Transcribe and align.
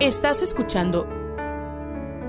Estás 0.00 0.42
escuchando 0.42 1.06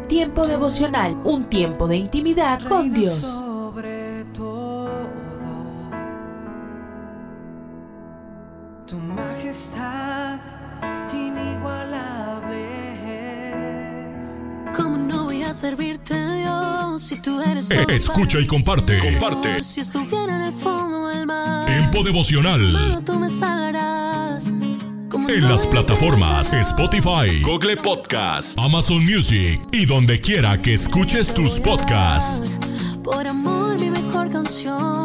Tiempo 0.08 0.46
devocional, 0.46 1.16
un 1.24 1.46
tiempo 1.46 1.88
de 1.88 1.97
intimidad 1.97 2.62
con 2.67 2.93
Dios. 2.93 3.22
Sobre 3.40 4.24
todo, 4.33 4.90
tu 8.86 8.97
majestad 8.97 10.39
inigualable 11.11 12.59
es. 14.19 14.27
¿Cómo 14.75 14.97
no 14.97 15.23
voy 15.23 15.41
a 15.41 15.53
servirte, 15.53 16.13
Dios, 16.13 17.01
si 17.01 17.19
tú 17.19 17.41
eres 17.41 17.71
Eh, 17.71 17.83
todo 17.83 17.95
escucha 17.95 18.39
y 18.39 18.45
comparte. 18.45 18.99
Comparte. 18.99 19.63
Si 19.63 19.81
estuviera 19.81 20.35
en 20.35 20.41
el 20.43 20.53
fondo 20.53 21.07
del 21.07 21.25
mar, 21.25 21.65
Tiempo 21.65 22.03
devocional 22.03 22.61
mano, 22.73 23.03
tú 23.03 23.17
me 23.17 23.29
salvarás. 23.29 24.04
¿Cómo 25.25 25.37
en 25.37 25.49
las 25.49 25.65
plataformas? 25.65 26.53
Spotify, 26.53 27.41
Google 27.41 27.77
Podcast, 27.77 28.59
Amazon 28.59 29.03
Music 29.03 29.59
y 29.71 29.88
donde 29.88 30.21
quiera 30.21 30.61
que 30.61 30.75
escuches 30.75 31.33
tus 31.33 31.59
podcasts. 31.59 32.52
Por 33.03 33.27
amor, 33.27 33.80
mi 33.80 33.89
mejor 33.89 34.30
canción. 34.30 35.05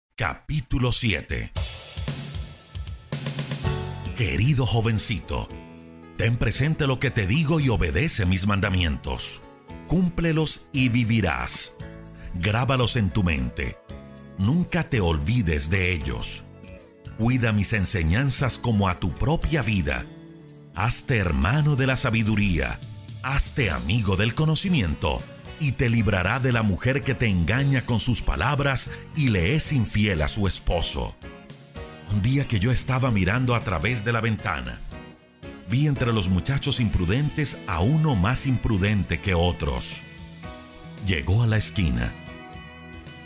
capítulo 0.21 0.91
7. 0.91 1.51
Querido 4.15 4.67
jovencito, 4.67 5.49
ten 6.15 6.37
presente 6.37 6.85
lo 6.85 6.99
que 6.99 7.09
te 7.09 7.25
digo 7.25 7.59
y 7.59 7.69
obedece 7.69 8.27
mis 8.27 8.45
mandamientos. 8.45 9.41
Cúmplelos 9.87 10.67
y 10.73 10.89
vivirás. 10.89 11.73
Grábalos 12.35 12.97
en 12.97 13.09
tu 13.09 13.23
mente. 13.23 13.79
Nunca 14.37 14.87
te 14.91 15.01
olvides 15.01 15.71
de 15.71 15.91
ellos. 15.91 16.43
Cuida 17.17 17.51
mis 17.51 17.73
enseñanzas 17.73 18.59
como 18.59 18.89
a 18.89 18.99
tu 18.99 19.15
propia 19.15 19.63
vida. 19.63 20.05
Hazte 20.75 21.17
hermano 21.17 21.75
de 21.75 21.87
la 21.87 21.97
sabiduría, 21.97 22.79
hazte 23.23 23.71
amigo 23.71 24.17
del 24.17 24.35
conocimiento, 24.35 25.19
y 25.61 25.73
te 25.73 25.89
librará 25.89 26.39
de 26.39 26.51
la 26.51 26.63
mujer 26.63 27.01
que 27.01 27.13
te 27.13 27.27
engaña 27.27 27.85
con 27.85 27.99
sus 27.99 28.23
palabras 28.23 28.89
y 29.15 29.29
le 29.29 29.55
es 29.55 29.71
infiel 29.71 30.23
a 30.23 30.27
su 30.27 30.47
esposo. 30.47 31.15
Un 32.11 32.23
día 32.23 32.47
que 32.47 32.59
yo 32.59 32.71
estaba 32.71 33.11
mirando 33.11 33.53
a 33.53 33.61
través 33.61 34.03
de 34.03 34.11
la 34.11 34.21
ventana, 34.21 34.79
vi 35.69 35.85
entre 35.85 36.13
los 36.13 36.29
muchachos 36.29 36.79
imprudentes 36.79 37.59
a 37.67 37.79
uno 37.79 38.15
más 38.15 38.47
imprudente 38.47 39.21
que 39.21 39.35
otros. 39.35 40.03
Llegó 41.05 41.43
a 41.43 41.47
la 41.47 41.57
esquina, 41.57 42.11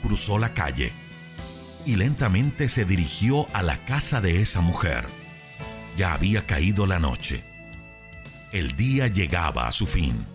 cruzó 0.03 0.37
la 0.37 0.53
calle 0.53 0.91
y 1.85 1.95
lentamente 1.95 2.67
se 2.67 2.83
dirigió 2.83 3.47
a 3.53 3.63
la 3.63 3.77
casa 3.85 4.19
de 4.19 4.41
esa 4.41 4.59
mujer. 4.59 5.07
Ya 5.95 6.13
había 6.13 6.45
caído 6.45 6.85
la 6.85 6.99
noche. 6.99 7.45
El 8.51 8.75
día 8.75 9.07
llegaba 9.07 9.69
a 9.69 9.71
su 9.71 9.85
fin. 9.85 10.34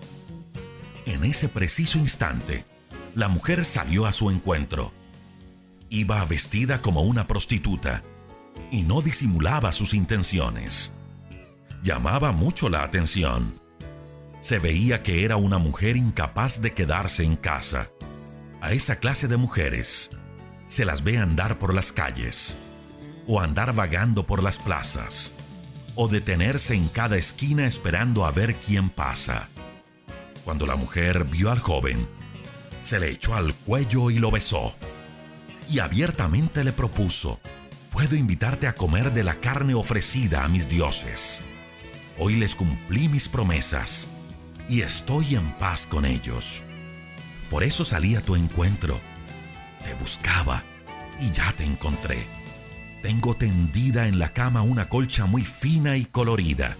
En 1.11 1.25
ese 1.25 1.48
preciso 1.48 1.98
instante, 1.98 2.64
la 3.17 3.27
mujer 3.27 3.64
salió 3.64 4.07
a 4.07 4.12
su 4.12 4.30
encuentro. 4.30 4.92
Iba 5.89 6.24
vestida 6.24 6.80
como 6.80 7.02
una 7.02 7.27
prostituta 7.27 8.05
y 8.70 8.83
no 8.83 9.02
disimulaba 9.02 9.73
sus 9.73 9.92
intenciones. 9.92 10.92
Llamaba 11.83 12.30
mucho 12.30 12.68
la 12.68 12.85
atención. 12.85 13.58
Se 14.40 14.61
veía 14.61 15.02
que 15.02 15.24
era 15.24 15.35
una 15.35 15.58
mujer 15.58 15.96
incapaz 15.96 16.62
de 16.62 16.74
quedarse 16.74 17.24
en 17.24 17.35
casa. 17.35 17.90
A 18.61 18.70
esa 18.70 19.01
clase 19.01 19.27
de 19.27 19.36
mujeres 19.36 20.11
se 20.67 20.85
las 20.85 21.02
ve 21.02 21.18
andar 21.18 21.58
por 21.58 21.74
las 21.74 21.90
calles, 21.90 22.56
o 23.27 23.40
andar 23.40 23.74
vagando 23.74 24.27
por 24.27 24.45
las 24.45 24.61
plazas, 24.61 25.33
o 25.96 26.06
detenerse 26.06 26.74
en 26.74 26.86
cada 26.89 27.17
esquina 27.17 27.67
esperando 27.67 28.24
a 28.24 28.30
ver 28.30 28.55
quién 28.55 28.90
pasa. 28.90 29.48
Cuando 30.50 30.66
la 30.66 30.74
mujer 30.74 31.27
vio 31.27 31.52
al 31.52 31.61
joven, 31.61 32.08
se 32.80 32.98
le 32.98 33.08
echó 33.08 33.36
al 33.36 33.55
cuello 33.55 34.11
y 34.11 34.18
lo 34.18 34.33
besó, 34.33 34.74
y 35.70 35.78
abiertamente 35.78 36.64
le 36.64 36.72
propuso, 36.72 37.38
puedo 37.92 38.16
invitarte 38.16 38.66
a 38.66 38.72
comer 38.72 39.12
de 39.12 39.22
la 39.22 39.36
carne 39.36 39.74
ofrecida 39.74 40.42
a 40.42 40.48
mis 40.48 40.68
dioses. 40.68 41.44
Hoy 42.18 42.34
les 42.34 42.56
cumplí 42.56 43.08
mis 43.08 43.28
promesas, 43.28 44.08
y 44.68 44.80
estoy 44.80 45.36
en 45.36 45.52
paz 45.52 45.86
con 45.86 46.05
ellos. 46.05 46.64
Por 47.48 47.62
eso 47.62 47.84
salí 47.84 48.17
a 48.17 48.20
tu 48.20 48.34
encuentro. 48.34 49.00
Te 49.84 49.94
buscaba 49.94 50.64
y 51.20 51.30
ya 51.30 51.52
te 51.52 51.62
encontré. 51.62 52.27
Tengo 53.05 53.36
tendida 53.36 54.08
en 54.08 54.18
la 54.18 54.32
cama 54.32 54.62
una 54.62 54.88
colcha 54.88 55.27
muy 55.27 55.44
fina 55.44 55.96
y 55.96 56.06
colorida. 56.06 56.77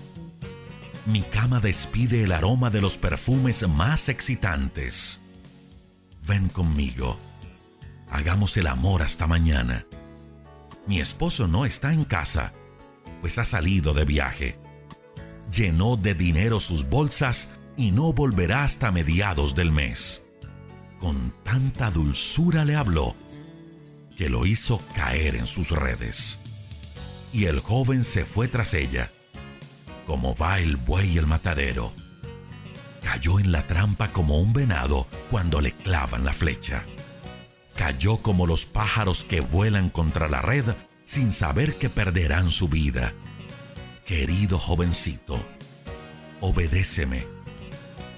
Mi 1.11 1.23
cama 1.23 1.61
despide 1.61 2.25
el 2.25 2.33
aroma 2.33 2.71
de 2.71 2.81
los 2.81 2.97
perfumes 2.97 3.67
más 3.69 4.09
excitantes. 4.09 5.21
Ven 6.27 6.49
conmigo. 6.49 7.19
Hagamos 8.11 8.57
el 8.57 8.67
amor 8.67 9.03
hasta 9.03 9.27
mañana. 9.27 9.87
Mi 10.87 11.01
esposo 11.01 11.47
no 11.49 11.65
está 11.65 11.93
en 11.93 12.05
casa, 12.05 12.53
pues 13.21 13.39
ha 13.39 13.45
salido 13.45 13.95
de 13.95 14.05
viaje. 14.05 14.59
Llenó 15.53 15.97
de 15.97 16.15
dinero 16.15 16.61
sus 16.61 16.89
bolsas 16.89 17.51
y 17.77 17.91
no 17.91 18.13
volverá 18.13 18.65
hasta 18.65 18.91
mediados 18.91 19.55
del 19.55 19.73
mes 19.73 20.23
con 21.01 21.33
tanta 21.43 21.91
dulzura 21.91 22.65
le 22.65 22.77
habló 22.77 23.17
que 24.17 24.29
lo 24.29 24.45
hizo 24.45 24.81
caer 24.95 25.35
en 25.35 25.47
sus 25.47 25.71
redes. 25.71 26.39
Y 27.33 27.47
el 27.47 27.61
joven 27.61 28.05
se 28.05 28.27
fue 28.27 28.49
tras 28.49 28.75
ella, 28.75 29.11
como 30.07 30.35
va 30.35 30.59
el 30.59 30.77
buey 30.77 31.19
el 31.19 31.27
matadero. 31.27 31.93
Cayó 33.03 33.39
en 33.39 33.53
la 33.53 33.67
trampa 33.67 34.13
como 34.13 34.39
un 34.39 34.53
venado 34.53 35.07
cuando 35.31 35.61
le 35.61 35.73
clavan 35.73 36.25
la 36.25 36.33
flecha. 36.33 36.85
Cayó 37.77 38.19
como 38.19 38.47
los 38.47 38.67
pájaros 38.67 39.25
que 39.25 39.41
vuelan 39.41 39.91
contra 39.91 40.29
la 40.29 40.43
red 40.43 40.65
sin 41.05 41.33
saber 41.33 41.77
que 41.77 41.91
perderán 41.91 42.51
su 42.51 42.69
vida. 42.69 43.15
Querido 44.05 44.59
jovencito, 44.59 45.45
obedéceme. 46.41 47.27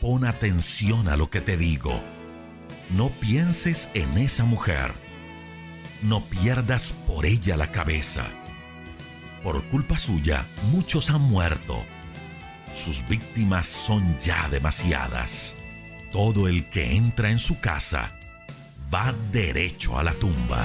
Pon 0.00 0.24
atención 0.24 1.08
a 1.08 1.16
lo 1.16 1.30
que 1.30 1.40
te 1.40 1.56
digo. 1.56 1.98
No 2.90 3.10
pienses 3.20 3.88
en 3.94 4.18
esa 4.18 4.44
mujer. 4.44 4.92
No 6.02 6.24
pierdas 6.28 6.92
por 7.06 7.24
ella 7.24 7.56
la 7.56 7.70
cabeza. 7.70 8.26
Por 9.42 9.60
culpa 9.64 9.98
suya, 9.98 10.46
muchos 10.70 11.10
han 11.10 11.22
muerto. 11.22 11.82
Sus 12.72 13.04
víctimas 13.08 13.66
son 13.66 14.16
ya 14.20 14.48
demasiadas. 14.48 15.56
Todo 16.12 16.46
el 16.46 16.66
que 16.66 16.94
entra 16.94 17.28
en 17.28 17.40
su 17.40 17.58
casa 17.58 18.12
va 18.94 19.12
derecho 19.32 19.98
a 19.98 20.04
la 20.04 20.12
tumba. 20.12 20.64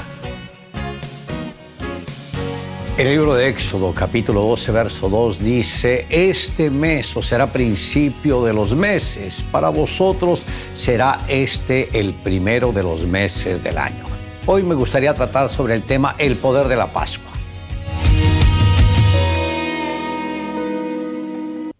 El 2.99 3.09
libro 3.09 3.33
de 3.33 3.47
Éxodo, 3.47 3.93
capítulo 3.95 4.41
12, 4.41 4.72
verso 4.72 5.09
2 5.09 5.40
dice, 5.40 6.05
este 6.09 6.69
mes 6.69 7.16
o 7.17 7.23
será 7.23 7.47
principio 7.47 8.43
de 8.43 8.53
los 8.53 8.75
meses, 8.75 9.43
para 9.52 9.69
vosotros 9.69 10.46
será 10.73 11.22
este 11.28 11.99
el 11.99 12.13
primero 12.13 12.72
de 12.72 12.84
los 12.84 13.05
meses 13.05 13.63
del 13.63 13.79
año. 13.79 14.05
Hoy 14.46 14.61
me 14.61 14.75
gustaría 14.75 15.16
tratar 15.16 15.49
sobre 15.49 15.73
el 15.73 15.81
tema 15.81 16.16
el 16.19 16.35
poder 16.35 16.67
de 16.67 16.75
la 16.75 16.93
Pascua. 16.93 17.36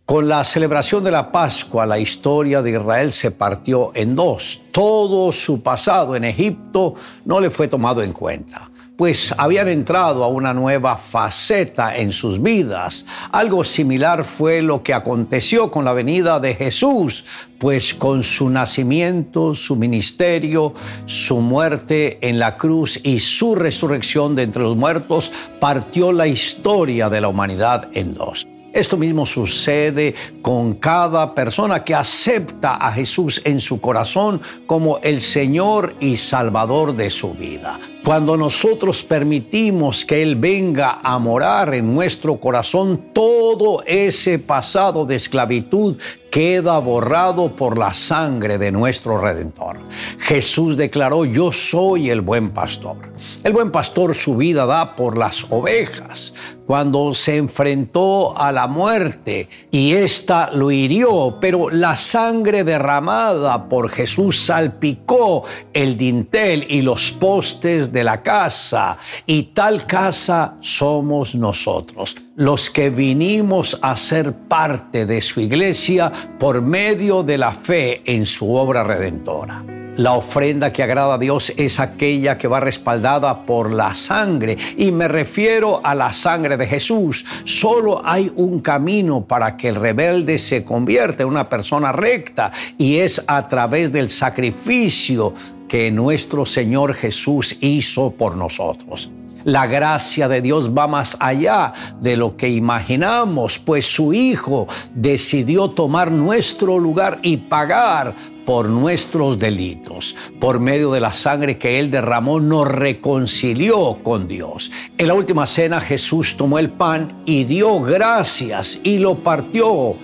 Con 0.08 0.30
la 0.30 0.46
celebración 0.46 1.04
de 1.04 1.12
la 1.12 1.34
Pascua, 1.34 1.86
la 1.86 2.00
historia 2.00 2.62
de 2.62 2.72
Israel 2.72 3.12
se 3.12 3.30
partió 3.30 3.92
en 3.94 4.16
dos. 4.16 4.62
Todo 4.72 5.34
su 5.34 5.62
pasado 5.62 6.16
en 6.16 6.24
Egipto 6.24 6.96
no 7.26 7.42
le 7.42 7.52
fue 7.52 7.68
tomado 7.68 8.02
en 8.02 8.14
cuenta 8.14 8.72
pues 8.96 9.32
habían 9.38 9.68
entrado 9.68 10.24
a 10.24 10.28
una 10.28 10.56
nueva 10.56 10.98
faceta 10.98 11.96
en 11.96 12.12
sus 12.12 12.42
vidas. 12.42 13.06
Algo 13.32 13.64
similar 13.64 14.26
fue 14.26 14.64
lo 14.64 14.82
que 14.82 14.96
aconteció 14.96 15.70
con 15.70 15.86
la 15.86 15.94
venida 15.94 16.40
de 16.40 16.56
Jesús, 16.56 17.24
pues 17.60 17.94
con 17.94 18.24
su 18.24 18.50
nacimiento, 18.50 19.54
su 19.54 19.76
ministerio, 19.76 20.74
su 21.06 21.42
muerte 21.42 22.18
en 22.28 22.40
la 22.40 22.58
cruz 22.58 23.00
y 23.04 23.20
su 23.20 23.54
resurrección 23.54 24.36
de 24.36 24.42
entre 24.42 24.64
los 24.64 24.76
muertos, 24.76 25.32
partió 25.60 26.12
la 26.12 26.26
historia 26.26 27.08
de 27.08 27.22
la 27.22 27.28
humanidad 27.28 27.90
en 27.94 28.16
dos. 28.16 28.48
Esto 28.78 28.96
mismo 28.96 29.26
sucede 29.26 30.14
con 30.40 30.76
cada 30.76 31.34
persona 31.34 31.84
que 31.84 31.96
acepta 31.96 32.76
a 32.76 32.92
Jesús 32.92 33.42
en 33.44 33.60
su 33.60 33.82
corazón 33.82 34.40
como 34.68 35.00
el 35.00 35.20
Señor 35.20 35.96
y 36.00 36.16
Salvador 36.18 36.94
de 36.94 37.10
su 37.10 37.34
vida. 37.34 37.80
Cuando 38.06 38.38
nosotros 38.38 39.04
permitimos 39.04 40.06
que 40.06 40.22
Él 40.22 40.36
venga 40.36 41.00
a 41.02 41.18
morar 41.18 41.74
en 41.74 41.92
nuestro 41.92 42.40
corazón, 42.40 43.06
todo 43.14 43.82
ese 43.88 44.38
pasado 44.38 45.08
de 45.08 45.16
esclavitud 45.16 45.98
queda 46.38 46.78
borrado 46.78 47.56
por 47.56 47.80
la 47.80 47.96
sangre 47.96 48.60
de 48.60 48.72
nuestro 48.72 49.20
Redentor. 49.20 49.80
Jesús 50.20 50.78
declaró, 50.78 51.26
yo 51.26 51.52
soy 51.52 52.12
el 52.12 52.22
buen 52.22 52.52
pastor. 52.52 53.12
El 53.44 53.54
buen 53.54 53.72
pastor 53.72 54.14
su 54.14 54.38
vida 54.38 54.68
da 54.68 54.96
por 54.96 55.18
las 55.18 55.48
ovejas. 55.50 56.36
Cuando 56.68 57.16
se 57.16 57.38
enfrentó 57.38 58.38
a 58.38 58.52
la 58.52 58.68
muerte 58.68 59.50
y 59.72 59.94
ésta 59.94 60.52
lo 60.54 60.70
hirió, 60.70 61.40
pero 61.42 61.72
la 61.72 61.96
sangre 61.96 62.64
derramada 62.64 63.68
por 63.68 63.90
Jesús 63.90 64.40
salpicó 64.40 65.44
el 65.74 65.98
dintel 65.98 66.68
y 66.70 66.84
los 66.84 67.14
postes 67.14 67.92
de 67.92 68.04
la 68.04 68.22
casa. 68.22 69.00
Y 69.26 69.42
tal 69.56 69.88
casa 69.88 70.58
somos 70.60 71.34
nosotros 71.34 72.16
los 72.38 72.70
que 72.70 72.92
vinimos 72.92 73.80
a 73.82 73.96
ser 73.98 74.32
parte 74.32 75.08
de 75.08 75.22
su 75.22 75.42
iglesia 75.42 76.12
por 76.38 76.62
medio 76.62 77.24
de 77.24 77.36
la 77.36 77.52
fe 77.52 78.04
en 78.06 78.28
su 78.28 78.54
obra 78.54 78.84
redentora. 78.84 79.64
La 79.96 80.14
ofrenda 80.14 80.72
que 80.72 80.84
agrada 80.84 81.16
a 81.16 81.18
Dios 81.18 81.52
es 81.58 81.80
aquella 81.80 82.38
que 82.38 82.48
va 82.48 82.60
respaldada 82.60 83.44
por 83.44 83.74
la 83.74 83.96
sangre. 83.96 84.56
Y 84.78 84.92
me 84.92 85.08
refiero 85.08 85.82
a 85.84 85.96
la 85.96 86.14
sangre 86.14 86.58
de 86.58 86.68
Jesús. 86.68 87.26
Solo 87.44 88.04
hay 88.06 88.32
un 88.36 88.60
camino 88.60 89.26
para 89.26 89.58
que 89.58 89.70
el 89.70 89.76
rebelde 89.76 90.38
se 90.38 90.64
convierta 90.64 91.24
en 91.24 91.30
una 91.30 91.50
persona 91.50 91.92
recta 91.92 92.52
y 92.78 92.98
es 92.98 93.24
a 93.26 93.48
través 93.48 93.92
del 93.92 94.12
sacrificio 94.12 95.34
que 95.68 95.90
nuestro 95.90 96.46
Señor 96.46 96.94
Jesús 96.94 97.58
hizo 97.62 98.12
por 98.12 98.38
nosotros. 98.38 99.10
La 99.48 99.66
gracia 99.66 100.28
de 100.28 100.42
Dios 100.42 100.72
va 100.78 100.88
más 100.88 101.16
allá 101.22 101.72
de 102.02 102.18
lo 102.18 102.36
que 102.36 102.50
imaginamos, 102.50 103.60
pues 103.60 103.86
su 103.86 104.12
Hijo 104.12 104.68
decidió 104.94 105.70
tomar 105.70 106.12
nuestro 106.12 106.78
lugar 106.78 107.20
y 107.22 107.38
pagar 107.38 108.14
por 108.46 108.68
nuestros 108.68 109.40
delitos. 109.40 110.18
Por 110.42 110.60
medio 110.60 110.92
de 110.92 111.00
la 111.00 111.14
sangre 111.14 111.58
que 111.58 111.80
Él 111.80 111.90
derramó, 111.90 112.42
nos 112.42 112.68
reconcilió 112.68 114.00
con 114.04 114.28
Dios. 114.28 114.70
En 114.98 115.08
la 115.08 115.14
última 115.14 115.46
cena 115.46 115.80
Jesús 115.80 116.36
tomó 116.36 116.60
el 116.60 116.70
pan 116.70 117.24
y 117.26 117.46
dio 117.46 117.80
gracias 117.80 118.82
y 118.84 118.98
lo 118.98 119.16
partió 119.16 119.96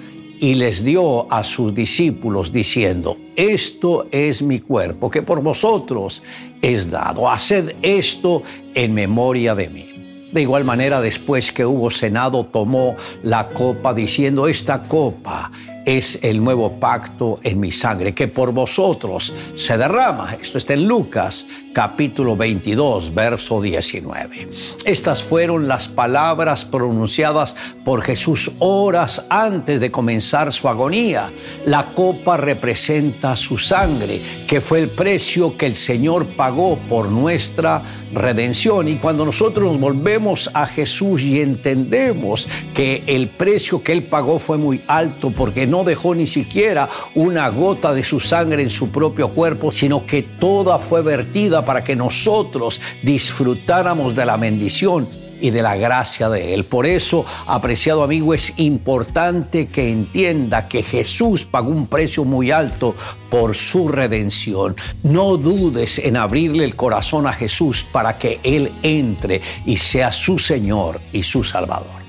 y 0.43 0.55
les 0.55 0.83
dio 0.83 1.31
a 1.31 1.41
sus 1.41 1.73
discípulos 1.73 2.51
diciendo, 2.51 3.15
esto 3.37 4.07
es 4.11 4.41
mi 4.41 4.59
cuerpo 4.59 5.09
que 5.09 5.21
por 5.21 5.41
vosotros 5.41 6.21
es 6.61 6.91
dado, 6.91 7.31
haced 7.31 7.77
esto 7.81 8.43
en 8.75 8.93
memoria 8.93 9.55
de 9.55 9.69
mí. 9.69 10.29
De 10.33 10.41
igual 10.41 10.65
manera, 10.65 10.99
después 10.99 11.53
que 11.53 11.65
hubo 11.65 11.89
cenado, 11.89 12.43
tomó 12.43 12.97
la 13.23 13.47
copa 13.51 13.93
diciendo, 13.93 14.49
esta 14.49 14.83
copa 14.83 15.49
es 15.85 16.19
el 16.21 16.43
nuevo 16.43 16.79
pacto 16.79 17.39
en 17.43 17.59
mi 17.59 17.71
sangre, 17.71 18.13
que 18.13 18.27
por 18.27 18.51
vosotros 18.51 19.33
se 19.55 19.77
derrama. 19.77 20.37
Esto 20.41 20.57
está 20.57 20.73
en 20.73 20.87
Lucas 20.87 21.45
capítulo 21.73 22.37
22, 22.37 23.13
verso 23.13 23.61
19. 23.61 24.47
Estas 24.85 25.23
fueron 25.23 25.67
las 25.67 25.87
palabras 25.87 26.65
pronunciadas 26.65 27.55
por 27.83 28.03
Jesús 28.03 28.51
horas 28.59 29.25
antes 29.29 29.79
de 29.79 29.91
comenzar 29.91 30.53
su 30.53 30.69
agonía. 30.69 31.31
La 31.65 31.93
copa 31.93 32.37
representa 32.37 33.35
su 33.35 33.57
sangre, 33.57 34.21
que 34.47 34.61
fue 34.61 34.79
el 34.79 34.89
precio 34.89 35.57
que 35.57 35.65
el 35.65 35.75
Señor 35.75 36.27
pagó 36.27 36.77
por 36.87 37.09
nuestra 37.09 37.81
redención. 38.13 38.87
Y 38.87 38.95
cuando 38.95 39.25
nosotros 39.25 39.71
nos 39.71 39.79
volvemos 39.79 40.49
a 40.53 40.67
Jesús 40.67 41.21
y 41.23 41.41
entendemos 41.41 42.47
que 42.73 43.03
el 43.07 43.29
precio 43.29 43.81
que 43.81 43.91
Él 43.91 44.03
pagó 44.03 44.39
fue 44.39 44.57
muy 44.57 44.81
alto 44.87 45.31
porque 45.31 45.65
no 45.73 45.83
dejó 45.83 46.13
ni 46.13 46.27
siquiera 46.27 46.87
una 47.15 47.49
gota 47.49 47.95
de 47.95 48.03
su 48.03 48.19
sangre 48.19 48.61
en 48.61 48.69
su 48.69 48.91
propio 48.91 49.29
cuerpo, 49.29 49.71
sino 49.71 50.05
que 50.05 50.21
toda 50.21 50.77
fue 50.77 51.01
vertida 51.01 51.65
para 51.65 51.83
que 51.83 51.95
nosotros 51.95 52.79
disfrutáramos 53.01 54.13
de 54.13 54.23
la 54.23 54.37
bendición 54.37 55.07
y 55.41 55.49
de 55.49 55.63
la 55.63 55.75
gracia 55.75 56.29
de 56.29 56.53
Él. 56.53 56.63
Por 56.63 56.85
eso, 56.85 57.25
apreciado 57.47 58.03
amigo, 58.03 58.35
es 58.35 58.53
importante 58.57 59.65
que 59.65 59.91
entienda 59.91 60.67
que 60.67 60.83
Jesús 60.83 61.43
pagó 61.43 61.69
un 61.69 61.87
precio 61.87 62.23
muy 62.23 62.51
alto 62.51 62.93
por 63.31 63.55
su 63.55 63.87
redención. 63.87 64.75
No 65.01 65.37
dudes 65.37 65.97
en 65.97 66.17
abrirle 66.17 66.65
el 66.65 66.75
corazón 66.75 67.25
a 67.25 67.33
Jesús 67.33 67.83
para 67.91 68.19
que 68.19 68.39
Él 68.43 68.71
entre 68.83 69.41
y 69.65 69.77
sea 69.77 70.11
su 70.11 70.37
Señor 70.37 71.01
y 71.11 71.23
su 71.23 71.43
Salvador. 71.43 72.02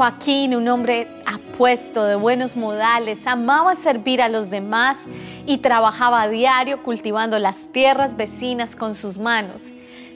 Joaquín, 0.00 0.54
un 0.54 0.66
hombre 0.66 1.08
apuesto, 1.26 2.04
de 2.04 2.14
buenos 2.14 2.56
modales, 2.56 3.18
amaba 3.26 3.76
servir 3.76 4.22
a 4.22 4.30
los 4.30 4.48
demás 4.48 4.96
y 5.44 5.58
trabajaba 5.58 6.22
a 6.22 6.28
diario 6.28 6.82
cultivando 6.82 7.38
las 7.38 7.70
tierras 7.70 8.16
vecinas 8.16 8.74
con 8.74 8.94
sus 8.94 9.18
manos. 9.18 9.64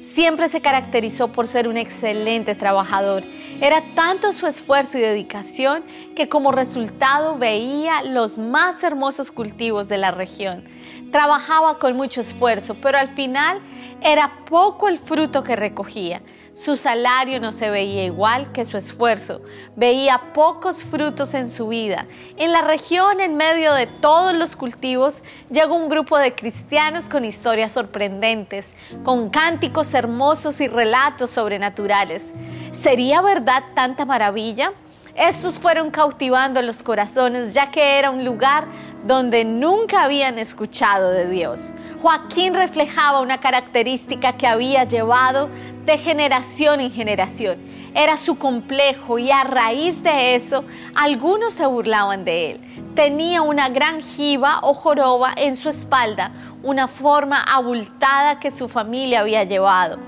Siempre 0.01 0.49
se 0.49 0.63
caracterizó 0.63 1.29
por 1.29 1.49
ser 1.49 1.69
un 1.69 1.77
excelente 1.77 2.55
trabajador. 2.55 3.25
Era 3.61 3.83
tanto 3.95 4.33
su 4.33 4.47
esfuerzo 4.47 4.97
y 4.97 5.03
dedicación 5.03 5.85
que 6.17 6.31
como 6.31 6.51
resultado 6.51 7.37
veía 7.37 8.05
los 8.05 8.39
más 8.39 8.83
hermosos 8.83 9.31
cultivos 9.31 9.87
de 9.87 9.99
la 9.99 10.13
región. 10.13 10.65
Trabajaba 11.13 11.79
con 11.79 11.95
mucho 11.95 12.23
esfuerzo, 12.23 12.75
pero 12.81 12.97
al 12.97 13.09
final 13.09 13.61
era 14.01 14.33
poco 14.47 14.89
el 14.89 14.97
fruto 14.97 15.45
que 15.45 15.57
recogía. 15.57 16.23
Su 16.55 16.77
salario 16.77 17.41
no 17.41 17.51
se 17.51 17.69
veía 17.69 18.05
igual 18.05 18.53
que 18.53 18.65
su 18.65 18.77
esfuerzo. 18.77 19.43
Veía 19.75 20.33
pocos 20.33 20.85
frutos 20.85 21.35
en 21.35 21.51
su 21.51 21.67
vida. 21.67 22.07
En 22.37 22.53
la 22.53 22.63
región, 22.63 23.21
en 23.21 23.37
medio 23.37 23.75
de 23.75 23.89
todos 23.89 24.35
los 24.35 24.55
cultivos, 24.55 25.25
llegó 25.51 25.75
un 25.75 25.89
grupo 25.89 26.17
de 26.17 26.37
cristianos 26.37 27.09
con 27.09 27.25
historias 27.25 27.73
sorprendentes, 27.73 28.73
con 29.03 29.31
cánticos 29.31 29.95
hermosos 29.95 30.61
y 30.61 30.69
relatos 30.69 31.31
sobrenaturales. 31.31 32.23
¿Sería 32.71 33.21
verdad 33.21 33.65
tanta 33.75 34.05
maravilla? 34.05 34.73
Estos 35.17 35.61
fueron 35.61 35.93
cautivando 35.93 36.61
los 36.61 36.83
corazones, 36.83 37.55
ya 37.55 37.71
que 37.71 38.01
era 38.01 38.11
un 38.11 38.25
lugar 38.25 38.67
donde 39.07 39.45
nunca 39.45 40.03
habían 40.03 40.39
escuchado 40.39 41.13
de 41.13 41.29
Dios. 41.29 41.73
Joaquín 42.03 42.53
reflejaba 42.53 43.21
una 43.21 43.39
característica 43.39 44.37
que 44.37 44.49
había 44.49 44.83
llevado 44.83 45.49
de 45.85 45.99
generación 45.99 46.81
en 46.81 46.91
generación. 46.91 47.59
Era 47.95 48.17
su 48.17 48.39
complejo 48.39 49.21
y 49.21 49.31
a 49.31 49.45
raíz 49.45 50.03
de 50.03 50.35
eso 50.35 50.65
algunos 50.97 51.53
se 51.53 51.67
burlaban 51.67 52.25
de 52.25 52.51
él. 52.51 52.61
Tenía 52.97 53.41
una 53.43 53.69
gran 53.69 54.01
jiba 54.01 54.59
o 54.63 54.75
joroba 54.75 55.33
en 55.37 55.55
su 55.55 55.69
espalda, 55.69 56.33
una 56.65 56.89
forma 56.89 57.41
abultada 57.41 58.41
que 58.41 58.51
su 58.51 58.69
familia 58.69 59.21
había 59.21 59.45
llevado. 59.45 60.01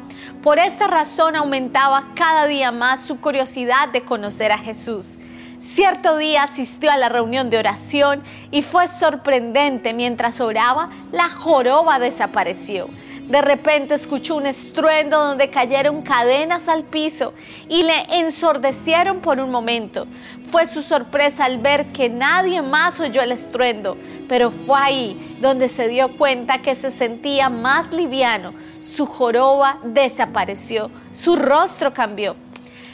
Por 0.47 0.61
esta 0.61 0.87
razón 0.87 1.35
aumentaba 1.35 2.11
cada 2.15 2.47
día 2.47 2.71
más 2.71 3.01
su 3.01 3.21
curiosidad 3.21 3.89
de 3.89 4.05
conocer 4.05 4.53
a 4.53 4.59
Jesús. 4.59 5.17
Cierto 5.61 6.17
día 6.19 6.45
asistió 6.45 6.93
a 6.93 6.97
la 6.97 7.09
reunión 7.09 7.51
de 7.51 7.59
oración 7.59 8.23
y 8.53 8.63
fue 8.63 8.87
sorprendente 8.87 9.93
mientras 9.93 10.41
oraba, 10.41 10.91
la 11.11 11.29
joroba 11.29 11.99
desapareció. 11.99 12.89
De 13.27 13.43
repente 13.43 13.95
escuchó 13.95 14.37
un 14.37 14.47
estruendo 14.47 15.19
donde 15.19 15.51
cayeron 15.51 16.03
cadenas 16.03 16.69
al 16.69 16.85
piso 16.85 17.35
y 17.69 17.83
le 17.83 18.03
ensordecieron 18.21 19.19
por 19.19 19.41
un 19.41 19.51
momento. 19.51 20.07
Fue 20.53 20.65
su 20.67 20.81
sorpresa 20.81 21.45
al 21.45 21.59
ver 21.59 21.89
que 21.89 22.09
nadie 22.09 22.63
más 22.63 23.01
oyó 23.01 23.21
el 23.21 23.33
estruendo, 23.33 23.97
pero 24.29 24.53
fue 24.53 24.79
ahí 24.79 25.37
donde 25.41 25.67
se 25.67 25.89
dio 25.89 26.17
cuenta 26.17 26.63
que 26.63 26.77
se 26.77 26.93
sentía 26.93 27.49
más 27.49 27.93
liviano. 27.93 28.55
Su 28.81 29.07
joroba 29.07 29.79
desapareció, 29.83 30.89
su 31.13 31.35
rostro 31.35 31.93
cambió. 31.93 32.37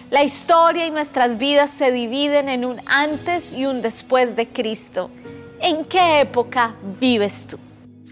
La 0.09 0.25
historia 0.25 0.87
y 0.87 0.91
nuestras 0.91 1.37
vidas 1.37 1.71
se 1.71 1.93
dividen 1.93 2.49
en 2.49 2.65
un 2.65 2.81
antes 2.87 3.53
y 3.53 3.67
un 3.67 3.83
después 3.83 4.35
de 4.35 4.49
Cristo. 4.49 5.11
¿En 5.61 5.85
qué 5.85 6.21
época 6.21 6.75
vives 6.99 7.47
tú? 7.47 7.59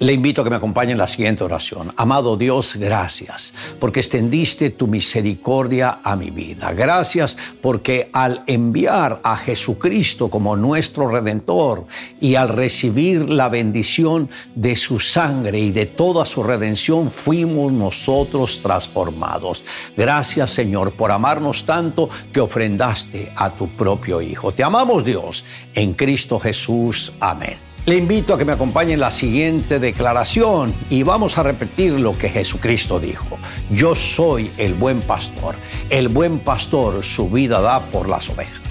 Le 0.00 0.14
invito 0.14 0.40
a 0.40 0.44
que 0.44 0.50
me 0.50 0.56
acompañe 0.56 0.92
en 0.92 0.98
la 0.98 1.06
siguiente 1.06 1.44
oración. 1.44 1.92
Amado 1.94 2.38
Dios, 2.38 2.74
gracias 2.76 3.52
porque 3.78 4.00
extendiste 4.00 4.70
tu 4.70 4.86
misericordia 4.86 6.00
a 6.02 6.16
mi 6.16 6.30
vida. 6.30 6.72
Gracias 6.72 7.36
porque 7.60 8.08
al 8.14 8.42
enviar 8.46 9.20
a 9.22 9.36
Jesucristo 9.36 10.30
como 10.30 10.56
nuestro 10.56 11.06
redentor 11.06 11.84
y 12.18 12.36
al 12.36 12.48
recibir 12.48 13.28
la 13.28 13.50
bendición 13.50 14.30
de 14.54 14.74
su 14.74 15.00
sangre 15.00 15.58
y 15.58 15.70
de 15.70 15.84
toda 15.84 16.24
su 16.24 16.42
redención, 16.42 17.10
fuimos 17.10 17.70
nosotros 17.70 18.60
transformados. 18.62 19.62
Gracias 19.94 20.50
Señor 20.50 20.92
por 20.92 21.12
amarnos 21.12 21.66
tanto 21.66 22.08
que 22.32 22.40
ofrendaste 22.40 23.32
a 23.36 23.50
tu 23.50 23.68
propio 23.76 24.22
Hijo. 24.22 24.50
Te 24.50 24.64
amamos 24.64 25.04
Dios 25.04 25.44
en 25.74 25.92
Cristo 25.92 26.40
Jesús. 26.40 27.12
Amén. 27.20 27.69
Le 27.90 27.96
invito 27.96 28.34
a 28.34 28.38
que 28.38 28.44
me 28.44 28.52
acompañe 28.52 28.92
en 28.92 29.00
la 29.00 29.10
siguiente 29.10 29.80
declaración 29.80 30.72
y 30.90 31.02
vamos 31.02 31.38
a 31.38 31.42
repetir 31.42 31.94
lo 31.94 32.16
que 32.16 32.28
Jesucristo 32.28 33.00
dijo. 33.00 33.36
Yo 33.68 33.96
soy 33.96 34.52
el 34.58 34.74
buen 34.74 35.02
pastor. 35.02 35.56
El 35.88 36.06
buen 36.06 36.38
pastor 36.38 37.02
su 37.02 37.28
vida 37.28 37.60
da 37.60 37.80
por 37.80 38.08
las 38.08 38.28
ovejas. 38.28 38.62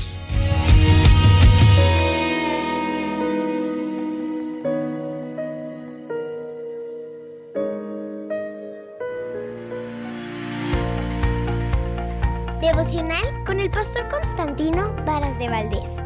Devocional 12.62 13.44
con 13.46 13.60
el 13.60 13.70
pastor 13.70 14.08
Constantino 14.08 14.96
Varas 15.06 15.38
de 15.38 15.50
Valdés. 15.50 16.06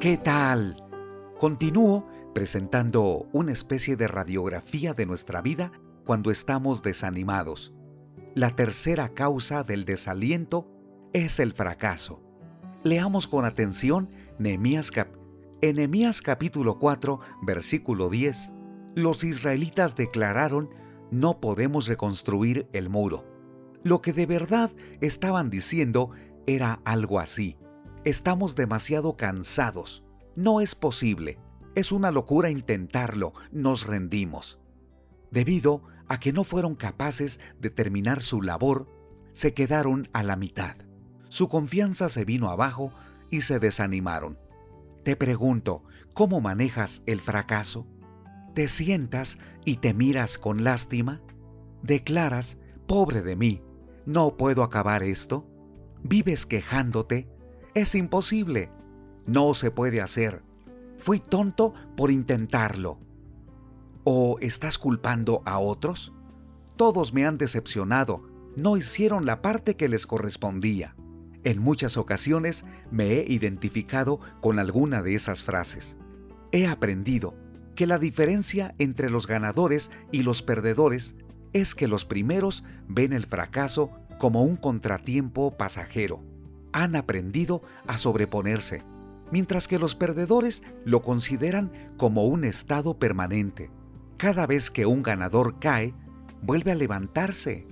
¿Qué 0.00 0.16
tal? 0.16 0.76
Continúo 1.38 2.08
presentando 2.34 3.28
una 3.34 3.52
especie 3.52 3.96
de 3.96 4.08
radiografía 4.08 4.94
de 4.94 5.04
nuestra 5.04 5.42
vida 5.42 5.72
cuando 6.06 6.30
estamos 6.30 6.82
desanimados. 6.82 7.74
La 8.34 8.56
tercera 8.56 9.10
causa 9.10 9.62
del 9.62 9.84
desaliento 9.84 10.66
es 11.12 11.38
el 11.38 11.52
fracaso. 11.52 12.22
Leamos 12.82 13.28
con 13.28 13.44
atención 13.44 14.08
Nehemías, 14.38 14.90
en 15.60 16.02
capítulo 16.24 16.78
4, 16.78 17.20
versículo 17.42 18.08
10. 18.08 18.54
Los 18.94 19.22
israelitas 19.22 19.96
declararon, 19.96 20.70
no 21.10 21.40
podemos 21.40 21.88
reconstruir 21.88 22.70
el 22.72 22.88
muro. 22.88 23.26
Lo 23.84 24.00
que 24.00 24.14
de 24.14 24.24
verdad 24.24 24.70
estaban 25.02 25.50
diciendo 25.50 26.08
era 26.46 26.80
algo 26.86 27.20
así. 27.20 27.58
Estamos 28.04 28.56
demasiado 28.56 29.18
cansados. 29.18 30.02
No 30.34 30.62
es 30.62 30.74
posible. 30.74 31.38
Es 31.74 31.92
una 31.92 32.10
locura 32.10 32.48
intentarlo. 32.48 33.34
Nos 33.52 33.86
rendimos. 33.86 34.58
Debido 35.30 35.82
a 36.08 36.18
que 36.18 36.32
no 36.32 36.42
fueron 36.42 36.76
capaces 36.76 37.40
de 37.58 37.68
terminar 37.68 38.22
su 38.22 38.40
labor, 38.40 38.88
se 39.32 39.52
quedaron 39.52 40.08
a 40.14 40.22
la 40.22 40.36
mitad. 40.36 40.76
Su 41.28 41.48
confianza 41.48 42.08
se 42.08 42.24
vino 42.24 42.48
abajo 42.48 42.90
y 43.28 43.42
se 43.42 43.58
desanimaron. 43.58 44.38
Te 45.04 45.14
pregunto, 45.14 45.84
¿cómo 46.14 46.40
manejas 46.40 47.02
el 47.04 47.20
fracaso? 47.20 47.86
¿Te 48.54 48.66
sientas 48.68 49.38
y 49.66 49.76
te 49.76 49.92
miras 49.92 50.38
con 50.38 50.64
lástima? 50.64 51.20
¿Declaras, 51.82 52.56
pobre 52.86 53.20
de 53.20 53.36
mí, 53.36 53.62
no 54.06 54.38
puedo 54.38 54.62
acabar 54.62 55.02
esto? 55.02 55.46
¿Vives 56.02 56.46
quejándote 56.46 57.28
es 57.74 57.94
imposible. 57.94 58.70
No 59.26 59.54
se 59.54 59.70
puede 59.70 60.00
hacer. 60.00 60.42
Fui 60.98 61.20
tonto 61.20 61.74
por 61.96 62.10
intentarlo. 62.10 62.98
¿O 64.04 64.38
estás 64.40 64.78
culpando 64.78 65.42
a 65.44 65.58
otros? 65.58 66.12
Todos 66.76 67.12
me 67.12 67.26
han 67.26 67.38
decepcionado. 67.38 68.28
No 68.56 68.76
hicieron 68.76 69.26
la 69.26 69.42
parte 69.42 69.76
que 69.76 69.88
les 69.88 70.06
correspondía. 70.06 70.96
En 71.44 71.58
muchas 71.58 71.96
ocasiones 71.96 72.64
me 72.90 73.12
he 73.12 73.32
identificado 73.32 74.20
con 74.40 74.58
alguna 74.58 75.02
de 75.02 75.14
esas 75.14 75.42
frases. 75.42 75.96
He 76.52 76.66
aprendido 76.66 77.34
que 77.76 77.86
la 77.86 77.98
diferencia 77.98 78.74
entre 78.78 79.08
los 79.08 79.26
ganadores 79.26 79.90
y 80.12 80.22
los 80.22 80.42
perdedores 80.42 81.14
es 81.52 81.74
que 81.74 81.88
los 81.88 82.04
primeros 82.04 82.64
ven 82.88 83.12
el 83.12 83.26
fracaso 83.26 83.90
como 84.18 84.42
un 84.42 84.56
contratiempo 84.56 85.56
pasajero 85.56 86.29
han 86.72 86.96
aprendido 86.96 87.62
a 87.86 87.98
sobreponerse, 87.98 88.82
mientras 89.30 89.68
que 89.68 89.78
los 89.78 89.94
perdedores 89.94 90.62
lo 90.84 91.02
consideran 91.02 91.72
como 91.96 92.26
un 92.26 92.44
estado 92.44 92.98
permanente. 92.98 93.70
Cada 94.16 94.46
vez 94.46 94.70
que 94.70 94.86
un 94.86 95.02
ganador 95.02 95.58
cae, 95.58 95.94
vuelve 96.42 96.72
a 96.72 96.74
levantarse. 96.74 97.66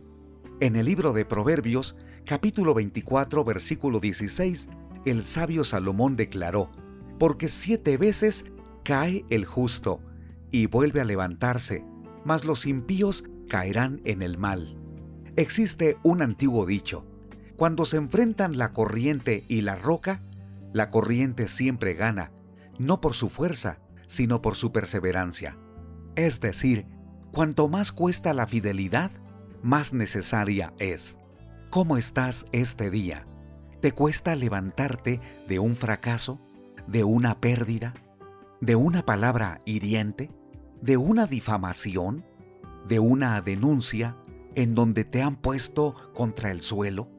En 0.60 0.76
el 0.76 0.86
libro 0.86 1.12
de 1.12 1.24
Proverbios, 1.24 1.96
capítulo 2.24 2.74
24, 2.74 3.44
versículo 3.44 4.00
16, 4.00 4.68
el 5.04 5.22
sabio 5.22 5.64
Salomón 5.64 6.16
declaró, 6.16 6.70
porque 7.18 7.48
siete 7.48 7.96
veces 7.96 8.44
cae 8.84 9.24
el 9.30 9.44
justo 9.44 10.00
y 10.50 10.66
vuelve 10.66 11.00
a 11.00 11.04
levantarse, 11.04 11.84
mas 12.24 12.44
los 12.44 12.66
impíos 12.66 13.24
caerán 13.48 14.00
en 14.04 14.22
el 14.22 14.38
mal. 14.38 14.78
Existe 15.36 15.96
un 16.02 16.22
antiguo 16.22 16.66
dicho, 16.66 17.06
cuando 17.58 17.84
se 17.84 17.96
enfrentan 17.96 18.56
la 18.56 18.72
corriente 18.72 19.44
y 19.48 19.62
la 19.62 19.74
roca, 19.74 20.22
la 20.72 20.90
corriente 20.90 21.48
siempre 21.48 21.94
gana, 21.94 22.30
no 22.78 23.00
por 23.00 23.14
su 23.14 23.28
fuerza, 23.28 23.80
sino 24.06 24.40
por 24.40 24.54
su 24.54 24.70
perseverancia. 24.70 25.58
Es 26.14 26.38
decir, 26.40 26.86
cuanto 27.32 27.66
más 27.66 27.90
cuesta 27.90 28.32
la 28.32 28.46
fidelidad, 28.46 29.10
más 29.60 29.92
necesaria 29.92 30.72
es. 30.78 31.18
¿Cómo 31.68 31.96
estás 31.96 32.46
este 32.52 32.90
día? 32.90 33.26
¿Te 33.80 33.90
cuesta 33.90 34.36
levantarte 34.36 35.20
de 35.48 35.58
un 35.58 35.74
fracaso, 35.74 36.40
de 36.86 37.02
una 37.02 37.40
pérdida, 37.40 37.92
de 38.60 38.76
una 38.76 39.04
palabra 39.04 39.62
hiriente, 39.64 40.30
de 40.80 40.96
una 40.96 41.26
difamación, 41.26 42.24
de 42.86 43.00
una 43.00 43.42
denuncia 43.42 44.16
en 44.54 44.76
donde 44.76 45.02
te 45.02 45.22
han 45.22 45.34
puesto 45.34 45.96
contra 46.14 46.52
el 46.52 46.60
suelo? 46.60 47.17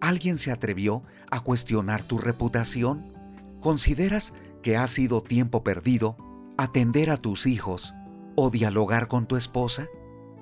¿Alguien 0.00 0.38
se 0.38 0.52
atrevió 0.52 1.02
a 1.30 1.40
cuestionar 1.40 2.02
tu 2.02 2.18
reputación? 2.18 3.12
¿Consideras 3.60 4.32
que 4.62 4.76
ha 4.76 4.86
sido 4.86 5.22
tiempo 5.22 5.64
perdido 5.64 6.16
atender 6.56 7.10
a 7.10 7.16
tus 7.16 7.46
hijos 7.46 7.94
o 8.36 8.50
dialogar 8.50 9.08
con 9.08 9.26
tu 9.26 9.36
esposa? 9.36 9.88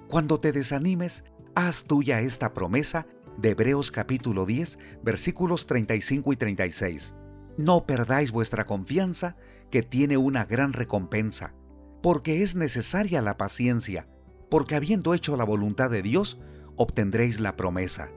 Cuando 0.09 0.39
te 0.39 0.53
desanimes, 0.53 1.25
haz 1.55 1.85
tuya 1.85 2.21
esta 2.21 2.53
promesa 2.53 3.07
de 3.39 3.51
Hebreos 3.51 3.91
capítulo 3.91 4.45
10, 4.47 4.79
versículos 5.03 5.67
35 5.67 6.33
y 6.33 6.37
36. 6.37 7.15
No 7.57 7.87
perdáis 7.87 8.33
vuestra 8.33 8.67
confianza, 8.67 9.37
que 9.71 9.83
tiene 9.83 10.17
una 10.17 10.45
gran 10.45 10.73
recompensa, 10.75 11.55
porque 12.03 12.43
es 12.43 12.57
necesaria 12.57 13.23
la 13.23 13.37
paciencia, 13.37 14.07
porque 14.51 14.75
habiendo 14.75 15.15
hecho 15.15 15.37
la 15.37 15.45
voluntad 15.45 15.91
de 15.91 16.03
Dios, 16.03 16.39
obtendréis 16.77 17.41
la 17.41 17.57
promesa. 17.57 18.11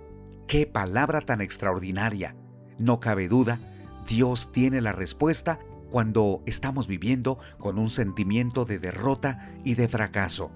¡Qué 0.50 0.66
palabra 0.66 1.22
tan 1.22 1.42
extraordinaria! 1.42 2.36
No 2.80 3.00
cabe 3.00 3.28
duda, 3.28 3.60
Dios 4.08 4.52
tiene 4.52 4.82
la 4.82 4.94
respuesta 4.94 5.60
cuando 5.92 6.42
estamos 6.48 6.88
viviendo 6.88 7.38
con 7.60 7.78
un 7.78 7.92
sentimiento 7.92 8.66
de 8.66 8.80
derrota 8.80 9.54
y 9.64 9.76
de 9.76 9.88
fracaso. 9.88 10.50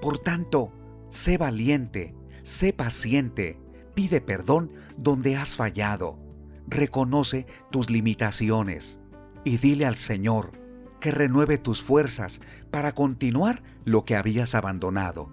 Por 0.00 0.20
tanto, 0.20 0.72
sé 1.10 1.36
valiente, 1.36 2.14
sé 2.44 2.72
paciente, 2.72 3.60
pide 3.92 4.22
perdón 4.22 4.72
donde 4.96 5.36
has 5.36 5.54
fallado, 5.54 6.18
reconoce 6.66 7.46
tus 7.70 7.90
limitaciones 7.90 9.00
y 9.44 9.58
dile 9.58 9.84
al 9.84 9.96
Señor 9.96 10.52
que 10.98 11.10
renueve 11.10 11.58
tus 11.58 11.82
fuerzas 11.82 12.40
para 12.70 12.94
continuar 12.94 13.62
lo 13.84 14.06
que 14.06 14.16
habías 14.16 14.54
abandonado. 14.54 15.30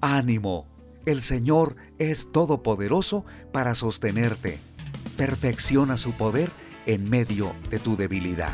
Ánimo, 0.00 0.71
el 1.06 1.20
Señor 1.20 1.76
es 1.98 2.30
todopoderoso 2.30 3.24
para 3.52 3.74
sostenerte. 3.74 4.58
Perfecciona 5.16 5.96
su 5.96 6.12
poder 6.12 6.50
en 6.86 7.08
medio 7.08 7.52
de 7.70 7.78
tu 7.78 7.96
debilidad. 7.96 8.52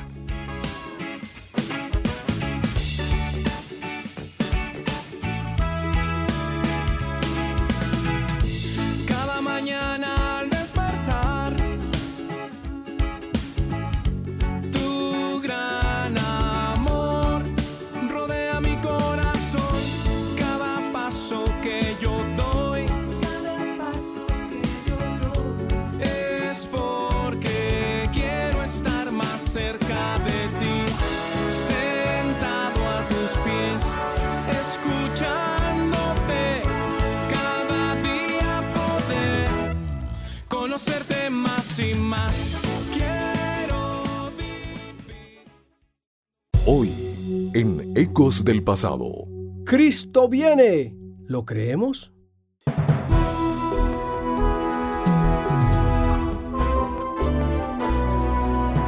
En 47.59 47.93
Ecos 47.97 48.45
del 48.45 48.63
Pasado. 48.63 49.27
Cristo 49.65 50.29
viene. 50.29 50.97
¿Lo 51.27 51.45
creemos? 51.45 52.13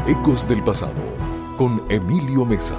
Ecos 0.07 0.47
del 0.47 0.62
Pasado 0.62 1.03
con 1.59 1.83
Emilio 1.89 2.45
Mesa. 2.45 2.79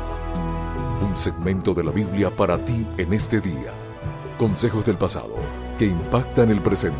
Un 1.05 1.17
segmento 1.17 1.73
de 1.73 1.83
la 1.83 1.91
Biblia 1.91 2.29
para 2.29 2.57
ti 2.57 2.87
en 2.97 3.11
este 3.11 3.41
día. 3.41 3.73
Consejos 4.39 4.85
del 4.85 4.95
pasado 4.95 5.35
que 5.77 5.87
impactan 5.87 6.51
el 6.51 6.61
presente. 6.61 6.95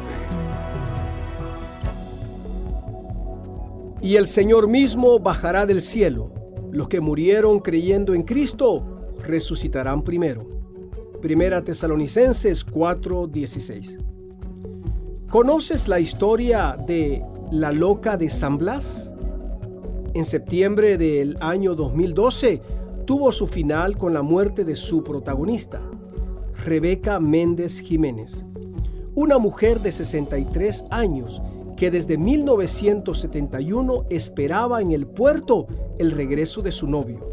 Y 4.02 4.18
el 4.18 4.28
Señor 4.28 4.68
mismo 4.68 5.18
bajará 5.18 5.66
del 5.66 5.82
cielo. 5.82 6.41
Los 6.72 6.88
que 6.88 7.02
murieron 7.02 7.60
creyendo 7.60 8.14
en 8.14 8.24
Cristo 8.24 9.14
resucitarán 9.28 10.04
primero. 10.04 10.48
Primera 11.22 11.64
Tesalonicenses 11.64 12.66
4:16. 12.66 13.98
¿Conoces 15.30 15.88
la 15.88 16.00
historia 16.00 16.78
de 16.88 17.22
la 17.52 17.72
loca 17.74 18.16
de 18.16 18.30
San 18.30 18.58
Blas? 18.58 19.14
En 20.14 20.26
septiembre 20.26 20.98
del 20.98 21.38
año 21.42 21.76
2012 21.76 22.62
tuvo 23.06 23.32
su 23.32 23.48
final 23.48 23.98
con 23.98 24.14
la 24.14 24.22
muerte 24.22 24.64
de 24.64 24.76
su 24.76 25.04
protagonista, 25.04 25.82
Rebeca 26.66 27.20
Méndez 27.20 27.82
Jiménez, 27.82 28.46
una 29.16 29.38
mujer 29.38 29.82
de 29.82 29.92
63 29.92 30.86
años 30.90 31.42
que 31.82 31.90
desde 31.90 32.16
1971 32.16 34.06
esperaba 34.12 34.84
en 34.84 34.92
el 34.92 35.08
puerto 35.08 35.66
el 35.98 36.12
regreso 36.12 36.62
de 36.62 36.72
su 36.72 36.86
novio. 36.86 37.28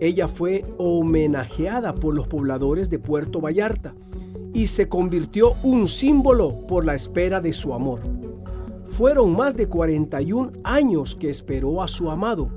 Ella 0.00 0.26
fue 0.26 0.64
homenajeada 0.76 1.94
por 1.94 2.12
los 2.16 2.26
pobladores 2.26 2.90
de 2.90 2.98
Puerto 2.98 3.40
Vallarta 3.40 3.94
y 4.52 4.66
se 4.66 4.88
convirtió 4.88 5.52
un 5.62 5.86
símbolo 5.86 6.66
por 6.66 6.84
la 6.84 6.96
espera 6.96 7.40
de 7.40 7.52
su 7.52 7.72
amor. 7.72 8.00
Fueron 8.86 9.36
más 9.36 9.54
de 9.54 9.68
41 9.68 10.50
años 10.64 11.14
que 11.14 11.30
esperó 11.30 11.80
a 11.80 11.86
su 11.86 12.10
amado, 12.10 12.48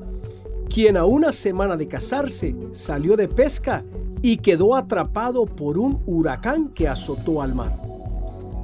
quien 0.68 0.98
a 0.98 1.06
una 1.06 1.32
semana 1.32 1.78
de 1.78 1.88
casarse 1.88 2.56
salió 2.72 3.16
de 3.16 3.28
pesca 3.28 3.86
y 4.24 4.38
quedó 4.38 4.74
atrapado 4.74 5.46
por 5.46 5.78
un 5.78 6.02
huracán 6.08 6.70
que 6.70 6.88
azotó 6.88 7.44
al 7.44 7.54
mar. 7.54 7.93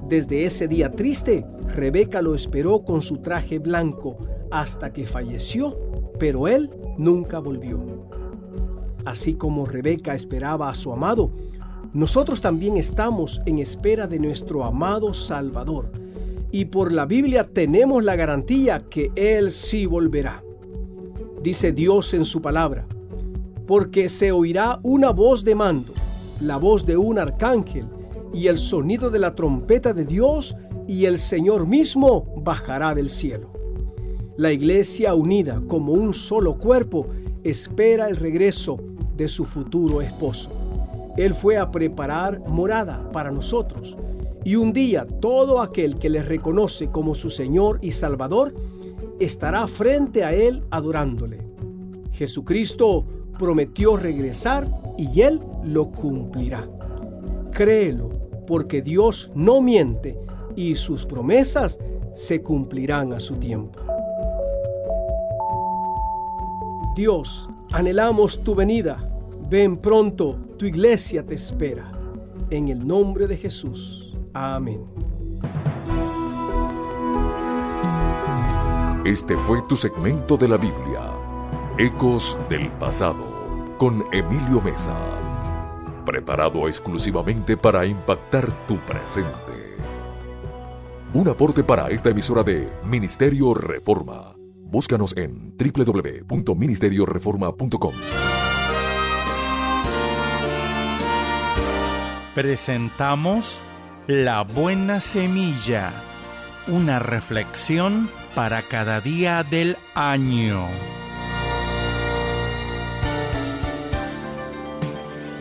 Desde 0.09 0.43
ese 0.43 0.67
día 0.67 0.91
triste, 0.91 1.45
Rebeca 1.75 2.23
lo 2.23 2.33
esperó 2.33 2.83
con 2.83 3.03
su 3.03 3.17
traje 3.17 3.59
blanco 3.59 4.17
hasta 4.49 4.91
que 4.91 5.05
falleció, 5.05 5.77
pero 6.17 6.47
él 6.47 6.71
nunca 6.97 7.37
volvió. 7.37 7.79
Así 9.05 9.35
como 9.35 9.67
Rebeca 9.67 10.15
esperaba 10.15 10.67
a 10.67 10.73
su 10.73 10.91
amado, 10.91 11.29
nosotros 11.93 12.41
también 12.41 12.75
estamos 12.77 13.39
en 13.45 13.59
espera 13.59 14.07
de 14.07 14.17
nuestro 14.17 14.63
amado 14.63 15.13
Salvador 15.13 15.91
y 16.51 16.65
por 16.65 16.91
la 16.91 17.05
Biblia 17.05 17.43
tenemos 17.43 18.03
la 18.03 18.15
garantía 18.15 18.85
que 18.89 19.11
Él 19.15 19.51
sí 19.51 19.85
volverá. 19.85 20.43
Dice 21.43 21.71
Dios 21.71 22.15
en 22.15 22.25
su 22.25 22.41
palabra, 22.41 22.87
porque 23.67 24.09
se 24.09 24.31
oirá 24.31 24.79
una 24.81 25.11
voz 25.11 25.43
de 25.43 25.53
mando, 25.53 25.93
la 26.41 26.57
voz 26.57 26.83
de 26.83 26.97
un 26.97 27.19
arcángel 27.19 27.85
y 28.33 28.47
el 28.47 28.57
sonido 28.57 29.09
de 29.09 29.19
la 29.19 29.35
trompeta 29.35 29.93
de 29.93 30.05
Dios 30.05 30.55
y 30.87 31.05
el 31.05 31.17
Señor 31.17 31.67
mismo 31.67 32.33
bajará 32.37 32.95
del 32.95 33.09
cielo. 33.09 33.51
La 34.37 34.51
iglesia 34.51 35.13
unida 35.15 35.61
como 35.67 35.93
un 35.93 36.13
solo 36.13 36.57
cuerpo 36.57 37.07
espera 37.43 38.07
el 38.07 38.15
regreso 38.15 38.77
de 39.15 39.27
su 39.27 39.45
futuro 39.45 40.01
esposo. 40.01 40.49
Él 41.17 41.33
fue 41.33 41.57
a 41.57 41.71
preparar 41.71 42.39
morada 42.47 43.11
para 43.11 43.31
nosotros 43.31 43.97
y 44.45 44.55
un 44.55 44.71
día 44.71 45.05
todo 45.05 45.61
aquel 45.61 45.99
que 45.99 46.09
le 46.09 46.23
reconoce 46.23 46.89
como 46.89 47.15
su 47.15 47.29
Señor 47.29 47.79
y 47.81 47.91
Salvador 47.91 48.53
estará 49.19 49.67
frente 49.67 50.23
a 50.23 50.33
Él 50.33 50.63
adorándole. 50.71 51.45
Jesucristo 52.13 53.05
prometió 53.37 53.97
regresar 53.97 54.67
y 54.97 55.21
Él 55.21 55.41
lo 55.63 55.91
cumplirá. 55.91 56.67
Créelo, 57.51 58.09
porque 58.47 58.81
Dios 58.81 59.31
no 59.35 59.61
miente 59.61 60.19
y 60.55 60.75
sus 60.75 61.05
promesas 61.05 61.79
se 62.13 62.41
cumplirán 62.41 63.13
a 63.13 63.19
su 63.19 63.35
tiempo. 63.35 63.79
Dios, 66.95 67.49
anhelamos 67.71 68.43
tu 68.43 68.55
venida. 68.55 68.97
Ven 69.49 69.77
pronto, 69.77 70.37
tu 70.57 70.65
iglesia 70.65 71.25
te 71.25 71.35
espera. 71.35 71.91
En 72.49 72.67
el 72.67 72.85
nombre 72.85 73.27
de 73.27 73.37
Jesús. 73.37 74.17
Amén. 74.33 74.83
Este 79.05 79.37
fue 79.37 79.61
tu 79.61 79.75
segmento 79.75 80.35
de 80.35 80.47
la 80.49 80.57
Biblia, 80.57 81.13
Ecos 81.77 82.37
del 82.49 82.69
Pasado, 82.73 83.75
con 83.77 84.03
Emilio 84.11 84.61
Mesa, 84.61 85.18
preparado 86.09 86.67
exclusivamente 86.67 87.55
para 87.55 87.85
impactar 87.85 88.51
tu 88.67 88.77
presente. 88.77 89.29
Un 91.13 91.27
aporte 91.27 91.63
para 91.63 91.91
esta 91.91 92.09
emisora 92.09 92.41
de 92.41 92.67
Ministerio 92.83 93.53
Reforma. 93.53 94.33
Búscanos 94.55 95.15
en 95.15 95.55
www.ministerioreforma.com. 95.55 97.93
Presentamos 102.33 103.59
la 104.07 104.41
buena 104.41 105.01
semilla, 105.01 105.93
una 106.67 106.97
reflexión 106.97 108.09
para 108.33 108.63
cada 108.63 108.99
día 108.99 109.43
del 109.43 109.77
año. 109.93 110.65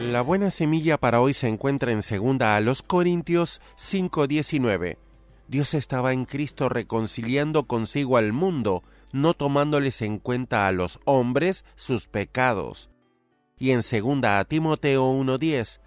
La 0.08 0.22
buena 0.22 0.50
semilla 0.50 0.96
para 0.96 1.20
hoy 1.20 1.34
se 1.34 1.48
encuentra 1.48 1.92
en 1.92 2.00
segunda 2.00 2.56
a 2.56 2.60
los 2.62 2.82
Corintios 2.82 3.60
5:19. 3.76 4.96
Dios 5.48 5.74
estaba 5.74 6.14
en 6.14 6.24
Cristo 6.24 6.70
reconciliando 6.70 7.64
consigo 7.64 8.16
al 8.16 8.32
mundo, 8.32 8.82
no 9.12 9.34
tomándoles 9.34 10.00
en 10.00 10.18
cuenta 10.18 10.66
a 10.66 10.72
los 10.72 10.98
hombres 11.04 11.66
sus 11.76 12.08
pecados. 12.08 12.88
Y 13.58 13.72
en 13.72 13.82
segunda 13.82 14.38
a 14.38 14.46
Timoteo 14.46 15.10
1:10, 15.10 15.78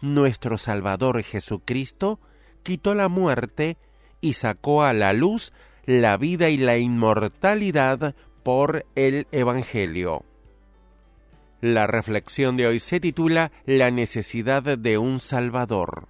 nuestro 0.00 0.58
Salvador 0.58 1.22
Jesucristo 1.22 2.18
quitó 2.64 2.96
la 2.96 3.06
muerte 3.06 3.78
y 4.20 4.32
sacó 4.32 4.82
a 4.82 4.92
la 4.92 5.12
luz 5.12 5.52
la 5.86 6.16
vida 6.16 6.48
y 6.48 6.56
la 6.56 6.78
inmortalidad 6.78 8.16
por 8.42 8.86
el 8.96 9.28
Evangelio. 9.30 10.24
La 11.62 11.86
reflexión 11.86 12.56
de 12.56 12.66
hoy 12.66 12.80
se 12.80 12.98
titula 12.98 13.52
La 13.66 13.92
necesidad 13.92 14.64
de 14.64 14.98
un 14.98 15.20
Salvador. 15.20 16.08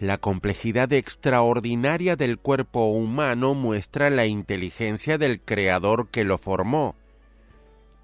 La 0.00 0.16
complejidad 0.16 0.90
extraordinaria 0.94 2.16
del 2.16 2.38
cuerpo 2.38 2.86
humano 2.86 3.52
muestra 3.52 4.08
la 4.08 4.24
inteligencia 4.24 5.18
del 5.18 5.42
Creador 5.42 6.08
que 6.08 6.24
lo 6.24 6.38
formó. 6.38 6.96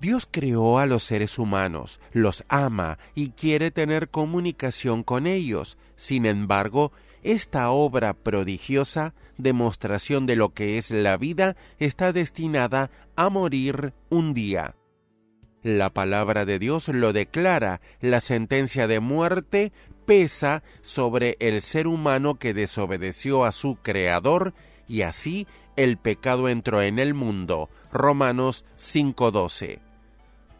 Dios 0.02 0.28
creó 0.30 0.78
a 0.78 0.84
los 0.84 1.04
seres 1.04 1.38
humanos, 1.38 1.98
los 2.12 2.44
ama 2.48 2.98
y 3.14 3.30
quiere 3.30 3.70
tener 3.70 4.10
comunicación 4.10 5.02
con 5.02 5.26
ellos. 5.26 5.78
Sin 5.96 6.26
embargo, 6.26 6.92
esta 7.22 7.70
obra 7.70 8.12
prodigiosa, 8.12 9.14
demostración 9.38 10.26
de 10.26 10.36
lo 10.36 10.52
que 10.52 10.76
es 10.76 10.90
la 10.90 11.16
vida, 11.16 11.56
está 11.78 12.12
destinada 12.12 12.90
a 13.16 13.30
morir 13.30 13.94
un 14.10 14.34
día. 14.34 14.74
La 15.64 15.90
palabra 15.90 16.44
de 16.44 16.60
Dios 16.60 16.86
lo 16.86 17.12
declara, 17.12 17.80
la 18.00 18.20
sentencia 18.20 18.86
de 18.86 19.00
muerte 19.00 19.72
pesa 20.06 20.62
sobre 20.80 21.36
el 21.40 21.60
ser 21.60 21.88
humano 21.88 22.36
que 22.36 22.54
desobedeció 22.54 23.44
a 23.44 23.50
su 23.50 23.78
Creador 23.82 24.54
y 24.86 25.02
así 25.02 25.48
el 25.74 25.96
pecado 25.96 26.48
entró 26.48 26.82
en 26.82 27.00
el 27.00 27.14
mundo. 27.14 27.68
Romanos 27.92 28.64
5:12 28.76 29.80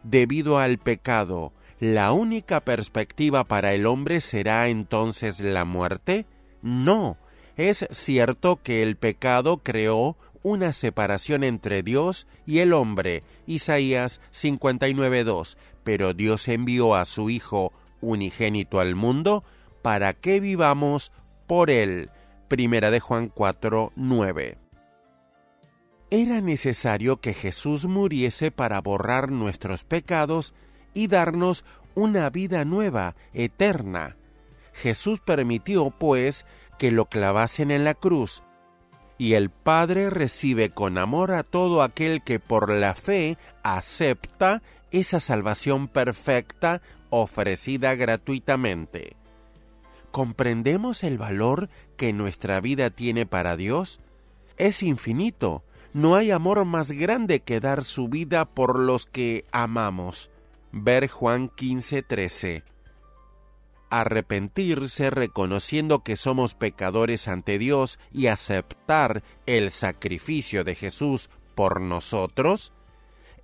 debido 0.05 0.59
al 0.59 0.77
pecado, 0.77 1.51
¿la 1.79 2.11
única 2.13 2.59
perspectiva 2.59 3.43
para 3.43 3.73
el 3.73 3.85
hombre 3.85 4.21
será 4.21 4.69
entonces 4.69 5.39
la 5.39 5.65
muerte? 5.65 6.25
No. 6.61 7.17
Es 7.55 7.85
cierto 7.91 8.61
que 8.61 8.83
el 8.83 8.97
pecado 8.97 9.57
creó 9.63 10.17
una 10.43 10.73
separación 10.73 11.43
entre 11.43 11.83
Dios 11.83 12.27
y 12.45 12.59
el 12.59 12.73
hombre, 12.73 13.23
Isaías 13.47 14.21
59.2, 14.33 15.57
pero 15.83 16.13
Dios 16.13 16.47
envió 16.47 16.95
a 16.95 17.05
su 17.05 17.29
Hijo 17.29 17.73
unigénito 18.01 18.79
al 18.79 18.95
mundo 18.95 19.43
para 19.81 20.13
que 20.13 20.39
vivamos 20.39 21.11
por 21.47 21.69
él. 21.69 22.09
Primera 22.47 22.91
de 22.91 22.99
Juan 22.99 23.31
4.9 23.31 24.57
era 26.11 26.39
necesario 26.39 27.17
que 27.17 27.33
Jesús 27.33 27.85
muriese 27.85 28.51
para 28.51 28.79
borrar 28.79 29.31
nuestros 29.31 29.83
pecados 29.83 30.53
y 30.93 31.07
darnos 31.07 31.65
una 31.95 32.29
vida 32.29 32.63
nueva, 32.63 33.15
eterna. 33.33 34.15
Jesús 34.71 35.19
permitió, 35.19 35.89
pues, 35.91 36.45
que 36.77 36.91
lo 36.91 37.05
clavasen 37.05 37.71
en 37.71 37.83
la 37.83 37.93
cruz, 37.93 38.43
y 39.17 39.33
el 39.33 39.49
Padre 39.49 40.09
recibe 40.09 40.69
con 40.69 40.97
amor 40.97 41.31
a 41.31 41.43
todo 41.43 41.81
aquel 41.81 42.21
que 42.23 42.39
por 42.39 42.69
la 42.69 42.95
fe 42.95 43.37
acepta 43.63 44.61
esa 44.91 45.19
salvación 45.19 45.87
perfecta 45.87 46.81
ofrecida 47.09 47.95
gratuitamente. 47.95 49.15
¿Comprendemos 50.11 51.03
el 51.03 51.17
valor 51.17 51.69
que 51.97 52.13
nuestra 52.13 52.61
vida 52.61 52.89
tiene 52.89 53.25
para 53.25 53.57
Dios? 53.57 53.99
Es 54.57 54.83
infinito. 54.83 55.63
No 55.93 56.15
hay 56.15 56.31
amor 56.31 56.63
más 56.65 56.91
grande 56.91 57.41
que 57.41 57.59
dar 57.59 57.83
su 57.83 58.07
vida 58.09 58.45
por 58.45 58.79
los 58.79 59.05
que 59.05 59.45
amamos. 59.51 60.29
Ver 60.71 61.07
Juan 61.09 61.49
15:13. 61.49 62.63
Arrepentirse 63.97 65.09
reconociendo 65.09 66.03
que 66.03 66.17
somos 66.17 66.53
pecadores 66.53 67.29
ante 67.29 67.57
Dios 67.57 67.97
y 68.11 68.27
aceptar 68.27 69.23
el 69.45 69.71
sacrificio 69.71 70.65
de 70.65 70.75
Jesús 70.75 71.29
por 71.55 71.79
nosotros 71.79 72.73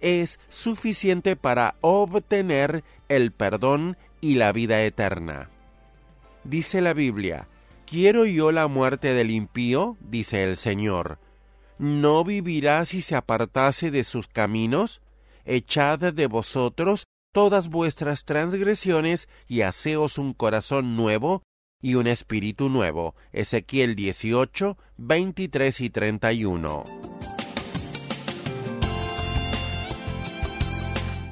es 0.01 0.41
suficiente 0.49 1.37
para 1.37 1.75
obtener 1.79 2.83
el 3.07 3.31
perdón 3.31 3.95
y 4.19 4.33
la 4.35 4.51
vida 4.51 4.83
eterna. 4.83 5.49
Dice 6.43 6.81
la 6.81 6.93
Biblia, 6.93 7.47
¿quiero 7.85 8.25
yo 8.25 8.51
la 8.51 8.67
muerte 8.67 9.13
del 9.13 9.31
impío? 9.31 9.95
dice 10.01 10.43
el 10.43 10.57
Señor. 10.57 11.17
¿No 11.79 12.25
vivirá 12.25 12.83
si 12.83 13.01
se 13.01 13.15
apartase 13.15 13.89
de 13.89 14.03
sus 14.03 14.27
caminos? 14.27 15.01
Echad 15.45 16.13
de 16.13 16.27
vosotros 16.27 17.07
todas 17.31 17.69
vuestras 17.69 18.25
transgresiones 18.25 19.29
y 19.47 19.61
haceos 19.61 20.17
un 20.17 20.33
corazón 20.33 20.95
nuevo 20.95 21.43
y 21.81 21.95
un 21.95 22.07
espíritu 22.07 22.69
nuevo. 22.69 23.15
Ezequiel 23.31 23.95
18, 23.95 24.77
23 24.97 25.81
y 25.81 25.89
31. 25.89 26.83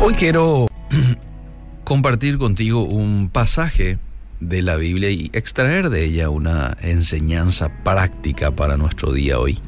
Hoy 0.02 0.14
quiero 0.16 0.68
compartir 1.84 2.38
contigo 2.38 2.84
un 2.84 3.30
pasaje 3.30 4.00
de 4.40 4.62
la 4.62 4.76
Biblia 4.76 5.10
y 5.10 5.30
extraer 5.34 5.90
de 5.90 6.04
ella 6.04 6.30
una 6.30 6.76
enseñanza 6.82 7.70
práctica 7.84 8.52
para 8.52 8.78
nuestro 8.78 9.12
día 9.12 9.40
hoy. 9.40 9.60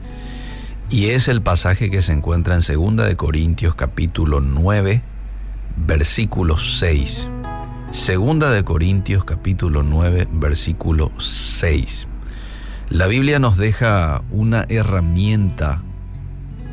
Y 0.89 1.07
es 1.09 1.27
el 1.27 1.41
pasaje 1.41 1.89
que 1.89 2.01
se 2.01 2.13
encuentra 2.13 2.55
en 2.55 2.61
2 2.61 3.07
de 3.07 3.15
Corintios 3.15 3.75
capítulo 3.75 4.41
9, 4.41 5.01
versículo 5.77 6.57
6. 6.57 7.29
Segunda 7.91 8.51
de 8.51 8.63
Corintios 8.63 9.23
capítulo 9.23 9.83
9, 9.83 10.27
versículo 10.31 11.11
6. 11.17 12.07
La 12.89 13.07
Biblia 13.07 13.39
nos 13.39 13.57
deja 13.57 14.23
una 14.31 14.65
herramienta 14.67 15.83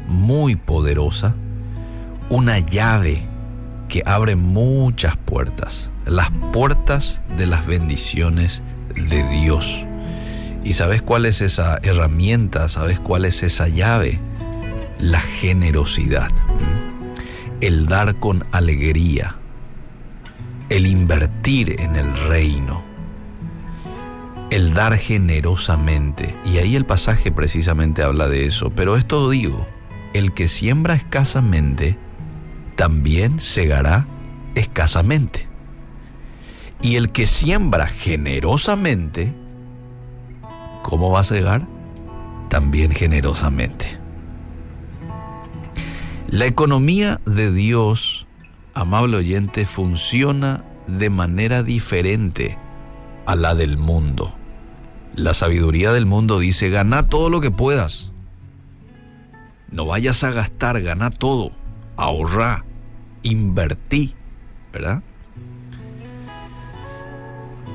muy 0.06 0.56
poderosa, 0.56 1.34
una 2.30 2.58
llave 2.58 3.22
que 3.88 4.02
abre 4.04 4.36
muchas 4.36 5.16
puertas, 5.16 5.90
las 6.04 6.30
puertas 6.52 7.20
de 7.36 7.46
las 7.46 7.66
bendiciones 7.66 8.62
de 8.94 9.22
Dios. 9.28 9.84
¿Y 10.64 10.72
sabes 10.72 11.02
cuál 11.02 11.26
es 11.26 11.40
esa 11.40 11.78
herramienta? 11.82 12.68
¿Sabes 12.68 12.98
cuál 12.98 13.24
es 13.24 13.42
esa 13.44 13.68
llave? 13.68 14.18
La 14.98 15.20
generosidad. 15.20 16.30
El 17.60 17.86
dar 17.86 18.16
con 18.16 18.44
alegría. 18.50 19.36
El 20.68 20.88
invertir 20.88 21.80
en 21.80 21.94
el 21.94 22.12
reino. 22.26 22.82
El 24.50 24.74
dar 24.74 24.96
generosamente. 24.96 26.34
Y 26.44 26.58
ahí 26.58 26.74
el 26.74 26.84
pasaje 26.84 27.30
precisamente 27.30 28.02
habla 28.02 28.26
de 28.26 28.46
eso. 28.46 28.70
Pero 28.70 28.96
esto 28.96 29.30
digo, 29.30 29.68
el 30.16 30.32
que 30.32 30.48
siembra 30.48 30.94
escasamente, 30.94 31.98
también 32.76 33.40
segará 33.40 34.06
escasamente. 34.54 35.48
Y 36.82 36.96
el 36.96 37.10
que 37.10 37.26
siembra 37.26 37.86
generosamente, 37.88 39.32
¿cómo 40.82 41.10
va 41.10 41.20
a 41.20 41.24
segar? 41.24 41.66
También 42.48 42.90
generosamente. 42.90 43.98
La 46.28 46.46
economía 46.46 47.20
de 47.24 47.52
Dios, 47.52 48.26
amable 48.74 49.16
oyente, 49.16 49.64
funciona 49.64 50.64
de 50.86 51.10
manera 51.10 51.62
diferente 51.62 52.58
a 53.26 53.36
la 53.36 53.54
del 53.54 53.78
mundo. 53.78 54.34
La 55.14 55.34
sabiduría 55.34 55.92
del 55.92 56.06
mundo 56.06 56.38
dice, 56.38 56.68
gana 56.68 57.04
todo 57.04 57.30
lo 57.30 57.40
que 57.40 57.50
puedas. 57.50 58.05
No 59.70 59.86
vayas 59.86 60.24
a 60.24 60.30
gastar, 60.30 60.80
gana 60.82 61.10
todo 61.10 61.52
ahorrar, 61.96 62.64
invertí, 63.22 64.14
¿verdad? 64.72 65.02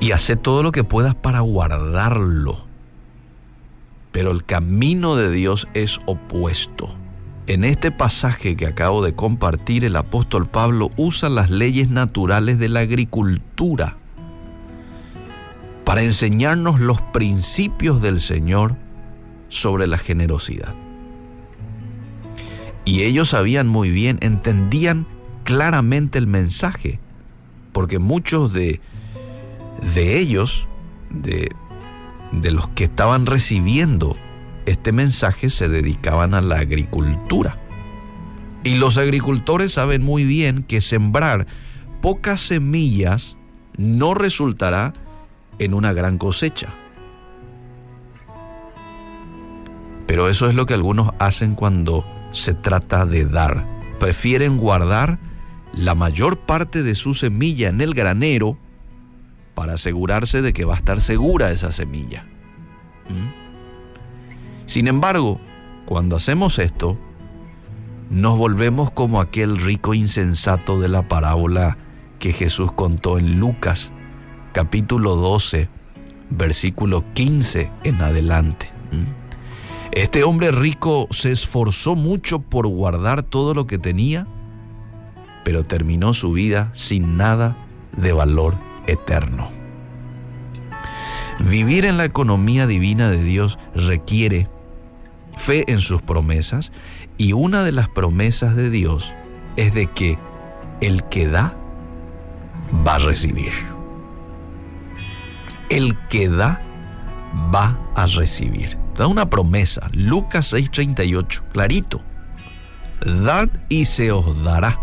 Y 0.00 0.12
hacer 0.12 0.38
todo 0.38 0.62
lo 0.62 0.72
que 0.72 0.84
puedas 0.84 1.14
para 1.14 1.40
guardarlo. 1.40 2.66
Pero 4.10 4.30
el 4.30 4.44
camino 4.44 5.16
de 5.16 5.30
Dios 5.30 5.68
es 5.74 6.00
opuesto. 6.06 6.94
En 7.46 7.64
este 7.64 7.90
pasaje 7.90 8.56
que 8.56 8.66
acabo 8.66 9.02
de 9.02 9.14
compartir, 9.14 9.84
el 9.84 9.96
apóstol 9.96 10.48
Pablo 10.48 10.90
usa 10.96 11.28
las 11.28 11.50
leyes 11.50 11.90
naturales 11.90 12.58
de 12.58 12.68
la 12.68 12.80
agricultura 12.80 13.96
para 15.84 16.02
enseñarnos 16.02 16.80
los 16.80 17.00
principios 17.00 18.00
del 18.00 18.20
Señor 18.20 18.76
sobre 19.48 19.86
la 19.86 19.98
generosidad. 19.98 20.74
Y 22.84 23.02
ellos 23.02 23.30
sabían 23.30 23.68
muy 23.68 23.90
bien, 23.90 24.18
entendían 24.20 25.06
claramente 25.44 26.18
el 26.18 26.26
mensaje, 26.26 26.98
porque 27.72 27.98
muchos 27.98 28.52
de, 28.52 28.80
de 29.94 30.18
ellos, 30.18 30.66
de, 31.10 31.52
de 32.32 32.50
los 32.50 32.68
que 32.68 32.84
estaban 32.84 33.26
recibiendo 33.26 34.16
este 34.66 34.92
mensaje, 34.92 35.50
se 35.50 35.68
dedicaban 35.68 36.34
a 36.34 36.40
la 36.40 36.58
agricultura. 36.58 37.58
Y 38.64 38.76
los 38.76 38.96
agricultores 38.98 39.72
saben 39.72 40.02
muy 40.02 40.24
bien 40.24 40.62
que 40.62 40.80
sembrar 40.80 41.46
pocas 42.00 42.40
semillas 42.40 43.36
no 43.76 44.14
resultará 44.14 44.92
en 45.58 45.74
una 45.74 45.92
gran 45.92 46.18
cosecha. 46.18 46.68
Pero 50.06 50.28
eso 50.28 50.48
es 50.48 50.54
lo 50.54 50.66
que 50.66 50.74
algunos 50.74 51.10
hacen 51.18 51.54
cuando 51.54 52.04
se 52.32 52.54
trata 52.54 53.06
de 53.06 53.24
dar. 53.24 53.64
Prefieren 54.00 54.58
guardar 54.58 55.18
la 55.74 55.94
mayor 55.94 56.38
parte 56.38 56.82
de 56.82 56.94
su 56.94 57.14
semilla 57.14 57.68
en 57.68 57.80
el 57.80 57.94
granero 57.94 58.58
para 59.54 59.74
asegurarse 59.74 60.42
de 60.42 60.52
que 60.52 60.64
va 60.64 60.74
a 60.74 60.78
estar 60.78 61.00
segura 61.00 61.52
esa 61.52 61.72
semilla. 61.72 62.26
¿Mm? 63.08 64.66
Sin 64.66 64.88
embargo, 64.88 65.40
cuando 65.86 66.16
hacemos 66.16 66.58
esto, 66.58 66.98
nos 68.10 68.36
volvemos 68.38 68.90
como 68.90 69.20
aquel 69.20 69.58
rico 69.58 69.94
insensato 69.94 70.80
de 70.80 70.88
la 70.88 71.08
parábola 71.08 71.78
que 72.18 72.32
Jesús 72.32 72.72
contó 72.72 73.18
en 73.18 73.38
Lucas 73.38 73.92
capítulo 74.52 75.16
12, 75.16 75.68
versículo 76.30 77.04
15 77.14 77.70
en 77.84 78.02
adelante. 78.02 78.68
¿Mm? 78.90 79.21
Este 79.92 80.24
hombre 80.24 80.50
rico 80.52 81.06
se 81.10 81.32
esforzó 81.32 81.96
mucho 81.96 82.38
por 82.38 82.66
guardar 82.66 83.22
todo 83.22 83.52
lo 83.52 83.66
que 83.66 83.76
tenía, 83.76 84.26
pero 85.44 85.64
terminó 85.64 86.14
su 86.14 86.32
vida 86.32 86.72
sin 86.74 87.18
nada 87.18 87.56
de 87.94 88.14
valor 88.14 88.56
eterno. 88.86 89.50
Vivir 91.40 91.84
en 91.84 91.98
la 91.98 92.06
economía 92.06 92.66
divina 92.66 93.10
de 93.10 93.22
Dios 93.22 93.58
requiere 93.74 94.48
fe 95.36 95.70
en 95.70 95.80
sus 95.80 96.00
promesas 96.00 96.72
y 97.18 97.34
una 97.34 97.62
de 97.62 97.72
las 97.72 97.90
promesas 97.90 98.56
de 98.56 98.70
Dios 98.70 99.12
es 99.56 99.74
de 99.74 99.88
que 99.88 100.16
el 100.80 101.04
que 101.04 101.28
da 101.28 101.54
va 102.86 102.94
a 102.94 102.98
recibir. 102.98 103.52
El 105.68 105.98
que 106.08 106.30
da 106.30 106.62
va 107.54 107.78
a 107.94 108.06
recibir. 108.06 108.81
Da 108.96 109.06
una 109.06 109.30
promesa, 109.30 109.88
Lucas 109.92 110.52
6:38, 110.52 111.42
clarito. 111.52 112.02
Dad 113.04 113.48
y 113.68 113.86
se 113.86 114.12
os 114.12 114.42
dará. 114.44 114.78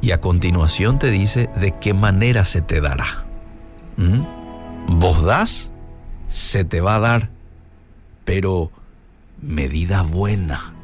Y 0.00 0.10
a 0.10 0.20
continuación 0.20 0.98
te 0.98 1.10
dice 1.10 1.48
de 1.56 1.78
qué 1.78 1.94
manera 1.94 2.44
se 2.44 2.60
te 2.60 2.80
dará. 2.80 3.24
¿Mm? 3.96 4.98
Vos 4.98 5.22
das, 5.22 5.70
se 6.28 6.64
te 6.64 6.80
va 6.80 6.96
a 6.96 7.00
dar, 7.00 7.30
pero 8.24 8.70
medida 9.40 10.02
buena, 10.02 10.74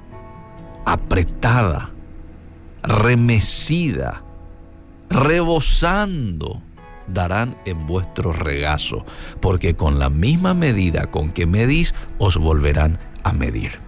apretada, 0.86 1.90
remecida, 2.82 4.22
rebosando, 5.10 6.62
darán 7.12 7.56
en 7.64 7.86
vuestro 7.86 8.32
regazo, 8.32 9.04
porque 9.40 9.74
con 9.74 9.98
la 9.98 10.10
misma 10.10 10.54
medida 10.54 11.06
con 11.06 11.30
que 11.30 11.46
medís, 11.46 11.94
os 12.18 12.36
volverán 12.36 12.98
a 13.22 13.32
medir. 13.32 13.78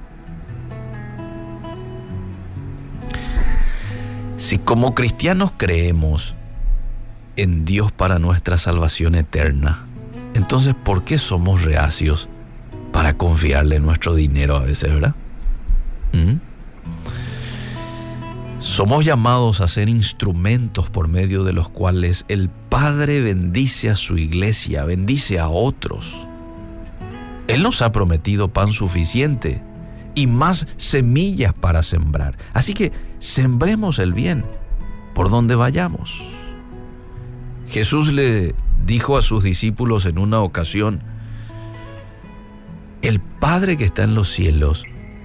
Si 4.38 4.58
como 4.58 4.94
cristianos 4.94 5.52
creemos 5.56 6.34
en 7.36 7.64
Dios 7.64 7.92
para 7.92 8.18
nuestra 8.18 8.58
salvación 8.58 9.14
eterna, 9.14 9.86
entonces 10.34 10.74
¿por 10.74 11.04
qué 11.04 11.18
somos 11.18 11.62
reacios 11.62 12.28
para 12.92 13.16
confiarle 13.16 13.78
nuestro 13.80 14.14
dinero 14.14 14.56
a 14.56 14.60
veces, 14.60 14.92
verdad? 14.92 15.14
¿Mm? 16.12 16.34
Somos 18.62 19.04
llamados 19.04 19.60
a 19.60 19.66
ser 19.66 19.88
instrumentos 19.88 20.88
por 20.88 21.08
medio 21.08 21.42
de 21.42 21.52
los 21.52 21.68
cuales 21.68 22.24
el 22.28 22.48
Padre 22.48 23.20
bendice 23.20 23.90
a 23.90 23.96
su 23.96 24.18
iglesia, 24.18 24.84
bendice 24.84 25.40
a 25.40 25.48
otros. 25.48 26.28
Él 27.48 27.64
nos 27.64 27.82
ha 27.82 27.90
prometido 27.90 28.52
pan 28.52 28.72
suficiente 28.72 29.60
y 30.14 30.28
más 30.28 30.68
semillas 30.76 31.52
para 31.52 31.82
sembrar. 31.82 32.36
Así 32.52 32.72
que 32.72 32.92
sembremos 33.18 33.98
el 33.98 34.12
bien 34.12 34.44
por 35.12 35.28
donde 35.28 35.56
vayamos. 35.56 36.22
Jesús 37.66 38.12
le 38.12 38.54
dijo 38.86 39.18
a 39.18 39.22
sus 39.22 39.42
discípulos 39.42 40.06
en 40.06 40.20
una 40.20 40.40
ocasión, 40.40 41.02
el 43.02 43.18
Padre 43.18 43.76
que 43.76 43.86
está 43.86 44.04
en 44.04 44.14
los 44.14 44.30
cielos 44.30 44.84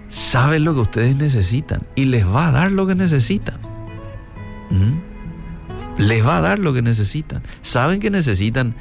sabe 0.09 0.59
lo 0.59 0.73
que 0.73 0.81
ustedes 0.81 1.15
necesitan 1.15 1.81
y 1.95 2.05
les 2.05 2.25
va 2.25 2.47
a 2.47 2.51
dar 2.51 2.71
lo 2.71 2.87
que 2.87 2.95
necesitan. 2.95 3.59
¿Mm? 4.69 6.01
Les 6.01 6.25
va 6.25 6.37
a 6.37 6.41
dar 6.41 6.59
lo 6.59 6.73
que 6.73 6.81
necesitan. 6.81 7.43
Saben 7.61 7.99
que 7.99 8.09
necesitan 8.09 8.75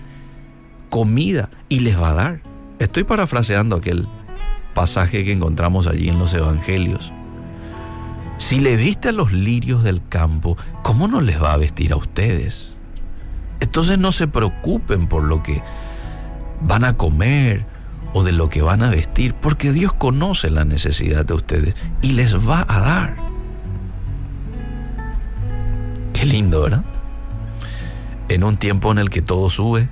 comida 0.90 1.50
y 1.68 1.80
les 1.80 1.98
va 2.00 2.10
a 2.10 2.14
dar. 2.14 2.40
Estoy 2.78 3.04
parafraseando 3.04 3.76
aquel 3.76 4.06
pasaje 4.74 5.24
que 5.24 5.32
encontramos 5.32 5.86
allí 5.86 6.08
en 6.08 6.18
los 6.18 6.34
evangelios. 6.34 7.12
Si 8.38 8.60
le 8.60 8.76
viste 8.76 9.08
a 9.08 9.12
los 9.12 9.32
lirios 9.32 9.82
del 9.82 10.06
campo, 10.08 10.58
¿cómo 10.82 11.08
no 11.08 11.22
les 11.22 11.42
va 11.42 11.54
a 11.54 11.56
vestir 11.56 11.92
a 11.92 11.96
ustedes? 11.96 12.76
Entonces 13.60 13.98
no 13.98 14.12
se 14.12 14.28
preocupen 14.28 15.06
por 15.06 15.22
lo 15.22 15.42
que 15.42 15.62
van 16.60 16.84
a 16.84 16.96
comer 16.96 17.64
o 18.16 18.24
de 18.24 18.32
lo 18.32 18.48
que 18.48 18.62
van 18.62 18.82
a 18.82 18.88
vestir, 18.88 19.34
porque 19.34 19.72
Dios 19.72 19.92
conoce 19.92 20.48
la 20.48 20.64
necesidad 20.64 21.26
de 21.26 21.34
ustedes 21.34 21.74
y 22.00 22.12
les 22.12 22.34
va 22.48 22.64
a 22.66 22.80
dar. 22.80 23.16
Qué 26.14 26.24
lindo, 26.24 26.62
¿verdad? 26.62 26.82
En 28.30 28.42
un 28.42 28.56
tiempo 28.56 28.90
en 28.90 28.96
el 28.96 29.10
que 29.10 29.20
todo 29.20 29.50
sube, 29.50 29.90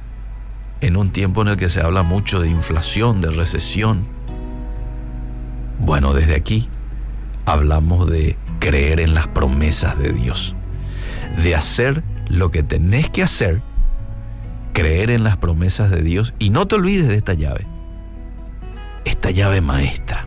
en 0.81 0.97
un 0.97 1.11
tiempo 1.11 1.43
en 1.43 1.49
el 1.49 1.59
que 1.59 1.69
se 1.69 1.83
habla 1.83 2.03
mucho 2.03 2.41
de 2.41 2.49
inflación, 2.49 3.21
de 3.21 3.31
recesión. 3.31 4.07
Bueno, 5.79 6.15
desde 6.15 6.35
aquí 6.35 6.71
hablamos 7.45 8.11
de 8.11 8.39
creer 8.59 9.01
en 9.01 9.13
las 9.13 9.27
promesas 9.27 9.99
de 9.99 10.15
Dios, 10.15 10.55
de 11.43 11.55
hacer 11.55 12.03
lo 12.29 12.51
que 12.51 12.63
tenés 12.63 13.11
que 13.11 13.23
hacer, 13.23 13.61
creer 14.73 15.11
en 15.11 15.25
las 15.25 15.37
promesas 15.37 15.91
de 15.91 16.01
Dios 16.01 16.33
y 16.39 16.49
no 16.49 16.67
te 16.67 16.77
olvides 16.77 17.09
de 17.09 17.17
esta 17.17 17.35
llave 17.35 17.67
esta 19.05 19.31
llave 19.31 19.61
maestra, 19.61 20.27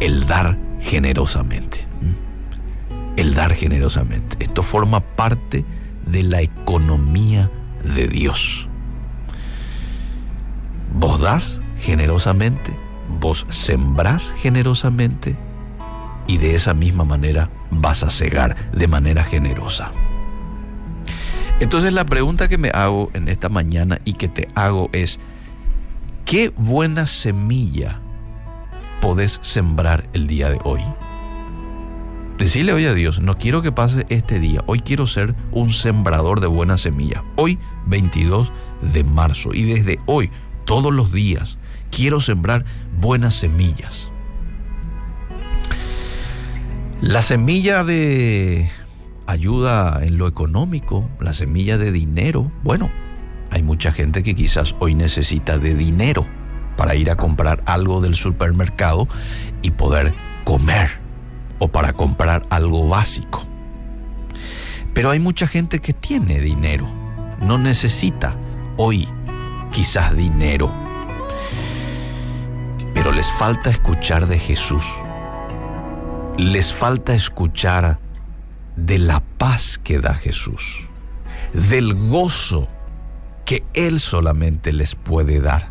el 0.00 0.26
dar 0.26 0.58
generosamente. 0.80 1.86
El 3.16 3.34
dar 3.34 3.54
generosamente. 3.54 4.36
Esto 4.40 4.62
forma 4.62 5.00
parte 5.00 5.64
de 6.06 6.22
la 6.22 6.40
economía 6.40 7.50
de 7.84 8.08
Dios. 8.08 8.68
Vos 10.94 11.20
das 11.20 11.60
generosamente, 11.78 12.74
vos 13.20 13.46
sembrás 13.50 14.32
generosamente 14.38 15.36
y 16.26 16.38
de 16.38 16.54
esa 16.54 16.74
misma 16.74 17.04
manera 17.04 17.50
vas 17.70 18.02
a 18.02 18.10
cegar 18.10 18.56
de 18.72 18.88
manera 18.88 19.24
generosa. 19.24 19.90
Entonces 21.60 21.92
la 21.92 22.04
pregunta 22.04 22.48
que 22.48 22.58
me 22.58 22.70
hago 22.70 23.10
en 23.14 23.28
esta 23.28 23.48
mañana 23.48 24.00
y 24.04 24.14
que 24.14 24.28
te 24.28 24.48
hago 24.54 24.90
es, 24.92 25.20
¿Qué 26.32 26.48
buena 26.56 27.06
semilla 27.06 28.00
podés 29.02 29.38
sembrar 29.42 30.08
el 30.14 30.26
día 30.26 30.48
de 30.48 30.58
hoy? 30.64 30.80
Decirle 32.38 32.72
hoy 32.72 32.86
a 32.86 32.94
Dios, 32.94 33.20
no 33.20 33.36
quiero 33.36 33.60
que 33.60 33.70
pase 33.70 34.06
este 34.08 34.40
día, 34.40 34.62
hoy 34.64 34.80
quiero 34.80 35.06
ser 35.06 35.34
un 35.50 35.68
sembrador 35.74 36.40
de 36.40 36.46
buenas 36.46 36.80
semillas. 36.80 37.22
Hoy 37.36 37.58
22 37.84 38.50
de 38.94 39.04
marzo 39.04 39.52
y 39.52 39.64
desde 39.64 39.98
hoy, 40.06 40.30
todos 40.64 40.94
los 40.94 41.12
días, 41.12 41.58
quiero 41.90 42.18
sembrar 42.18 42.64
buenas 42.98 43.34
semillas. 43.34 44.08
La 47.02 47.20
semilla 47.20 47.84
de 47.84 48.70
ayuda 49.26 50.02
en 50.02 50.16
lo 50.16 50.26
económico, 50.28 51.10
la 51.20 51.34
semilla 51.34 51.76
de 51.76 51.92
dinero, 51.92 52.50
bueno, 52.62 52.88
hay 53.52 53.62
mucha 53.62 53.92
gente 53.92 54.22
que 54.22 54.34
quizás 54.34 54.74
hoy 54.78 54.94
necesita 54.94 55.58
de 55.58 55.74
dinero 55.74 56.26
para 56.78 56.94
ir 56.94 57.10
a 57.10 57.16
comprar 57.16 57.62
algo 57.66 58.00
del 58.00 58.14
supermercado 58.14 59.06
y 59.60 59.72
poder 59.72 60.14
comer 60.44 60.90
o 61.58 61.68
para 61.68 61.92
comprar 61.92 62.46
algo 62.48 62.88
básico. 62.88 63.44
Pero 64.94 65.10
hay 65.10 65.20
mucha 65.20 65.46
gente 65.46 65.80
que 65.80 65.92
tiene 65.92 66.40
dinero, 66.40 66.86
no 67.42 67.58
necesita 67.58 68.34
hoy 68.78 69.06
quizás 69.70 70.16
dinero, 70.16 70.72
pero 72.94 73.12
les 73.12 73.30
falta 73.32 73.68
escuchar 73.68 74.28
de 74.28 74.38
Jesús, 74.38 74.86
les 76.38 76.72
falta 76.72 77.14
escuchar 77.14 77.98
de 78.76 78.98
la 78.98 79.20
paz 79.20 79.78
que 79.78 79.98
da 79.98 80.14
Jesús, 80.14 80.88
del 81.52 81.92
gozo 81.92 82.66
que 83.44 83.64
Él 83.74 84.00
solamente 84.00 84.72
les 84.72 84.94
puede 84.94 85.40
dar. 85.40 85.70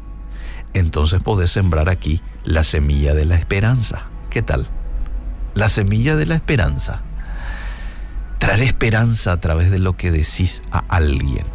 Entonces 0.73 1.21
podés 1.21 1.51
sembrar 1.51 1.89
aquí 1.89 2.21
la 2.43 2.63
semilla 2.63 3.13
de 3.13 3.25
la 3.25 3.35
esperanza. 3.35 4.07
¿Qué 4.29 4.41
tal? 4.41 4.67
La 5.53 5.69
semilla 5.69 6.15
de 6.15 6.25
la 6.25 6.35
esperanza. 6.35 7.01
Traer 8.39 8.61
esperanza 8.61 9.33
a 9.33 9.39
través 9.39 9.69
de 9.69 9.79
lo 9.79 9.97
que 9.97 10.11
decís 10.11 10.63
a 10.71 10.79
alguien. 10.87 11.45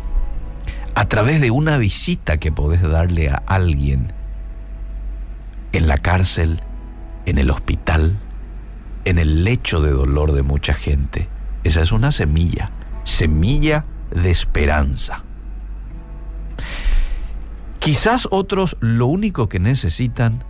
A 0.95 1.07
través 1.09 1.41
de 1.41 1.51
una 1.51 1.79
visita 1.79 2.39
que 2.39 2.53
podés 2.53 2.83
darle 2.83 3.29
a 3.31 3.43
alguien 3.47 4.13
en 5.73 5.89
la 5.89 5.99
cárcel, 5.99 6.61
en 7.27 7.39
el 7.39 7.51
hospital, 7.51 8.17
en 9.05 9.19
el 9.19 9.45
lecho 9.45 9.81
de 9.81 9.91
dolor 9.91 10.33
de 10.33 10.43
mucha 10.43 10.75
gente. 10.75 11.29
Esa 11.65 11.83
es 11.83 11.93
una 11.93 12.13
semilla, 12.13 12.71
semilla 13.05 13.85
de 14.11 14.31
esperanza. 14.31 15.26
Quizás 17.87 18.27
otros 18.33 18.77
lo 18.81 19.07
único 19.07 19.49
que 19.49 19.61
necesitan 19.61 20.43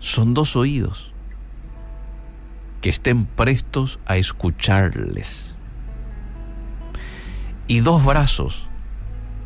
son 0.00 0.34
dos 0.34 0.56
oídos 0.56 1.12
que 2.80 2.90
estén 2.90 3.24
prestos 3.24 4.00
a 4.04 4.16
escucharles 4.16 5.54
y 7.68 7.78
dos 7.78 8.04
brazos 8.04 8.66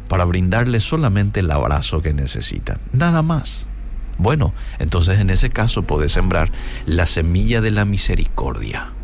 para 0.08 0.24
brindarles 0.24 0.82
solamente 0.82 1.40
el 1.40 1.50
abrazo 1.50 2.00
que 2.00 2.14
necesitan, 2.14 2.80
nada 2.94 3.20
más. 3.20 3.66
Bueno, 4.16 4.54
entonces 4.78 5.20
en 5.20 5.28
ese 5.28 5.50
caso 5.50 5.82
puedes 5.82 6.12
sembrar 6.12 6.50
la 6.86 7.06
semilla 7.06 7.60
de 7.60 7.70
la 7.70 7.84
misericordia, 7.84 8.94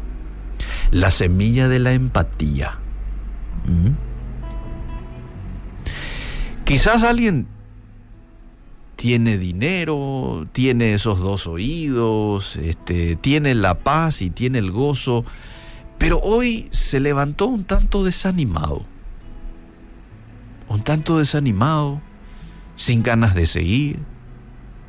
la 0.91 1.11
semilla 1.11 1.69
de 1.69 1.81
la 1.81 1.93
empatía. 1.93 2.79
¿Mm? 3.67 3.91
Quizás 6.65 7.03
alguien 7.03 7.47
tiene 9.05 9.37
dinero, 9.37 10.47
tiene 10.53 10.95
esos 10.95 11.21
dos 11.21 11.47
oídos, 11.47 12.57
este, 12.57 13.17
tiene 13.17 13.55
la 13.55 13.81
paz 13.81 14.23
y 14.23 14.31
tiene 14.31 14.57
el 14.57 14.71
gozo, 14.71 15.27
pero 15.99 16.21
hoy 16.21 16.69
se 16.71 17.01
levantó 17.01 17.45
un 17.45 17.65
tanto 17.65 18.03
desanimado, 18.03 18.87
un 20.71 20.81
tanto 20.81 21.19
desanimado, 21.19 22.01
sin 22.77 23.03
ganas 23.03 23.35
de 23.35 23.47
seguir, 23.47 23.99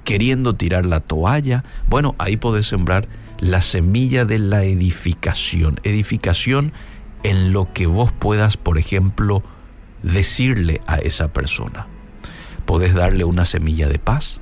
queriendo 0.06 0.56
tirar 0.56 0.86
la 0.86 1.01
toalla. 1.01 1.65
Bueno, 1.89 2.15
ahí 2.17 2.38
podés 2.38 2.67
sembrar 2.67 3.10
la 3.39 3.60
semilla 3.62 4.23
de 4.23 4.39
la 4.39 4.63
edificación. 4.63 5.82
Edificación 5.84 6.71
en 7.23 7.51
lo 7.51 7.73
que 7.73 7.86
vos 7.86 8.13
puedas, 8.13 8.56
por 8.56 8.78
ejemplo, 8.78 9.43
decirle 10.04 10.80
a 10.88 10.99
esa 10.99 11.34
persona. 11.34 11.88
Podés 12.65 12.93
darle 12.93 13.23
una 13.23 13.45
semilla 13.45 13.88
de 13.88 13.99
paz. 13.99 14.39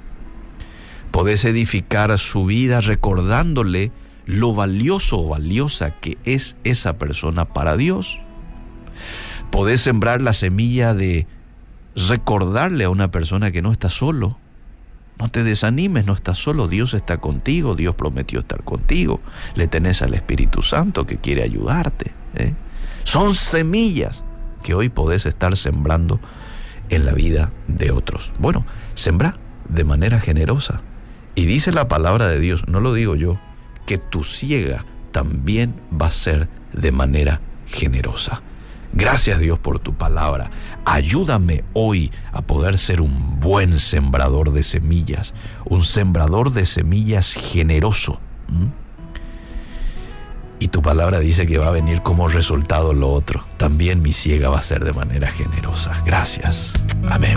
Podés 1.11 1.45
edificar 1.45 2.17
su 2.17 2.45
vida 2.45 2.81
recordándole 2.81 3.91
lo 4.25 4.53
valioso 4.53 5.19
o 5.19 5.29
valiosa 5.29 5.91
que 5.91 6.17
es 6.23 6.55
esa 6.63 6.97
persona 6.97 7.45
para 7.45 7.77
Dios. 7.77 8.19
Podés 9.51 9.81
sembrar 9.81 10.21
la 10.21 10.33
semilla 10.33 10.93
de 10.93 11.27
recordarle 11.95 12.85
a 12.85 12.89
una 12.89 13.11
persona 13.11 13.51
que 13.51 13.61
no 13.61 13.71
está 13.71 13.89
solo. 13.89 14.37
No 15.19 15.29
te 15.29 15.43
desanimes, 15.43 16.07
no 16.07 16.13
estás 16.13 16.39
solo, 16.39 16.67
Dios 16.67 16.93
está 16.95 17.17
contigo, 17.17 17.75
Dios 17.75 17.93
prometió 17.95 18.39
estar 18.39 18.63
contigo. 18.63 19.21
Le 19.55 19.67
tenés 19.67 20.01
al 20.01 20.15
Espíritu 20.15 20.61
Santo 20.63 21.05
que 21.05 21.17
quiere 21.17 21.43
ayudarte. 21.43 22.13
¿eh? 22.35 22.53
Son 23.03 23.35
semillas 23.35 24.23
que 24.63 24.73
hoy 24.73 24.89
podés 24.89 25.25
estar 25.25 25.55
sembrando 25.55 26.19
en 26.89 27.05
la 27.05 27.13
vida 27.13 27.51
de 27.67 27.91
otros. 27.91 28.33
Bueno, 28.39 28.65
sembra 28.93 29.37
de 29.69 29.83
manera 29.83 30.19
generosa. 30.19 30.81
Y 31.35 31.45
dice 31.45 31.71
la 31.71 31.87
palabra 31.87 32.27
de 32.27 32.39
Dios, 32.39 32.67
no 32.67 32.79
lo 32.79 32.93
digo 32.93 33.15
yo, 33.15 33.39
que 33.85 33.97
tu 33.97 34.23
ciega 34.23 34.85
también 35.11 35.75
va 35.89 36.07
a 36.07 36.11
ser 36.11 36.47
de 36.73 36.91
manera 36.91 37.41
generosa. 37.67 38.41
Gracias 38.95 39.39
Dios 39.39 39.57
por 39.57 39.79
tu 39.79 39.95
palabra. 39.95 40.51
Ayúdame 40.85 41.63
hoy 41.73 42.11
a 42.31 42.43
poder 42.43 42.77
ser 42.77 43.01
un 43.01 43.39
buen 43.39 43.79
sembrador 43.79 44.51
de 44.51 44.61
semillas, 44.61 45.33
un 45.65 45.83
sembrador 45.83 46.51
de 46.51 46.65
semillas 46.65 47.33
generoso. 47.33 48.19
Y 50.59 50.69
tu 50.69 50.81
palabra 50.81 51.19
dice 51.19 51.45
que 51.45 51.57
va 51.57 51.67
a 51.67 51.71
venir 51.71 52.01
como 52.01 52.27
resultado 52.29 52.93
lo 52.93 53.11
otro. 53.11 53.45
También 53.57 54.01
mi 54.01 54.13
ciega 54.13 54.49
va 54.49 54.59
a 54.59 54.61
ser 54.61 54.85
de 54.85 54.93
manera 54.93 55.29
generosa. 55.29 55.91
Gracias. 56.05 56.73
Amén. 57.09 57.35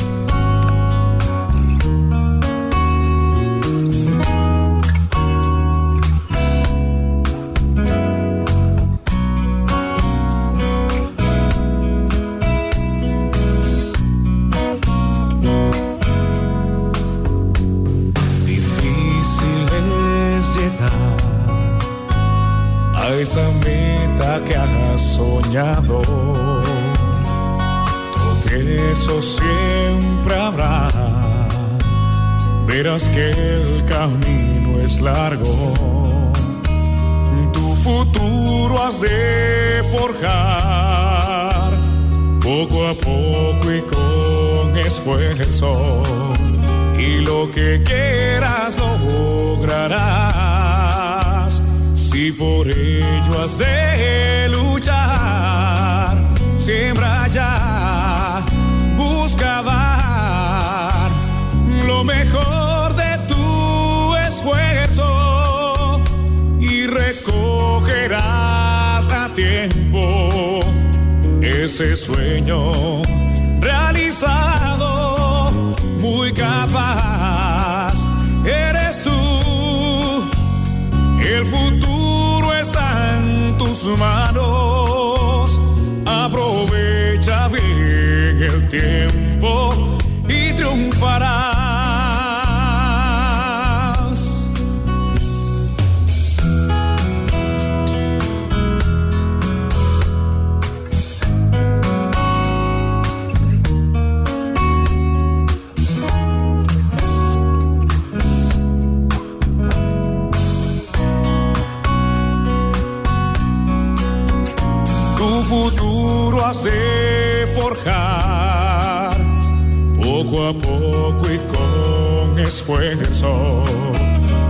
Esfuerzo. 122.66 123.62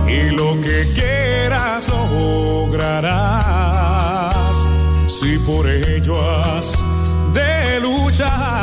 Y 0.07 0.31
lo 0.31 0.59
que 0.61 0.87
quieras 0.95 1.87
lograrás 1.87 3.05
si 5.07 5.37
por 5.39 5.67
ello 5.67 6.15
has 6.41 6.73
de 7.33 7.79
luchar. 7.79 8.56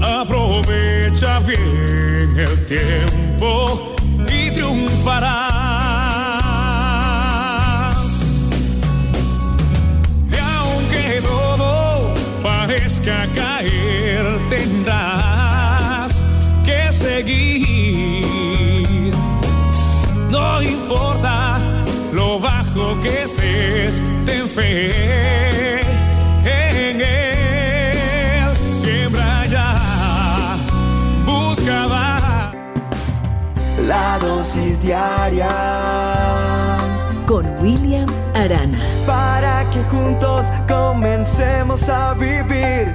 Aprovecha 0.00 1.40
bien 1.40 2.38
el 2.38 2.66
tiempo 2.66 3.81
diaria 34.82 35.48
con 37.26 37.46
William 37.62 38.08
Arana. 38.34 38.78
para 39.06 39.70
que 39.70 39.80
juntos 39.84 40.48
comencemos 40.66 41.88
a 41.88 42.14
vivir. 42.14 42.92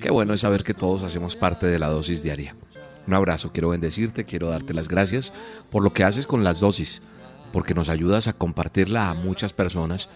Qué 0.00 0.10
bueno 0.10 0.34
es 0.34 0.40
saber 0.40 0.64
que 0.64 0.74
todos 0.74 1.04
hacemos 1.04 1.36
parte 1.36 1.66
de 1.68 1.78
la 1.78 1.88
dosis 1.88 2.22
diaria. 2.22 2.56
Un 3.06 3.14
abrazo, 3.14 3.52
quiero 3.52 3.68
bendecirte, 3.70 4.24
quiero 4.24 4.48
darte 4.48 4.74
las 4.74 4.88
gracias 4.88 5.32
por 5.70 5.82
lo 5.82 5.92
que 5.92 6.04
haces 6.04 6.26
con 6.26 6.42
las 6.44 6.60
dosis, 6.60 7.00
porque 7.52 7.74
nos 7.74 7.88
ayudas 7.88 8.26
a 8.26 8.32
compartirla 8.32 9.08
a 9.08 9.14
muchas 9.14 9.52
personas 9.52 10.08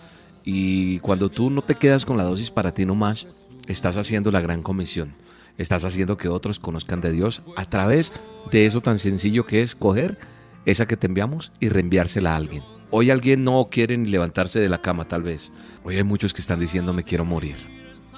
y 0.45 0.99
cuando 0.99 1.29
tú 1.31 1.49
no 1.49 1.63
te 1.63 1.77
quedas 1.77 2.05
con 2.05 2.17
la 2.17 2.25
dosis 2.25 2.51
para 2.51 2.75
ti 2.75 2.85
nomás, 2.85 3.29
estás 3.69 3.97
haciendo 3.97 4.33
la 4.33 4.41
gran 4.41 4.63
comisión. 4.63 5.15
Estás 5.59 5.85
haciendo 5.85 6.17
que 6.17 6.29
otros 6.29 6.59
conozcan 6.59 7.01
de 7.01 7.13
Dios 7.13 7.43
a 7.57 7.65
través 7.67 8.13
de 8.51 8.67
eso 8.67 8.81
tan 8.81 8.99
sencillo 8.99 9.47
que 9.47 9.63
es 9.63 9.75
coger 9.75 10.19
esa 10.65 10.87
que 10.87 10.97
te 10.97 11.07
enviamos 11.07 11.53
y 11.61 11.69
reenviársela 11.69 12.33
a 12.33 12.37
alguien. 12.37 12.63
Hoy 12.91 13.11
alguien 13.11 13.43
no 13.43 13.69
quiere 13.71 13.97
ni 13.97 14.09
levantarse 14.09 14.61
de 14.61 14.69
la 14.69 14.83
cama 14.83 15.09
tal 15.09 15.23
vez. 15.23 15.51
Hoy 15.83 15.97
hay 15.97 16.03
muchos 16.03 16.35
que 16.35 16.41
están 16.41 16.61
diciendo 16.61 16.93
me 16.93 17.05
quiero 17.05 17.25
morir. 17.25 17.57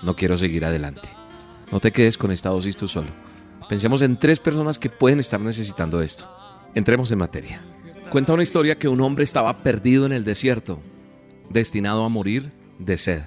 No 0.03 0.17
quiero 0.17 0.37
seguir 0.37 0.65
adelante. 0.65 1.09
No 1.71 1.81
te 1.81 1.93
quedes 1.93 2.19
con 2.19 2.31
esta 2.31 2.51
dosis 2.51 2.77
tú 2.77 2.89
solo. 2.89 3.09
Pensemos 3.69 4.03
en 4.03 4.19
tres 4.19 4.41
personas 4.41 4.79
que 4.79 4.91
pueden 4.91 5.21
estar 5.21 5.41
necesitando 5.41 6.03
esto. 6.03 6.29
Entremos 6.75 7.11
en 7.13 7.19
materia. 7.19 7.63
Cuenta 8.11 8.35
una 8.35 8.43
historia 8.43 8.79
que 8.79 8.89
un 8.89 9.01
hombre 9.01 9.25
estaba 9.25 9.63
perdido 9.63 10.07
en 10.07 10.13
el 10.13 10.25
desierto, 10.25 10.83
destinado 11.51 12.05
a 12.05 12.09
morir 12.09 12.53
de 12.79 12.97
sed. 12.97 13.23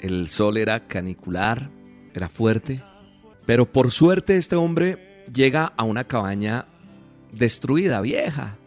El 0.00 0.28
sol 0.28 0.56
era 0.56 0.86
canicular, 0.86 1.70
era 2.14 2.28
fuerte, 2.28 2.82
pero 3.46 3.70
por 3.70 3.90
suerte 3.92 4.36
este 4.36 4.56
hombre 4.56 5.11
llega 5.32 5.72
a 5.76 5.84
una 5.84 6.04
cabaña 6.04 6.66
destruida, 7.32 8.00
vieja, 8.00 8.58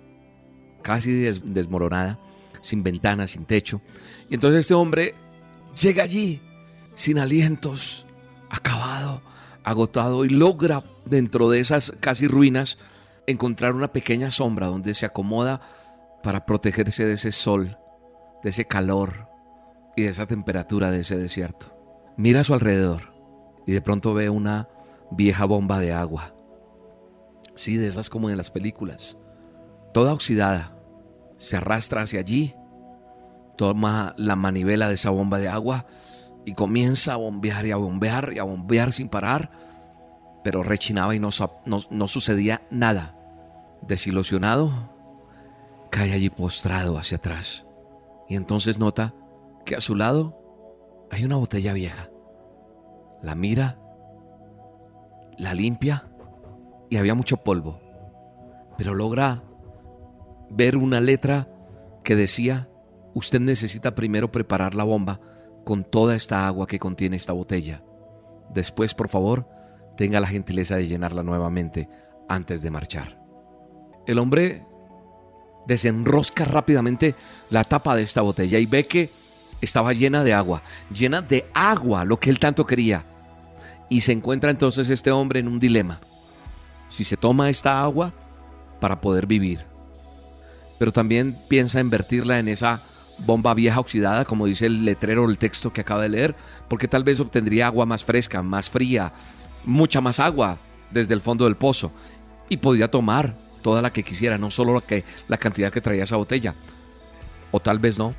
casi 0.81 1.11
desmoronada, 1.11 2.19
sin 2.61 2.83
ventanas, 2.83 3.31
sin 3.31 3.45
techo. 3.45 3.81
Y 4.29 4.35
entonces 4.35 4.61
este 4.61 4.73
hombre 4.73 5.15
llega 5.79 6.03
allí, 6.03 6.41
sin 6.95 7.19
alientos, 7.19 8.05
acabado, 8.49 9.21
agotado, 9.63 10.25
y 10.25 10.29
logra 10.29 10.83
dentro 11.05 11.49
de 11.49 11.59
esas 11.59 11.93
casi 11.99 12.27
ruinas 12.27 12.77
encontrar 13.27 13.73
una 13.73 13.91
pequeña 13.91 14.31
sombra 14.31 14.67
donde 14.67 14.93
se 14.93 15.05
acomoda 15.05 15.61
para 16.23 16.45
protegerse 16.45 17.05
de 17.05 17.13
ese 17.13 17.31
sol, 17.31 17.77
de 18.43 18.49
ese 18.49 18.65
calor 18.65 19.27
y 19.95 20.03
de 20.03 20.09
esa 20.09 20.25
temperatura 20.25 20.91
de 20.91 21.01
ese 21.01 21.17
desierto. 21.17 21.75
Mira 22.17 22.41
a 22.41 22.43
su 22.43 22.53
alrededor 22.53 23.13
y 23.67 23.73
de 23.73 23.81
pronto 23.81 24.13
ve 24.13 24.29
una 24.29 24.69
vieja 25.11 25.45
bomba 25.45 25.79
de 25.79 25.93
agua. 25.93 26.34
Sí, 27.55 27.77
de 27.77 27.87
esas 27.87 28.09
como 28.09 28.29
en 28.29 28.37
las 28.37 28.51
películas. 28.51 29.17
Toda 29.93 30.13
oxidada. 30.13 30.77
Se 31.37 31.57
arrastra 31.57 32.01
hacia 32.01 32.19
allí. 32.19 32.55
Toma 33.57 34.13
la 34.17 34.35
manivela 34.35 34.89
de 34.89 34.95
esa 34.95 35.09
bomba 35.09 35.37
de 35.37 35.47
agua 35.47 35.85
y 36.45 36.53
comienza 36.53 37.13
a 37.13 37.17
bombear 37.17 37.65
y 37.65 37.71
a 37.71 37.77
bombear 37.77 38.33
y 38.33 38.39
a 38.39 38.43
bombear 38.43 38.91
sin 38.91 39.07
parar. 39.07 39.51
Pero 40.43 40.63
rechinaba 40.63 41.15
y 41.15 41.19
no, 41.19 41.29
no, 41.65 41.79
no 41.89 42.07
sucedía 42.07 42.67
nada. 42.69 43.17
Desilusionado, 43.81 44.93
cae 45.89 46.11
allí 46.11 46.29
postrado 46.29 46.97
hacia 46.97 47.17
atrás. 47.17 47.65
Y 48.27 48.35
entonces 48.35 48.79
nota 48.79 49.15
que 49.65 49.75
a 49.75 49.81
su 49.81 49.95
lado 49.95 50.37
hay 51.11 51.23
una 51.23 51.37
botella 51.37 51.73
vieja. 51.73 52.09
La 53.21 53.33
mira, 53.33 53.79
la 55.37 55.53
limpia 55.53 56.09
y 56.89 56.97
había 56.97 57.15
mucho 57.15 57.37
polvo. 57.37 57.79
Pero 58.77 58.93
logra 58.93 59.43
ver 60.49 60.77
una 60.77 61.01
letra 61.01 61.47
que 62.03 62.15
decía, 62.15 62.69
usted 63.13 63.39
necesita 63.39 63.95
primero 63.95 64.31
preparar 64.31 64.75
la 64.75 64.83
bomba 64.83 65.19
con 65.63 65.83
toda 65.83 66.15
esta 66.15 66.47
agua 66.47 66.67
que 66.67 66.79
contiene 66.79 67.17
esta 67.17 67.33
botella. 67.33 67.83
Después, 68.53 68.93
por 68.93 69.09
favor, 69.09 69.47
tenga 69.97 70.19
la 70.19 70.27
gentileza 70.27 70.75
de 70.77 70.87
llenarla 70.87 71.23
nuevamente 71.23 71.89
antes 72.29 72.61
de 72.61 72.71
marchar. 72.71 73.19
El 74.05 74.19
hombre 74.19 74.65
desenrosca 75.65 76.45
rápidamente 76.45 77.15
la 77.49 77.63
tapa 77.63 77.95
de 77.95 78.03
esta 78.03 78.21
botella 78.21 78.59
y 78.59 78.65
ve 78.65 78.85
que 78.85 79.09
estaba 79.61 79.93
llena 79.93 80.23
de 80.23 80.33
agua, 80.33 80.61
llena 80.93 81.21
de 81.21 81.45
agua, 81.53 82.05
lo 82.05 82.19
que 82.19 82.29
él 82.29 82.39
tanto 82.39 82.65
quería. 82.65 83.03
Y 83.89 84.01
se 84.01 84.11
encuentra 84.11 84.51
entonces 84.51 84.89
este 84.89 85.11
hombre 85.11 85.39
en 85.39 85.47
un 85.47 85.59
dilema. 85.59 85.99
Si 86.89 87.03
se 87.03 87.17
toma 87.17 87.49
esta 87.49 87.81
agua 87.81 88.13
para 88.79 89.01
poder 89.01 89.25
vivir, 89.27 89.65
pero 90.77 90.91
también 90.91 91.37
piensa 91.47 91.79
en 91.79 91.89
vertirla 91.89 92.39
en 92.39 92.47
esa 92.47 92.81
bomba 93.19 93.53
vieja 93.53 93.79
oxidada, 93.79 94.25
como 94.25 94.45
dice 94.45 94.65
el 94.65 94.85
letrero 94.85 95.23
o 95.23 95.29
el 95.29 95.37
texto 95.37 95.71
que 95.71 95.81
acaba 95.81 96.01
de 96.01 96.09
leer, 96.09 96.35
porque 96.67 96.87
tal 96.87 97.03
vez 97.03 97.19
obtendría 97.19 97.67
agua 97.67 97.85
más 97.85 98.03
fresca, 98.03 98.43
más 98.43 98.69
fría, 98.69 99.13
mucha 99.63 100.01
más 100.01 100.19
agua 100.19 100.57
desde 100.91 101.13
el 101.13 101.21
fondo 101.21 101.45
del 101.45 101.55
pozo 101.55 101.91
y 102.49 102.57
podría 102.57 102.91
tomar 102.91 103.35
toda 103.61 103.81
la 103.81 103.91
que 103.91 104.03
quisiera, 104.03 104.37
no 104.37 104.51
solo 104.51 104.75
la, 104.75 104.81
que, 104.81 105.03
la 105.27 105.37
cantidad 105.37 105.71
que 105.71 105.81
traía 105.81 106.03
esa 106.03 106.17
botella. 106.17 106.53
O 107.51 107.59
tal 107.59 107.79
vez 107.79 107.97
no. 107.97 108.13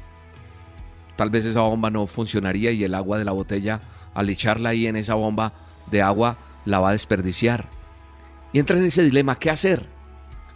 Tal 1.15 1.31
vez 1.31 1.47
esa 1.47 1.61
bomba 1.61 1.91
no 1.91 2.07
funcionaría 2.07 2.73
y 2.73 2.85
el 2.85 2.95
agua 2.95 3.19
de 3.19 3.25
la 3.25 3.33
botella, 3.33 3.81
al 4.13 4.29
echarla 4.29 4.71
ahí 4.71 4.87
en 4.87 4.97
esa 4.97 5.15
bomba 5.15 5.53
de 5.91 6.03
agua, 6.03 6.37
la 6.65 6.81
va 6.81 6.91
a 6.91 6.93
desperdiciar. 6.93 7.69
Y 8.57 8.59
entra 8.59 8.79
en 8.79 8.87
ese 8.87 9.03
dilema, 9.03 9.39
¿qué 9.39 9.51
hacer? 9.51 9.87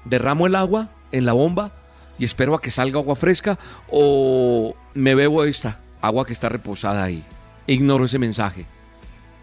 ¿Derramo 0.06 0.46
el 0.46 0.54
agua 0.54 0.88
en 1.12 1.26
la 1.26 1.34
bomba 1.34 1.70
y 2.18 2.24
espero 2.24 2.54
a 2.54 2.60
que 2.62 2.70
salga 2.70 2.98
agua 2.98 3.14
fresca 3.14 3.58
o 3.90 4.74
me 4.94 5.14
bebo 5.14 5.44
esta 5.44 5.80
agua 6.00 6.24
que 6.24 6.32
está 6.32 6.48
reposada 6.48 7.04
ahí? 7.04 7.22
Ignoro 7.66 8.06
ese 8.06 8.18
mensaje. 8.18 8.64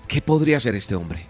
¿Qué 0.08 0.24
podría 0.24 0.58
hacer 0.58 0.74
este 0.74 0.96
hombre? 0.96 1.28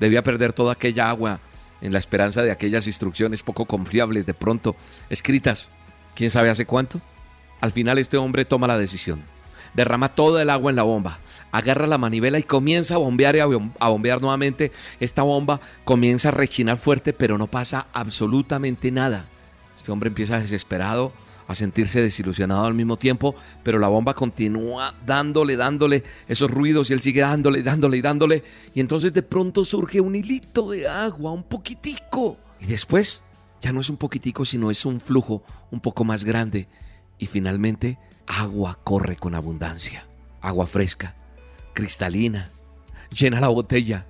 Debía 0.00 0.24
perder 0.24 0.52
toda 0.52 0.72
aquella 0.72 1.08
agua 1.08 1.38
en 1.82 1.92
la 1.92 2.00
esperanza 2.00 2.42
de 2.42 2.50
aquellas 2.50 2.88
instrucciones 2.88 3.44
poco 3.44 3.66
confiables 3.66 4.26
de 4.26 4.34
pronto 4.34 4.74
escritas, 5.08 5.70
quién 6.16 6.30
sabe 6.30 6.50
hace 6.50 6.66
cuánto. 6.66 7.00
Al 7.60 7.70
final 7.70 7.96
este 7.96 8.16
hombre 8.16 8.44
toma 8.44 8.66
la 8.66 8.76
decisión, 8.76 9.22
derrama 9.74 10.16
toda 10.16 10.42
el 10.42 10.50
agua 10.50 10.70
en 10.70 10.76
la 10.76 10.82
bomba, 10.82 11.20
agarra 11.52 11.86
la 11.86 11.98
manivela 11.98 12.38
y 12.38 12.42
comienza 12.42 12.94
a 12.94 12.98
bombear 12.98 13.36
y 13.36 13.40
a 13.40 13.88
bombear 13.88 14.20
nuevamente. 14.20 14.72
Esta 15.00 15.22
bomba 15.22 15.60
comienza 15.84 16.28
a 16.28 16.32
rechinar 16.32 16.76
fuerte, 16.76 17.12
pero 17.12 17.38
no 17.38 17.46
pasa 17.46 17.86
absolutamente 17.92 18.90
nada. 18.90 19.26
Este 19.76 19.92
hombre 19.92 20.08
empieza 20.08 20.38
desesperado 20.38 21.12
a 21.50 21.54
sentirse 21.56 22.00
desilusionado 22.00 22.64
al 22.64 22.74
mismo 22.74 22.96
tiempo, 22.96 23.34
pero 23.64 23.80
la 23.80 23.88
bomba 23.88 24.14
continúa 24.14 24.94
dándole, 25.04 25.56
dándole 25.56 26.04
esos 26.28 26.48
ruidos 26.48 26.90
y 26.90 26.92
él 26.92 27.00
sigue 27.00 27.22
dándole, 27.22 27.64
dándole 27.64 27.96
y 27.96 28.02
dándole. 28.02 28.44
Y 28.72 28.78
entonces 28.78 29.12
de 29.12 29.24
pronto 29.24 29.64
surge 29.64 30.00
un 30.00 30.14
hilito 30.14 30.70
de 30.70 30.86
agua, 30.86 31.32
un 31.32 31.42
poquitico. 31.42 32.36
Y 32.60 32.66
después 32.66 33.24
ya 33.60 33.72
no 33.72 33.80
es 33.80 33.90
un 33.90 33.96
poquitico, 33.96 34.44
sino 34.44 34.70
es 34.70 34.84
un 34.84 35.00
flujo 35.00 35.42
un 35.72 35.80
poco 35.80 36.04
más 36.04 36.22
grande. 36.22 36.68
Y 37.18 37.26
finalmente 37.26 37.98
agua 38.28 38.78
corre 38.84 39.16
con 39.16 39.34
abundancia. 39.34 40.06
Agua 40.40 40.68
fresca, 40.68 41.16
cristalina. 41.80 42.50
Llena 43.10 43.40
la 43.40 43.48
botella 43.48 44.06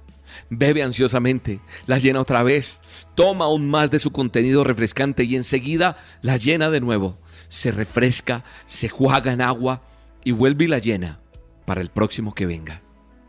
bebe 0.48 0.82
ansiosamente, 0.82 1.60
la 1.86 1.98
llena 1.98 2.20
otra 2.20 2.42
vez, 2.42 2.80
toma 3.14 3.44
aún 3.46 3.70
más 3.70 3.90
de 3.90 3.98
su 3.98 4.10
contenido 4.10 4.64
refrescante 4.64 5.24
y 5.24 5.36
enseguida 5.36 5.96
la 6.22 6.36
llena 6.36 6.70
de 6.70 6.80
nuevo 6.80 7.18
se 7.48 7.70
refresca, 7.70 8.44
se 8.66 8.88
juega 8.88 9.32
en 9.32 9.40
agua 9.40 9.82
y 10.24 10.32
vuelve 10.32 10.64
y 10.64 10.68
la 10.68 10.78
llena 10.78 11.20
para 11.64 11.80
el 11.80 11.90
próximo 11.90 12.34
que 12.34 12.46
venga. 12.46 12.82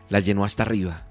La 0.10 0.20
llenó 0.20 0.44
hasta 0.44 0.64
arriba. 0.64 1.08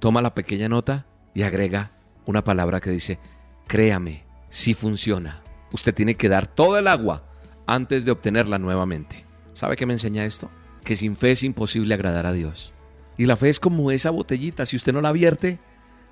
Toma 0.00 0.22
la 0.22 0.34
pequeña 0.34 0.68
nota 0.68 1.06
y 1.34 1.42
agrega 1.42 1.90
una 2.26 2.44
palabra 2.44 2.80
que 2.80 2.90
dice, 2.90 3.18
créame, 3.66 4.24
si 4.48 4.74
funciona. 4.74 5.42
Usted 5.72 5.94
tiene 5.94 6.16
que 6.16 6.28
dar 6.28 6.46
todo 6.46 6.78
el 6.78 6.88
agua 6.88 7.24
antes 7.66 8.04
de 8.04 8.10
obtenerla 8.10 8.58
nuevamente. 8.58 9.24
¿Sabe 9.54 9.76
qué 9.76 9.86
me 9.86 9.94
enseña 9.94 10.24
esto? 10.24 10.50
Que 10.86 10.96
sin 10.96 11.16
fe 11.16 11.32
es 11.32 11.42
imposible 11.42 11.92
agradar 11.92 12.24
a 12.24 12.32
Dios. 12.32 12.72
Y 13.18 13.26
la 13.26 13.36
fe 13.36 13.50
es 13.50 13.60
como 13.60 13.90
esa 13.90 14.10
botellita, 14.10 14.64
si 14.64 14.76
usted 14.76 14.94
no 14.94 15.02
la 15.02 15.12
vierte, 15.12 15.58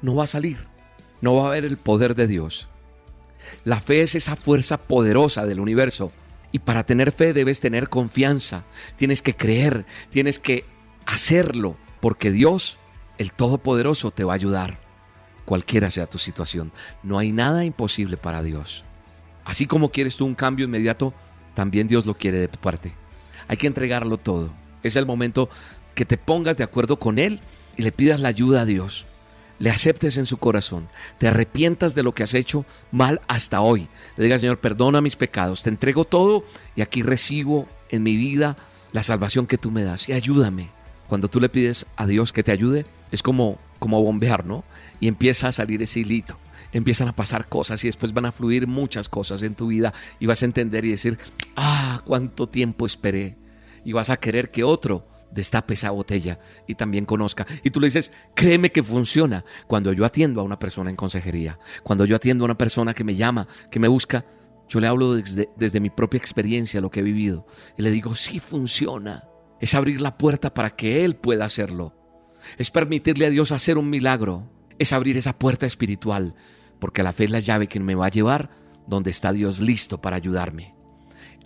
no 0.03 0.15
va 0.15 0.25
a 0.25 0.27
salir. 0.27 0.59
No 1.23 1.37
va 1.37 1.45
a 1.45 1.49
haber 1.53 1.65
el 1.65 1.79
poder 1.79 2.15
de 2.15 2.27
Dios. 2.27 2.69
La 3.65 3.81
fe 3.81 4.03
es 4.03 4.15
esa 4.15 4.37
fuerza 4.37 4.77
poderosa 4.77 5.47
del 5.47 5.61
universo 5.61 6.13
y 6.55 6.61
para 6.61 6.85
tener 6.85 7.11
fe 7.13 7.33
debes 7.33 7.61
tener 7.61 7.89
confianza, 7.89 8.65
tienes 8.97 9.23
que 9.23 9.35
creer, 9.35 9.87
tienes 10.11 10.39
que 10.39 10.65
hacerlo, 11.05 11.77
porque 12.01 12.31
Dios, 12.31 12.79
el 13.19 13.33
Todopoderoso, 13.33 14.13
te 14.13 14.23
va 14.23 14.35
a 14.35 14.37
ayudar, 14.37 14.79
cualquiera 15.45 15.91
sea 15.91 16.07
tu 16.07 16.19
situación. 16.19 16.73
No 17.03 17.19
hay 17.19 17.33
nada 17.33 17.65
imposible 17.65 18.17
para 18.17 18.43
Dios. 18.43 18.85
Así 19.45 19.67
como 19.67 19.91
quieres 19.91 20.17
tú 20.17 20.27
un 20.27 20.35
cambio 20.35 20.67
inmediato, 20.67 21.13
también 21.55 21.89
Dios 21.89 22.07
lo 22.07 22.17
quiere 22.17 22.39
de 22.39 22.49
tu 22.49 22.59
parte. 22.61 22.95
Hay 23.49 23.57
que 23.57 23.67
entregarlo 23.67 24.17
todo. 24.17 24.55
Es 24.85 24.97
el 24.97 25.07
momento 25.07 25.49
que 25.95 26.05
te 26.05 26.17
pongas 26.17 26.57
de 26.57 26.65
acuerdo 26.65 26.99
con 26.99 27.19
Él 27.19 27.41
y 27.77 27.83
le 27.83 27.93
pidas 27.93 28.21
la 28.21 28.29
ayuda 28.29 28.63
a 28.63 28.65
Dios 28.65 29.07
le 29.59 29.71
aceptes 29.71 30.17
en 30.17 30.27
su 30.27 30.39
corazón, 30.39 30.89
te 31.19 31.29
arrepientas 31.29 31.95
de 31.95 32.03
lo 32.03 32.13
que 32.13 32.23
has 32.23 32.35
hecho 32.35 32.65
mal 32.91 33.21
hasta 33.29 33.61
hoy. 33.61 33.89
Le 34.17 34.25
digas, 34.25 34.41
Señor, 34.41 34.59
perdona 34.59 35.01
mis 35.01 35.17
pecados, 35.17 35.63
te 35.63 35.71
entrego 35.71 36.05
todo 36.05 36.45
y 36.75 36.83
aquí 36.83 37.03
recibo 37.03 37.69
en 37.89 38.03
mi 38.03 38.17
vida 38.17 38.57
la 38.93 39.03
salvación 39.03 39.47
que 39.47 39.59
tú 39.59 39.71
me 39.71 39.85
das 39.85 40.09
y 40.09 40.13
ayúdame. 40.13 40.71
Cuando 41.09 41.29
tú 41.29 41.41
le 41.41 41.49
pides 41.49 41.87
a 41.97 42.07
Dios 42.07 42.33
que 42.33 42.43
te 42.43 42.53
ayude, 42.53 42.87
es 43.13 43.23
como, 43.23 43.59
como 43.79 44.03
bombear, 44.03 44.45
¿no? 44.45 44.65
Y 45.01 45.09
empieza 45.09 45.49
a 45.49 45.53
salir 45.53 45.83
ese 45.83 46.01
hilito, 46.01 46.39
empiezan 46.73 47.09
a 47.09 47.17
pasar 47.17 47.49
cosas 47.49 47.85
y 47.85 47.89
después 47.89 48.13
van 48.13 48.27
a 48.27 48.33
fluir 48.33 48.67
muchas 48.67 49.09
cosas 49.09 49.43
en 49.43 49.55
tu 49.55 49.69
vida 49.69 49.93
y 50.19 50.27
vas 50.27 50.43
a 50.43 50.47
entender 50.47 50.85
y 50.85 50.91
decir, 50.91 51.19
ah, 51.57 52.01
cuánto 52.05 52.49
tiempo 52.49 52.87
esperé. 52.87 53.37
Y 53.85 53.93
vas 53.93 54.11
a 54.11 54.17
querer 54.17 54.51
que 54.51 54.65
otro 54.65 55.07
destape 55.31 55.75
esa 55.75 55.91
botella 55.91 56.39
y 56.67 56.75
también 56.75 57.05
conozca. 57.05 57.47
Y 57.63 57.71
tú 57.71 57.81
le 57.81 57.89
dices, 57.89 58.13
créeme 58.35 58.71
que 58.71 58.83
funciona. 58.83 59.45
Cuando 59.67 59.93
yo 59.93 60.05
atiendo 60.05 60.41
a 60.41 60.45
una 60.45 60.59
persona 60.59 60.91
en 60.91 60.97
consejería, 60.97 61.59
cuando 61.83 62.05
yo 62.05 62.17
atiendo 62.17 62.45
a 62.45 62.47
una 62.47 62.59
persona 62.59 62.95
que 62.95 63.05
me 63.05 63.17
llama, 63.17 63.49
que 63.71 63.81
me 63.81 63.89
busca, 63.89 64.25
yo 64.69 64.81
le 64.81 64.87
hablo 64.87 65.15
desde, 65.15 65.49
desde 65.57 65.81
mi 65.81 65.91
propia 65.91 66.19
experiencia, 66.19 66.81
lo 66.81 66.91
que 66.91 67.01
he 67.01 67.05
vivido. 67.05 67.47
Y 67.77 67.83
le 67.83 67.91
digo, 67.91 68.15
sí 68.15 68.41
funciona. 68.41 69.25
Es 69.61 69.75
abrir 69.75 70.01
la 70.01 70.17
puerta 70.17 70.55
para 70.55 70.75
que 70.75 71.05
Él 71.05 71.17
pueda 71.17 71.45
hacerlo. 71.45 71.95
Es 72.59 72.71
permitirle 72.71 73.27
a 73.27 73.31
Dios 73.31 73.53
hacer 73.53 73.79
un 73.79 73.91
milagro. 73.91 74.51
Es 74.79 74.93
abrir 74.93 75.17
esa 75.17 75.39
puerta 75.39 75.67
espiritual. 75.67 76.35
Porque 76.79 77.03
la 77.03 77.13
fe 77.13 77.25
es 77.25 77.31
la 77.31 77.41
llave 77.41 77.69
que 77.69 77.81
me 77.81 77.95
va 77.95 78.07
a 78.07 78.11
llevar 78.11 78.51
donde 78.87 79.11
está 79.11 79.33
Dios 79.33 79.61
listo 79.61 80.01
para 80.01 80.17
ayudarme. 80.17 80.75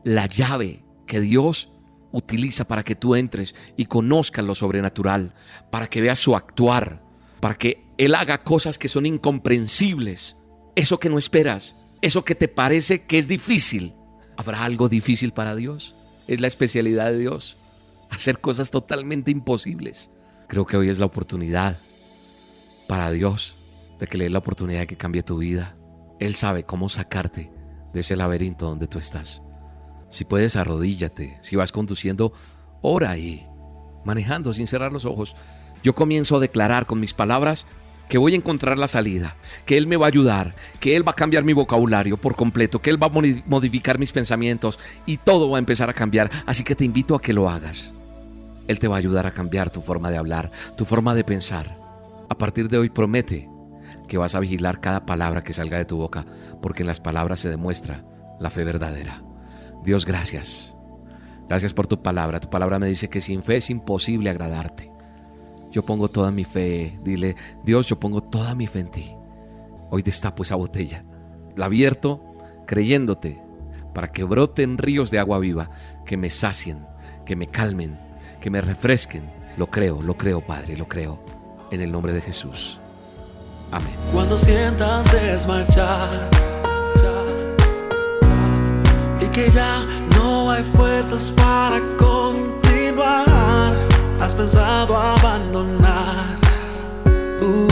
La 0.04 0.26
llave 0.26 0.84
que 1.06 1.20
Dios 1.20 1.70
utiliza 2.12 2.66
para 2.66 2.82
que 2.82 2.94
tú 2.94 3.14
entres 3.14 3.54
y 3.76 3.86
conozcas 3.86 4.44
lo 4.44 4.54
sobrenatural, 4.54 5.34
para 5.70 5.88
que 5.88 6.00
veas 6.00 6.18
su 6.18 6.34
actuar, 6.34 7.02
para 7.40 7.54
que 7.54 7.84
Él 7.98 8.14
haga 8.14 8.42
cosas 8.42 8.78
que 8.78 8.88
son 8.88 9.06
incomprensibles, 9.06 10.36
eso 10.74 10.98
que 10.98 11.08
no 11.08 11.18
esperas, 11.18 11.76
eso 12.00 12.24
que 12.24 12.34
te 12.34 12.48
parece 12.48 13.04
que 13.04 13.18
es 13.18 13.28
difícil. 13.28 13.94
¿Habrá 14.36 14.64
algo 14.64 14.88
difícil 14.88 15.32
para 15.32 15.56
Dios? 15.56 15.96
Es 16.26 16.40
la 16.40 16.46
especialidad 16.46 17.10
de 17.10 17.18
Dios, 17.18 17.56
hacer 18.10 18.40
cosas 18.40 18.70
totalmente 18.70 19.30
imposibles. 19.30 20.10
Creo 20.46 20.64
que 20.64 20.76
hoy 20.76 20.88
es 20.88 20.98
la 20.98 21.06
oportunidad 21.06 21.78
para 22.86 23.10
Dios 23.10 23.56
de 23.98 24.06
que 24.06 24.16
le 24.16 24.24
dé 24.24 24.30
la 24.30 24.38
oportunidad 24.38 24.80
de 24.80 24.86
que 24.86 24.96
cambie 24.96 25.22
tu 25.22 25.38
vida. 25.38 25.76
Él 26.20 26.34
sabe 26.34 26.64
cómo 26.64 26.88
sacarte 26.88 27.50
de 27.92 28.00
ese 28.00 28.16
laberinto 28.16 28.66
donde 28.66 28.86
tú 28.86 28.98
estás. 28.98 29.42
Si 30.08 30.24
puedes, 30.24 30.56
arrodíllate. 30.56 31.38
Si 31.40 31.56
vas 31.56 31.72
conduciendo, 31.72 32.32
ora 32.80 33.10
ahí, 33.10 33.46
manejando 34.04 34.52
sin 34.52 34.66
cerrar 34.66 34.92
los 34.92 35.04
ojos. 35.04 35.36
Yo 35.82 35.94
comienzo 35.94 36.36
a 36.36 36.40
declarar 36.40 36.86
con 36.86 37.00
mis 37.00 37.14
palabras 37.14 37.66
que 38.08 38.18
voy 38.18 38.32
a 38.32 38.36
encontrar 38.36 38.78
la 38.78 38.88
salida, 38.88 39.36
que 39.66 39.76
Él 39.76 39.86
me 39.86 39.96
va 39.96 40.06
a 40.06 40.08
ayudar, 40.08 40.54
que 40.80 40.96
Él 40.96 41.06
va 41.06 41.12
a 41.12 41.16
cambiar 41.16 41.44
mi 41.44 41.52
vocabulario 41.52 42.16
por 42.16 42.34
completo, 42.36 42.80
que 42.80 42.90
Él 42.90 43.00
va 43.00 43.08
a 43.08 43.42
modificar 43.46 43.98
mis 43.98 44.12
pensamientos 44.12 44.80
y 45.06 45.18
todo 45.18 45.50
va 45.50 45.58
a 45.58 45.60
empezar 45.60 45.90
a 45.90 45.94
cambiar. 45.94 46.30
Así 46.46 46.64
que 46.64 46.74
te 46.74 46.84
invito 46.84 47.14
a 47.14 47.20
que 47.20 47.34
lo 47.34 47.48
hagas. 47.48 47.92
Él 48.66 48.78
te 48.78 48.88
va 48.88 48.96
a 48.96 48.98
ayudar 48.98 49.26
a 49.26 49.34
cambiar 49.34 49.70
tu 49.70 49.80
forma 49.80 50.10
de 50.10 50.16
hablar, 50.16 50.50
tu 50.76 50.84
forma 50.84 51.14
de 51.14 51.24
pensar. 51.24 51.78
A 52.28 52.36
partir 52.36 52.68
de 52.68 52.78
hoy 52.78 52.90
promete 52.90 53.48
que 54.08 54.18
vas 54.18 54.34
a 54.34 54.40
vigilar 54.40 54.80
cada 54.80 55.06
palabra 55.06 55.42
que 55.42 55.52
salga 55.52 55.78
de 55.78 55.84
tu 55.84 55.96
boca, 55.96 56.26
porque 56.60 56.82
en 56.82 56.86
las 56.86 57.00
palabras 57.00 57.40
se 57.40 57.50
demuestra 57.50 58.04
la 58.40 58.50
fe 58.50 58.64
verdadera. 58.64 59.27
Dios, 59.84 60.04
gracias. 60.04 60.76
Gracias 61.48 61.72
por 61.72 61.86
tu 61.86 62.02
palabra. 62.02 62.40
Tu 62.40 62.50
palabra 62.50 62.78
me 62.78 62.86
dice 62.86 63.08
que 63.08 63.20
sin 63.20 63.42
fe 63.42 63.56
es 63.56 63.70
imposible 63.70 64.30
agradarte. 64.30 64.92
Yo 65.70 65.84
pongo 65.84 66.08
toda 66.08 66.30
mi 66.30 66.44
fe. 66.44 66.98
Dile, 67.02 67.36
Dios, 67.64 67.86
yo 67.86 67.98
pongo 67.98 68.22
toda 68.22 68.54
mi 68.54 68.66
fe 68.66 68.80
en 68.80 68.90
ti. 68.90 69.14
Hoy 69.90 70.02
destapo 70.02 70.42
esa 70.42 70.56
botella. 70.56 71.04
La 71.56 71.66
abierto 71.66 72.36
creyéndote 72.66 73.42
para 73.94 74.12
que 74.12 74.24
broten 74.24 74.78
ríos 74.78 75.10
de 75.10 75.18
agua 75.18 75.38
viva 75.38 75.70
que 76.04 76.16
me 76.16 76.30
sacien, 76.30 76.86
que 77.24 77.36
me 77.36 77.46
calmen, 77.46 77.98
que 78.40 78.50
me 78.50 78.60
refresquen. 78.60 79.30
Lo 79.56 79.68
creo, 79.70 80.02
lo 80.02 80.16
creo, 80.16 80.46
Padre, 80.46 80.76
lo 80.76 80.86
creo. 80.86 81.22
En 81.70 81.80
el 81.80 81.90
nombre 81.90 82.12
de 82.12 82.20
Jesús. 82.20 82.78
Amén. 83.72 83.92
Cuando 84.12 84.38
sientas 84.38 85.10
desmayar 85.12 86.30
que 89.32 89.50
ya 89.50 89.84
no 90.16 90.50
hay 90.50 90.62
fuerzas 90.62 91.32
para 91.36 91.80
continuar, 91.96 93.76
has 94.20 94.34
pensado 94.34 94.96
abandonar 94.96 96.36
uh, 97.40 97.68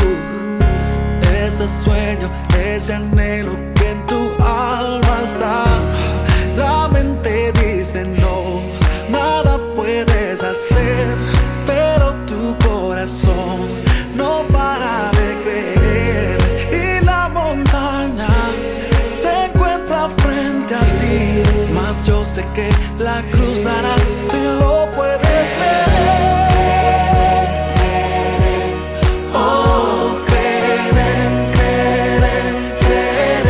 ese 1.44 1.68
sueño, 1.68 2.28
ese 2.58 2.94
anhelo 2.94 3.52
que 3.74 3.90
en 3.90 4.06
tu 4.06 4.30
alma 4.42 5.20
está. 5.24 5.64
La 6.56 6.88
mente 6.88 7.52
dice 7.52 8.04
no, 8.04 8.60
nada 9.10 9.58
puedes 9.74 10.42
hacer, 10.42 11.06
pero 11.66 12.14
tu 12.26 12.56
corazón 12.66 13.68
no 14.16 14.42
para 14.52 15.15
sé 22.36 22.44
que 22.54 22.68
la 23.02 23.22
cruzarás 23.32 24.14
si 24.30 24.36
lo 24.60 24.86
puedes 24.94 25.48
creer. 25.56 25.86
Oh, 29.34 30.14
creer, 30.26 30.92
creer, 30.92 32.28
creer. 32.84 33.42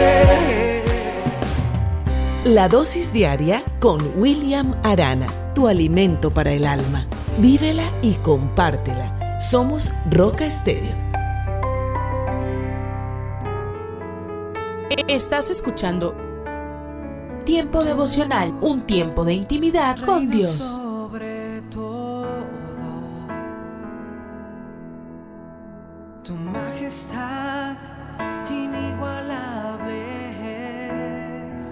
Creer, 0.00 0.84
La 2.46 2.68
dosis 2.68 3.12
diaria 3.12 3.62
con 3.78 4.00
William 4.16 4.74
Arana, 4.84 5.26
tu 5.54 5.68
alimento 5.68 6.30
para 6.30 6.52
el 6.52 6.64
alma. 6.64 7.06
Vívela 7.36 7.90
y 8.00 8.14
compártela. 8.14 9.38
Somos 9.38 9.92
Roca 10.10 10.46
Estéreo. 10.46 11.05
Estás 14.90 15.50
escuchando 15.50 16.14
Tiempo 17.44 17.84
devocional, 17.84 18.52
un 18.60 18.82
tiempo 18.86 19.24
de 19.24 19.34
intimidad 19.34 19.98
con 20.00 20.30
Dios. 20.30 20.58
sobre 20.76 21.60
todo 21.70 22.26
tu 26.24 26.34
majestad 26.34 27.76
inigualable 28.50 30.02
es. 31.56 31.64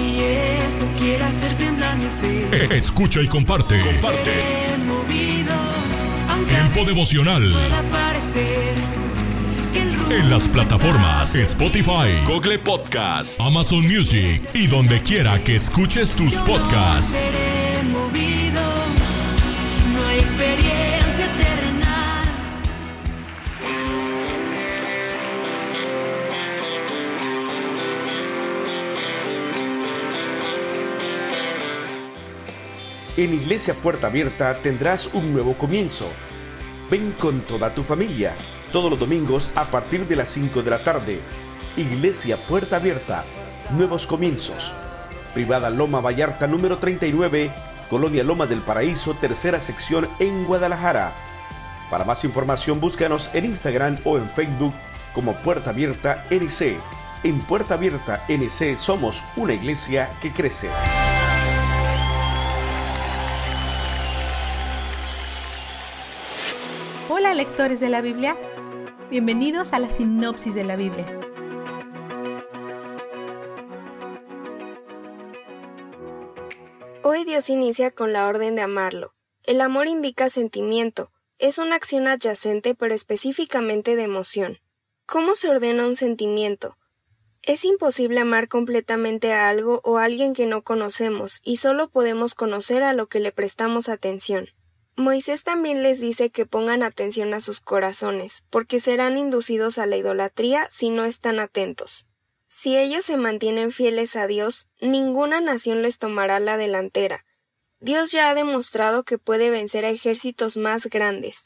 Y 0.00 0.20
esto 0.20 0.86
quiere 0.96 1.24
hacer 1.24 1.56
temblar 1.56 1.96
mi 1.96 2.06
fe. 2.06 2.76
Escucha 2.76 3.20
y 3.20 3.26
comparte. 3.26 3.80
Comparte. 3.80 4.30
Movido, 4.86 5.54
Tiempo 6.48 6.84
devocional 6.84 7.42
en 10.10 10.30
las 10.30 10.48
plataformas 10.48 11.34
Spotify, 11.34 12.12
Google 12.26 12.58
Podcast, 12.58 13.40
Amazon 13.40 13.82
Music 13.82 14.40
y 14.54 14.66
donde 14.68 15.02
quiera 15.02 15.42
que 15.42 15.56
escuches 15.56 16.12
tus 16.12 16.40
podcasts. 16.42 17.14
seré 17.14 17.82
movido, 17.90 18.60
no 19.92 20.06
hay 20.06 20.18
experiencia 20.18 21.32
terrenal. 21.36 22.22
En 33.16 33.34
Iglesia 33.34 33.74
Puerta 33.74 34.06
Abierta 34.06 34.60
tendrás 34.62 35.10
un 35.14 35.32
nuevo 35.32 35.58
comienzo. 35.58 36.08
Ven 36.90 37.12
con 37.18 37.40
toda 37.40 37.74
tu 37.74 37.82
familia, 37.82 38.36
todos 38.72 38.90
los 38.90 38.98
domingos 38.98 39.50
a 39.54 39.64
partir 39.70 40.06
de 40.06 40.16
las 40.16 40.28
5 40.30 40.62
de 40.62 40.70
la 40.70 40.82
tarde. 40.82 41.20
Iglesia 41.76 42.46
Puerta 42.46 42.76
Abierta, 42.76 43.24
nuevos 43.70 44.06
comienzos. 44.06 44.74
Privada 45.34 45.70
Loma 45.70 46.00
Vallarta 46.00 46.46
número 46.46 46.78
39, 46.78 47.52
Colonia 47.90 48.24
Loma 48.24 48.46
del 48.46 48.60
Paraíso, 48.60 49.14
tercera 49.14 49.60
sección 49.60 50.08
en 50.18 50.44
Guadalajara. 50.44 51.12
Para 51.90 52.04
más 52.04 52.24
información 52.24 52.80
búscanos 52.80 53.30
en 53.34 53.44
Instagram 53.44 53.98
o 54.04 54.16
en 54.16 54.28
Facebook 54.28 54.74
como 55.12 55.34
Puerta 55.36 55.70
Abierta 55.70 56.24
NC. 56.30 56.76
En 57.22 57.40
Puerta 57.40 57.74
Abierta 57.74 58.24
NC 58.28 58.76
somos 58.76 59.22
una 59.36 59.54
iglesia 59.54 60.10
que 60.20 60.32
crece. 60.32 60.68
Hola 67.08 67.34
lectores 67.34 67.80
de 67.80 67.88
la 67.88 68.02
Biblia, 68.02 68.36
bienvenidos 69.10 69.72
a 69.72 69.78
la 69.78 69.88
sinopsis 69.88 70.54
de 70.54 70.64
la 70.64 70.76
Biblia. 70.76 71.06
Hoy 77.02 77.24
Dios 77.24 77.48
inicia 77.48 77.92
con 77.92 78.12
la 78.12 78.26
orden 78.26 78.56
de 78.56 78.62
amarlo. 78.62 79.14
El 79.44 79.60
amor 79.60 79.86
indica 79.86 80.28
sentimiento, 80.28 81.12
es 81.38 81.58
una 81.58 81.76
acción 81.76 82.08
adyacente 82.08 82.74
pero 82.74 82.94
específicamente 82.94 83.94
de 83.94 84.02
emoción. 84.02 84.58
¿Cómo 85.06 85.36
se 85.36 85.48
ordena 85.50 85.86
un 85.86 85.94
sentimiento? 85.94 86.76
Es 87.42 87.64
imposible 87.64 88.18
amar 88.18 88.48
completamente 88.48 89.32
a 89.32 89.48
algo 89.48 89.80
o 89.84 89.98
a 89.98 90.04
alguien 90.04 90.32
que 90.32 90.46
no 90.46 90.62
conocemos 90.62 91.40
y 91.44 91.58
solo 91.58 91.90
podemos 91.90 92.34
conocer 92.34 92.82
a 92.82 92.92
lo 92.92 93.06
que 93.06 93.20
le 93.20 93.30
prestamos 93.30 93.88
atención. 93.88 94.48
Moisés 94.98 95.42
también 95.42 95.82
les 95.82 96.00
dice 96.00 96.30
que 96.30 96.46
pongan 96.46 96.82
atención 96.82 97.34
a 97.34 97.42
sus 97.42 97.60
corazones, 97.60 98.42
porque 98.48 98.80
serán 98.80 99.18
inducidos 99.18 99.76
a 99.76 99.84
la 99.84 99.98
idolatría 99.98 100.68
si 100.70 100.88
no 100.88 101.04
están 101.04 101.38
atentos. 101.38 102.06
Si 102.48 102.78
ellos 102.78 103.04
se 103.04 103.18
mantienen 103.18 103.72
fieles 103.72 104.16
a 104.16 104.26
Dios, 104.26 104.68
ninguna 104.80 105.42
nación 105.42 105.82
les 105.82 105.98
tomará 105.98 106.40
la 106.40 106.56
delantera. 106.56 107.26
Dios 107.78 108.10
ya 108.10 108.30
ha 108.30 108.34
demostrado 108.34 109.04
que 109.04 109.18
puede 109.18 109.50
vencer 109.50 109.84
a 109.84 109.90
ejércitos 109.90 110.56
más 110.56 110.86
grandes. 110.86 111.44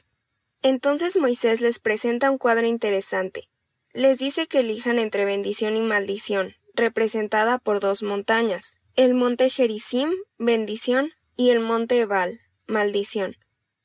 Entonces 0.63 1.17
Moisés 1.17 1.61
les 1.61 1.81
presenta 1.81 2.31
un 2.31 2.39
cuadro 2.39 2.69
interesante. 2.69 3.49
Les 3.93 4.19
dice 4.19 4.47
que 4.47 4.61
elijan 4.61 5.01
entre 5.01 5.25
bendición 5.25 5.77
y 5.77 5.81
maldición, 5.81 6.55
representada 6.75 7.59
por 7.59 7.81
dos 7.81 8.05
montañas, 8.05 8.79
el 8.95 9.15
monte 9.15 9.51
Gerizim, 9.51 10.13
bendición, 10.39 11.13
y 11.35 11.51
el 11.51 11.59
monte 11.59 11.99
Ebal, 11.99 12.41
maldición. 12.71 13.37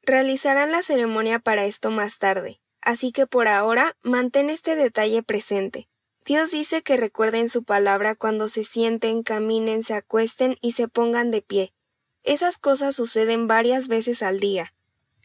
Realizarán 0.03 0.71
la 0.71 0.81
ceremonia 0.81 1.39
para 1.39 1.65
esto 1.65 1.91
más 1.91 2.17
tarde, 2.17 2.61
así 2.81 3.11
que 3.11 3.27
por 3.27 3.47
ahora 3.47 3.97
mantén 4.03 4.49
este 4.49 4.75
detalle 4.75 5.23
presente. 5.23 5.89
Dios 6.25 6.51
dice 6.51 6.81
que 6.81 6.97
recuerden 6.97 7.49
su 7.49 7.63
palabra 7.63 8.15
cuando 8.15 8.49
se 8.49 8.63
sienten, 8.63 9.21
caminen, 9.21 9.83
se 9.83 9.93
acuesten 9.93 10.57
y 10.59 10.71
se 10.71 10.88
pongan 10.88 11.29
de 11.29 11.41
pie. 11.41 11.73
Esas 12.23 12.57
cosas 12.57 12.95
suceden 12.95 13.47
varias 13.47 13.88
veces 13.88 14.23
al 14.23 14.39
día. 14.39 14.73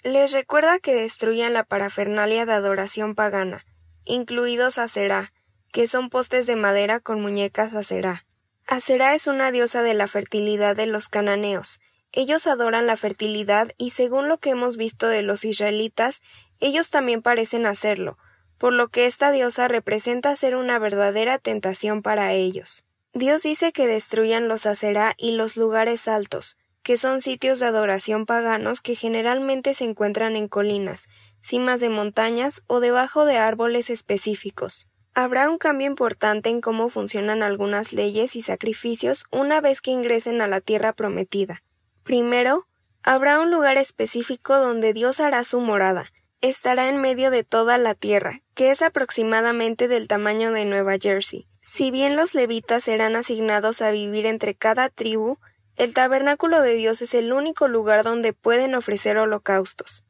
Les 0.02 0.32
recuerda 0.32 0.78
que 0.78 0.94
destruyan 0.94 1.54
la 1.54 1.64
parafernalia 1.64 2.44
de 2.44 2.52
adoración 2.52 3.14
pagana, 3.14 3.64
incluidos 4.04 4.78
Aserá, 4.78 5.32
que 5.72 5.86
son 5.86 6.10
postes 6.10 6.46
de 6.46 6.56
madera 6.56 7.00
con 7.00 7.22
muñecas 7.22 7.74
Aserá. 7.74 8.26
Aserá 8.66 9.14
es 9.14 9.26
una 9.26 9.52
diosa 9.52 9.82
de 9.82 9.94
la 9.94 10.06
fertilidad 10.06 10.76
de 10.76 10.86
los 10.86 11.08
cananeos. 11.08 11.80
Ellos 12.12 12.46
adoran 12.46 12.86
la 12.86 12.96
fertilidad 12.96 13.72
y 13.78 13.90
según 13.90 14.28
lo 14.28 14.38
que 14.38 14.50
hemos 14.50 14.76
visto 14.76 15.06
de 15.06 15.22
los 15.22 15.44
israelitas, 15.44 16.22
ellos 16.58 16.90
también 16.90 17.22
parecen 17.22 17.66
hacerlo, 17.66 18.18
por 18.58 18.72
lo 18.72 18.88
que 18.88 19.06
esta 19.06 19.30
diosa 19.30 19.68
representa 19.68 20.34
ser 20.36 20.56
una 20.56 20.78
verdadera 20.78 21.38
tentación 21.38 22.02
para 22.02 22.32
ellos. 22.32 22.84
Dios 23.12 23.42
dice 23.42 23.72
que 23.72 23.86
destruyan 23.86 24.48
los 24.48 24.66
Aserá 24.66 25.14
y 25.16 25.32
los 25.32 25.56
lugares 25.56 26.08
altos, 26.08 26.56
que 26.82 26.96
son 26.96 27.20
sitios 27.20 27.60
de 27.60 27.66
adoración 27.66 28.26
paganos 28.26 28.80
que 28.80 28.94
generalmente 28.94 29.74
se 29.74 29.84
encuentran 29.84 30.36
en 30.36 30.48
colinas, 30.48 31.08
cimas 31.42 31.80
de 31.80 31.88
montañas 31.88 32.62
o 32.66 32.80
debajo 32.80 33.24
de 33.24 33.38
árboles 33.38 33.90
específicos. 33.90 34.88
Habrá 35.14 35.50
un 35.50 35.58
cambio 35.58 35.86
importante 35.86 36.50
en 36.50 36.60
cómo 36.60 36.88
funcionan 36.88 37.42
algunas 37.42 37.92
leyes 37.92 38.36
y 38.36 38.42
sacrificios 38.42 39.24
una 39.32 39.60
vez 39.60 39.80
que 39.80 39.90
ingresen 39.90 40.40
a 40.40 40.46
la 40.46 40.60
tierra 40.60 40.92
prometida. 40.92 41.62
Primero, 42.04 42.66
habrá 43.02 43.40
un 43.40 43.50
lugar 43.50 43.76
específico 43.76 44.56
donde 44.56 44.92
Dios 44.92 45.20
hará 45.20 45.44
su 45.44 45.60
morada, 45.60 46.10
estará 46.40 46.88
en 46.88 47.00
medio 47.00 47.30
de 47.30 47.44
toda 47.44 47.78
la 47.78 47.94
tierra, 47.94 48.40
que 48.54 48.70
es 48.70 48.82
aproximadamente 48.82 49.88
del 49.88 50.08
tamaño 50.08 50.52
de 50.52 50.64
Nueva 50.64 50.96
Jersey. 51.00 51.46
Si 51.60 51.90
bien 51.90 52.16
los 52.16 52.34
levitas 52.34 52.84
serán 52.84 53.16
asignados 53.16 53.82
a 53.82 53.90
vivir 53.90 54.26
entre 54.26 54.54
cada 54.54 54.88
tribu, 54.88 55.38
el 55.76 55.94
tabernáculo 55.94 56.60
de 56.62 56.74
Dios 56.74 57.02
es 57.02 57.14
el 57.14 57.32
único 57.32 57.68
lugar 57.68 58.02
donde 58.02 58.32
pueden 58.32 58.74
ofrecer 58.74 59.16
holocaustos. 59.18 60.04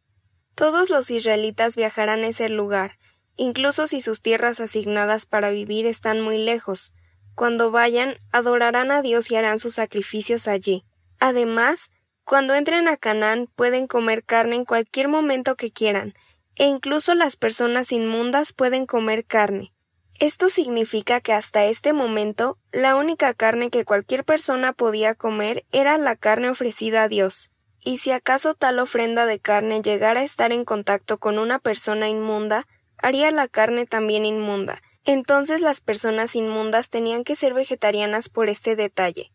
Todos 0.55 0.91
los 0.91 1.11
israelitas 1.11 1.77
viajarán 1.77 2.25
a 2.25 2.29
ese 2.29 2.49
lugar, 2.49 2.99
incluso 3.37 3.87
si 3.87 4.01
sus 4.01 4.21
tierras 4.21 4.61
asignadas 4.61 5.27
para 5.27 5.51
vivir 5.51 5.87
están 5.87 6.21
muy 6.21 6.39
lejos. 6.39 6.93
Cuando 7.35 7.71
vayan, 7.71 8.17
adorarán 8.33 8.91
a 8.91 9.03
Dios 9.03 9.31
y 9.31 9.37
harán 9.37 9.59
sus 9.59 9.75
sacrificios 9.75 10.49
allí. 10.49 10.85
Además, 11.21 11.91
cuando 12.25 12.55
entren 12.55 12.89
a 12.89 12.97
Canaán 12.97 13.47
pueden 13.55 13.87
comer 13.87 14.25
carne 14.25 14.57
en 14.57 14.65
cualquier 14.65 15.09
momento 15.09 15.55
que 15.55 15.71
quieran, 15.71 16.15
e 16.57 16.65
incluso 16.67 17.15
las 17.15 17.37
personas 17.37 17.93
inmundas 17.93 18.53
pueden 18.53 18.87
comer 18.87 19.25
carne. 19.25 19.73
Esto 20.19 20.51
significa 20.51 21.21
que 21.21 21.33
hasta 21.33 21.65
este 21.65 21.93
momento 21.93 22.59
la 22.73 22.97
única 22.97 23.33
carne 23.33 23.71
que 23.71 23.85
cualquier 23.85 24.25
persona 24.25 24.73
podía 24.73 25.15
comer 25.15 25.65
era 25.73 25.97
la 25.99 26.17
carne 26.17 26.51
ofrecida 26.51 27.05
a 27.05 27.09
Dios. 27.09 27.51
Y 27.83 27.99
si 27.99 28.13
acaso 28.13 28.53
tal 28.53 28.79
ofrenda 28.79 29.25
de 29.25 29.39
carne 29.39 29.81
llegara 29.81 30.21
a 30.21 30.25
estar 30.25 30.53
en 30.53 30.65
contacto 30.67 31.19
con 31.19 31.39
una 31.39 31.59
persona 31.59 32.09
inmunda, 32.09 32.67
haría 32.99 33.31
la 33.31 33.49
carne 33.49 33.87
también 33.87 34.27
inmunda. 34.27 34.83
Entonces 35.07 35.63
las 35.63 35.81
personas 35.81 36.37
inmundas 36.37 36.91
tenían 36.91 37.25
que 37.25 37.35
ser 37.35 37.55
vegetarianas 37.55 38.29
por 38.29 38.51
este 38.51 38.77
detalle. 38.77 39.33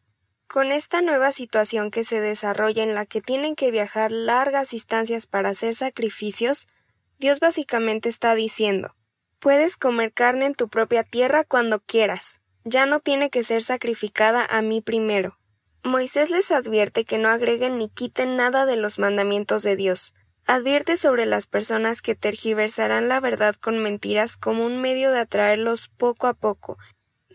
Con 0.48 0.72
esta 0.72 1.02
nueva 1.02 1.32
situación 1.32 1.92
que 1.92 2.04
se 2.04 2.22
desarrolla 2.22 2.84
en 2.84 2.96
la 2.96 3.06
que 3.06 3.20
tienen 3.20 3.56
que 3.56 3.72
viajar 3.72 4.12
largas 4.12 4.70
distancias 4.70 5.26
para 5.26 5.50
hacer 5.50 5.74
sacrificios, 5.74 6.68
Dios 7.18 7.40
básicamente 7.40 8.10
está 8.10 8.36
diciendo 8.36 8.96
Puedes 9.40 9.76
comer 9.76 10.14
carne 10.14 10.46
en 10.46 10.56
tu 10.56 10.70
propia 10.70 11.04
tierra 11.04 11.44
cuando 11.44 11.80
quieras, 11.80 12.40
ya 12.64 12.86
no 12.86 13.00
tiene 13.00 13.30
que 13.30 13.44
ser 13.44 13.64
sacrificada 13.64 14.46
a 14.50 14.62
mí 14.62 14.82
primero. 14.82 15.38
Moisés 15.84 16.30
les 16.30 16.52
advierte 16.52 17.06
que 17.06 17.18
no 17.18 17.30
agreguen 17.30 17.78
ni 17.78 17.90
quiten 17.90 18.36
nada 18.36 18.66
de 18.66 18.76
los 18.76 18.98
mandamientos 18.98 19.62
de 19.62 19.76
Dios. 19.76 20.14
Advierte 20.48 20.96
sobre 20.96 21.26
las 21.26 21.48
personas 21.48 22.02
que 22.02 22.16
tergiversarán 22.16 23.10
la 23.10 23.20
verdad 23.20 23.56
con 23.56 23.80
mentiras 23.80 24.38
como 24.38 24.66
un 24.66 24.80
medio 24.80 25.12
de 25.12 25.20
atraerlos 25.20 25.90
poco 25.90 26.28
a 26.28 26.34
poco 26.34 26.78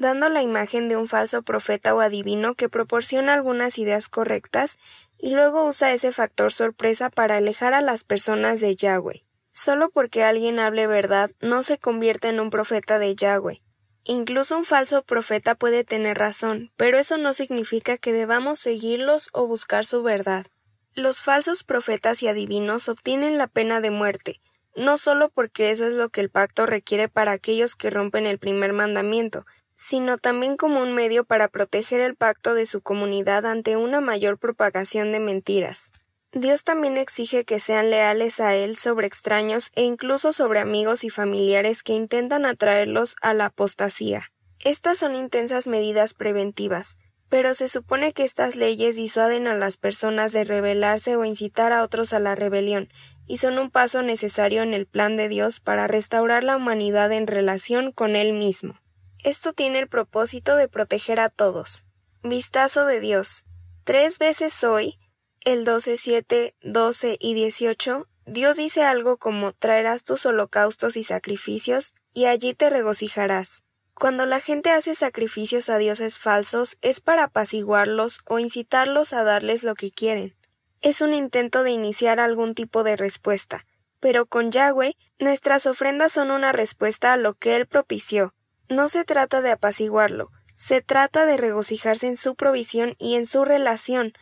dando 0.01 0.31
la 0.31 0.43
imagen 0.43 0.89
de 0.89 0.97
un 0.97 1.07
falso 1.07 1.43
profeta 1.43 1.95
o 1.95 2.01
adivino 2.01 2.55
que 2.55 2.71
proporciona 2.71 3.35
algunas 3.35 3.79
ideas 3.79 4.09
correctas 4.09 4.79
y 5.19 5.35
luego 5.35 5.67
usa 5.67 5.93
ese 5.93 6.11
factor 6.11 6.53
sorpresa 6.53 7.11
para 7.11 7.37
alejar 7.37 7.75
a 7.75 7.83
las 7.83 8.03
personas 8.03 8.61
de 8.61 8.75
Yahweh. 8.75 9.25
Solo 9.53 9.91
porque 9.91 10.25
alguien 10.25 10.59
hable 10.59 10.87
verdad 10.87 11.31
no 11.41 11.63
se 11.63 11.77
convierte 11.77 12.29
en 12.29 12.41
un 12.41 12.49
profeta 12.49 12.99
de 12.99 13.15
Yahweh. 13.15 13.61
Incluso 14.05 14.57
un 14.57 14.65
falso 14.65 15.03
profeta 15.03 15.55
puede 15.55 15.85
tener 15.85 16.17
razón, 16.17 16.73
pero 16.77 16.99
eso 16.99 17.19
no 17.19 17.35
significa 17.35 17.99
que 17.99 18.15
debamos 18.15 18.59
seguirlos 18.59 19.29
o 19.35 19.47
buscar 19.47 19.85
su 19.85 20.03
verdad. 20.03 20.47
Los 20.95 21.21
falsos 21.21 21.63
profetas 21.63 22.23
y 22.23 22.29
adivinos 22.29 22.89
obtienen 22.89 23.37
la 23.37 23.49
pena 23.49 23.83
de 23.83 23.91
muerte, 23.91 24.41
no 24.75 24.97
solo 24.97 25.29
porque 25.29 25.71
eso 25.71 25.87
es 25.87 25.93
lo 25.93 26.09
que 26.09 26.23
el 26.23 26.31
pacto 26.31 26.65
requiere 26.65 27.09
para 27.09 27.33
aquellos 27.33 27.77
que 27.77 27.91
rompen 27.91 28.27
el 28.27 28.39
primer 28.39 28.73
mandamiento, 28.73 29.45
sino 29.83 30.19
también 30.19 30.59
como 30.59 30.83
un 30.83 30.93
medio 30.93 31.25
para 31.25 31.49
proteger 31.49 32.01
el 32.01 32.15
pacto 32.15 32.53
de 32.53 32.67
su 32.67 32.83
comunidad 32.83 33.47
ante 33.47 33.79
una 33.79 34.03
mayor 34.03 34.37
propagación 34.37 35.11
de 35.11 35.21
mentiras. 35.21 35.91
Dios 36.33 36.65
también 36.65 36.99
exige 36.99 37.45
que 37.47 37.61
sean 37.61 37.89
leales 37.89 38.41
a 38.41 38.55
Él 38.55 38.77
sobre 38.77 39.07
extraños 39.07 39.73
e 39.75 39.85
incluso 39.85 40.33
sobre 40.33 40.61
amigos 40.61 41.03
y 41.03 41.09
familiares 41.09 41.83
que 41.83 41.95
intentan 41.95 42.45
atraerlos 42.45 43.17
a 43.23 43.33
la 43.33 43.47
apostasía. 43.47 44.31
Estas 44.63 44.99
son 44.99 45.15
intensas 45.15 45.67
medidas 45.67 46.13
preventivas, 46.13 46.99
pero 47.31 47.55
se 47.55 47.71
supone 47.71 48.13
que 48.13 48.25
estas 48.25 48.57
leyes 48.57 48.97
disuaden 48.97 49.47
a 49.47 49.55
las 49.55 49.79
personas 49.79 50.33
de 50.33 50.45
rebelarse 50.45 51.17
o 51.17 51.25
incitar 51.25 51.73
a 51.73 51.83
otros 51.83 52.13
a 52.13 52.19
la 52.19 52.35
rebelión, 52.35 52.91
y 53.27 53.39
son 53.39 53.59
un 53.59 53.71
paso 53.71 54.03
necesario 54.03 54.63
en 54.63 54.75
el 54.75 54.85
plan 54.85 55.17
de 55.17 55.31
Dios 55.31 55.59
para 55.59 55.87
restaurar 55.87 56.45
la 56.45 56.59
humanidad 56.59 57.11
en 57.13 57.27
relación 57.27 57.93
con 57.93 58.15
Él 58.15 58.35
mismo. 58.35 58.79
Esto 59.23 59.53
tiene 59.53 59.81
el 59.81 59.89
propósito 59.89 60.57
de 60.57 60.69
proteger 60.69 61.21
a 61.21 61.29
todos. 61.29 61.85
Vistazo 62.23 62.87
de 62.87 63.01
Dios. 63.01 63.45
Tres 63.85 64.19
veces 64.19 64.65
hoy, 64.65 64.99
el 65.45 65.65
12, 65.65 65.99
7, 65.99 66.55
12 66.63 67.17
y 67.21 67.35
18, 67.35 68.07
Dios 68.25 68.57
dice 68.57 68.83
algo 68.83 69.19
como 69.19 69.53
traerás 69.53 70.05
tus 70.05 70.25
holocaustos 70.25 70.97
y 70.97 71.05
sacrificios, 71.05 71.95
y 72.15 72.27
allí 72.27 72.55
te 72.55 72.71
regocijarás. 72.71 73.63
Cuando 73.95 74.25
la 74.25 74.41
gente 74.41 74.71
hace 74.71 74.95
sacrificios 74.95 75.69
a 75.69 75.77
dioses 75.77 76.19
falsos 76.19 76.79
es 76.81 77.01
para 77.01 77.25
apaciguarlos 77.25 78.21
o 78.25 78.39
incitarlos 78.39 79.13
a 79.13 79.23
darles 79.23 79.65
lo 79.65 79.75
que 79.75 79.91
quieren. 79.91 80.35
Es 80.81 81.03
un 81.03 81.13
intento 81.13 81.63
de 81.63 81.73
iniciar 81.73 82.21
algún 82.21 82.55
tipo 82.55 82.85
de 82.85 82.97
respuesta, 82.97 83.67
pero 83.99 84.25
con 84.25 84.51
Yahweh 84.51 84.97
nuestras 85.19 85.67
ofrendas 85.67 86.13
son 86.13 86.31
una 86.31 86.53
respuesta 86.53 87.13
a 87.13 87.19
lo 87.19 87.35
que 87.35 87.57
Él 87.57 87.67
propició, 87.67 88.33
no 88.71 88.89
se 88.89 89.05
trata 89.05 89.43
de 89.43 89.51
apaciguarlo, 89.51 90.31
se 90.55 90.81
trata 90.81 91.27
de 91.27 91.37
regocijarse 91.37 92.07
en 92.07 92.17
su 92.17 92.37
provisión 92.37 92.95
y 92.99 93.17
en 93.17 93.27
su 93.27 93.45
relación. 93.45 94.15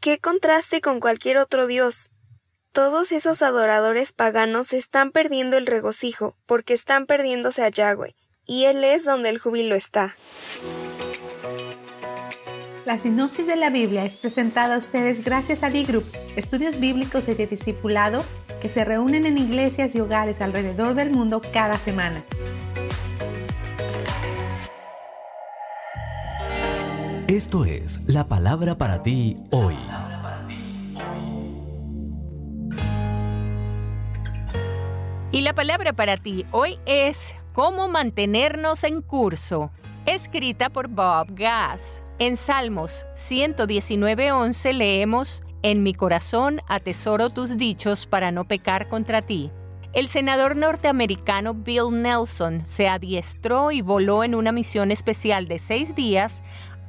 ¡Qué 0.00 0.18
contraste 0.18 0.80
con 0.80 1.00
cualquier 1.00 1.38
otro 1.38 1.66
dios! 1.66 2.10
Todos 2.72 3.12
esos 3.12 3.40
adoradores 3.42 4.12
paganos 4.12 4.72
están 4.72 5.10
perdiendo 5.10 5.56
el 5.56 5.66
regocijo 5.66 6.36
porque 6.44 6.74
están 6.74 7.06
perdiéndose 7.06 7.64
a 7.64 7.68
Yahweh, 7.68 8.14
y 8.44 8.66
Él 8.66 8.84
es 8.84 9.04
donde 9.04 9.30
el 9.30 9.38
júbilo 9.38 9.74
está. 9.74 10.16
La 12.84 12.98
sinopsis 12.98 13.46
de 13.46 13.56
la 13.56 13.70
Biblia 13.70 14.04
es 14.04 14.18
presentada 14.18 14.74
a 14.74 14.78
ustedes 14.78 15.24
gracias 15.24 15.62
a 15.62 15.70
D-Group, 15.70 16.04
estudios 16.36 16.78
bíblicos 16.78 17.28
y 17.28 17.34
de 17.34 17.46
discipulado 17.46 18.22
que 18.60 18.68
se 18.68 18.84
reúnen 18.84 19.24
en 19.24 19.38
iglesias 19.38 19.94
y 19.94 20.00
hogares 20.00 20.42
alrededor 20.42 20.94
del 20.94 21.10
mundo 21.10 21.40
cada 21.52 21.78
semana. 21.78 22.24
Esto 27.28 27.64
es 27.64 28.02
la 28.06 28.28
palabra 28.28 28.76
para 28.76 29.02
ti 29.02 29.38
hoy. 29.50 29.76
Y 35.32 35.40
la 35.40 35.54
palabra 35.54 35.94
para 35.94 36.18
ti 36.18 36.44
hoy 36.50 36.78
es 36.84 37.34
cómo 37.54 37.88
mantenernos 37.88 38.84
en 38.84 39.00
curso. 39.00 39.72
escrita 40.04 40.68
por 40.68 40.88
Bob 40.88 41.28
Gass. 41.30 42.02
En 42.18 42.36
Salmos 42.36 43.06
119.11 43.14 44.74
leemos, 44.74 45.40
En 45.62 45.82
mi 45.82 45.94
corazón 45.94 46.60
atesoro 46.68 47.30
tus 47.30 47.56
dichos 47.56 48.04
para 48.04 48.32
no 48.32 48.44
pecar 48.44 48.90
contra 48.90 49.22
ti. 49.22 49.50
El 49.94 50.08
senador 50.08 50.56
norteamericano 50.56 51.54
Bill 51.54 52.02
Nelson 52.02 52.66
se 52.66 52.88
adiestró 52.88 53.70
y 53.70 53.80
voló 53.80 54.24
en 54.24 54.34
una 54.34 54.50
misión 54.50 54.90
especial 54.90 55.46
de 55.46 55.60
seis 55.60 55.94
días 55.94 56.42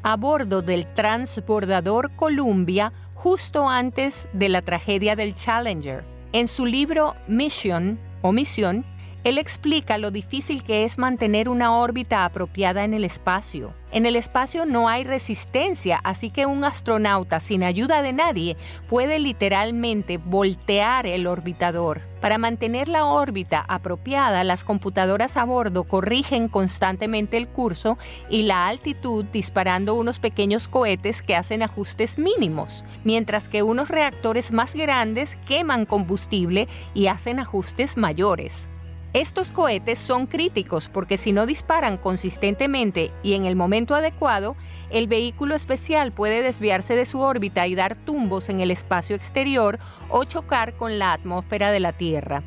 a 0.05 0.17
bordo 0.17 0.61
del 0.61 0.85
transbordador 0.93 2.15
Columbia 2.15 2.93
justo 3.15 3.67
antes 3.67 4.27
de 4.33 4.49
la 4.49 4.61
tragedia 4.61 5.15
del 5.15 5.33
Challenger. 5.33 6.03
En 6.31 6.47
su 6.47 6.67
libro 6.67 7.15
Mission 7.27 7.97
o 8.21 8.31
Misión, 8.31 8.85
él 9.25 9.39
explica 9.39 9.97
lo 9.97 10.11
difícil 10.11 10.63
que 10.63 10.83
es 10.83 10.99
mantener 10.99 11.49
una 11.49 11.75
órbita 11.75 12.25
apropiada 12.25 12.83
en 12.83 12.93
el 12.93 13.03
espacio. 13.03 13.73
En 13.91 14.05
el 14.05 14.15
espacio 14.15 14.67
no 14.67 14.87
hay 14.87 15.03
resistencia, 15.03 15.99
así 16.03 16.29
que 16.29 16.45
un 16.45 16.63
astronauta 16.63 17.39
sin 17.39 17.63
ayuda 17.63 18.03
de 18.03 18.13
nadie 18.13 18.55
puede 18.87 19.17
literalmente 19.17 20.19
voltear 20.19 21.07
el 21.07 21.25
orbitador. 21.25 22.01
Para 22.21 22.37
mantener 22.37 22.87
la 22.87 23.05
órbita 23.05 23.65
apropiada, 23.67 24.43
las 24.43 24.63
computadoras 24.63 25.37
a 25.37 25.43
bordo 25.43 25.85
corrigen 25.85 26.47
constantemente 26.47 27.37
el 27.37 27.47
curso 27.47 27.97
y 28.29 28.43
la 28.43 28.67
altitud 28.67 29.25
disparando 29.25 29.95
unos 29.95 30.19
pequeños 30.19 30.67
cohetes 30.67 31.23
que 31.23 31.35
hacen 31.35 31.63
ajustes 31.63 32.19
mínimos, 32.19 32.83
mientras 33.03 33.47
que 33.47 33.63
unos 33.63 33.89
reactores 33.89 34.51
más 34.51 34.75
grandes 34.75 35.35
queman 35.47 35.87
combustible 35.87 36.67
y 36.93 37.07
hacen 37.07 37.39
ajustes 37.39 37.97
mayores. 37.97 38.69
Estos 39.15 39.49
cohetes 39.49 39.97
son 39.97 40.27
críticos 40.27 40.89
porque 40.89 41.15
si 41.15 41.31
no 41.31 41.45
disparan 41.45 41.95
consistentemente 41.95 43.11
y 43.23 43.35
en 43.35 43.45
el 43.45 43.55
momento 43.55 43.95
adecuado, 43.95 44.57
el 44.89 45.07
vehículo 45.07 45.55
especial 45.55 46.11
puede 46.11 46.41
desviarse 46.41 46.97
de 46.97 47.05
su 47.05 47.21
órbita 47.21 47.65
y 47.65 47.75
dar 47.75 47.95
tumbos 47.95 48.49
en 48.49 48.59
el 48.59 48.71
espacio 48.71 49.15
exterior 49.15 49.79
o 50.09 50.25
chocar 50.25 50.73
con 50.73 50.99
la 50.99 51.13
atmósfera 51.13 51.71
de 51.71 51.79
la 51.79 51.93
Tierra. 51.93 52.43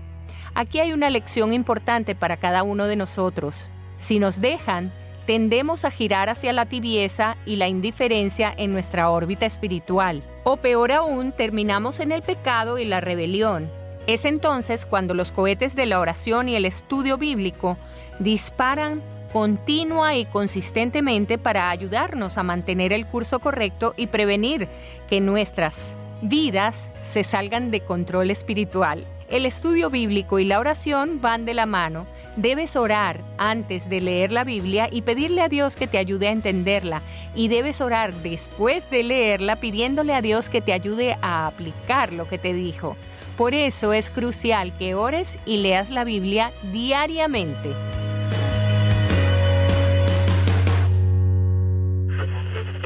Aquí 0.54 0.78
hay 0.78 0.92
una 0.92 1.08
lección 1.08 1.54
importante 1.54 2.14
para 2.14 2.36
cada 2.36 2.62
uno 2.62 2.84
de 2.84 2.96
nosotros. 2.96 3.70
Si 3.96 4.18
nos 4.18 4.42
dejan, 4.42 4.92
tendemos 5.24 5.86
a 5.86 5.90
girar 5.90 6.28
hacia 6.28 6.52
la 6.52 6.66
tibieza 6.66 7.38
y 7.46 7.56
la 7.56 7.68
indiferencia 7.68 8.52
en 8.54 8.74
nuestra 8.74 9.08
órbita 9.08 9.46
espiritual. 9.46 10.22
O 10.44 10.58
peor 10.58 10.92
aún, 10.92 11.32
terminamos 11.32 11.98
en 11.98 12.12
el 12.12 12.20
pecado 12.20 12.76
y 12.76 12.84
la 12.84 13.00
rebelión, 13.00 13.70
es 14.08 14.24
entonces 14.24 14.86
cuando 14.86 15.12
los 15.12 15.30
cohetes 15.32 15.76
de 15.76 15.84
la 15.84 16.00
oración 16.00 16.48
y 16.48 16.56
el 16.56 16.64
estudio 16.64 17.18
bíblico 17.18 17.76
disparan 18.18 19.02
continua 19.34 20.16
y 20.16 20.24
consistentemente 20.24 21.36
para 21.36 21.68
ayudarnos 21.68 22.38
a 22.38 22.42
mantener 22.42 22.94
el 22.94 23.06
curso 23.06 23.38
correcto 23.38 23.92
y 23.98 24.06
prevenir 24.06 24.66
que 25.08 25.20
nuestras 25.20 25.94
vidas 26.22 26.90
se 27.04 27.22
salgan 27.22 27.70
de 27.70 27.80
control 27.80 28.30
espiritual. 28.30 29.04
El 29.28 29.44
estudio 29.44 29.90
bíblico 29.90 30.38
y 30.38 30.46
la 30.46 30.58
oración 30.58 31.20
van 31.20 31.44
de 31.44 31.52
la 31.52 31.66
mano. 31.66 32.06
Debes 32.36 32.76
orar 32.76 33.20
antes 33.36 33.90
de 33.90 34.00
leer 34.00 34.32
la 34.32 34.44
Biblia 34.44 34.88
y 34.90 35.02
pedirle 35.02 35.42
a 35.42 35.50
Dios 35.50 35.76
que 35.76 35.86
te 35.86 35.98
ayude 35.98 36.28
a 36.28 36.32
entenderla. 36.32 37.02
Y 37.34 37.48
debes 37.48 37.82
orar 37.82 38.14
después 38.14 38.88
de 38.90 39.02
leerla 39.02 39.56
pidiéndole 39.56 40.14
a 40.14 40.22
Dios 40.22 40.48
que 40.48 40.62
te 40.62 40.72
ayude 40.72 41.18
a 41.20 41.46
aplicar 41.46 42.14
lo 42.14 42.26
que 42.26 42.38
te 42.38 42.54
dijo. 42.54 42.96
Por 43.38 43.54
eso 43.54 43.92
es 43.92 44.10
crucial 44.10 44.76
que 44.78 44.96
ores 44.96 45.38
y 45.46 45.58
leas 45.58 45.90
la 45.90 46.02
Biblia 46.02 46.50
diariamente. 46.72 47.72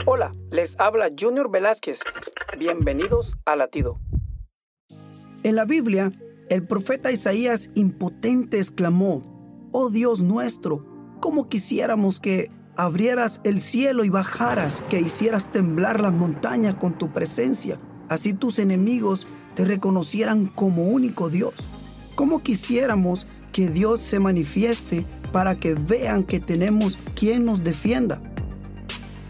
Hola, 0.04 0.34
les 0.50 0.78
habla 0.78 1.08
Junior 1.18 1.50
Velázquez. 1.50 2.00
Bienvenidos 2.58 3.38
a 3.46 3.56
Latido. 3.56 3.98
En 5.42 5.56
la 5.56 5.64
Biblia, 5.64 6.12
el 6.50 6.66
profeta 6.66 7.10
Isaías 7.10 7.70
impotente 7.74 8.58
exclamó, 8.58 9.70
Oh 9.72 9.88
Dios 9.88 10.20
nuestro, 10.20 10.84
cómo 11.20 11.48
quisiéramos 11.48 12.20
que 12.20 12.50
abrieras 12.76 13.40
el 13.44 13.58
cielo 13.58 14.04
y 14.04 14.10
bajaras, 14.10 14.84
que 14.90 15.00
hicieras 15.00 15.50
temblar 15.50 15.98
las 15.98 16.12
montañas 16.12 16.74
con 16.74 16.98
tu 16.98 17.10
presencia. 17.10 17.80
Así 18.10 18.34
tus 18.34 18.58
enemigos 18.58 19.26
te 19.54 19.64
reconocieran 19.64 20.46
como 20.46 20.84
único 20.84 21.30
Dios. 21.30 21.54
¿Cómo 22.14 22.42
quisiéramos 22.42 23.26
que 23.52 23.68
Dios 23.68 24.00
se 24.00 24.20
manifieste 24.20 25.06
para 25.32 25.58
que 25.58 25.74
vean 25.74 26.24
que 26.24 26.40
tenemos 26.40 26.98
quien 27.14 27.44
nos 27.44 27.64
defienda? 27.64 28.20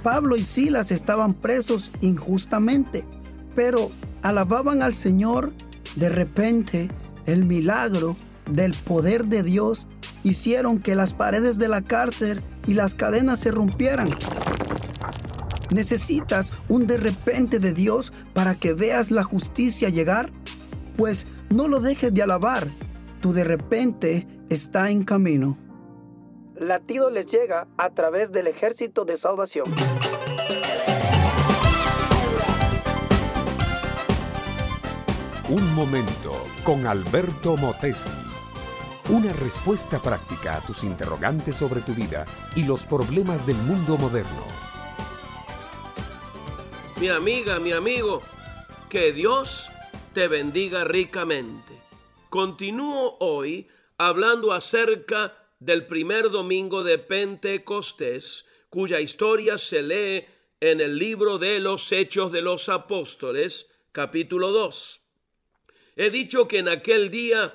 Pablo 0.03 0.37
y 0.37 0.45
Silas 0.45 0.91
estaban 0.91 1.35
presos 1.35 1.93
injustamente, 2.01 3.05
pero 3.55 3.93
alababan 4.23 4.83
al 4.83 4.95
Señor. 4.95 5.53
De 5.97 6.09
repente, 6.09 6.89
el 7.27 7.45
milagro 7.45 8.17
del 8.51 8.75
poder 8.75 9.27
de 9.27 9.43
Dios 9.43 9.87
hicieron 10.25 10.79
que 10.79 10.95
las 10.95 11.15
paredes 11.15 11.59
de 11.59 11.69
la 11.69 11.83
cárcel 11.83 12.43
y 12.67 12.75
las 12.75 12.95
cadenas 12.95 13.39
se 13.41 13.51
rompieran. 13.51 14.09
¿Necesitas 15.73 16.53
un 16.69 16.87
de 16.87 16.99
repente 16.99 17.59
de 17.59 17.73
Dios 17.73 18.13
para 18.35 18.57
que 18.57 18.75
veas 18.75 19.11
la 19.11 19.25
justicia 19.25 19.89
llegar? 19.89 20.31
Pues 20.99 21.27
no 21.49 21.67
lo 21.67 21.81
dejes 21.81 22.13
de 22.13 22.23
alabar. 22.23 22.69
Tu 23.23 23.33
de 23.33 23.45
repente 23.45 24.27
está 24.51 24.91
en 24.91 25.03
camino. 25.03 25.57
Latido 26.57 27.11
les 27.11 27.27
llega 27.27 27.69
a 27.79 27.91
través 27.91 28.33
del 28.33 28.49
ejército 28.49 29.07
de 29.07 29.17
salvación. 29.17 29.67
Un 35.49 35.75
momento 35.75 36.35
con 36.65 36.87
Alberto 36.87 37.57
Motesi. 37.57 38.11
Una 39.09 39.33
respuesta 39.33 39.99
práctica 39.99 40.57
a 40.57 40.61
tus 40.61 40.85
interrogantes 40.85 41.57
sobre 41.57 41.81
tu 41.81 41.95
vida 41.95 42.27
y 42.55 42.65
los 42.65 42.85
problemas 42.85 43.47
del 43.47 43.57
mundo 43.57 43.97
moderno 43.97 44.72
mi 47.03 47.09
amiga, 47.09 47.59
mi 47.59 47.73
amigo, 47.73 48.23
que 48.89 49.13
Dios 49.13 49.67
te 50.13 50.29
bendiga 50.29 50.85
ricamente. 50.85 51.73
Continúo 52.31 53.17
hoy 53.19 53.67
hablando 53.99 54.53
acerca 54.53 55.37
del 55.59 55.89
primer 55.89 56.31
domingo 56.31 56.85
de 56.85 56.99
Pentecostés, 56.99 58.45
cuya 58.71 59.01
historia 59.01 59.59
se 59.59 59.83
lee 59.83 60.27
en 60.61 60.81
el 60.81 60.97
libro 60.97 61.39
de 61.39 61.59
los 61.59 61.91
Hechos 61.91 62.31
de 62.31 62.41
los 62.41 62.69
Apóstoles, 62.69 63.67
capítulo 63.91 64.53
2. 64.53 65.01
He 65.97 66.11
dicho 66.11 66.47
que 66.47 66.61
en 66.61 66.69
aquel 66.69 67.11
día 67.11 67.53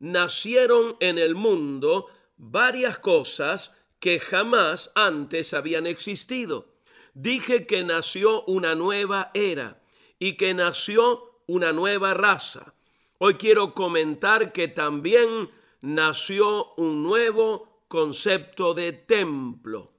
nacieron 0.00 0.96
en 0.98 1.18
el 1.18 1.36
mundo 1.36 2.08
varias 2.36 2.98
cosas 2.98 3.70
que 4.00 4.18
jamás 4.18 4.90
antes 4.96 5.54
habían 5.54 5.86
existido. 5.86 6.77
Dije 7.20 7.66
que 7.66 7.82
nació 7.82 8.44
una 8.44 8.76
nueva 8.76 9.32
era 9.34 9.82
y 10.20 10.36
que 10.36 10.54
nació 10.54 11.40
una 11.48 11.72
nueva 11.72 12.14
raza. 12.14 12.74
Hoy 13.18 13.34
quiero 13.34 13.74
comentar 13.74 14.52
que 14.52 14.68
también 14.68 15.50
nació 15.80 16.74
un 16.76 17.02
nuevo 17.02 17.82
concepto 17.88 18.72
de 18.72 18.92
templo. 18.92 19.90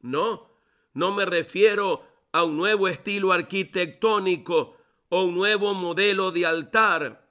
No, 0.00 0.50
no 0.92 1.12
me 1.12 1.24
refiero 1.24 2.04
a 2.30 2.44
un 2.44 2.58
nuevo 2.58 2.88
estilo 2.88 3.32
arquitectónico 3.32 4.76
o 5.08 5.22
un 5.22 5.36
nuevo 5.36 5.72
modelo 5.72 6.30
de 6.30 6.44
altar 6.44 7.26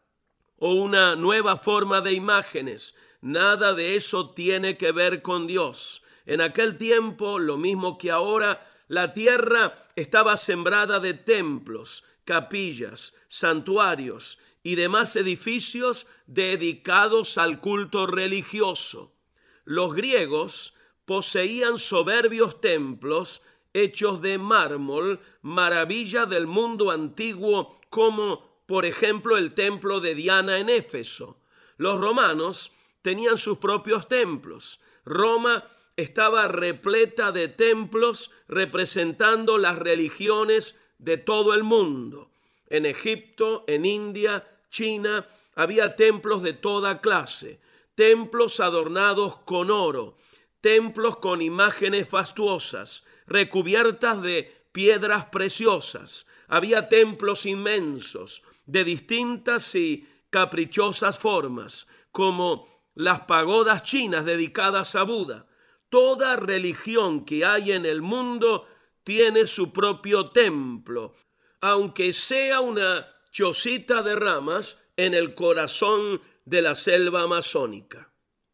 o 0.57 0.73
una 0.73 1.15
nueva 1.15 1.55
forma 1.55 2.01
de 2.01 2.13
imágenes. 2.13 2.95
Nada 3.21 3.75
de 3.75 3.95
eso 3.95 4.31
tiene 4.31 4.75
que 4.75 4.91
ver 4.91 5.21
con 5.21 5.45
Dios. 5.45 6.01
En 6.25 6.41
aquel 6.41 6.79
tiempo, 6.79 7.37
lo 7.37 7.57
mismo 7.57 7.99
que 7.99 8.09
ahora, 8.09 8.65
la 8.89 9.13
tierra 9.13 9.87
estaba 9.95 10.35
sembrada 10.35 10.99
de 10.99 11.13
templos, 11.13 12.03
capillas, 12.25 13.13
santuarios 13.27 14.39
y 14.63 14.75
demás 14.75 15.15
edificios 15.15 16.07
dedicados 16.25 17.37
al 17.37 17.61
culto 17.61 18.07
religioso. 18.07 19.15
Los 19.63 19.93
griegos 19.93 20.73
poseían 21.05 21.77
soberbios 21.77 22.61
templos 22.61 23.43
hechos 23.73 24.23
de 24.23 24.39
mármol, 24.39 25.19
maravilla 25.43 26.25
del 26.25 26.47
mundo 26.47 26.89
antiguo, 26.89 27.79
como 27.91 28.63
por 28.65 28.87
ejemplo 28.87 29.37
el 29.37 29.53
templo 29.53 29.99
de 29.99 30.15
Diana 30.15 30.57
en 30.57 30.67
Éfeso. 30.67 31.39
Los 31.77 32.01
romanos 32.01 32.71
tenían 33.03 33.37
sus 33.37 33.59
propios 33.59 34.07
templos. 34.07 34.79
Roma 35.05 35.63
estaba 35.99 36.47
repleta 36.47 37.31
de 37.31 37.47
templos 37.47 38.31
representando 38.47 39.57
las 39.57 39.77
religiones 39.77 40.75
de 40.97 41.17
todo 41.17 41.53
el 41.53 41.63
mundo. 41.63 42.31
En 42.67 42.85
Egipto, 42.85 43.63
en 43.67 43.85
India, 43.85 44.47
China, 44.69 45.27
había 45.55 45.95
templos 45.95 46.41
de 46.43 46.53
toda 46.53 47.01
clase, 47.01 47.59
templos 47.95 48.59
adornados 48.59 49.37
con 49.39 49.71
oro, 49.71 50.17
templos 50.61 51.17
con 51.17 51.41
imágenes 51.41 52.07
fastuosas, 52.07 53.03
recubiertas 53.27 54.21
de 54.21 54.55
piedras 54.71 55.25
preciosas. 55.25 56.27
Había 56.47 56.87
templos 56.89 57.45
inmensos, 57.45 58.43
de 58.65 58.83
distintas 58.83 59.73
y 59.75 60.07
caprichosas 60.29 61.17
formas, 61.17 61.87
como 62.11 62.67
las 62.95 63.21
pagodas 63.21 63.83
chinas 63.83 64.25
dedicadas 64.25 64.95
a 64.95 65.03
Buda. 65.03 65.48
Toda 65.89 66.35
religión 66.35 67.25
que 67.25 67.45
hay 67.45 67.71
en 67.71 67.85
el 67.85 68.01
mundo 68.01 68.67
tiene 69.03 69.47
su 69.47 69.73
propio 69.73 70.29
templo, 70.29 71.15
aunque 71.61 72.13
sea 72.13 72.59
una 72.59 73.07
chocita 73.31 74.03
de 74.03 74.15
ramas 74.15 74.77
en 74.97 75.13
el 75.13 75.33
corazón 75.33 76.21
de 76.45 76.61
la 76.61 76.75
selva 76.75 77.23
amazónica. 77.23 78.11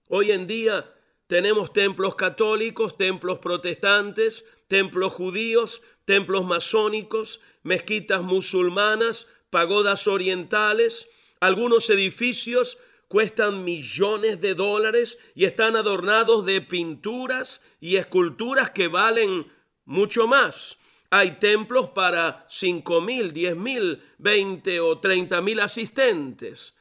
Hoy 0.07 0.31
en 0.31 0.47
día 0.47 0.93
tenemos 1.27 1.73
templos 1.73 2.15
católicos, 2.15 2.97
templos 2.97 3.39
protestantes, 3.39 4.45
templos 4.67 5.13
judíos, 5.13 5.81
templos 6.05 6.45
masónicos, 6.45 7.41
mezquitas 7.63 8.21
musulmanas, 8.21 9.27
pagodas 9.49 10.07
orientales, 10.07 11.07
algunos 11.39 11.89
edificios 11.89 12.77
cuestan 13.08 13.64
millones 13.64 14.41
de 14.41 14.56
dólares 14.56 15.18
y 15.36 15.45
están 15.45 15.76
adornados 15.76 16.45
de 16.45 16.62
pinturas 16.62 17.62
y 17.80 17.97
esculturas 17.97 18.72
que 18.72 18.88
valen 18.88 19.51
mucho 19.86 20.28
más. 20.28 20.78
Hay 21.12 21.39
templos 21.39 21.89
para 21.89 22.45
cinco 22.49 22.99
mil, 23.01 23.32
diez 23.32 23.56
mil, 23.56 24.01
veinte 24.18 24.80
o 24.80 24.99
treinta 24.99 25.39
mil 25.41 25.60
asistentes. 25.60 26.76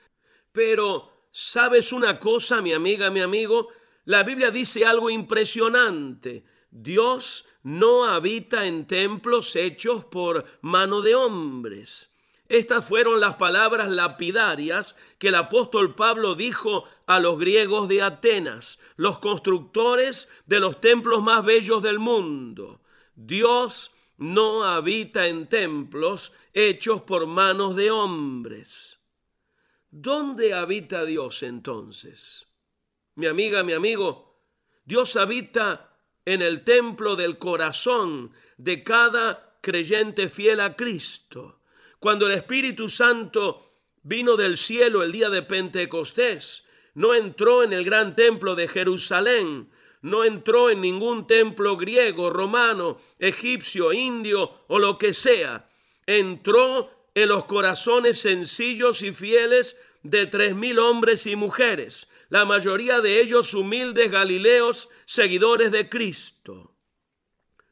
Pero, 0.50 1.28
¿sabes 1.30 1.92
una 1.92 2.18
cosa, 2.18 2.62
mi 2.62 2.72
amiga, 2.72 3.10
mi 3.10 3.20
amigo? 3.20 3.68
La 4.06 4.22
Biblia 4.22 4.50
dice 4.50 4.84
algo 4.84 5.10
impresionante. 5.10 6.44
Dios 6.70 7.44
no 7.62 8.04
habita 8.04 8.66
en 8.66 8.86
templos 8.86 9.56
hechos 9.56 10.04
por 10.04 10.44
mano 10.62 11.00
de 11.00 11.14
hombres. 11.14 12.10
Estas 12.54 12.84
fueron 12.84 13.18
las 13.18 13.34
palabras 13.34 13.88
lapidarias 13.88 14.94
que 15.18 15.26
el 15.26 15.34
apóstol 15.34 15.96
Pablo 15.96 16.36
dijo 16.36 16.84
a 17.04 17.18
los 17.18 17.36
griegos 17.36 17.88
de 17.88 18.00
Atenas, 18.00 18.78
los 18.94 19.18
constructores 19.18 20.28
de 20.46 20.60
los 20.60 20.80
templos 20.80 21.20
más 21.20 21.44
bellos 21.44 21.82
del 21.82 21.98
mundo. 21.98 22.80
Dios 23.16 23.90
no 24.18 24.62
habita 24.62 25.26
en 25.26 25.48
templos 25.48 26.30
hechos 26.52 27.02
por 27.02 27.26
manos 27.26 27.74
de 27.74 27.90
hombres. 27.90 29.00
¿Dónde 29.90 30.54
habita 30.54 31.04
Dios 31.04 31.42
entonces? 31.42 32.46
Mi 33.16 33.26
amiga, 33.26 33.64
mi 33.64 33.72
amigo, 33.72 34.44
Dios 34.84 35.16
habita 35.16 35.98
en 36.24 36.40
el 36.40 36.62
templo 36.62 37.16
del 37.16 37.36
corazón 37.36 38.30
de 38.58 38.84
cada 38.84 39.58
creyente 39.60 40.28
fiel 40.28 40.60
a 40.60 40.76
Cristo. 40.76 41.58
Cuando 42.04 42.26
el 42.26 42.32
Espíritu 42.32 42.90
Santo 42.90 43.78
vino 44.02 44.36
del 44.36 44.58
cielo 44.58 45.02
el 45.02 45.10
día 45.10 45.30
de 45.30 45.40
Pentecostés, 45.40 46.64
no 46.92 47.14
entró 47.14 47.62
en 47.62 47.72
el 47.72 47.82
gran 47.82 48.14
templo 48.14 48.54
de 48.54 48.68
Jerusalén, 48.68 49.70
no 50.02 50.22
entró 50.22 50.68
en 50.68 50.82
ningún 50.82 51.26
templo 51.26 51.78
griego, 51.78 52.28
romano, 52.28 52.98
egipcio, 53.18 53.94
indio 53.94 54.50
o 54.66 54.78
lo 54.78 54.98
que 54.98 55.14
sea. 55.14 55.70
Entró 56.04 56.90
en 57.14 57.30
los 57.30 57.46
corazones 57.46 58.20
sencillos 58.20 59.00
y 59.00 59.14
fieles 59.14 59.78
de 60.02 60.26
tres 60.26 60.54
mil 60.54 60.80
hombres 60.80 61.26
y 61.26 61.36
mujeres, 61.36 62.10
la 62.28 62.44
mayoría 62.44 63.00
de 63.00 63.18
ellos 63.22 63.54
humildes 63.54 64.10
galileos, 64.10 64.90
seguidores 65.06 65.72
de 65.72 65.88
Cristo. 65.88 66.76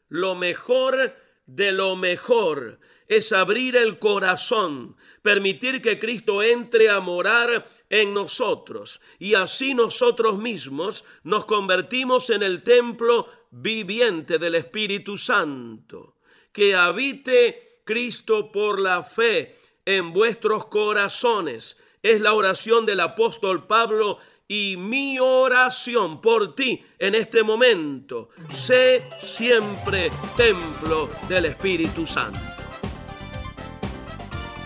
Lo 0.09 0.35
mejor 0.35 1.15
de 1.45 1.73
lo 1.73 1.97
mejor 1.97 2.79
es 3.17 3.33
abrir 3.33 3.77
el 3.77 3.99
corazón, 3.99 4.97
permitir 5.21 5.83
que 5.83 5.99
Cristo 5.99 6.43
entre 6.43 6.89
a 6.89 7.01
morar 7.01 7.69
en 7.91 8.15
nosotros 8.15 9.01
y 9.19 9.35
así 9.35 9.75
nosotros 9.75 10.39
mismos 10.39 11.05
nos 11.23 11.45
convertimos 11.45 12.31
en 12.31 12.43
el 12.43 12.63
templo 12.63 13.29
viviente 13.51 14.39
del 14.39 14.55
Espíritu 14.55 15.19
Santo. 15.19 16.17
Que 16.53 16.75
habite 16.75 17.81
Cristo 17.85 18.51
por 18.51 18.81
la 18.81 19.03
fe 19.03 19.57
en 19.85 20.13
vuestros 20.13 20.67
corazones. 20.67 21.77
Es 22.03 22.21
la 22.21 22.33
oración 22.33 22.87
del 22.87 23.01
apóstol 23.01 23.67
Pablo 23.67 24.19
y 24.49 24.77
mi 24.77 25.19
oración 25.19 26.21
por 26.21 26.55
ti 26.55 26.83
en 26.99 27.15
este 27.15 27.43
momento. 27.43 28.31
Sé 28.53 29.05
siempre 29.23 30.11
templo 30.37 31.11
del 31.29 31.47
Espíritu 31.47 32.07
Santo. 32.07 32.62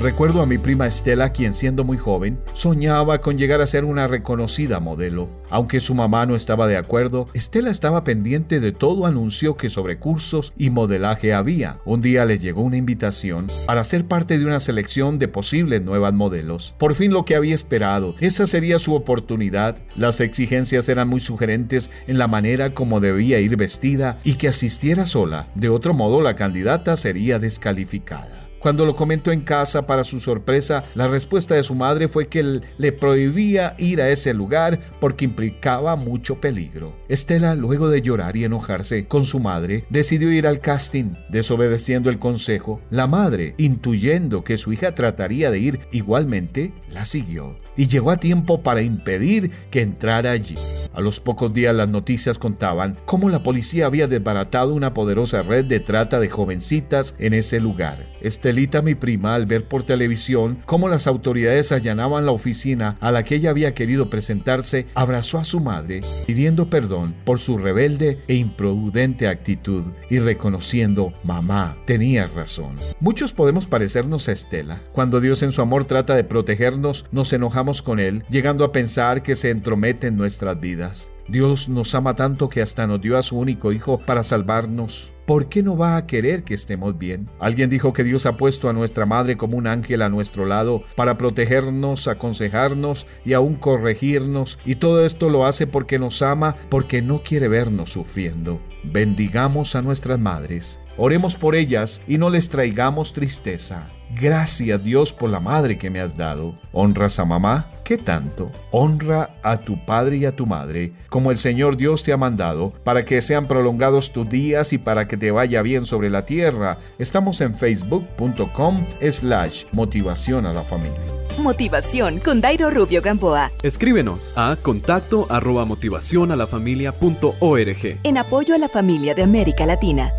Recuerdo 0.00 0.42
a 0.42 0.46
mi 0.46 0.58
prima 0.58 0.88
Estela, 0.88 1.30
quien 1.30 1.54
siendo 1.54 1.84
muy 1.84 1.96
joven, 1.96 2.40
soñaba 2.54 3.20
con 3.20 3.38
llegar 3.38 3.60
a 3.60 3.66
ser 3.68 3.84
una 3.84 4.08
reconocida 4.08 4.80
modelo. 4.80 5.28
Aunque 5.48 5.78
su 5.78 5.94
mamá 5.94 6.26
no 6.26 6.34
estaba 6.34 6.66
de 6.66 6.76
acuerdo, 6.76 7.28
Estela 7.34 7.70
estaba 7.70 8.02
pendiente 8.02 8.58
de 8.58 8.72
todo 8.72 9.06
anuncio 9.06 9.56
que 9.56 9.70
sobre 9.70 9.98
cursos 9.98 10.52
y 10.56 10.70
modelaje 10.70 11.32
había. 11.32 11.78
Un 11.84 12.02
día 12.02 12.24
le 12.24 12.38
llegó 12.38 12.62
una 12.62 12.78
invitación 12.78 13.46
para 13.66 13.84
ser 13.84 14.06
parte 14.06 14.38
de 14.38 14.44
una 14.44 14.58
selección 14.58 15.20
de 15.20 15.28
posibles 15.28 15.82
nuevas 15.82 16.14
modelos. 16.14 16.74
Por 16.78 16.94
fin 16.94 17.12
lo 17.12 17.24
que 17.24 17.36
había 17.36 17.54
esperado, 17.54 18.16
esa 18.18 18.46
sería 18.46 18.80
su 18.80 18.94
oportunidad. 18.94 19.76
Las 19.94 20.20
exigencias 20.20 20.88
eran 20.88 21.08
muy 21.08 21.20
sugerentes 21.20 21.90
en 22.08 22.18
la 22.18 22.26
manera 22.26 22.74
como 22.74 22.98
debía 22.98 23.38
ir 23.38 23.56
vestida 23.56 24.18
y 24.24 24.34
que 24.34 24.48
asistiera 24.48 25.06
sola. 25.06 25.46
De 25.54 25.68
otro 25.68 25.94
modo, 25.94 26.22
la 26.22 26.34
candidata 26.34 26.96
sería 26.96 27.38
descalificada. 27.38 28.41
Cuando 28.62 28.86
lo 28.86 28.94
comentó 28.94 29.32
en 29.32 29.40
casa, 29.40 29.88
para 29.88 30.04
su 30.04 30.20
sorpresa, 30.20 30.84
la 30.94 31.08
respuesta 31.08 31.56
de 31.56 31.64
su 31.64 31.74
madre 31.74 32.06
fue 32.06 32.28
que 32.28 32.60
le 32.78 32.92
prohibía 32.92 33.74
ir 33.76 34.00
a 34.00 34.08
ese 34.08 34.32
lugar 34.34 34.78
porque 35.00 35.24
implicaba 35.24 35.96
mucho 35.96 36.40
peligro. 36.40 36.96
Estela, 37.08 37.56
luego 37.56 37.88
de 37.88 38.02
llorar 38.02 38.36
y 38.36 38.44
enojarse 38.44 39.08
con 39.08 39.24
su 39.24 39.40
madre, 39.40 39.84
decidió 39.90 40.30
ir 40.30 40.46
al 40.46 40.60
casting, 40.60 41.14
desobedeciendo 41.28 42.08
el 42.08 42.20
consejo. 42.20 42.80
La 42.88 43.08
madre, 43.08 43.56
intuyendo 43.58 44.44
que 44.44 44.56
su 44.56 44.72
hija 44.72 44.94
trataría 44.94 45.50
de 45.50 45.58
ir 45.58 45.80
igualmente, 45.90 46.72
la 46.88 47.04
siguió 47.04 47.56
y 47.76 47.86
llegó 47.86 48.10
a 48.10 48.16
tiempo 48.16 48.62
para 48.62 48.82
impedir 48.82 49.50
que 49.70 49.80
entrara 49.80 50.30
allí. 50.32 50.54
A 50.94 51.00
los 51.00 51.20
pocos 51.20 51.54
días 51.54 51.74
las 51.74 51.88
noticias 51.88 52.38
contaban 52.38 52.98
cómo 53.06 53.30
la 53.30 53.42
policía 53.42 53.86
había 53.86 54.08
desbaratado 54.08 54.74
una 54.74 54.92
poderosa 54.92 55.42
red 55.42 55.64
de 55.64 55.80
trata 55.80 56.20
de 56.20 56.28
jovencitas 56.28 57.14
en 57.18 57.32
ese 57.32 57.60
lugar. 57.60 58.06
Estelita, 58.52 58.82
mi 58.82 58.94
prima, 58.94 59.34
al 59.34 59.46
ver 59.46 59.64
por 59.64 59.82
televisión 59.82 60.58
cómo 60.66 60.90
las 60.90 61.06
autoridades 61.06 61.72
allanaban 61.72 62.26
la 62.26 62.32
oficina 62.32 62.98
a 63.00 63.10
la 63.10 63.24
que 63.24 63.36
ella 63.36 63.48
había 63.48 63.72
querido 63.72 64.10
presentarse, 64.10 64.88
abrazó 64.94 65.38
a 65.38 65.44
su 65.44 65.58
madre, 65.58 66.02
pidiendo 66.26 66.68
perdón 66.68 67.14
por 67.24 67.38
su 67.38 67.56
rebelde 67.56 68.18
e 68.28 68.34
imprudente 68.34 69.26
actitud 69.26 69.84
y 70.10 70.18
reconociendo, 70.18 71.14
mamá, 71.24 71.78
tenía 71.86 72.26
razón. 72.26 72.76
Muchos 73.00 73.32
podemos 73.32 73.64
parecernos 73.64 74.28
a 74.28 74.32
Estela. 74.32 74.82
Cuando 74.92 75.22
Dios 75.22 75.42
en 75.42 75.52
su 75.52 75.62
amor 75.62 75.86
trata 75.86 76.14
de 76.14 76.24
protegernos, 76.24 77.06
nos 77.10 77.32
enojamos 77.32 77.80
con 77.80 78.00
Él, 78.00 78.22
llegando 78.28 78.66
a 78.66 78.72
pensar 78.72 79.22
que 79.22 79.34
se 79.34 79.48
entromete 79.48 80.08
en 80.08 80.18
nuestras 80.18 80.60
vidas. 80.60 81.10
Dios 81.26 81.68
nos 81.68 81.94
ama 81.94 82.16
tanto 82.16 82.50
que 82.50 82.60
hasta 82.60 82.86
nos 82.86 83.00
dio 83.00 83.16
a 83.16 83.22
su 83.22 83.38
único 83.38 83.72
Hijo 83.72 83.98
para 83.98 84.22
salvarnos. 84.22 85.11
¿Por 85.26 85.48
qué 85.48 85.62
no 85.62 85.76
va 85.76 85.96
a 85.96 86.06
querer 86.06 86.42
que 86.42 86.54
estemos 86.54 86.98
bien? 86.98 87.28
Alguien 87.38 87.70
dijo 87.70 87.92
que 87.92 88.02
Dios 88.02 88.26
ha 88.26 88.36
puesto 88.36 88.68
a 88.68 88.72
nuestra 88.72 89.06
madre 89.06 89.36
como 89.36 89.56
un 89.56 89.68
ángel 89.68 90.02
a 90.02 90.08
nuestro 90.08 90.46
lado 90.46 90.82
para 90.96 91.16
protegernos, 91.16 92.08
aconsejarnos 92.08 93.06
y 93.24 93.34
aún 93.34 93.54
corregirnos, 93.54 94.58
y 94.64 94.76
todo 94.76 95.06
esto 95.06 95.28
lo 95.30 95.46
hace 95.46 95.68
porque 95.68 96.00
nos 96.00 96.22
ama, 96.22 96.56
porque 96.68 97.02
no 97.02 97.22
quiere 97.22 97.46
vernos 97.46 97.92
sufriendo. 97.92 98.60
Bendigamos 98.82 99.76
a 99.76 99.82
nuestras 99.82 100.18
madres, 100.18 100.80
oremos 100.96 101.36
por 101.36 101.54
ellas 101.54 102.02
y 102.08 102.18
no 102.18 102.28
les 102.28 102.48
traigamos 102.48 103.12
tristeza. 103.12 103.90
Gracias 104.14 104.84
Dios 104.84 105.12
por 105.12 105.30
la 105.30 105.40
madre 105.40 105.78
que 105.78 105.90
me 105.90 106.00
has 106.00 106.16
dado. 106.16 106.54
¿Honras 106.72 107.18
a 107.18 107.24
mamá? 107.24 107.70
¿Qué 107.82 107.96
tanto? 107.96 108.50
Honra 108.70 109.30
a 109.42 109.56
tu 109.56 109.84
padre 109.84 110.18
y 110.18 110.24
a 110.26 110.36
tu 110.36 110.46
madre, 110.46 110.92
como 111.08 111.30
el 111.30 111.38
Señor 111.38 111.76
Dios 111.76 112.02
te 112.02 112.12
ha 112.12 112.16
mandado, 112.16 112.72
para 112.84 113.04
que 113.04 113.20
sean 113.22 113.48
prolongados 113.48 114.12
tus 114.12 114.28
días 114.28 114.72
y 114.72 114.78
para 114.78 115.08
que 115.08 115.16
te 115.16 115.30
vaya 115.30 115.62
bien 115.62 115.86
sobre 115.86 116.10
la 116.10 116.26
tierra. 116.26 116.78
Estamos 116.98 117.40
en 117.40 117.54
facebook.com 117.54 118.86
slash 119.10 119.64
motivación 119.72 120.46
a 120.46 120.52
la 120.52 120.62
familia. 120.62 121.00
Motivación 121.38 122.20
con 122.20 122.40
Dairo 122.40 122.70
Rubio 122.70 123.00
Gamboa. 123.00 123.50
Escríbenos 123.62 124.34
a 124.36 124.56
contacto 124.56 125.26
arroba 125.30 125.64
motivación 125.64 126.30
a 126.30 126.36
la 126.36 126.46
familia 126.46 126.92
punto 126.92 127.34
org. 127.40 127.98
En 128.02 128.18
apoyo 128.18 128.54
a 128.54 128.58
la 128.58 128.68
familia 128.68 129.14
de 129.14 129.22
América 129.22 129.64
Latina. 129.64 130.12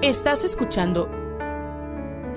Estás 0.00 0.44
escuchando 0.44 1.21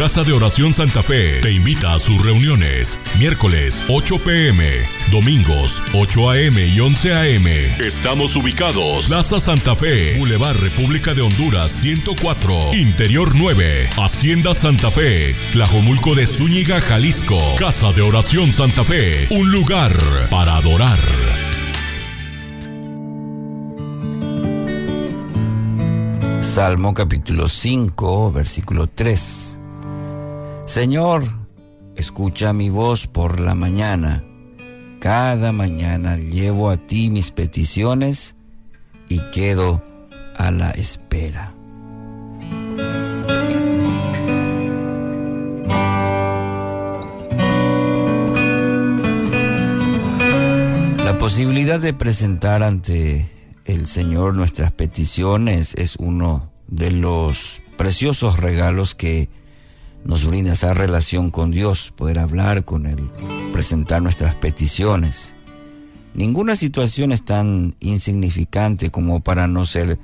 Casa 0.00 0.24
de 0.24 0.32
Oración 0.32 0.72
Santa 0.72 1.02
Fe 1.02 1.42
te 1.42 1.52
invita 1.52 1.92
a 1.92 1.98
sus 1.98 2.24
reuniones. 2.24 2.98
Miércoles 3.18 3.84
8 3.86 4.18
pm, 4.24 4.78
domingos 5.10 5.82
8 5.92 6.30
am 6.30 6.58
y 6.58 6.80
11 6.80 7.12
am. 7.12 7.46
Estamos 7.78 8.34
ubicados. 8.34 9.08
Plaza 9.08 9.38
Santa 9.40 9.76
Fe, 9.76 10.16
Boulevard 10.16 10.56
República 10.56 11.12
de 11.12 11.20
Honduras 11.20 11.70
104, 11.72 12.72
Interior 12.72 13.34
9, 13.34 13.90
Hacienda 13.98 14.54
Santa 14.54 14.90
Fe, 14.90 15.36
Tlajomulco 15.52 16.14
de 16.14 16.26
Zúñiga, 16.26 16.80
Jalisco. 16.80 17.38
Casa 17.58 17.92
de 17.92 18.00
Oración 18.00 18.54
Santa 18.54 18.84
Fe, 18.84 19.28
un 19.28 19.52
lugar 19.52 19.94
para 20.30 20.56
adorar. 20.56 20.98
Salmo 26.40 26.94
capítulo 26.94 27.48
5, 27.48 28.32
versículo 28.32 28.86
3. 28.86 29.49
Señor, 30.70 31.24
escucha 31.96 32.52
mi 32.52 32.70
voz 32.70 33.08
por 33.08 33.40
la 33.40 33.56
mañana. 33.56 34.22
Cada 35.00 35.50
mañana 35.50 36.16
llevo 36.16 36.70
a 36.70 36.76
ti 36.76 37.10
mis 37.10 37.32
peticiones 37.32 38.36
y 39.08 39.18
quedo 39.32 39.82
a 40.36 40.52
la 40.52 40.70
espera. 40.70 41.54
La 51.04 51.18
posibilidad 51.18 51.80
de 51.80 51.94
presentar 51.94 52.62
ante 52.62 53.28
el 53.64 53.88
Señor 53.88 54.36
nuestras 54.36 54.70
peticiones 54.70 55.74
es 55.74 55.96
uno 55.96 56.52
de 56.68 56.92
los 56.92 57.60
preciosos 57.76 58.38
regalos 58.38 58.94
que 58.94 59.39
nos 60.04 60.24
brinda 60.24 60.52
esa 60.52 60.74
relación 60.74 61.30
con 61.30 61.50
Dios, 61.50 61.92
poder 61.96 62.18
hablar 62.18 62.64
con 62.64 62.86
Él, 62.86 63.10
presentar 63.52 64.02
nuestras 64.02 64.34
peticiones. 64.34 65.36
Ninguna 66.14 66.56
situación 66.56 67.12
es 67.12 67.24
tan 67.24 67.74
insignificante 67.80 68.90
como 68.90 69.20
para 69.20 69.46
no 69.46 69.64
ser 69.64 69.98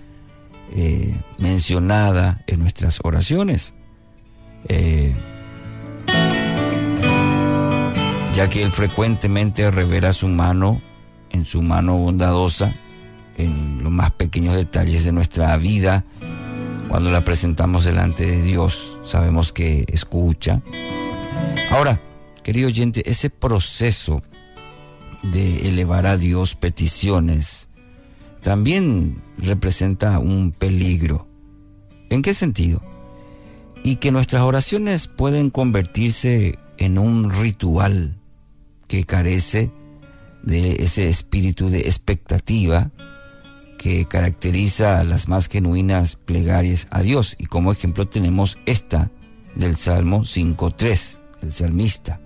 eh, 0.74 1.14
mencionada 1.38 2.42
en 2.46 2.60
nuestras 2.60 3.00
oraciones. 3.02 3.74
Eh, 4.68 5.14
ya 8.34 8.50
que 8.50 8.62
Él 8.62 8.70
frecuentemente 8.70 9.70
revela 9.70 10.12
su 10.12 10.28
mano, 10.28 10.82
en 11.30 11.44
su 11.44 11.62
mano 11.62 11.96
bondadosa, 11.96 12.74
en 13.36 13.82
los 13.82 13.92
más 13.92 14.10
pequeños 14.12 14.54
detalles 14.54 15.04
de 15.04 15.12
nuestra 15.12 15.56
vida, 15.56 16.04
cuando 16.88 17.10
la 17.10 17.24
presentamos 17.24 17.84
delante 17.84 18.26
de 18.26 18.42
Dios, 18.42 18.95
sabemos 19.06 19.52
que 19.52 19.84
escucha. 19.88 20.62
Ahora, 21.70 22.00
querido 22.42 22.68
oyente, 22.68 23.08
ese 23.08 23.30
proceso 23.30 24.22
de 25.22 25.68
elevar 25.68 26.06
a 26.06 26.16
Dios 26.16 26.54
peticiones 26.54 27.68
también 28.42 29.22
representa 29.38 30.18
un 30.18 30.52
peligro. 30.52 31.26
¿En 32.10 32.22
qué 32.22 32.34
sentido? 32.34 32.82
Y 33.82 33.96
que 33.96 34.12
nuestras 34.12 34.42
oraciones 34.42 35.08
pueden 35.08 35.50
convertirse 35.50 36.58
en 36.78 36.98
un 36.98 37.30
ritual 37.30 38.14
que 38.86 39.04
carece 39.04 39.70
de 40.42 40.82
ese 40.84 41.08
espíritu 41.08 41.68
de 41.68 41.80
expectativa 41.80 42.92
que 43.78 44.06
caracteriza 44.06 45.02
las 45.04 45.28
más 45.28 45.48
genuinas 45.48 46.16
plegarias 46.16 46.86
a 46.90 47.02
Dios. 47.02 47.36
Y 47.38 47.46
como 47.46 47.72
ejemplo 47.72 48.06
tenemos 48.08 48.58
esta 48.66 49.10
del 49.54 49.76
Salmo 49.76 50.20
5.3, 50.20 51.20
el 51.42 51.52
salmista. 51.52 52.20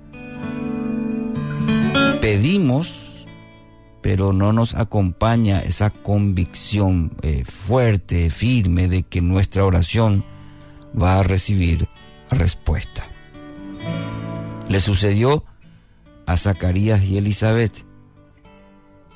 Pedimos, 2.20 3.26
pero 4.02 4.32
no 4.32 4.52
nos 4.52 4.74
acompaña 4.74 5.60
esa 5.60 5.90
convicción 5.90 7.16
eh, 7.22 7.44
fuerte, 7.44 8.30
firme 8.30 8.88
de 8.88 9.02
que 9.02 9.20
nuestra 9.20 9.64
oración 9.64 10.24
va 11.00 11.18
a 11.18 11.22
recibir 11.22 11.88
respuesta. 12.30 13.04
Le 14.68 14.80
sucedió 14.80 15.44
a 16.26 16.36
Zacarías 16.36 17.02
y 17.04 17.18
Elizabeth. 17.18 17.86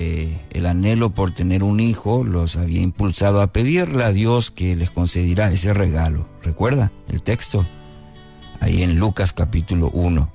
Eh, 0.01 0.41
el 0.51 0.67
anhelo 0.67 1.11
por 1.11 1.33
tener 1.33 1.63
un 1.63 1.79
hijo 1.79 2.25
los 2.25 2.57
había 2.57 2.81
impulsado 2.81 3.41
a 3.41 3.53
pedirle 3.53 4.03
a 4.05 4.13
Dios 4.13 4.51
que 4.51 4.75
les 4.75 4.91
concediera 4.91 5.51
ese 5.53 5.73
regalo. 5.73 6.29
¿Recuerda 6.43 6.91
el 7.09 7.23
texto? 7.23 7.65
Ahí 8.61 8.83
en 8.83 8.99
Lucas 8.99 9.33
capítulo 9.33 9.91
1. 9.91 10.31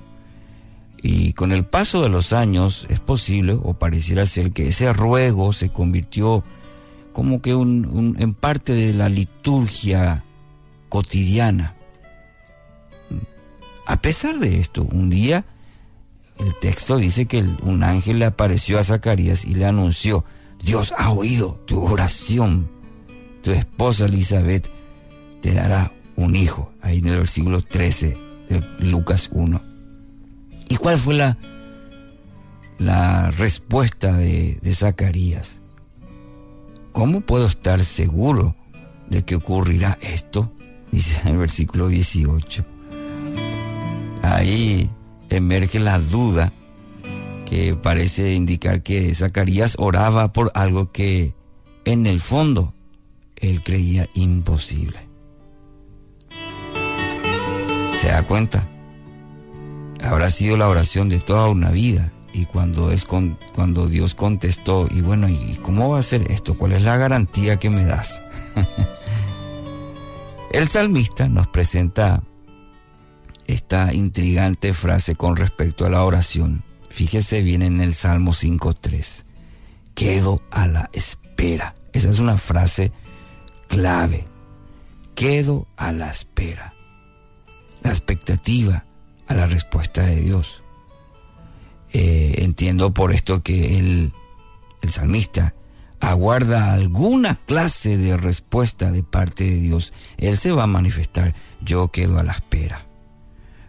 Y 1.02 1.34
con 1.34 1.52
el 1.52 1.66
paso 1.66 2.02
de 2.02 2.10
los 2.10 2.34
años 2.34 2.86
es 2.90 3.00
posible, 3.00 3.54
o 3.62 3.74
pareciera 3.74 4.26
ser, 4.26 4.52
que 4.52 4.68
ese 4.68 4.92
ruego 4.94 5.54
se 5.54 5.70
convirtió 5.70 6.44
como 7.14 7.42
que 7.42 7.56
un- 7.56 8.16
en 8.20 8.34
parte 8.34 8.74
de 8.74 8.94
la 8.94 9.10
liturgia 9.10 10.24
cotidiana. 10.90 11.76
A 13.86 13.98
pesar 14.02 14.38
de 14.40 14.60
esto, 14.60 14.88
un 14.92 15.10
día 15.10 15.46
el 16.40 16.56
texto 16.56 16.98
dice 16.98 17.26
que 17.26 17.44
un 17.64 17.84
ángel 17.84 18.20
le 18.20 18.26
apareció 18.26 18.80
a 18.80 18.84
Zacarías 18.84 19.46
y 19.46 19.56
le 19.56 19.66
anunció, 19.66 20.24
Dios 20.64 20.94
ha 20.98 21.12
oído 21.12 21.62
tu 21.66 21.84
oración, 21.84 22.70
tu 23.42 23.52
esposa 23.52 24.06
Elizabeth 24.06 24.72
te 25.42 25.54
dará 25.54 25.92
un 26.16 26.36
hijo, 26.36 26.72
ahí 26.82 27.00
en 27.00 27.08
el 27.08 27.18
versículo 27.18 27.62
13 27.62 28.18
de 28.50 28.64
Lucas 28.80 29.30
1. 29.34 29.62
¿Y 30.70 30.76
cuál 30.78 30.98
fue 30.98 31.14
la, 31.16 31.38
la 32.78 33.32
respuesta 33.32 34.14
de, 34.14 34.60
de 34.62 34.74
Zacarías? 34.74 35.62
¿Cómo 36.92 37.22
puedo 37.22 37.48
estar 37.48 37.84
seguro 37.84 38.56
de 39.10 39.24
que 39.24 39.36
ocurrirá 39.36 39.98
esto? 40.02 40.52
Dice 40.92 41.22
en 41.24 41.34
el 41.34 41.38
versículo 41.38 41.88
18. 41.88 42.66
Ahí 44.22 44.90
emerge 45.30 45.80
la 45.80 46.00
duda 46.00 46.54
que 47.46 47.76
parece 47.76 48.34
indicar 48.34 48.84
que 48.84 49.14
Zacarías 49.14 49.76
oraba 49.80 50.32
por 50.34 50.52
algo 50.54 50.92
que 50.92 51.34
en 51.86 52.06
el 52.06 52.20
fondo 52.20 52.74
él 53.36 53.64
creía 53.64 54.08
imposible. 54.14 55.00
¿Se 58.00 58.08
da 58.08 58.24
cuenta? 58.24 58.68
Habrá 60.04 60.30
sido 60.30 60.58
la 60.58 60.70
oración 60.70 61.10
de 61.10 61.20
toda 61.20 61.50
una 61.50 61.72
vida. 61.72 62.14
Y 62.32 62.46
cuando, 62.46 62.92
es 62.92 63.06
con, 63.06 63.40
cuando 63.56 63.88
Dios 63.88 64.14
contestó, 64.14 64.88
y 64.90 65.02
bueno, 65.02 65.28
¿y 65.28 65.58
cómo 65.64 65.90
va 65.90 66.00
a 66.00 66.04
ser 66.04 66.32
esto? 66.32 66.58
¿Cuál 66.58 66.74
es 66.74 66.84
la 66.84 66.96
garantía 66.96 67.58
que 67.58 67.72
me 67.72 67.84
das? 67.84 68.22
el 70.52 70.70
salmista 70.70 71.28
nos 71.28 71.48
presenta 71.48 72.24
esta 73.50 73.92
intrigante 73.96 74.76
frase 74.76 75.16
con 75.16 75.36
respecto 75.36 75.84
a 75.84 75.90
la 75.90 76.04
oración. 76.04 76.64
Fíjese 76.88 77.42
bien 77.42 77.64
en 77.64 77.82
el 77.82 77.96
Salmo 77.96 78.32
5.3. 78.32 79.26
Quedo 79.96 80.44
a 80.52 80.68
la 80.68 80.92
espera. 80.94 81.74
Esa 81.92 82.10
es 82.10 82.20
una 82.20 82.38
frase 82.38 82.92
clave. 83.68 84.28
Quedo 85.16 85.68
a 85.78 85.92
la 85.92 86.12
espera. 86.12 86.76
La 87.82 87.90
expectativa 87.90 88.86
a 89.28 89.34
la 89.34 89.48
respuesta 89.48 90.04
de 90.04 90.18
Dios. 90.18 90.62
Eh, 91.92 92.36
entiendo 92.44 92.94
por 92.94 93.12
esto 93.12 93.42
que 93.42 93.80
el, 93.80 94.14
el 94.84 94.92
salmista 94.92 95.56
aguarda 96.00 96.72
alguna 96.72 97.40
clase 97.48 97.98
de 97.98 98.16
respuesta 98.16 98.92
de 98.92 99.02
parte 99.02 99.46
de 99.46 99.56
Dios. 99.56 99.92
Él 100.18 100.38
se 100.38 100.52
va 100.52 100.64
a 100.64 100.68
manifestar. 100.68 101.34
Yo 101.62 101.88
quedo 101.88 102.20
a 102.20 102.24
la 102.24 102.34
espera. 102.34 102.89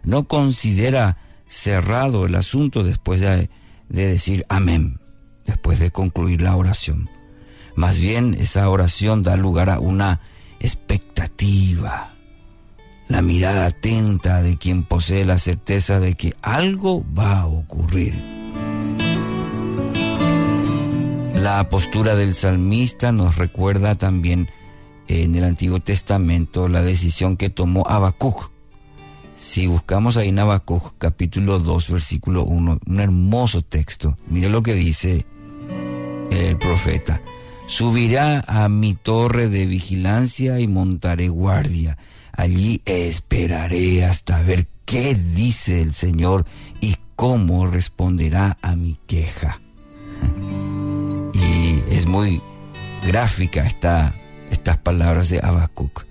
No 0.03 0.27
considera 0.27 1.17
cerrado 1.47 2.25
el 2.25 2.35
asunto 2.35 2.83
después 2.83 3.19
de, 3.19 3.49
de 3.89 4.07
decir 4.07 4.45
amén, 4.49 4.99
después 5.45 5.79
de 5.79 5.91
concluir 5.91 6.41
la 6.41 6.55
oración. 6.55 7.09
Más 7.75 7.99
bien 7.99 8.33
esa 8.33 8.69
oración 8.69 9.23
da 9.23 9.35
lugar 9.35 9.69
a 9.69 9.79
una 9.79 10.21
expectativa, 10.59 12.13
la 13.07 13.21
mirada 13.21 13.65
atenta 13.65 14.41
de 14.41 14.57
quien 14.57 14.83
posee 14.83 15.25
la 15.25 15.37
certeza 15.37 15.99
de 15.99 16.15
que 16.15 16.35
algo 16.41 17.03
va 17.17 17.39
a 17.39 17.47
ocurrir. 17.47 18.41
La 21.33 21.67
postura 21.69 22.15
del 22.15 22.35
salmista 22.35 23.11
nos 23.11 23.35
recuerda 23.35 23.95
también 23.95 24.47
en 25.07 25.35
el 25.35 25.43
Antiguo 25.43 25.79
Testamento 25.79 26.69
la 26.69 26.83
decisión 26.83 27.35
que 27.35 27.49
tomó 27.49 27.83
Habacuc. 27.87 28.51
Si 29.41 29.65
buscamos 29.65 30.17
ahí 30.17 30.29
en 30.29 30.37
Habacuc 30.37 30.93
capítulo 30.99 31.57
2 31.57 31.89
versículo 31.89 32.43
1, 32.43 32.79
un 32.85 32.99
hermoso 32.99 33.63
texto, 33.63 34.15
mire 34.27 34.49
lo 34.49 34.61
que 34.61 34.75
dice 34.75 35.25
el 36.29 36.57
profeta. 36.59 37.23
Subirá 37.65 38.45
a 38.47 38.69
mi 38.69 38.93
torre 38.93 39.49
de 39.49 39.65
vigilancia 39.65 40.59
y 40.59 40.67
montaré 40.67 41.29
guardia. 41.29 41.97
Allí 42.31 42.83
esperaré 42.85 44.05
hasta 44.05 44.43
ver 44.43 44.67
qué 44.85 45.15
dice 45.15 45.81
el 45.81 45.93
Señor 45.93 46.45
y 46.79 46.97
cómo 47.15 47.65
responderá 47.65 48.59
a 48.61 48.75
mi 48.75 48.99
queja. 49.07 49.59
y 51.33 51.83
es 51.89 52.05
muy 52.05 52.43
gráfica 53.03 53.65
esta, 53.65 54.15
estas 54.51 54.77
palabras 54.77 55.29
de 55.29 55.39
Habacuc. 55.39 56.05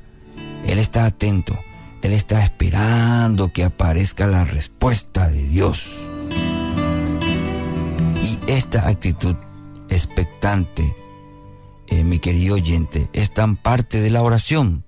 Él 0.67 0.81
está 0.81 1.05
atento, 1.05 1.57
él 2.03 2.13
está 2.13 2.43
esperando 2.43 3.53
que 3.53 3.65
aparezca 3.65 4.27
la 4.27 4.45
respuesta 4.45 5.29
de 5.29 5.47
Dios. 5.49 5.99
Y 8.23 8.51
esta 8.51 8.89
actitud 8.89 9.37
expectante, 9.89 10.95
eh, 11.89 12.05
mi 12.05 12.19
querido 12.19 12.55
oyente, 12.55 13.09
es 13.13 13.33
tan 13.33 13.57
parte 13.57 14.01
de 14.01 14.11
la 14.11 14.23
oración 14.23 14.85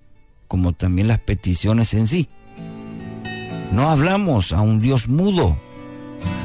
como 0.48 0.72
también 0.74 1.08
las 1.08 1.18
peticiones 1.18 1.94
en 1.94 2.06
sí. 2.06 2.28
No 3.72 3.88
hablamos 3.88 4.52
a 4.52 4.60
un 4.60 4.80
Dios 4.80 5.08
mudo, 5.08 5.58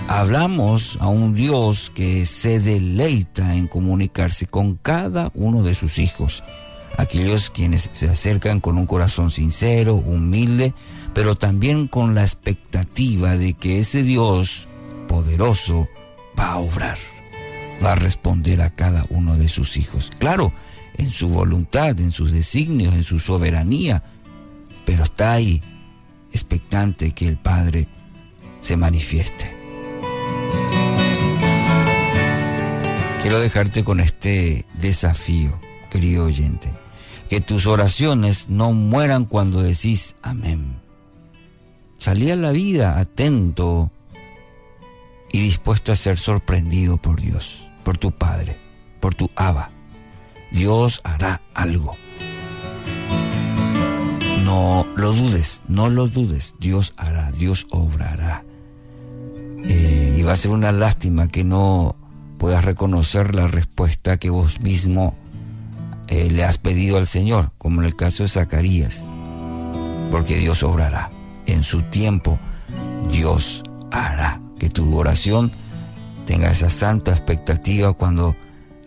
hablamos 0.08 0.98
a 1.02 1.10
un 1.10 1.34
Dios 1.34 1.92
que 1.94 2.26
se 2.26 2.62
deleita 2.62 3.56
en 3.56 3.68
comunicarse 3.68 4.48
con 4.48 4.76
cada 4.76 5.30
uno 5.34 5.62
de 5.62 5.76
sus 5.76 6.00
hijos, 6.00 6.44
aquellos 6.98 7.50
quienes 7.50 7.90
se 7.94 8.10
acercan 8.10 8.60
con 8.60 8.78
un 8.78 8.86
corazón 8.86 9.32
sincero, 9.32 9.96
humilde, 9.96 10.74
pero 11.14 11.36
también 11.36 11.88
con 11.88 12.16
la 12.16 12.24
expectativa 12.24 13.38
de 13.38 13.54
que 13.54 13.80
ese 13.80 14.04
Dios 14.04 14.68
poderoso 15.08 15.88
va 16.38 16.54
a 16.54 16.58
obrar, 16.58 16.98
va 17.84 17.94
a 17.94 17.96
responder 17.96 18.62
a 18.62 18.72
cada 18.72 19.06
uno 19.10 19.38
de 19.38 19.48
sus 19.48 19.78
hijos. 19.78 20.12
Claro, 20.20 20.52
en 20.98 21.12
su 21.12 21.30
voluntad, 21.30 22.00
en 22.00 22.12
sus 22.12 22.32
designios, 22.32 22.94
en 22.94 23.04
su 23.04 23.20
soberanía, 23.20 24.04
pero 24.86 25.04
está 25.04 25.34
ahí 25.34 25.62
expectante 26.32 27.12
que 27.12 27.28
el 27.28 27.38
Padre 27.38 27.88
se 28.62 28.76
manifieste. 28.76 29.56
Quiero 33.22 33.40
dejarte 33.40 33.84
con 33.84 34.00
este 34.00 34.66
desafío, 34.80 35.60
querido 35.92 36.26
oyente, 36.26 36.70
que 37.28 37.42
tus 37.42 37.68
oraciones 37.68 38.50
no 38.50 38.72
mueran 38.72 39.26
cuando 39.26 39.62
decís 39.62 40.16
amén. 40.22 40.82
Salí 41.98 42.32
a 42.32 42.36
la 42.36 42.52
vida 42.52 43.00
atento 43.00 43.92
y 45.32 45.40
dispuesto 45.40 45.92
a 45.92 45.96
ser 45.96 46.18
sorprendido 46.18 46.98
por 46.98 47.20
Dios, 47.20 47.68
por 47.84 47.98
tu 47.98 48.12
Padre, 48.12 48.60
por 49.00 49.16
tu 49.16 49.30
Abba. 49.36 49.72
Dios 50.52 51.02
hará 51.04 51.42
algo. 51.54 51.98
No 54.44 54.88
lo 54.96 55.12
dudes, 55.12 55.62
no 55.68 55.90
lo 55.90 56.08
dudes. 56.08 56.56
Dios 56.60 56.94
hará, 56.96 57.32
Dios 57.32 57.68
obrará. 57.72 58.46
Eh, 59.66 60.16
y 60.18 60.22
va 60.24 60.34
a 60.34 60.38
ser 60.38 60.52
una 60.52 60.72
lástima 60.72 61.28
que 61.28 61.44
no 61.44 61.96
puedas 62.38 62.64
reconocer 62.64 63.36
la 63.36 63.48
respuesta 63.48 64.18
que 64.18 64.30
vos 64.30 64.62
mismo 64.62 65.18
eh, 66.08 66.30
le 66.32 66.44
has 66.44 66.58
pedido 66.58 66.98
al 66.98 67.08
Señor, 67.08 67.52
como 67.58 67.82
en 67.82 67.88
el 67.88 67.96
caso 67.96 68.24
de 68.24 68.30
Zacarías. 68.30 69.08
Porque 70.12 70.38
Dios 70.38 70.64
obrará. 70.64 71.10
En 71.46 71.64
su 71.64 71.82
tiempo, 71.84 72.40
Dios 73.12 73.64
hará. 73.92 74.42
Que 74.60 74.70
tu 74.70 74.98
oración 74.98 75.52
tenga 76.26 76.50
esa 76.50 76.70
santa 76.70 77.12
expectativa 77.12 77.94
cuando 77.94 78.36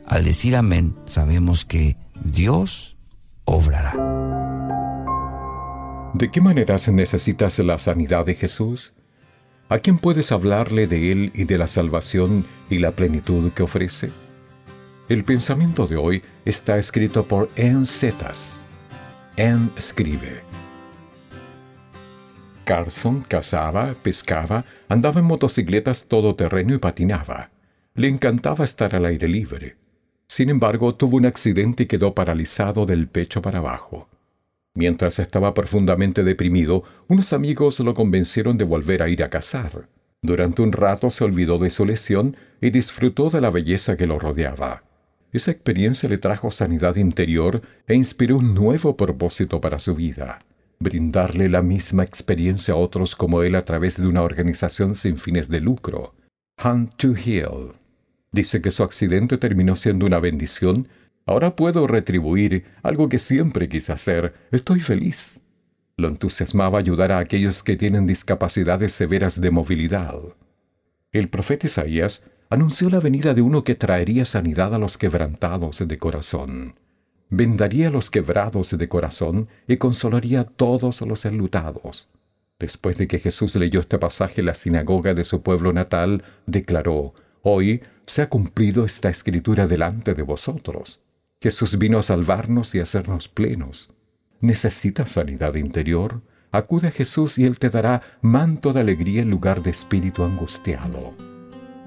al 0.06 0.24
decir 0.24 0.56
amén 0.56 0.96
sabemos 1.04 1.64
que 1.64 1.96
Dios 2.24 2.96
obrará. 3.44 3.94
¿De 6.14 6.30
qué 6.30 6.40
maneras 6.40 6.88
necesitas 6.88 7.58
la 7.60 7.78
sanidad 7.78 8.26
de 8.26 8.34
Jesús? 8.34 8.94
¿A 9.68 9.78
quién 9.78 9.98
puedes 9.98 10.32
hablarle 10.32 10.88
de 10.88 11.12
Él 11.12 11.32
y 11.34 11.44
de 11.44 11.56
la 11.56 11.68
salvación 11.68 12.44
y 12.68 12.78
la 12.78 12.90
plenitud 12.90 13.52
que 13.52 13.62
ofrece? 13.62 14.10
El 15.10 15.24
pensamiento 15.24 15.88
de 15.88 15.96
hoy 15.96 16.22
está 16.44 16.78
escrito 16.78 17.24
por 17.24 17.50
En 17.56 17.84
Zetas. 17.84 18.64
En 19.36 19.72
escribe. 19.76 20.40
Carson 22.64 23.24
cazaba, 23.26 23.92
pescaba, 24.04 24.64
andaba 24.88 25.18
en 25.18 25.26
motocicletas 25.26 26.06
todoterreno 26.06 26.76
y 26.76 26.78
patinaba. 26.78 27.50
Le 27.96 28.06
encantaba 28.06 28.64
estar 28.64 28.94
al 28.94 29.04
aire 29.04 29.26
libre. 29.26 29.74
Sin 30.28 30.48
embargo, 30.48 30.94
tuvo 30.94 31.16
un 31.16 31.26
accidente 31.26 31.82
y 31.82 31.86
quedó 31.86 32.14
paralizado 32.14 32.86
del 32.86 33.08
pecho 33.08 33.42
para 33.42 33.58
abajo. 33.58 34.08
Mientras 34.74 35.18
estaba 35.18 35.54
profundamente 35.54 36.22
deprimido, 36.22 36.84
unos 37.08 37.32
amigos 37.32 37.80
lo 37.80 37.94
convencieron 37.94 38.56
de 38.58 38.64
volver 38.64 39.02
a 39.02 39.08
ir 39.08 39.24
a 39.24 39.28
cazar. 39.28 39.88
Durante 40.22 40.62
un 40.62 40.70
rato 40.70 41.10
se 41.10 41.24
olvidó 41.24 41.58
de 41.58 41.70
su 41.70 41.84
lesión 41.84 42.36
y 42.60 42.70
disfrutó 42.70 43.28
de 43.28 43.40
la 43.40 43.50
belleza 43.50 43.96
que 43.96 44.06
lo 44.06 44.16
rodeaba. 44.20 44.84
Esa 45.32 45.50
experiencia 45.50 46.08
le 46.08 46.18
trajo 46.18 46.50
sanidad 46.50 46.96
interior 46.96 47.62
e 47.86 47.94
inspiró 47.94 48.38
un 48.38 48.54
nuevo 48.54 48.96
propósito 48.96 49.60
para 49.60 49.78
su 49.78 49.94
vida. 49.94 50.40
Brindarle 50.78 51.48
la 51.48 51.62
misma 51.62 52.04
experiencia 52.04 52.74
a 52.74 52.76
otros 52.76 53.14
como 53.14 53.42
él 53.42 53.54
a 53.54 53.64
través 53.64 54.00
de 54.00 54.06
una 54.06 54.22
organización 54.22 54.96
sin 54.96 55.18
fines 55.18 55.48
de 55.48 55.60
lucro, 55.60 56.14
Hunt 56.64 56.94
to 56.96 57.14
Heal. 57.14 57.74
Dice 58.32 58.60
que 58.62 58.70
su 58.70 58.82
accidente 58.82 59.38
terminó 59.38 59.76
siendo 59.76 60.06
una 60.06 60.20
bendición 60.20 60.88
Ahora 61.26 61.54
puedo 61.54 61.86
retribuir 61.86 62.64
algo 62.82 63.08
que 63.08 63.20
siempre 63.20 63.68
quise 63.68 63.92
hacer. 63.92 64.34
Estoy 64.50 64.80
feliz. 64.80 65.40
Lo 65.96 66.08
entusiasmaba 66.08 66.78
ayudar 66.78 67.12
a 67.12 67.18
aquellos 67.18 67.62
que 67.62 67.76
tienen 67.76 68.06
discapacidades 68.06 68.92
severas 68.92 69.40
de 69.40 69.52
movilidad. 69.52 70.16
El 71.12 71.28
profeta 71.28 71.66
Isaías 71.66 72.24
anunció 72.50 72.90
la 72.90 72.98
venida 72.98 73.32
de 73.32 73.42
uno 73.42 73.62
que 73.62 73.76
traería 73.76 74.24
sanidad 74.24 74.74
a 74.74 74.78
los 74.78 74.98
quebrantados 74.98 75.78
de 75.86 75.98
corazón. 75.98 76.74
Vendaría 77.30 77.88
a 77.88 77.90
los 77.92 78.10
quebrados 78.10 78.76
de 78.76 78.88
corazón 78.88 79.48
y 79.68 79.76
consolaría 79.76 80.40
a 80.40 80.44
todos 80.44 81.00
los 81.02 81.24
enlutados. 81.24 82.10
Después 82.58 82.98
de 82.98 83.06
que 83.06 83.20
Jesús 83.20 83.54
leyó 83.54 83.80
este 83.80 83.98
pasaje 83.98 84.40
en 84.40 84.46
la 84.46 84.54
sinagoga 84.54 85.14
de 85.14 85.22
su 85.22 85.42
pueblo 85.42 85.72
natal, 85.72 86.24
declaró, 86.46 87.14
Hoy 87.42 87.82
se 88.04 88.20
ha 88.20 88.28
cumplido 88.28 88.84
esta 88.84 89.08
escritura 89.08 89.68
delante 89.68 90.14
de 90.14 90.22
vosotros. 90.22 91.00
Jesús 91.40 91.78
vino 91.78 91.98
a 91.98 92.02
salvarnos 92.02 92.74
y 92.74 92.80
a 92.80 92.82
hacernos 92.82 93.28
plenos. 93.28 93.92
¿Necesitas 94.40 95.12
sanidad 95.12 95.54
interior? 95.54 96.20
Acude 96.50 96.88
a 96.88 96.90
Jesús 96.90 97.38
y 97.38 97.44
Él 97.44 97.58
te 97.60 97.70
dará 97.70 98.02
manto 98.20 98.72
de 98.72 98.80
alegría 98.80 99.22
en 99.22 99.30
lugar 99.30 99.62
de 99.62 99.70
espíritu 99.70 100.24
angustiado. 100.24 101.29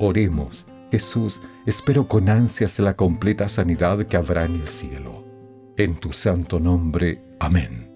Oremos, 0.05 0.67
Jesús, 0.91 1.41
espero 1.65 2.09
con 2.09 2.27
ansias 2.27 2.77
la 2.79 2.97
completa 2.97 3.47
sanidad 3.47 4.05
que 4.05 4.17
habrá 4.17 4.43
en 4.43 4.55
el 4.55 4.67
cielo. 4.67 5.23
En 5.77 5.95
tu 5.95 6.11
santo 6.11 6.59
nombre. 6.59 7.23
Amén. 7.39 7.89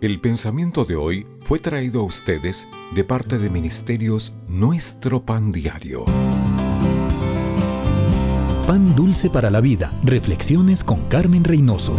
El 0.00 0.20
pensamiento 0.20 0.84
de 0.84 0.96
hoy 0.96 1.24
fue 1.38 1.60
traído 1.60 2.00
a 2.00 2.02
ustedes 2.02 2.66
de 2.96 3.04
parte 3.04 3.38
de 3.38 3.48
Ministerios 3.48 4.34
Nuestro 4.48 5.24
Pan 5.24 5.52
Diario. 5.52 6.04
Pan 8.66 8.96
dulce 8.96 9.30
para 9.30 9.52
la 9.52 9.60
vida. 9.60 9.92
Reflexiones 10.02 10.82
con 10.82 11.00
Carmen 11.08 11.44
Reynoso. 11.44 11.94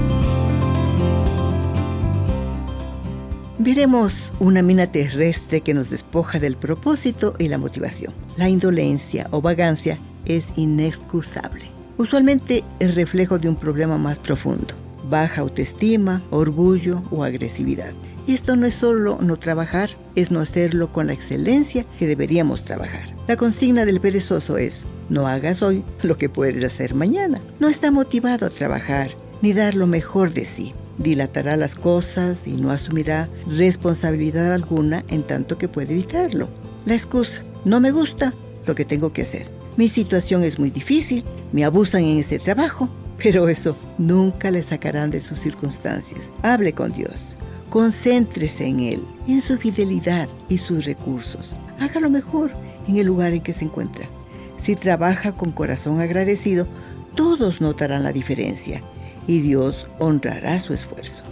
Veremos 3.66 4.32
una 4.40 4.62
mina 4.62 4.86
terrestre 4.86 5.62
que 5.62 5.74
nos 5.74 5.90
despoja 5.90 6.40
del 6.40 6.56
propósito 6.56 7.34
y 7.40 7.48
la 7.48 7.58
motivación. 7.58 8.14
La 8.38 8.48
indolencia 8.48 9.28
o 9.32 9.42
vagancia 9.42 9.98
es 10.26 10.46
inexcusable. 10.56 11.64
Usualmente 11.98 12.64
es 12.80 12.94
reflejo 12.94 13.40
de 13.40 13.50
un 13.50 13.56
problema 13.56 13.98
más 13.98 14.20
profundo 14.20 14.76
baja 15.10 15.42
autoestima, 15.42 16.22
orgullo 16.32 17.02
o 17.12 17.24
agresividad. 17.24 17.94
Esto 18.28 18.56
no 18.56 18.66
es 18.66 18.76
solo 18.76 19.20
no 19.22 19.38
trabajar, 19.38 19.92
es 20.16 20.32
no 20.32 20.40
hacerlo 20.40 20.92
con 20.92 21.08
la 21.08 21.14
excelencia 21.14 21.86
que 22.00 22.08
deberíamos 22.08 22.64
trabajar. 22.64 23.14
La 23.28 23.38
consigna 23.38 23.86
del 23.86 24.00
perezoso 24.00 24.58
es, 24.58 24.84
no 25.10 25.28
hagas 25.28 25.62
hoy 25.62 25.84
lo 26.02 26.18
que 26.18 26.30
puedes 26.30 26.64
hacer 26.64 26.96
mañana. 26.96 27.40
No 27.60 27.68
está 27.68 27.92
motivado 27.92 28.48
a 28.48 28.50
trabajar 28.50 29.12
ni 29.42 29.54
dar 29.54 29.76
lo 29.76 29.86
mejor 29.86 30.34
de 30.34 30.46
sí. 30.46 30.74
Dilatará 30.98 31.58
las 31.58 31.76
cosas 31.76 32.48
y 32.48 32.54
no 32.54 32.72
asumirá 32.72 33.30
responsabilidad 33.48 34.54
alguna 34.54 35.04
en 35.10 35.24
tanto 35.24 35.58
que 35.58 35.68
puede 35.68 35.94
evitarlo. 35.94 36.48
La 36.86 36.94
excusa, 36.94 37.42
no 37.66 37.80
me 37.80 37.92
gusta 37.92 38.34
lo 38.66 38.76
que 38.76 38.86
tengo 38.86 39.12
que 39.12 39.24
hacer. 39.24 39.50
Mi 39.76 39.90
situación 39.90 40.44
es 40.44 40.58
muy 40.58 40.70
difícil, 40.70 41.24
me 41.52 41.66
abusan 41.66 42.04
en 42.04 42.20
ese 42.20 42.40
trabajo, 42.40 42.88
pero 43.22 43.50
eso 43.50 43.76
nunca 43.98 44.52
le 44.52 44.64
sacarán 44.64 45.12
de 45.12 45.20
sus 45.20 45.40
circunstancias. 45.40 46.32
Hable 46.44 46.74
con 46.74 46.94
Dios. 46.94 47.36
Concéntrese 47.70 48.66
en 48.66 48.80
Él, 48.80 49.02
en 49.28 49.42
su 49.42 49.58
fidelidad 49.58 50.30
y 50.48 50.60
sus 50.60 50.86
recursos. 50.86 51.56
Hágalo 51.80 52.10
mejor 52.10 52.52
en 52.88 52.98
el 52.98 53.08
lugar 53.08 53.34
en 53.34 53.42
que 53.42 53.52
se 53.52 53.66
encuentra. 53.66 54.06
Si 54.64 54.76
trabaja 54.78 55.34
con 55.34 55.52
corazón 55.52 56.00
agradecido, 56.00 56.68
todos 57.16 57.60
notarán 57.60 58.04
la 58.04 58.14
diferencia 58.14 58.82
y 59.28 59.42
Dios 59.42 59.88
honrará 60.00 60.60
su 60.60 60.74
esfuerzo. 60.74 61.24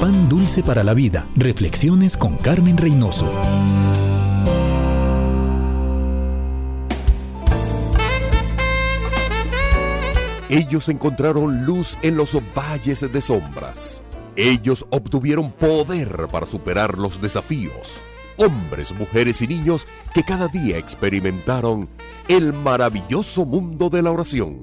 Pan 0.00 0.28
dulce 0.28 0.62
para 0.62 0.84
la 0.84 0.94
vida. 0.94 1.26
Reflexiones 1.36 2.16
con 2.16 2.36
Carmen 2.36 2.76
Reynoso. 2.76 3.30
Ellos 10.48 10.88
encontraron 10.88 11.66
luz 11.66 11.98
en 12.00 12.16
los 12.16 12.36
valles 12.56 13.00
de 13.12 13.20
sombras. 13.20 14.02
Ellos 14.34 14.86
obtuvieron 14.90 15.52
poder 15.52 16.28
para 16.30 16.46
superar 16.46 16.96
los 16.96 17.20
desafíos. 17.20 17.98
Hombres, 18.36 18.92
mujeres 18.92 19.42
y 19.42 19.48
niños 19.48 19.84
que 20.14 20.22
cada 20.22 20.48
día 20.48 20.78
experimentaron 20.78 21.88
el 22.28 22.52
maravilloso 22.52 23.44
mundo 23.44 23.90
de 23.90 24.00
la 24.00 24.12
oración. 24.12 24.62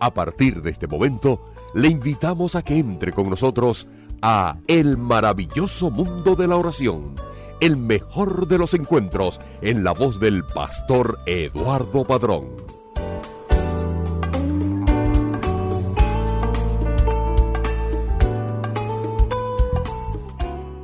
A 0.00 0.14
partir 0.14 0.62
de 0.62 0.70
este 0.70 0.86
momento, 0.86 1.44
le 1.74 1.88
invitamos 1.88 2.54
a 2.54 2.62
que 2.62 2.78
entre 2.78 3.12
con 3.12 3.28
nosotros 3.28 3.86
a 4.22 4.56
El 4.66 4.96
maravilloso 4.96 5.90
mundo 5.90 6.34
de 6.34 6.48
la 6.48 6.56
oración, 6.56 7.14
el 7.60 7.76
mejor 7.76 8.48
de 8.48 8.56
los 8.56 8.72
encuentros 8.72 9.40
en 9.60 9.84
la 9.84 9.92
voz 9.92 10.18
del 10.18 10.42
pastor 10.44 11.18
Eduardo 11.26 12.04
Padrón. 12.04 12.70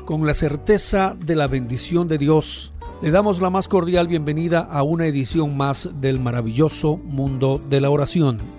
con 0.04 0.24
la 0.24 0.34
certeza 0.34 1.16
de 1.18 1.34
la 1.34 1.48
bendición 1.48 2.06
de 2.06 2.16
Dios, 2.16 2.72
le 3.02 3.10
damos 3.10 3.40
la 3.40 3.50
más 3.50 3.66
cordial 3.66 4.06
bienvenida 4.06 4.60
a 4.60 4.84
una 4.84 5.06
edición 5.06 5.56
más 5.56 5.90
del 6.00 6.20
maravilloso 6.20 6.96
mundo 6.96 7.60
de 7.68 7.80
la 7.80 7.90
oración. 7.90 8.55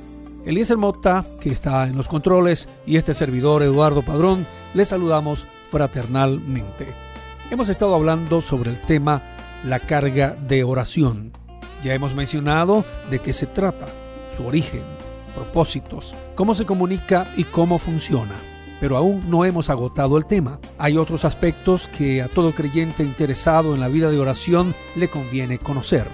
Eliezer 0.48 0.78
Mota, 0.78 1.26
que 1.42 1.50
está 1.50 1.90
en 1.90 1.98
los 1.98 2.08
controles, 2.08 2.70
y 2.86 2.96
este 2.96 3.14
servidor 3.14 3.64
Eduardo 3.64 4.02
Padrón, 4.02 4.48
le 4.74 4.86
saludamos 4.86 5.46
fraternalmente. 5.70 6.88
Hemos 7.52 7.68
estado 7.68 7.94
hablando 7.94 8.42
sobre 8.42 8.72
el 8.72 8.80
tema 8.80 9.22
la 9.66 9.80
carga 9.80 10.38
de 10.48 10.64
oración. 10.64 11.34
Ya 11.84 11.94
hemos 11.94 12.16
mencionado 12.16 12.86
de 13.10 13.20
qué 13.20 13.34
se 13.34 13.46
trata, 13.46 13.88
su 14.38 14.48
origen, 14.48 14.84
propósitos, 15.36 16.16
cómo 16.36 16.56
se 16.56 16.66
comunica 16.66 17.28
y 17.36 17.44
cómo 17.44 17.78
funciona 17.78 18.36
pero 18.80 18.96
aún 18.96 19.28
no 19.28 19.44
hemos 19.44 19.72
agotado 19.72 20.20
el 20.20 20.28
tema. 20.28 20.60
Hay 20.78 20.98
otros 20.98 21.26
aspectos 21.26 21.88
que 21.98 22.22
a 22.22 22.28
todo 22.28 22.52
creyente 22.52 23.02
interesado 23.04 23.74
en 23.74 23.80
la 23.80 23.88
vida 23.88 24.12
de 24.12 24.20
oración 24.20 24.76
le 24.96 25.08
conviene 25.08 25.58
conocer. 25.58 26.06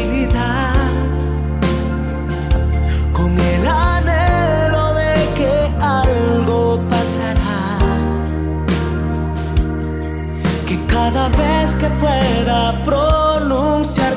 cada 11.14 11.30
vez 11.30 11.76
que 11.76 11.88
pueda 11.92 12.74
pronunciar 12.84 14.16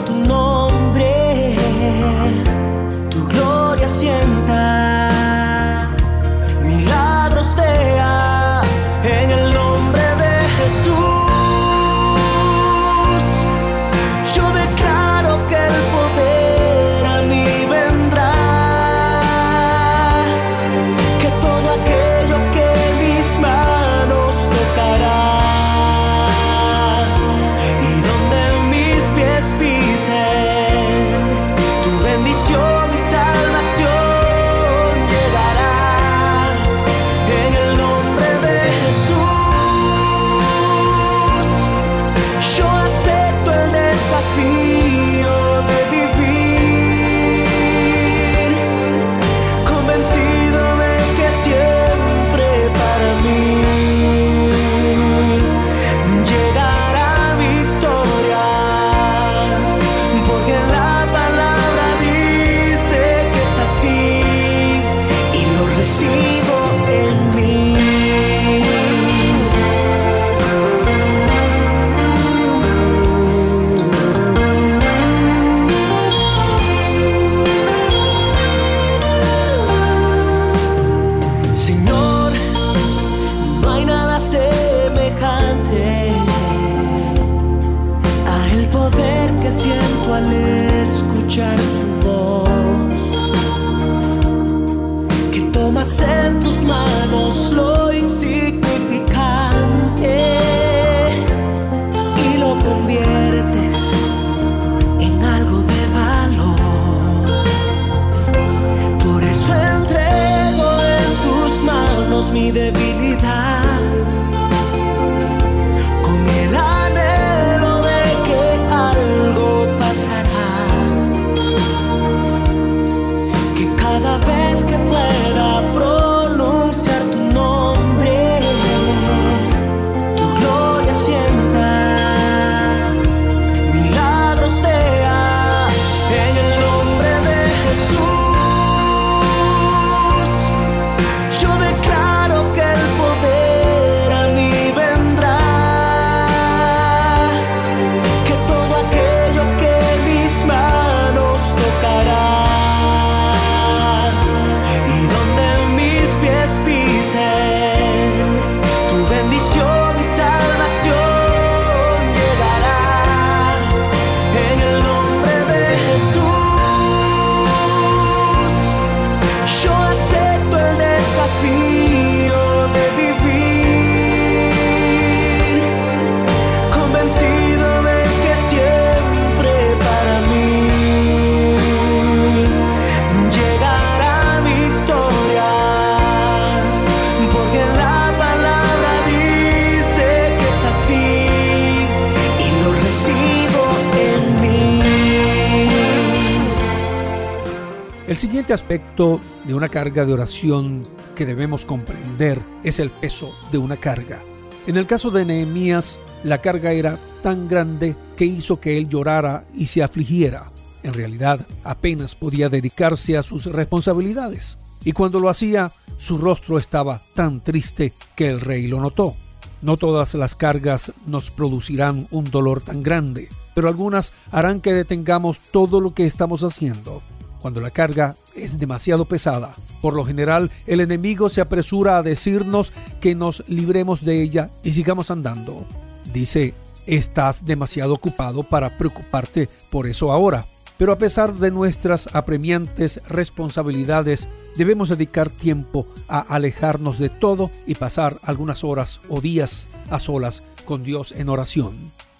siguiente 198.46 198.64
aspecto 198.64 199.20
de 199.44 199.54
una 199.54 199.68
carga 199.68 200.04
de 200.04 200.12
oración 200.12 200.86
que 201.16 201.26
debemos 201.26 201.64
comprender 201.64 202.40
es 202.62 202.78
el 202.78 202.92
peso 202.92 203.32
de 203.50 203.58
una 203.58 203.80
carga. 203.80 204.22
En 204.68 204.76
el 204.76 204.86
caso 204.86 205.10
de 205.10 205.24
Nehemías, 205.24 206.00
la 206.22 206.40
carga 206.40 206.70
era 206.70 206.96
tan 207.24 207.48
grande 207.48 207.96
que 208.16 208.24
hizo 208.24 208.60
que 208.60 208.78
él 208.78 208.88
llorara 208.88 209.42
y 209.52 209.66
se 209.66 209.82
afligiera. 209.82 210.44
En 210.84 210.94
realidad, 210.94 211.44
apenas 211.64 212.14
podía 212.14 212.48
dedicarse 212.48 213.16
a 213.16 213.24
sus 213.24 213.46
responsabilidades. 213.46 214.58
Y 214.84 214.92
cuando 214.92 215.18
lo 215.18 215.28
hacía, 215.28 215.72
su 215.98 216.16
rostro 216.16 216.56
estaba 216.56 217.00
tan 217.16 217.40
triste 217.40 217.92
que 218.14 218.28
el 218.28 218.40
rey 218.40 218.68
lo 218.68 218.80
notó. 218.80 219.16
No 219.60 219.76
todas 219.76 220.14
las 220.14 220.36
cargas 220.36 220.92
nos 221.04 221.32
producirán 221.32 222.06
un 222.12 222.30
dolor 222.30 222.60
tan 222.60 222.84
grande, 222.84 223.28
pero 223.56 223.66
algunas 223.66 224.12
harán 224.30 224.60
que 224.60 224.72
detengamos 224.72 225.40
todo 225.50 225.80
lo 225.80 225.94
que 225.94 226.06
estamos 226.06 226.44
haciendo. 226.44 227.02
Cuando 227.40 227.60
la 227.60 227.70
carga 227.70 228.14
demasiado 228.58 229.04
pesada, 229.04 229.54
por 229.80 229.94
lo 229.94 230.04
general 230.04 230.50
el 230.66 230.80
enemigo 230.80 231.28
se 231.28 231.40
apresura 231.40 231.98
a 231.98 232.02
decirnos 232.02 232.72
que 233.00 233.14
nos 233.14 233.44
libremos 233.48 234.04
de 234.04 234.22
ella 234.22 234.50
y 234.64 234.72
sigamos 234.72 235.10
andando. 235.10 235.66
Dice, 236.12 236.54
estás 236.86 237.44
demasiado 237.44 237.94
ocupado 237.94 238.42
para 238.42 238.76
preocuparte 238.76 239.48
por 239.70 239.86
eso 239.86 240.12
ahora. 240.12 240.46
Pero 240.78 240.92
a 240.92 240.96
pesar 240.96 241.34
de 241.34 241.50
nuestras 241.50 242.08
apremiantes 242.14 243.00
responsabilidades, 243.08 244.28
debemos 244.56 244.90
dedicar 244.90 245.30
tiempo 245.30 245.84
a 246.06 246.20
alejarnos 246.20 246.98
de 246.98 247.08
todo 247.08 247.50
y 247.66 247.76
pasar 247.76 248.16
algunas 248.22 248.62
horas 248.62 249.00
o 249.08 249.20
días 249.22 249.68
a 249.88 249.98
solas 249.98 250.42
con 250.66 250.82
Dios 250.82 251.12
en 251.12 251.30
oración. 251.30 251.74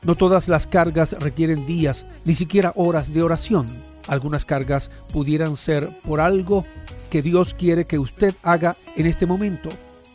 No 0.05 0.15
todas 0.15 0.49
las 0.49 0.67
cargas 0.67 1.17
requieren 1.19 1.67
días, 1.67 2.07
ni 2.25 2.35
siquiera 2.35 2.73
horas 2.77 3.13
de 3.13 3.23
oración. 3.23 3.67
Algunas 4.07 4.45
cargas 4.45 4.91
pudieran 5.13 5.57
ser 5.57 5.89
por 6.07 6.21
algo 6.21 6.65
que 7.11 7.23
Dios 7.23 7.55
quiere 7.55 7.85
que 7.85 7.99
usted 7.99 8.35
haga 8.43 8.77
en 8.97 9.07
este 9.07 9.27
momento. 9.27 9.69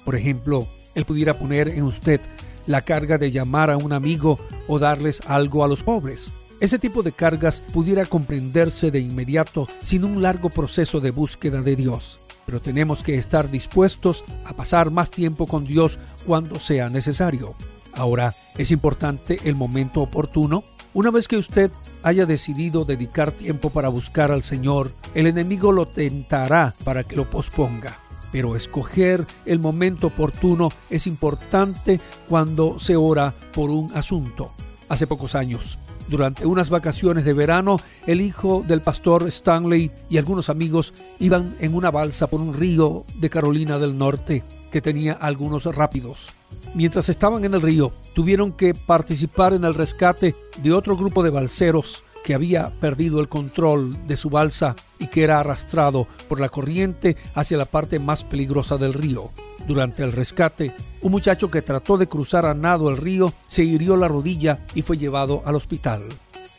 Por 0.06 0.16
ejemplo, 0.16 0.68
Él 0.96 1.06
pudiera 1.06 1.34
poner 1.34 1.70
en 1.70 1.84
usted 1.84 2.22
la 2.68 2.82
carga 2.82 3.18
de 3.18 3.32
llamar 3.32 3.70
a 3.70 3.78
un 3.78 3.94
amigo 3.94 4.40
o 4.68 4.80
darles 4.80 5.22
algo 5.28 5.64
a 5.64 5.68
los 5.68 5.84
pobres. 5.84 6.32
Ese 6.60 6.78
tipo 6.78 7.02
de 7.02 7.12
cargas 7.12 7.60
pudiera 7.60 8.06
comprenderse 8.06 8.92
de 8.92 9.00
inmediato 9.00 9.68
sin 9.84 10.04
un 10.04 10.22
largo 10.22 10.50
proceso 10.50 11.00
de 11.00 11.10
búsqueda 11.10 11.64
de 11.64 11.76
Dios. 11.76 12.20
Pero 12.46 12.60
tenemos 12.60 13.02
que 13.04 13.18
estar 13.18 13.50
dispuestos 13.50 14.24
a 14.46 14.54
pasar 14.54 14.92
más 14.92 15.10
tiempo 15.10 15.48
con 15.48 15.66
Dios 15.66 15.98
cuando 16.26 16.60
sea 16.60 16.90
necesario. 16.90 17.54
Ahora, 17.94 18.34
es 18.58 18.72
importante 18.72 19.40
el 19.44 19.56
momento 19.56 20.02
oportuno. 20.02 20.64
Una 20.94 21.10
vez 21.10 21.30
que 21.30 21.38
usted 21.38 21.72
haya 22.04 22.26
decidido 22.26 22.84
dedicar 22.84 23.32
tiempo 23.32 23.70
para 23.70 23.88
buscar 23.88 24.30
al 24.30 24.44
Señor, 24.44 24.92
el 25.16 25.26
enemigo 25.26 25.72
lo 25.72 25.86
tentará 25.86 26.74
para 26.84 27.06
que 27.06 27.16
lo 27.16 27.30
posponga. 27.30 28.00
Pero 28.34 28.58
escoger 28.58 29.26
el 29.46 29.60
momento 29.60 30.08
oportuno 30.08 30.68
es 30.90 31.08
importante 31.08 32.02
cuando 32.28 32.78
se 32.78 32.98
ora 32.98 33.34
por 33.54 33.70
un 33.70 33.90
asunto. 33.96 34.50
Hace 34.90 35.08
pocos 35.08 35.34
años, 35.34 35.78
durante 36.10 36.46
unas 36.46 36.70
vacaciones 36.70 37.24
de 37.24 37.32
verano, 37.32 37.80
el 38.06 38.20
hijo 38.20 38.66
del 38.68 38.82
pastor 38.82 39.26
Stanley 39.30 39.92
y 40.10 40.18
algunos 40.18 40.50
amigos 40.50 40.94
iban 41.20 41.56
en 41.62 41.74
una 41.74 41.90
balsa 41.90 42.28
por 42.28 42.42
un 42.42 42.54
río 42.54 43.06
de 43.16 43.30
Carolina 43.30 43.80
del 43.80 43.98
Norte 43.98 44.44
que 44.74 44.82
tenía 44.82 45.14
algunos 45.14 45.64
rápidos. 45.74 46.34
Mientras 46.74 47.10
estaban 47.10 47.44
en 47.44 47.54
el 47.54 47.62
río, 47.62 47.92
tuvieron 48.14 48.54
que 48.54 48.74
participar 48.74 49.54
en 49.54 49.66
el 49.66 49.74
rescate 49.74 50.36
de 50.64 50.72
otro 50.72 50.96
grupo 50.96 51.22
de 51.22 51.30
balseros 51.30 52.04
que 52.24 52.34
había 52.34 52.70
perdido 52.80 53.20
el 53.20 53.28
control 53.28 53.98
de 54.08 54.16
su 54.16 54.30
balsa 54.30 54.76
y 55.00 55.08
que 55.08 55.24
era 55.24 55.40
arrastrado 55.40 56.08
por 56.30 56.40
la 56.40 56.50
corriente 56.50 57.18
hacia 57.36 57.58
la 57.58 57.66
parte 57.66 58.00
más 58.00 58.24
peligrosa 58.24 58.78
del 58.78 58.94
río. 58.94 59.30
Durante 59.68 60.04
el 60.04 60.12
rescate, 60.12 60.72
un 61.02 61.12
muchacho 61.12 61.50
que 61.50 61.62
trató 61.62 61.98
de 61.98 62.08
cruzar 62.08 62.46
a 62.46 62.54
nado 62.54 62.90
el 62.90 62.98
río 62.98 63.34
se 63.48 63.64
hirió 63.64 63.98
la 63.98 64.08
rodilla 64.08 64.60
y 64.74 64.82
fue 64.82 64.98
llevado 64.98 65.42
al 65.46 65.56
hospital. 65.56 66.02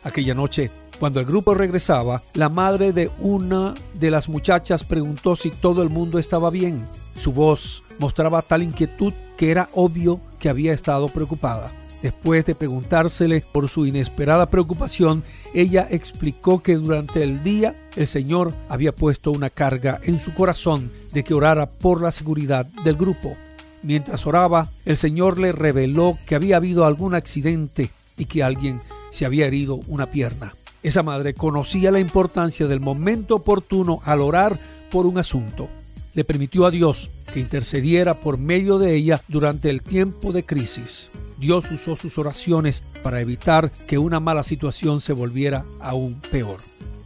Aquella 0.04 0.34
noche, 0.34 0.70
cuando 0.98 1.20
el 1.20 1.26
grupo 1.26 1.54
regresaba, 1.54 2.22
la 2.34 2.48
madre 2.48 2.92
de 2.92 3.10
una 3.18 3.74
de 3.94 4.10
las 4.10 4.28
muchachas 4.28 4.84
preguntó 4.84 5.36
si 5.36 5.50
todo 5.50 5.82
el 5.82 5.90
mundo 5.90 6.18
estaba 6.18 6.50
bien. 6.50 6.82
Su 7.16 7.32
voz 7.32 7.81
mostraba 8.02 8.42
tal 8.42 8.64
inquietud 8.64 9.14
que 9.36 9.52
era 9.52 9.68
obvio 9.74 10.20
que 10.40 10.48
había 10.48 10.72
estado 10.72 11.08
preocupada. 11.08 11.72
Después 12.02 12.44
de 12.44 12.56
preguntársele 12.56 13.44
por 13.52 13.68
su 13.68 13.86
inesperada 13.86 14.46
preocupación, 14.46 15.22
ella 15.54 15.86
explicó 15.88 16.60
que 16.60 16.74
durante 16.74 17.22
el 17.22 17.44
día 17.44 17.76
el 17.94 18.08
Señor 18.08 18.52
había 18.68 18.90
puesto 18.90 19.30
una 19.30 19.50
carga 19.50 20.00
en 20.02 20.18
su 20.18 20.34
corazón 20.34 20.90
de 21.12 21.22
que 21.22 21.32
orara 21.32 21.68
por 21.68 22.02
la 22.02 22.10
seguridad 22.10 22.66
del 22.84 22.96
grupo. 22.96 23.36
Mientras 23.82 24.26
oraba, 24.26 24.68
el 24.84 24.96
Señor 24.96 25.38
le 25.38 25.52
reveló 25.52 26.18
que 26.26 26.34
había 26.34 26.56
habido 26.56 26.86
algún 26.86 27.14
accidente 27.14 27.92
y 28.18 28.24
que 28.24 28.42
alguien 28.42 28.80
se 29.12 29.26
había 29.26 29.46
herido 29.46 29.76
una 29.86 30.10
pierna. 30.10 30.52
Esa 30.82 31.04
madre 31.04 31.34
conocía 31.34 31.92
la 31.92 32.00
importancia 32.00 32.66
del 32.66 32.80
momento 32.80 33.36
oportuno 33.36 34.00
al 34.04 34.22
orar 34.22 34.58
por 34.90 35.06
un 35.06 35.18
asunto. 35.18 35.68
Le 36.14 36.24
permitió 36.24 36.66
a 36.66 36.70
Dios 36.70 37.10
que 37.32 37.40
intercediera 37.40 38.14
por 38.14 38.38
medio 38.38 38.78
de 38.78 38.94
ella 38.94 39.22
durante 39.28 39.70
el 39.70 39.82
tiempo 39.82 40.32
de 40.32 40.44
crisis. 40.44 41.10
Dios 41.38 41.70
usó 41.70 41.96
sus 41.96 42.18
oraciones 42.18 42.82
para 43.02 43.20
evitar 43.20 43.70
que 43.88 43.98
una 43.98 44.20
mala 44.20 44.44
situación 44.44 45.00
se 45.00 45.12
volviera 45.12 45.64
aún 45.80 46.20
peor. 46.30 46.58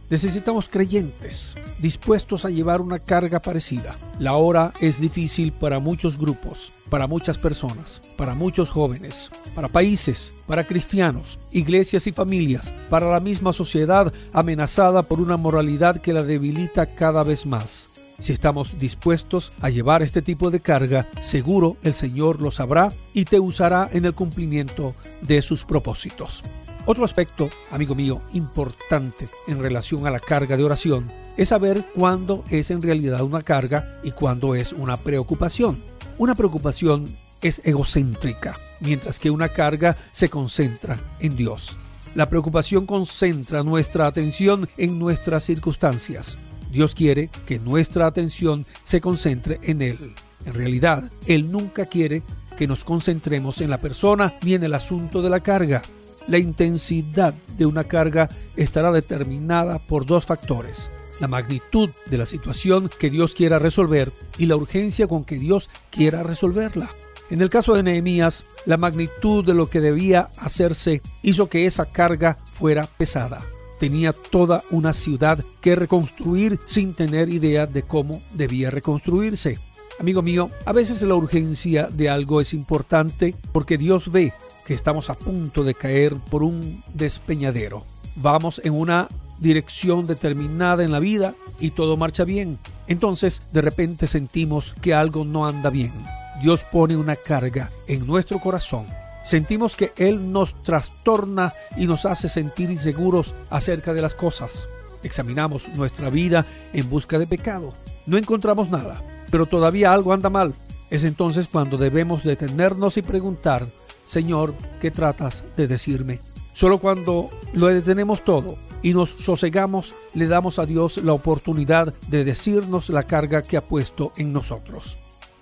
Necesitamos 0.09 0.69
creyentes 0.69 1.55
dispuestos 1.79 2.45
a 2.45 2.49
llevar 2.49 2.81
una 2.81 2.99
carga 2.99 3.39
parecida. 3.39 3.95
La 4.19 4.33
hora 4.33 4.73
es 4.79 5.01
difícil 5.01 5.51
para 5.51 5.79
muchos 5.79 6.17
grupos. 6.17 6.73
para 6.89 7.05
muchas 7.05 7.37
personas, 7.37 8.01
para 8.15 8.33
muchos 8.33 8.69
jóvenes, 8.69 9.29
para 9.53 9.67
países, 9.67 10.33
para 10.47 10.65
cristianos, 10.65 11.37
iglesias 11.51 12.07
y 12.07 12.13
familias, 12.13 12.73
para 12.89 13.11
la 13.11 13.19
misma 13.19 13.51
sociedad 13.51 14.13
amenazada 14.31 15.01
por 15.01 15.19
una 15.19 15.35
moralidad 15.35 15.99
que 15.99 16.13
la 16.13 16.23
debilita 16.23 16.85
cada 16.85 17.23
vez 17.23 17.45
más. 17.45 17.96
Si 18.19 18.33
estamos 18.33 18.79
dispuestos 18.79 19.51
a 19.61 19.69
llevar 19.69 20.01
este 20.01 20.23
tipo 20.23 20.49
de 20.49 20.59
carga, 20.59 21.07
seguro 21.21 21.77
el 21.83 21.93
Señor 21.93 22.41
lo 22.41 22.49
sabrá 22.49 22.91
y 23.13 23.25
te 23.25 23.39
usará 23.39 23.89
en 23.93 24.05
el 24.05 24.13
cumplimiento 24.13 24.93
de 25.21 25.41
sus 25.43 25.63
propósitos. 25.63 26.43
Otro 26.87 27.05
aspecto, 27.05 27.49
amigo 27.69 27.93
mío, 27.93 28.19
importante 28.33 29.27
en 29.47 29.61
relación 29.61 30.07
a 30.07 30.11
la 30.11 30.19
carga 30.19 30.57
de 30.57 30.63
oración 30.63 31.11
es 31.35 31.49
saber 31.49 31.85
cuándo 31.93 32.43
es 32.49 32.71
en 32.71 32.81
realidad 32.81 33.21
una 33.21 33.43
carga 33.43 33.99
y 34.03 34.11
cuándo 34.11 34.55
es 34.55 34.73
una 34.73 34.97
preocupación. 34.97 35.77
Una 36.17 36.33
preocupación 36.33 37.07
es 37.43 37.61
egocéntrica, 37.63 38.55
mientras 38.79 39.19
que 39.19 39.29
una 39.29 39.49
carga 39.49 39.95
se 40.11 40.29
concentra 40.29 40.97
en 41.19 41.35
Dios. 41.35 41.77
La 42.15 42.29
preocupación 42.29 42.87
concentra 42.87 43.61
nuestra 43.61 44.07
atención 44.07 44.67
en 44.77 44.97
nuestras 44.97 45.43
circunstancias. 45.43 46.37
Dios 46.71 46.95
quiere 46.95 47.29
que 47.45 47.59
nuestra 47.59 48.05
atención 48.05 48.65
se 48.83 49.01
concentre 49.01 49.59
en 49.63 49.81
Él. 49.81 50.13
En 50.45 50.53
realidad, 50.53 51.09
Él 51.25 51.51
nunca 51.51 51.85
quiere 51.85 52.23
que 52.57 52.67
nos 52.67 52.83
concentremos 52.83 53.61
en 53.61 53.69
la 53.69 53.79
persona 53.79 54.33
ni 54.43 54.53
en 54.53 54.63
el 54.63 54.73
asunto 54.73 55.21
de 55.21 55.29
la 55.29 55.39
carga. 55.39 55.81
La 56.27 56.37
intensidad 56.37 57.33
de 57.57 57.65
una 57.65 57.83
carga 57.85 58.29
estará 58.55 58.91
determinada 58.91 59.79
por 59.79 60.05
dos 60.05 60.25
factores 60.25 60.89
la 61.19 61.27
magnitud 61.27 61.89
de 62.09 62.17
la 62.17 62.25
situación 62.25 62.89
que 62.99 63.09
Dios 63.09 63.33
quiera 63.33 63.59
resolver 63.59 64.11
y 64.37 64.45
la 64.45 64.55
urgencia 64.55 65.07
con 65.07 65.23
que 65.23 65.37
Dios 65.37 65.69
quiera 65.89 66.23
resolverla. 66.23 66.89
En 67.29 67.41
el 67.41 67.49
caso 67.49 67.73
de 67.73 67.83
Nehemías, 67.83 68.45
la 68.65 68.77
magnitud 68.77 69.43
de 69.43 69.53
lo 69.53 69.69
que 69.69 69.81
debía 69.81 70.29
hacerse 70.37 71.01
hizo 71.23 71.49
que 71.49 71.65
esa 71.65 71.85
carga 71.85 72.35
fuera 72.35 72.87
pesada. 72.97 73.41
Tenía 73.79 74.13
toda 74.13 74.63
una 74.71 74.93
ciudad 74.93 75.43
que 75.61 75.75
reconstruir 75.75 76.59
sin 76.65 76.93
tener 76.93 77.29
idea 77.29 77.67
de 77.67 77.83
cómo 77.83 78.21
debía 78.33 78.71
reconstruirse. 78.71 79.59
Amigo 79.99 80.21
mío, 80.21 80.51
a 80.65 80.73
veces 80.73 81.01
la 81.01 81.15
urgencia 81.15 81.87
de 81.91 82.09
algo 82.09 82.39
es 82.39 82.53
importante 82.53 83.33
porque 83.51 83.77
Dios 83.77 84.11
ve 84.11 84.33
que 84.65 84.73
estamos 84.73 85.09
a 85.09 85.15
punto 85.15 85.63
de 85.63 85.73
caer 85.73 86.15
por 86.29 86.43
un 86.43 86.83
despeñadero. 86.93 87.83
Vamos 88.15 88.61
en 88.63 88.73
una 88.73 89.07
dirección 89.39 90.05
determinada 90.05 90.83
en 90.83 90.91
la 90.91 90.99
vida 90.99 91.33
y 91.59 91.71
todo 91.71 91.97
marcha 91.97 92.25
bien. 92.25 92.59
Entonces 92.87 93.41
de 93.51 93.61
repente 93.61 94.07
sentimos 94.07 94.73
que 94.81 94.93
algo 94.93 95.25
no 95.25 95.47
anda 95.47 95.69
bien. 95.69 95.93
Dios 96.41 96.63
pone 96.63 96.95
una 96.95 97.15
carga 97.15 97.71
en 97.87 98.05
nuestro 98.05 98.39
corazón. 98.39 98.85
Sentimos 99.27 99.75
que 99.75 99.91
Él 99.97 100.31
nos 100.31 100.63
trastorna 100.63 101.51
y 101.75 101.85
nos 101.85 102.05
hace 102.05 102.29
sentir 102.29 102.71
inseguros 102.71 103.33
acerca 103.49 103.91
de 103.91 104.01
las 104.01 104.15
cosas. 104.15 104.69
Examinamos 105.03 105.67
nuestra 105.75 106.09
vida 106.09 106.45
en 106.71 106.89
busca 106.89 107.19
de 107.19 107.27
pecado. 107.27 107.73
No 108.05 108.17
encontramos 108.17 108.69
nada, 108.69 109.01
pero 109.29 109.45
todavía 109.45 109.91
algo 109.91 110.13
anda 110.13 110.29
mal. 110.29 110.53
Es 110.89 111.03
entonces 111.03 111.49
cuando 111.51 111.75
debemos 111.75 112.23
detenernos 112.23 112.95
y 112.95 113.01
preguntar, 113.01 113.67
Señor, 114.05 114.53
¿qué 114.79 114.91
tratas 114.91 115.43
de 115.57 115.67
decirme? 115.67 116.21
Solo 116.53 116.77
cuando 116.77 117.29
lo 117.51 117.67
detenemos 117.67 118.23
todo 118.23 118.55
y 118.81 118.93
nos 118.93 119.09
sosegamos, 119.09 119.93
le 120.13 120.27
damos 120.27 120.57
a 120.57 120.65
Dios 120.65 121.03
la 121.03 121.11
oportunidad 121.11 121.93
de 122.07 122.23
decirnos 122.23 122.87
la 122.87 123.03
carga 123.03 123.41
que 123.41 123.57
ha 123.57 123.61
puesto 123.61 124.13
en 124.15 124.31
nosotros. 124.31 124.95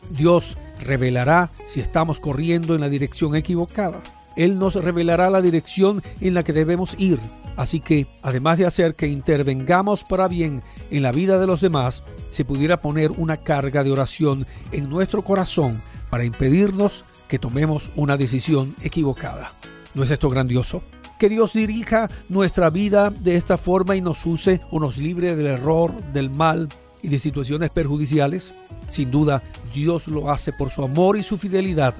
Dios 0.10 0.58
revelará 0.80 1.50
si 1.68 1.80
estamos 1.80 2.20
corriendo 2.20 2.76
en 2.76 2.82
la 2.82 2.90
dirección 2.90 3.36
equivocada. 3.36 4.02
Él 4.36 4.60
nos 4.60 4.76
revelará 4.76 5.30
la 5.30 5.42
dirección 5.42 6.04
en 6.20 6.34
la 6.34 6.44
que 6.44 6.54
debemos 6.54 6.96
ir. 6.98 7.20
Así 7.56 7.80
que, 7.80 8.06
además 8.22 8.58
de 8.58 8.66
hacer 8.66 8.96
que 8.96 9.08
intervengamos 9.08 10.04
para 10.04 10.28
bien 10.28 10.62
en 10.92 11.04
la 11.04 11.14
vida 11.14 11.40
de 11.40 11.48
los 11.48 11.62
demás, 11.62 12.04
se 12.32 12.44
pudiera 12.44 12.78
poner 12.78 13.12
una 13.12 13.38
carga 13.38 13.84
de 13.84 13.92
oración 13.92 14.46
en 14.74 14.90
nuestro 14.90 15.22
corazón 15.22 15.82
para 16.10 16.26
impedirnos 16.26 17.04
que 17.30 17.40
tomemos 17.40 17.90
una 17.96 18.18
decisión 18.18 18.76
equivocada. 18.82 19.52
¿No 19.94 20.04
es 20.04 20.12
esto 20.12 20.30
grandioso? 20.30 20.84
que 21.18 21.30
Dios 21.30 21.54
dirija 21.54 22.10
nuestra 22.30 22.70
vida 22.70 23.10
de 23.10 23.36
esta 23.38 23.58
forma 23.58 23.96
y 23.96 24.02
nos 24.02 24.26
use 24.26 24.62
o 24.70 24.80
nos 24.80 24.98
libre 24.98 25.36
del 25.36 25.48
error, 25.48 25.96
del 26.12 26.30
mal 26.30 26.68
y 27.06 27.10
de 27.10 27.20
situaciones 27.20 27.70
perjudiciales? 27.70 28.56
Sin 28.90 29.12
duda, 29.12 29.44
Dios 29.74 30.08
lo 30.08 30.32
hace 30.32 30.52
por 30.52 30.72
su 30.72 30.84
amor 30.84 31.18
y 31.18 31.24
su 31.24 31.38
fidelidad. 31.38 31.94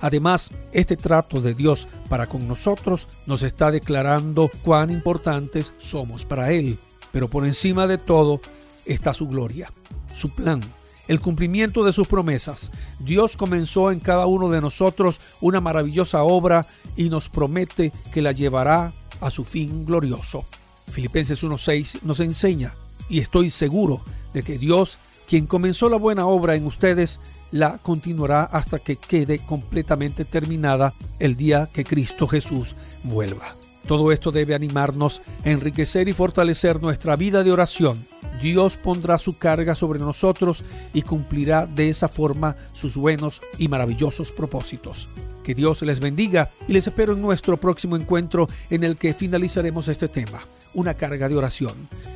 Además, 0.00 0.50
este 0.72 0.96
trato 0.96 1.40
de 1.40 1.54
Dios 1.54 1.88
para 2.08 2.28
con 2.28 2.46
nosotros 2.46 3.08
nos 3.26 3.42
está 3.42 3.72
declarando 3.72 4.50
cuán 4.62 4.90
importantes 4.90 5.72
somos 5.78 6.24
para 6.24 6.52
Él. 6.52 6.78
Pero 7.10 7.28
por 7.28 7.44
encima 7.44 7.88
de 7.88 7.98
todo 7.98 8.40
está 8.86 9.12
su 9.12 9.26
gloria, 9.26 9.70
su 10.14 10.32
plan 10.34 10.60
el 11.08 11.20
cumplimiento 11.20 11.84
de 11.84 11.92
sus 11.92 12.06
promesas. 12.06 12.70
Dios 13.00 13.36
comenzó 13.36 13.90
en 13.90 13.98
cada 14.00 14.26
uno 14.26 14.48
de 14.48 14.60
nosotros 14.60 15.20
una 15.40 15.60
maravillosa 15.60 16.22
obra 16.22 16.64
y 16.96 17.10
nos 17.10 17.28
promete 17.28 17.92
que 18.14 18.22
la 18.22 18.30
llevará 18.32 18.92
a 19.20 19.30
su 19.30 19.44
fin 19.44 19.84
glorioso. 19.84 20.44
Filipenses 20.90 21.42
1.6 21.42 22.02
nos 22.02 22.20
enseña, 22.20 22.74
y 23.08 23.18
estoy 23.18 23.50
seguro 23.50 24.02
de 24.32 24.42
que 24.42 24.58
Dios, 24.58 24.98
quien 25.28 25.46
comenzó 25.46 25.88
la 25.88 25.96
buena 25.96 26.26
obra 26.26 26.56
en 26.56 26.66
ustedes, 26.66 27.20
la 27.52 27.78
continuará 27.78 28.44
hasta 28.44 28.78
que 28.78 28.96
quede 28.96 29.38
completamente 29.38 30.24
terminada 30.24 30.92
el 31.18 31.36
día 31.36 31.68
que 31.72 31.84
Cristo 31.84 32.26
Jesús 32.26 32.74
vuelva. 33.04 33.52
Todo 33.86 34.12
esto 34.12 34.30
debe 34.30 34.54
animarnos 34.54 35.20
a 35.44 35.50
enriquecer 35.50 36.08
y 36.08 36.12
fortalecer 36.12 36.80
nuestra 36.80 37.16
vida 37.16 37.42
de 37.42 37.52
oración. 37.52 37.98
Dios 38.40 38.76
pondrá 38.76 39.18
su 39.18 39.38
carga 39.38 39.74
sobre 39.74 39.98
nosotros 39.98 40.62
y 40.94 41.02
cumplirá 41.02 41.66
de 41.66 41.88
esa 41.88 42.08
forma 42.08 42.56
sus 42.72 42.96
buenos 42.96 43.40
y 43.58 43.68
maravillosos 43.68 44.30
propósitos. 44.30 45.08
Que 45.44 45.54
Dios 45.54 45.82
les 45.82 45.98
bendiga 45.98 46.48
y 46.68 46.72
les 46.72 46.86
espero 46.86 47.14
en 47.14 47.22
nuestro 47.22 47.56
próximo 47.56 47.96
encuentro 47.96 48.48
en 48.70 48.84
el 48.84 48.96
que 48.96 49.14
finalizaremos 49.14 49.88
este 49.88 50.08
tema, 50.08 50.46
una 50.74 50.94
carga 50.94 51.28
de 51.28 51.36
oración. 51.36 51.74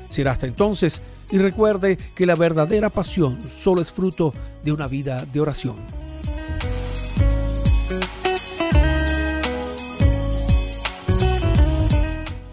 Será 0.09 0.33
hasta 0.33 0.47
entonces 0.47 1.03
y 1.31 1.39
recuerde 1.39 1.99
que 2.15 2.27
la 2.27 2.35
verdadera 2.35 2.91
pasión 2.91 3.39
solo 3.43 3.83
es 3.83 3.93
fruto 3.93 4.33
de 4.65 4.73
una 4.73 4.87
vida 4.87 5.27
de 5.33 5.41
oración. 5.41 5.77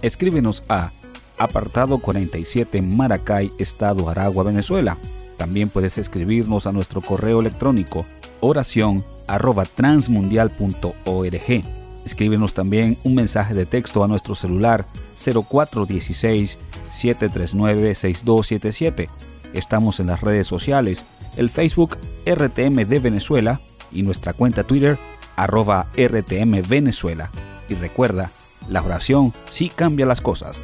escríbenos 0.03 0.63
a 0.69 0.91
apartado 1.39 1.97
47 1.97 2.83
Maracay, 2.83 3.49
Estado 3.57 4.07
Aragua, 4.09 4.43
Venezuela. 4.43 4.97
También 5.37 5.69
puedes 5.69 5.97
escribirnos 5.97 6.67
a 6.67 6.71
nuestro 6.71 7.01
correo 7.01 7.39
electrónico 7.39 8.05
oración 8.39 9.03
arroba 9.27 9.65
transmundial.org. 9.65 11.82
Escríbenos 12.05 12.53
también 12.53 12.97
un 13.03 13.15
mensaje 13.15 13.53
de 13.53 13.65
texto 13.65 14.03
a 14.03 14.07
nuestro 14.07 14.35
celular 14.35 14.85
0416 15.15 16.57
739 16.91 17.95
6277. 17.95 19.07
Estamos 19.53 19.99
en 19.99 20.07
las 20.07 20.21
redes 20.21 20.47
sociales, 20.47 21.05
el 21.37 21.49
Facebook 21.49 21.97
RTM 22.25 22.85
de 22.85 22.99
Venezuela 22.99 23.59
y 23.91 24.03
nuestra 24.03 24.33
cuenta 24.33 24.63
Twitter 24.63 24.97
arroba 25.35 25.87
RTM 25.95 26.67
Venezuela. 26.67 27.29
Y 27.69 27.75
recuerda, 27.75 28.31
la 28.69 28.81
oración 28.81 29.33
sí 29.49 29.69
cambia 29.69 30.05
las 30.05 30.21
cosas. 30.21 30.59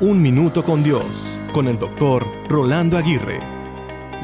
Un 0.00 0.20
minuto 0.20 0.62
con 0.62 0.84
Dios, 0.84 1.38
con 1.54 1.68
el 1.68 1.78
doctor 1.78 2.26
Rolando 2.48 2.98
Aguirre. 2.98 3.55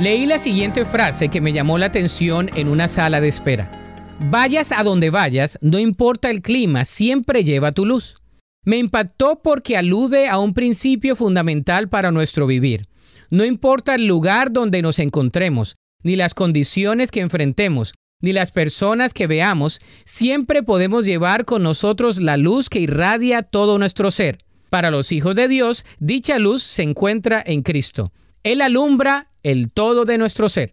Leí 0.02 0.26
la 0.26 0.38
siguiente 0.38 0.84
frase 0.84 1.28
que 1.28 1.40
me 1.40 1.52
llamó 1.52 1.78
la 1.78 1.86
atención 1.86 2.50
en 2.56 2.68
una 2.68 2.88
sala 2.88 3.20
de 3.20 3.28
espera. 3.28 4.16
Vayas 4.18 4.72
a 4.72 4.82
donde 4.82 5.10
vayas, 5.10 5.60
no 5.60 5.78
importa 5.78 6.28
el 6.28 6.42
clima, 6.42 6.84
siempre 6.84 7.44
lleva 7.44 7.70
tu 7.70 7.86
luz. 7.86 8.16
Me 8.64 8.78
impactó 8.78 9.42
porque 9.44 9.76
alude 9.76 10.26
a 10.26 10.40
un 10.40 10.54
principio 10.54 11.14
fundamental 11.14 11.88
para 11.88 12.10
nuestro 12.10 12.48
vivir. 12.48 12.88
No 13.30 13.44
importa 13.44 13.94
el 13.94 14.08
lugar 14.08 14.50
donde 14.50 14.82
nos 14.82 14.98
encontremos, 14.98 15.76
ni 16.02 16.16
las 16.16 16.34
condiciones 16.34 17.12
que 17.12 17.20
enfrentemos, 17.20 17.94
ni 18.20 18.32
las 18.32 18.50
personas 18.50 19.14
que 19.14 19.28
veamos, 19.28 19.80
siempre 20.04 20.64
podemos 20.64 21.04
llevar 21.04 21.44
con 21.44 21.62
nosotros 21.62 22.20
la 22.20 22.36
luz 22.36 22.68
que 22.68 22.80
irradia 22.80 23.44
todo 23.44 23.78
nuestro 23.78 24.10
ser. 24.10 24.38
Para 24.68 24.90
los 24.90 25.12
hijos 25.12 25.36
de 25.36 25.46
Dios, 25.46 25.84
dicha 26.00 26.40
luz 26.40 26.64
se 26.64 26.82
encuentra 26.82 27.40
en 27.46 27.62
Cristo. 27.62 28.10
Él 28.42 28.60
alumbra 28.60 29.30
el 29.42 29.70
todo 29.70 30.04
de 30.04 30.18
nuestro 30.18 30.48
ser. 30.48 30.72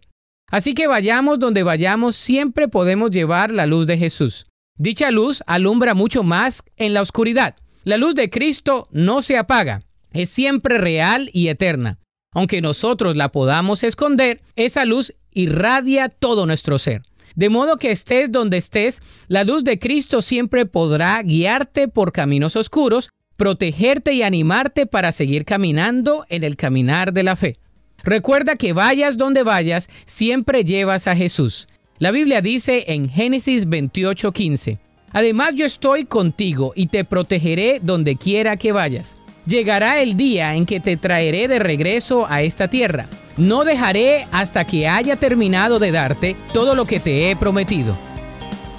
Así 0.50 0.74
que 0.74 0.88
vayamos 0.88 1.38
donde 1.38 1.62
vayamos, 1.62 2.16
siempre 2.16 2.68
podemos 2.68 3.10
llevar 3.10 3.52
la 3.52 3.66
luz 3.66 3.86
de 3.86 3.98
Jesús. 3.98 4.46
Dicha 4.76 5.10
luz 5.10 5.42
alumbra 5.46 5.94
mucho 5.94 6.22
más 6.22 6.64
en 6.76 6.94
la 6.94 7.02
oscuridad. 7.02 7.54
La 7.84 7.96
luz 7.96 8.14
de 8.14 8.30
Cristo 8.30 8.88
no 8.90 9.22
se 9.22 9.36
apaga, 9.36 9.82
es 10.12 10.28
siempre 10.28 10.78
real 10.78 11.30
y 11.32 11.48
eterna. 11.48 11.98
Aunque 12.32 12.60
nosotros 12.60 13.16
la 13.16 13.30
podamos 13.30 13.82
esconder, 13.82 14.40
esa 14.56 14.84
luz 14.84 15.14
irradia 15.32 16.08
todo 16.08 16.46
nuestro 16.46 16.78
ser. 16.78 17.02
De 17.36 17.48
modo 17.48 17.76
que 17.76 17.90
estés 17.90 18.32
donde 18.32 18.56
estés, 18.56 19.02
la 19.28 19.44
luz 19.44 19.62
de 19.64 19.78
Cristo 19.78 20.20
siempre 20.20 20.66
podrá 20.66 21.22
guiarte 21.22 21.88
por 21.88 22.12
caminos 22.12 22.56
oscuros, 22.56 23.10
protegerte 23.40 24.12
y 24.12 24.22
animarte 24.22 24.84
para 24.84 25.12
seguir 25.12 25.46
caminando 25.46 26.26
en 26.28 26.44
el 26.44 26.56
caminar 26.56 27.14
de 27.14 27.22
la 27.22 27.36
fe. 27.36 27.56
Recuerda 28.04 28.56
que 28.56 28.74
vayas 28.74 29.16
donde 29.16 29.44
vayas, 29.44 29.88
siempre 30.04 30.62
llevas 30.62 31.06
a 31.06 31.16
Jesús. 31.16 31.66
La 31.98 32.10
Biblia 32.10 32.42
dice 32.42 32.84
en 32.88 33.08
Génesis 33.08 33.66
28:15, 33.66 34.78
Además 35.12 35.54
yo 35.54 35.64
estoy 35.64 36.04
contigo 36.04 36.74
y 36.76 36.88
te 36.88 37.06
protegeré 37.06 37.80
donde 37.82 38.16
quiera 38.16 38.58
que 38.58 38.72
vayas. 38.72 39.16
Llegará 39.46 40.02
el 40.02 40.18
día 40.18 40.54
en 40.54 40.66
que 40.66 40.78
te 40.78 40.98
traeré 40.98 41.48
de 41.48 41.60
regreso 41.60 42.26
a 42.28 42.42
esta 42.42 42.68
tierra. 42.68 43.06
No 43.38 43.64
dejaré 43.64 44.26
hasta 44.32 44.66
que 44.66 44.86
haya 44.86 45.16
terminado 45.16 45.78
de 45.78 45.92
darte 45.92 46.36
todo 46.52 46.74
lo 46.74 46.84
que 46.84 47.00
te 47.00 47.30
he 47.30 47.36
prometido. 47.36 48.09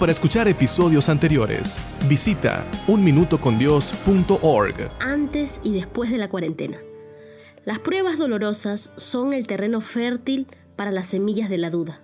Para 0.02 0.12
escuchar 0.14 0.48
episodios 0.48 1.10
anteriores, 1.10 1.80
visita 2.10 2.66
unminutocondios.org. 2.88 4.92
Antes 5.00 5.62
y 5.64 5.74
después 5.74 6.10
de 6.10 6.18
la 6.18 6.28
cuarentena. 6.28 6.80
Las 7.66 7.78
pruebas 7.78 8.18
dolorosas 8.18 8.92
son 8.98 9.32
el 9.32 9.46
terreno 9.46 9.80
fértil 9.80 10.48
para 10.76 10.90
las 10.90 11.10
semillas 11.10 11.52
de 11.52 11.60
la 11.60 11.70
duda. 11.70 12.02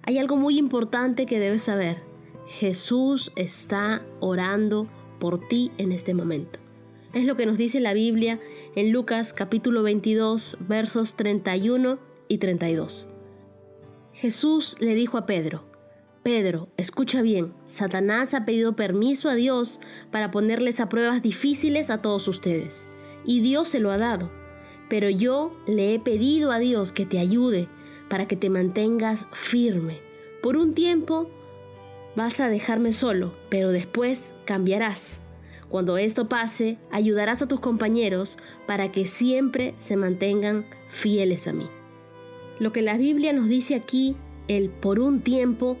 Hay 0.00 0.16
algo 0.16 0.36
muy 0.36 0.58
importante 0.58 1.26
que 1.26 1.38
debes 1.38 1.64
saber. 1.64 1.98
Jesús 2.46 3.32
está 3.36 4.00
orando 4.20 4.88
por 5.20 5.46
ti 5.46 5.72
en 5.76 5.92
este 5.92 6.14
momento. 6.14 6.58
Es 7.12 7.26
lo 7.26 7.36
que 7.36 7.44
nos 7.44 7.58
dice 7.58 7.80
la 7.80 7.92
Biblia 7.92 8.40
en 8.76 8.92
Lucas 8.92 9.34
capítulo 9.34 9.82
22 9.82 10.56
versos 10.66 11.16
31 11.16 11.98
y 12.28 12.38
32. 12.38 13.08
Jesús 14.14 14.78
le 14.80 14.94
dijo 14.94 15.18
a 15.18 15.26
Pedro, 15.26 15.73
Pedro, 16.24 16.70
escucha 16.78 17.20
bien, 17.20 17.52
Satanás 17.66 18.32
ha 18.32 18.46
pedido 18.46 18.74
permiso 18.74 19.28
a 19.28 19.34
Dios 19.34 19.78
para 20.10 20.30
ponerles 20.30 20.80
a 20.80 20.88
pruebas 20.88 21.20
difíciles 21.20 21.90
a 21.90 22.00
todos 22.00 22.26
ustedes, 22.28 22.88
y 23.26 23.40
Dios 23.40 23.68
se 23.68 23.78
lo 23.78 23.90
ha 23.90 23.98
dado, 23.98 24.32
pero 24.88 25.10
yo 25.10 25.54
le 25.66 25.92
he 25.92 26.00
pedido 26.00 26.50
a 26.50 26.58
Dios 26.58 26.92
que 26.92 27.04
te 27.04 27.18
ayude 27.18 27.68
para 28.08 28.26
que 28.26 28.36
te 28.36 28.48
mantengas 28.48 29.26
firme. 29.34 29.98
Por 30.42 30.56
un 30.56 30.72
tiempo 30.72 31.28
vas 32.16 32.40
a 32.40 32.48
dejarme 32.48 32.92
solo, 32.92 33.36
pero 33.50 33.70
después 33.70 34.34
cambiarás. 34.46 35.20
Cuando 35.68 35.98
esto 35.98 36.26
pase, 36.26 36.78
ayudarás 36.90 37.42
a 37.42 37.48
tus 37.48 37.60
compañeros 37.60 38.38
para 38.66 38.90
que 38.92 39.06
siempre 39.06 39.74
se 39.76 39.96
mantengan 39.96 40.64
fieles 40.88 41.48
a 41.48 41.52
mí. 41.52 41.68
Lo 42.58 42.72
que 42.72 42.80
la 42.80 42.96
Biblia 42.96 43.34
nos 43.34 43.46
dice 43.50 43.74
aquí, 43.74 44.16
el 44.48 44.70
por 44.70 45.00
un 45.00 45.20
tiempo, 45.20 45.76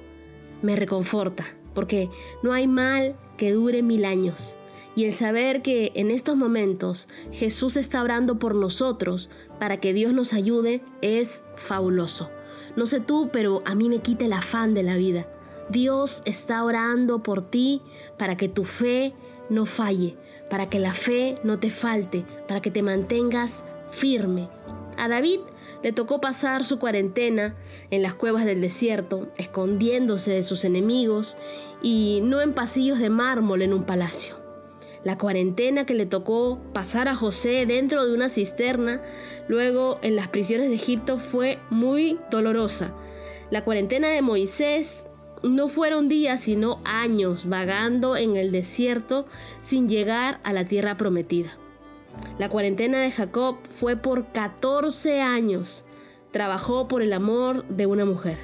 me 0.64 0.76
reconforta, 0.76 1.46
porque 1.74 2.10
no 2.42 2.52
hay 2.52 2.66
mal 2.66 3.16
que 3.36 3.52
dure 3.52 3.82
mil 3.82 4.04
años. 4.04 4.56
Y 4.96 5.04
el 5.04 5.14
saber 5.14 5.62
que 5.62 5.92
en 5.94 6.10
estos 6.10 6.36
momentos 6.36 7.08
Jesús 7.32 7.76
está 7.76 8.02
orando 8.02 8.38
por 8.38 8.54
nosotros 8.54 9.28
para 9.58 9.78
que 9.78 9.92
Dios 9.92 10.12
nos 10.12 10.32
ayude 10.32 10.82
es 11.02 11.42
fabuloso. 11.56 12.30
No 12.76 12.86
sé 12.86 13.00
tú, 13.00 13.28
pero 13.32 13.62
a 13.64 13.74
mí 13.74 13.88
me 13.88 13.98
quita 13.98 14.24
el 14.24 14.32
afán 14.32 14.72
de 14.72 14.82
la 14.82 14.96
vida. 14.96 15.28
Dios 15.68 16.22
está 16.26 16.62
orando 16.64 17.22
por 17.22 17.50
ti 17.50 17.82
para 18.18 18.36
que 18.36 18.48
tu 18.48 18.64
fe 18.64 19.12
no 19.48 19.66
falle, 19.66 20.16
para 20.48 20.68
que 20.68 20.78
la 20.78 20.94
fe 20.94 21.36
no 21.42 21.58
te 21.58 21.70
falte, 21.70 22.24
para 22.46 22.60
que 22.60 22.70
te 22.70 22.82
mantengas 22.82 23.64
firme. 23.90 24.48
A 24.96 25.08
David 25.08 25.40
le 25.84 25.92
tocó 25.92 26.18
pasar 26.18 26.64
su 26.64 26.78
cuarentena 26.78 27.54
en 27.90 28.00
las 28.00 28.14
cuevas 28.14 28.46
del 28.46 28.62
desierto, 28.62 29.28
escondiéndose 29.36 30.30
de 30.30 30.42
sus 30.42 30.64
enemigos 30.64 31.36
y 31.82 32.20
no 32.22 32.40
en 32.40 32.54
pasillos 32.54 32.98
de 32.98 33.10
mármol 33.10 33.60
en 33.60 33.74
un 33.74 33.84
palacio. 33.84 34.34
La 35.04 35.18
cuarentena 35.18 35.84
que 35.84 35.92
le 35.92 36.06
tocó 36.06 36.58
pasar 36.72 37.06
a 37.06 37.14
José 37.14 37.66
dentro 37.66 38.06
de 38.06 38.14
una 38.14 38.30
cisterna, 38.30 39.02
luego 39.46 39.98
en 40.00 40.16
las 40.16 40.28
prisiones 40.28 40.70
de 40.70 40.76
Egipto, 40.76 41.18
fue 41.18 41.58
muy 41.68 42.18
dolorosa. 42.30 42.94
La 43.50 43.62
cuarentena 43.62 44.08
de 44.08 44.22
Moisés 44.22 45.04
no 45.42 45.68
fueron 45.68 46.08
días, 46.08 46.40
sino 46.40 46.80
años 46.86 47.46
vagando 47.46 48.16
en 48.16 48.36
el 48.36 48.52
desierto 48.52 49.26
sin 49.60 49.86
llegar 49.86 50.40
a 50.44 50.54
la 50.54 50.64
tierra 50.64 50.96
prometida. 50.96 51.58
La 52.38 52.48
cuarentena 52.48 53.00
de 53.00 53.10
Jacob 53.10 53.56
fue 53.78 53.96
por 53.96 54.32
14 54.32 55.20
años. 55.20 55.84
Trabajó 56.32 56.88
por 56.88 57.02
el 57.02 57.12
amor 57.12 57.66
de 57.68 57.86
una 57.86 58.04
mujer. 58.04 58.38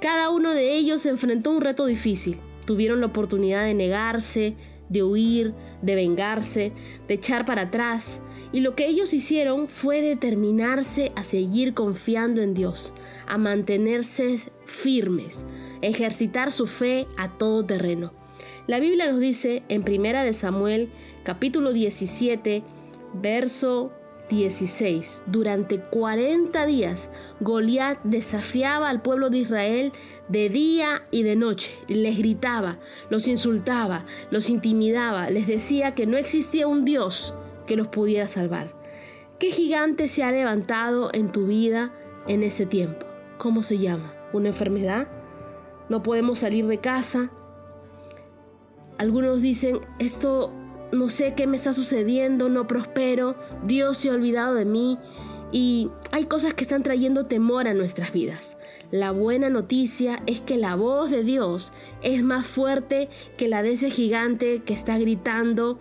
Cada 0.00 0.30
uno 0.30 0.52
de 0.52 0.74
ellos 0.74 1.06
enfrentó 1.06 1.50
un 1.50 1.60
reto 1.60 1.86
difícil. 1.86 2.40
Tuvieron 2.66 3.00
la 3.00 3.06
oportunidad 3.06 3.64
de 3.64 3.74
negarse, 3.74 4.56
de 4.88 5.02
huir, 5.02 5.54
de 5.82 5.94
vengarse, 5.94 6.72
de 7.08 7.14
echar 7.14 7.44
para 7.44 7.62
atrás. 7.62 8.20
Y 8.52 8.60
lo 8.60 8.74
que 8.74 8.86
ellos 8.86 9.14
hicieron 9.14 9.68
fue 9.68 10.00
determinarse 10.00 11.12
a 11.16 11.24
seguir 11.24 11.74
confiando 11.74 12.42
en 12.42 12.54
Dios, 12.54 12.92
a 13.26 13.38
mantenerse 13.38 14.36
firmes, 14.66 15.44
ejercitar 15.82 16.52
su 16.52 16.66
fe 16.66 17.06
a 17.16 17.36
todo 17.36 17.64
terreno. 17.64 18.12
La 18.66 18.80
Biblia 18.80 19.10
nos 19.10 19.20
dice 19.20 19.62
en 19.68 19.82
Primera 19.82 20.22
de 20.22 20.32
Samuel, 20.32 20.88
capítulo 21.22 21.72
17, 21.72 22.62
verso 23.14 23.92
16. 24.28 25.24
Durante 25.26 25.80
40 25.80 26.66
días, 26.66 27.10
Goliat 27.40 27.98
desafiaba 28.04 28.88
al 28.88 29.02
pueblo 29.02 29.30
de 29.30 29.38
Israel 29.38 29.92
de 30.28 30.48
día 30.48 31.06
y 31.10 31.22
de 31.22 31.36
noche. 31.36 31.72
Les 31.88 32.18
gritaba, 32.18 32.78
los 33.10 33.28
insultaba, 33.28 34.04
los 34.30 34.50
intimidaba, 34.50 35.30
les 35.30 35.46
decía 35.46 35.94
que 35.94 36.06
no 36.06 36.16
existía 36.16 36.66
un 36.66 36.84
Dios 36.84 37.34
que 37.66 37.76
los 37.76 37.88
pudiera 37.88 38.28
salvar. 38.28 38.74
¿Qué 39.38 39.50
gigante 39.50 40.08
se 40.08 40.22
ha 40.22 40.32
levantado 40.32 41.10
en 41.12 41.32
tu 41.32 41.46
vida 41.46 41.92
en 42.26 42.42
este 42.42 42.66
tiempo? 42.66 43.06
¿Cómo 43.38 43.62
se 43.62 43.78
llama? 43.78 44.14
¿Una 44.32 44.48
enfermedad? 44.48 45.08
no 45.88 46.02
podemos 46.02 46.40
salir 46.40 46.66
de 46.66 46.78
casa. 46.78 47.30
Algunos 48.98 49.42
dicen, 49.42 49.80
esto 49.98 50.52
no 50.94 51.08
sé 51.08 51.34
qué 51.34 51.46
me 51.46 51.56
está 51.56 51.72
sucediendo, 51.72 52.48
no 52.48 52.66
prospero, 52.66 53.36
Dios 53.66 53.98
se 53.98 54.10
ha 54.10 54.14
olvidado 54.14 54.54
de 54.54 54.64
mí 54.64 54.98
y 55.52 55.90
hay 56.10 56.24
cosas 56.24 56.54
que 56.54 56.62
están 56.62 56.82
trayendo 56.82 57.26
temor 57.26 57.68
a 57.68 57.74
nuestras 57.74 58.12
vidas. 58.12 58.56
La 58.90 59.12
buena 59.12 59.50
noticia 59.50 60.20
es 60.26 60.40
que 60.40 60.56
la 60.56 60.74
voz 60.74 61.10
de 61.10 61.22
Dios 61.22 61.72
es 62.02 62.22
más 62.22 62.46
fuerte 62.46 63.08
que 63.36 63.48
la 63.48 63.62
de 63.62 63.72
ese 63.72 63.90
gigante 63.90 64.62
que 64.64 64.74
está 64.74 64.98
gritando 64.98 65.78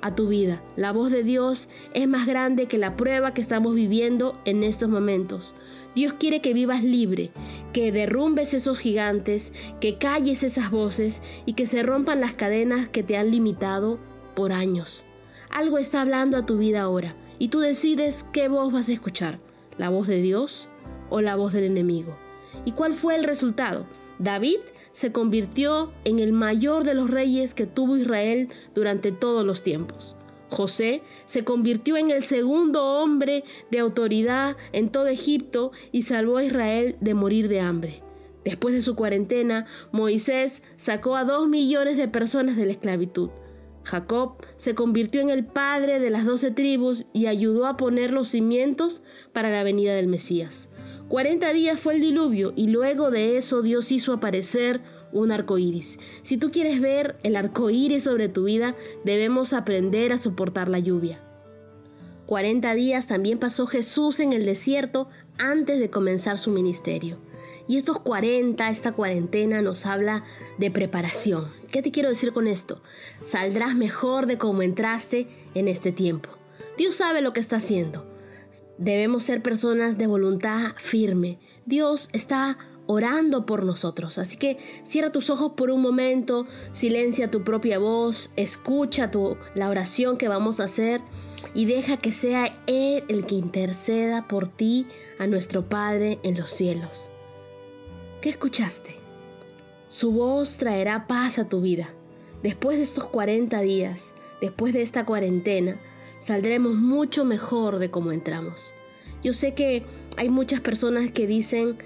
a 0.00 0.14
tu 0.14 0.28
vida. 0.28 0.62
La 0.76 0.92
voz 0.92 1.10
de 1.10 1.24
Dios 1.24 1.68
es 1.92 2.06
más 2.06 2.26
grande 2.26 2.66
que 2.66 2.78
la 2.78 2.96
prueba 2.96 3.34
que 3.34 3.40
estamos 3.40 3.74
viviendo 3.74 4.40
en 4.44 4.62
estos 4.62 4.88
momentos. 4.88 5.54
Dios 5.96 6.12
quiere 6.12 6.40
que 6.40 6.52
vivas 6.52 6.84
libre, 6.84 7.30
que 7.72 7.90
derrumbes 7.90 8.54
esos 8.54 8.78
gigantes, 8.78 9.52
que 9.80 9.98
calles 9.98 10.42
esas 10.42 10.70
voces 10.70 11.22
y 11.46 11.54
que 11.54 11.66
se 11.66 11.82
rompan 11.82 12.20
las 12.20 12.34
cadenas 12.34 12.88
que 12.88 13.02
te 13.02 13.16
han 13.16 13.30
limitado 13.30 13.98
por 14.36 14.52
años. 14.52 15.04
Algo 15.50 15.78
está 15.78 16.02
hablando 16.02 16.36
a 16.36 16.46
tu 16.46 16.58
vida 16.58 16.82
ahora 16.82 17.16
y 17.40 17.48
tú 17.48 17.58
decides 17.58 18.24
qué 18.32 18.46
voz 18.48 18.72
vas 18.72 18.88
a 18.88 18.92
escuchar, 18.92 19.40
la 19.78 19.88
voz 19.88 20.06
de 20.06 20.22
Dios 20.22 20.68
o 21.10 21.20
la 21.20 21.34
voz 21.34 21.52
del 21.52 21.64
enemigo. 21.64 22.16
¿Y 22.64 22.72
cuál 22.72 22.94
fue 22.94 23.16
el 23.16 23.24
resultado? 23.24 23.86
David 24.18 24.60
se 24.92 25.12
convirtió 25.12 25.92
en 26.04 26.20
el 26.20 26.32
mayor 26.32 26.84
de 26.84 26.94
los 26.94 27.10
reyes 27.10 27.54
que 27.54 27.66
tuvo 27.66 27.96
Israel 27.96 28.48
durante 28.74 29.10
todos 29.12 29.44
los 29.44 29.62
tiempos. 29.62 30.16
José 30.48 31.02
se 31.24 31.44
convirtió 31.44 31.96
en 31.96 32.10
el 32.10 32.22
segundo 32.22 32.84
hombre 32.84 33.44
de 33.70 33.80
autoridad 33.80 34.56
en 34.72 34.90
todo 34.90 35.08
Egipto 35.08 35.72
y 35.92 36.02
salvó 36.02 36.38
a 36.38 36.44
Israel 36.44 36.96
de 37.00 37.14
morir 37.14 37.48
de 37.48 37.60
hambre. 37.60 38.02
Después 38.44 38.74
de 38.74 38.80
su 38.80 38.94
cuarentena, 38.94 39.66
Moisés 39.90 40.62
sacó 40.76 41.16
a 41.16 41.24
dos 41.24 41.48
millones 41.48 41.96
de 41.96 42.06
personas 42.06 42.56
de 42.56 42.66
la 42.66 42.72
esclavitud. 42.72 43.30
Jacob 43.86 44.44
se 44.56 44.74
convirtió 44.74 45.20
en 45.20 45.30
el 45.30 45.44
padre 45.44 46.00
de 46.00 46.10
las 46.10 46.24
doce 46.24 46.50
tribus 46.50 47.06
y 47.12 47.26
ayudó 47.26 47.66
a 47.66 47.76
poner 47.76 48.12
los 48.12 48.28
cimientos 48.28 49.04
para 49.32 49.48
la 49.48 49.62
venida 49.62 49.94
del 49.94 50.08
Mesías. 50.08 50.68
Cuarenta 51.08 51.52
días 51.52 51.78
fue 51.78 51.94
el 51.94 52.00
diluvio 52.00 52.52
y 52.56 52.66
luego 52.66 53.12
de 53.12 53.36
eso 53.36 53.62
Dios 53.62 53.92
hizo 53.92 54.12
aparecer 54.12 54.80
un 55.12 55.30
arco 55.30 55.56
iris. 55.56 56.00
Si 56.22 56.36
tú 56.36 56.50
quieres 56.50 56.80
ver 56.80 57.16
el 57.22 57.36
arco 57.36 57.70
iris 57.70 58.02
sobre 58.02 58.28
tu 58.28 58.44
vida, 58.44 58.74
debemos 59.04 59.52
aprender 59.52 60.12
a 60.12 60.18
soportar 60.18 60.68
la 60.68 60.80
lluvia. 60.80 61.20
40 62.26 62.74
días 62.74 63.06
también 63.06 63.38
pasó 63.38 63.68
Jesús 63.68 64.18
en 64.18 64.32
el 64.32 64.46
desierto 64.46 65.08
antes 65.38 65.78
de 65.78 65.90
comenzar 65.90 66.40
su 66.40 66.50
ministerio. 66.50 67.18
Y 67.68 67.76
estos 67.76 67.98
40, 68.00 68.68
esta 68.70 68.92
cuarentena 68.92 69.60
nos 69.60 69.86
habla 69.86 70.24
de 70.58 70.70
preparación. 70.70 71.52
¿Qué 71.70 71.82
te 71.82 71.90
quiero 71.90 72.08
decir 72.08 72.32
con 72.32 72.46
esto? 72.46 72.80
Saldrás 73.22 73.74
mejor 73.74 74.26
de 74.26 74.38
cómo 74.38 74.62
entraste 74.62 75.26
en 75.54 75.68
este 75.68 75.90
tiempo. 75.92 76.30
Dios 76.78 76.96
sabe 76.96 77.22
lo 77.22 77.32
que 77.32 77.40
está 77.40 77.56
haciendo. 77.56 78.06
Debemos 78.78 79.24
ser 79.24 79.42
personas 79.42 79.98
de 79.98 80.06
voluntad 80.06 80.74
firme. 80.76 81.38
Dios 81.64 82.08
está 82.12 82.58
orando 82.86 83.46
por 83.46 83.64
nosotros. 83.64 84.18
Así 84.18 84.36
que 84.36 84.58
cierra 84.82 85.10
tus 85.10 85.30
ojos 85.30 85.52
por 85.56 85.70
un 85.70 85.82
momento, 85.82 86.46
silencia 86.72 87.30
tu 87.30 87.42
propia 87.42 87.78
voz, 87.78 88.30
escucha 88.36 89.10
tu, 89.10 89.36
la 89.54 89.68
oración 89.68 90.16
que 90.16 90.28
vamos 90.28 90.60
a 90.60 90.64
hacer 90.64 91.00
y 91.54 91.64
deja 91.64 91.96
que 91.96 92.12
sea 92.12 92.56
Él 92.66 93.04
el 93.08 93.26
que 93.26 93.34
interceda 93.34 94.28
por 94.28 94.48
ti 94.48 94.86
a 95.18 95.26
nuestro 95.26 95.68
Padre 95.68 96.18
en 96.22 96.36
los 96.36 96.50
cielos. 96.50 97.10
¿Qué 98.26 98.30
escuchaste? 98.30 98.96
Su 99.86 100.10
voz 100.10 100.58
traerá 100.58 101.06
paz 101.06 101.38
a 101.38 101.48
tu 101.48 101.60
vida. 101.60 101.90
Después 102.42 102.76
de 102.76 102.82
estos 102.82 103.04
40 103.04 103.60
días, 103.60 104.14
después 104.40 104.72
de 104.72 104.82
esta 104.82 105.06
cuarentena, 105.06 105.76
saldremos 106.18 106.74
mucho 106.74 107.24
mejor 107.24 107.78
de 107.78 107.92
cómo 107.92 108.10
entramos. 108.10 108.74
Yo 109.22 109.32
sé 109.32 109.54
que 109.54 109.84
hay 110.16 110.28
muchas 110.28 110.58
personas 110.58 111.12
que 111.12 111.28
dicen, 111.28 111.78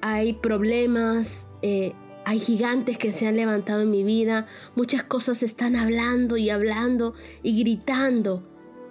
hay 0.00 0.32
problemas, 0.32 1.46
eh, 1.62 1.92
hay 2.24 2.40
gigantes 2.40 2.98
que 2.98 3.12
se 3.12 3.28
han 3.28 3.36
levantado 3.36 3.82
en 3.82 3.92
mi 3.92 4.02
vida, 4.02 4.48
muchas 4.74 5.04
cosas 5.04 5.44
están 5.44 5.76
hablando 5.76 6.36
y 6.36 6.50
hablando 6.50 7.14
y 7.44 7.60
gritando 7.60 8.42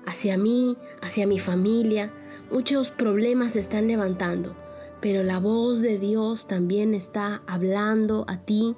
hacia 0.05 0.37
mí, 0.37 0.77
hacia 1.01 1.27
mi 1.27 1.39
familia, 1.39 2.13
muchos 2.49 2.91
problemas 2.91 3.51
se 3.51 3.59
están 3.59 3.89
levantando, 3.89 4.55
pero 5.03 5.21
la 5.21 5.37
voz 5.37 5.81
de 5.81 5.99
Dios 5.99 6.47
también 6.47 6.93
está 6.93 7.43
hablando 7.45 8.23
a 8.29 8.37
ti 8.37 8.77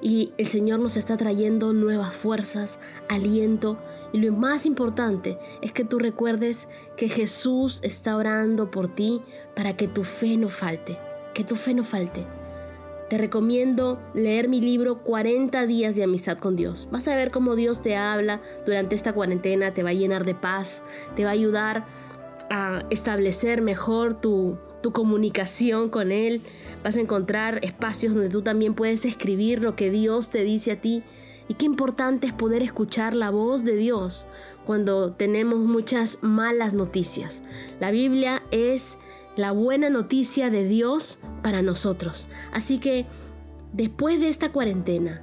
y 0.00 0.32
el 0.36 0.48
Señor 0.48 0.80
nos 0.80 0.96
está 0.96 1.16
trayendo 1.16 1.72
nuevas 1.72 2.16
fuerzas, 2.16 2.80
aliento 3.08 3.78
y 4.12 4.18
lo 4.18 4.32
más 4.32 4.66
importante 4.66 5.38
es 5.60 5.70
que 5.70 5.84
tú 5.84 6.00
recuerdes 6.00 6.66
que 6.96 7.08
Jesús 7.08 7.78
está 7.84 8.16
orando 8.16 8.72
por 8.72 8.92
ti 8.92 9.22
para 9.54 9.76
que 9.76 9.86
tu 9.86 10.02
fe 10.02 10.36
no 10.36 10.48
falte, 10.48 10.98
que 11.32 11.44
tu 11.44 11.54
fe 11.54 11.74
no 11.74 11.84
falte. 11.84 12.26
Te 13.08 13.16
recomiendo 13.16 14.00
leer 14.14 14.48
mi 14.48 14.60
libro 14.60 15.04
40 15.04 15.64
días 15.66 15.94
de 15.94 16.02
amistad 16.02 16.38
con 16.38 16.56
Dios. 16.56 16.88
Vas 16.90 17.06
a 17.06 17.14
ver 17.14 17.30
cómo 17.30 17.54
Dios 17.54 17.82
te 17.82 17.94
habla 17.94 18.40
durante 18.66 18.96
esta 18.96 19.12
cuarentena, 19.12 19.72
te 19.72 19.84
va 19.84 19.90
a 19.90 19.94
llenar 19.94 20.24
de 20.24 20.34
paz, 20.34 20.82
te 21.14 21.22
va 21.22 21.30
a 21.30 21.34
ayudar 21.34 21.86
a 22.50 22.82
establecer 22.90 23.62
mejor 23.62 24.20
tu, 24.20 24.58
tu 24.82 24.92
comunicación 24.92 25.88
con 25.88 26.12
Él. 26.12 26.42
Vas 26.84 26.96
a 26.96 27.00
encontrar 27.00 27.60
espacios 27.62 28.14
donde 28.14 28.28
tú 28.28 28.42
también 28.42 28.74
puedes 28.74 29.04
escribir 29.04 29.60
lo 29.60 29.76
que 29.76 29.90
Dios 29.90 30.30
te 30.30 30.44
dice 30.44 30.72
a 30.72 30.80
ti 30.80 31.02
y 31.48 31.54
qué 31.54 31.66
importante 31.66 32.26
es 32.26 32.32
poder 32.32 32.62
escuchar 32.62 33.14
la 33.14 33.30
voz 33.30 33.64
de 33.64 33.76
Dios 33.76 34.26
cuando 34.64 35.12
tenemos 35.12 35.58
muchas 35.60 36.18
malas 36.22 36.72
noticias. 36.72 37.42
La 37.80 37.90
Biblia 37.90 38.42
es 38.50 38.98
la 39.36 39.52
buena 39.52 39.90
noticia 39.90 40.50
de 40.50 40.66
Dios 40.66 41.18
para 41.42 41.62
nosotros. 41.62 42.28
Así 42.52 42.78
que 42.78 43.06
después 43.72 44.20
de 44.20 44.28
esta 44.28 44.52
cuarentena 44.52 45.22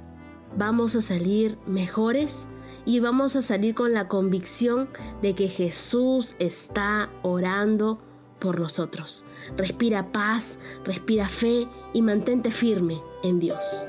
vamos 0.56 0.96
a 0.96 1.02
salir 1.02 1.58
mejores 1.66 2.48
y 2.84 3.00
vamos 3.00 3.36
a 3.36 3.42
salir 3.42 3.74
con 3.74 3.92
la 3.92 4.08
convicción 4.08 4.88
de 5.22 5.34
que 5.34 5.48
Jesús 5.48 6.34
está 6.38 7.10
orando 7.22 8.00
por 8.40 8.58
nosotros. 8.58 9.24
Respira 9.56 10.10
paz, 10.10 10.58
respira 10.84 11.28
fe 11.28 11.68
y 11.92 12.02
mantente 12.02 12.50
firme 12.50 13.00
en 13.22 13.38
Dios. 13.38 13.84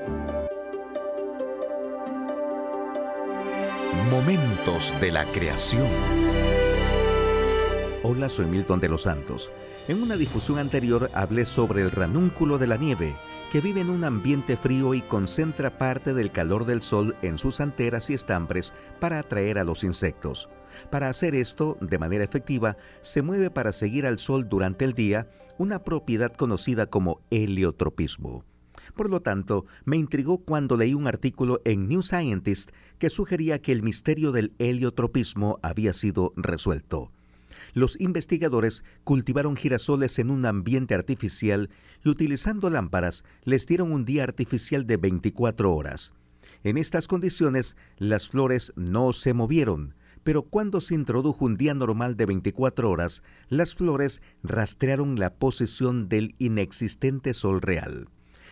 Momentos 4.10 4.92
de 5.00 5.10
la 5.10 5.24
creación. 5.24 5.88
Hola, 8.04 8.28
soy 8.28 8.46
Milton 8.46 8.78
de 8.78 8.88
los 8.88 9.02
Santos. 9.02 9.50
En 9.88 10.02
una 10.02 10.16
difusión 10.16 10.58
anterior 10.58 11.10
hablé 11.14 11.46
sobre 11.46 11.82
el 11.82 11.90
ranúnculo 11.90 12.58
de 12.58 12.66
la 12.66 12.76
nieve, 12.76 13.16
que 13.50 13.60
vive 13.60 13.80
en 13.80 13.90
un 13.90 14.04
ambiente 14.04 14.56
frío 14.56 14.94
y 14.94 15.02
concentra 15.02 15.78
parte 15.78 16.14
del 16.14 16.30
calor 16.30 16.66
del 16.66 16.82
sol 16.82 17.16
en 17.22 17.38
sus 17.38 17.60
anteras 17.60 18.10
y 18.10 18.14
estambres 18.14 18.74
para 19.00 19.18
atraer 19.18 19.58
a 19.58 19.64
los 19.64 19.82
insectos. 19.82 20.48
Para 20.90 21.08
hacer 21.08 21.34
esto 21.34 21.78
de 21.80 21.98
manera 21.98 22.24
efectiva, 22.24 22.76
se 23.00 23.22
mueve 23.22 23.50
para 23.50 23.72
seguir 23.72 24.06
al 24.06 24.18
sol 24.18 24.48
durante 24.48 24.84
el 24.84 24.92
día, 24.92 25.28
una 25.58 25.84
propiedad 25.84 26.32
conocida 26.32 26.86
como 26.86 27.20
heliotropismo. 27.30 28.44
Por 28.94 29.08
lo 29.08 29.22
tanto, 29.22 29.64
me 29.84 29.96
intrigó 29.96 30.38
cuando 30.38 30.76
leí 30.76 30.94
un 30.94 31.06
artículo 31.06 31.60
en 31.64 31.88
New 31.88 32.02
Scientist 32.02 32.70
que 32.98 33.10
sugería 33.10 33.60
que 33.60 33.72
el 33.72 33.82
misterio 33.82 34.32
del 34.32 34.52
heliotropismo 34.58 35.58
había 35.62 35.92
sido 35.92 36.32
resuelto. 36.36 37.10
Los 37.74 37.98
investigadores 38.00 38.84
cultivaron 39.02 39.56
girasoles 39.56 40.18
en 40.18 40.30
un 40.30 40.44
ambiente 40.44 40.94
artificial 40.94 41.70
y 42.04 42.10
utilizando 42.10 42.68
lámparas 42.68 43.24
les 43.44 43.66
dieron 43.66 43.92
un 43.92 44.04
día 44.04 44.24
artificial 44.24 44.86
de 44.86 44.98
24 44.98 45.74
horas. 45.74 46.12
En 46.64 46.76
estas 46.76 47.08
condiciones, 47.08 47.76
las 47.96 48.28
flores 48.28 48.72
no 48.76 49.12
se 49.12 49.32
movieron, 49.32 49.94
pero 50.24 50.42
cuando 50.42 50.80
se 50.80 50.94
introdujo 50.94 51.44
un 51.44 51.56
día 51.56 51.74
normal 51.74 52.16
de 52.16 52.26
24 52.26 52.90
horas, 52.90 53.22
las 53.48 53.74
flores 53.74 54.22
rastrearon 54.42 55.18
la 55.18 55.34
posición 55.34 56.08
del 56.08 56.34
inexistente 56.38 57.34
sol 57.34 57.60
real. 57.60 58.08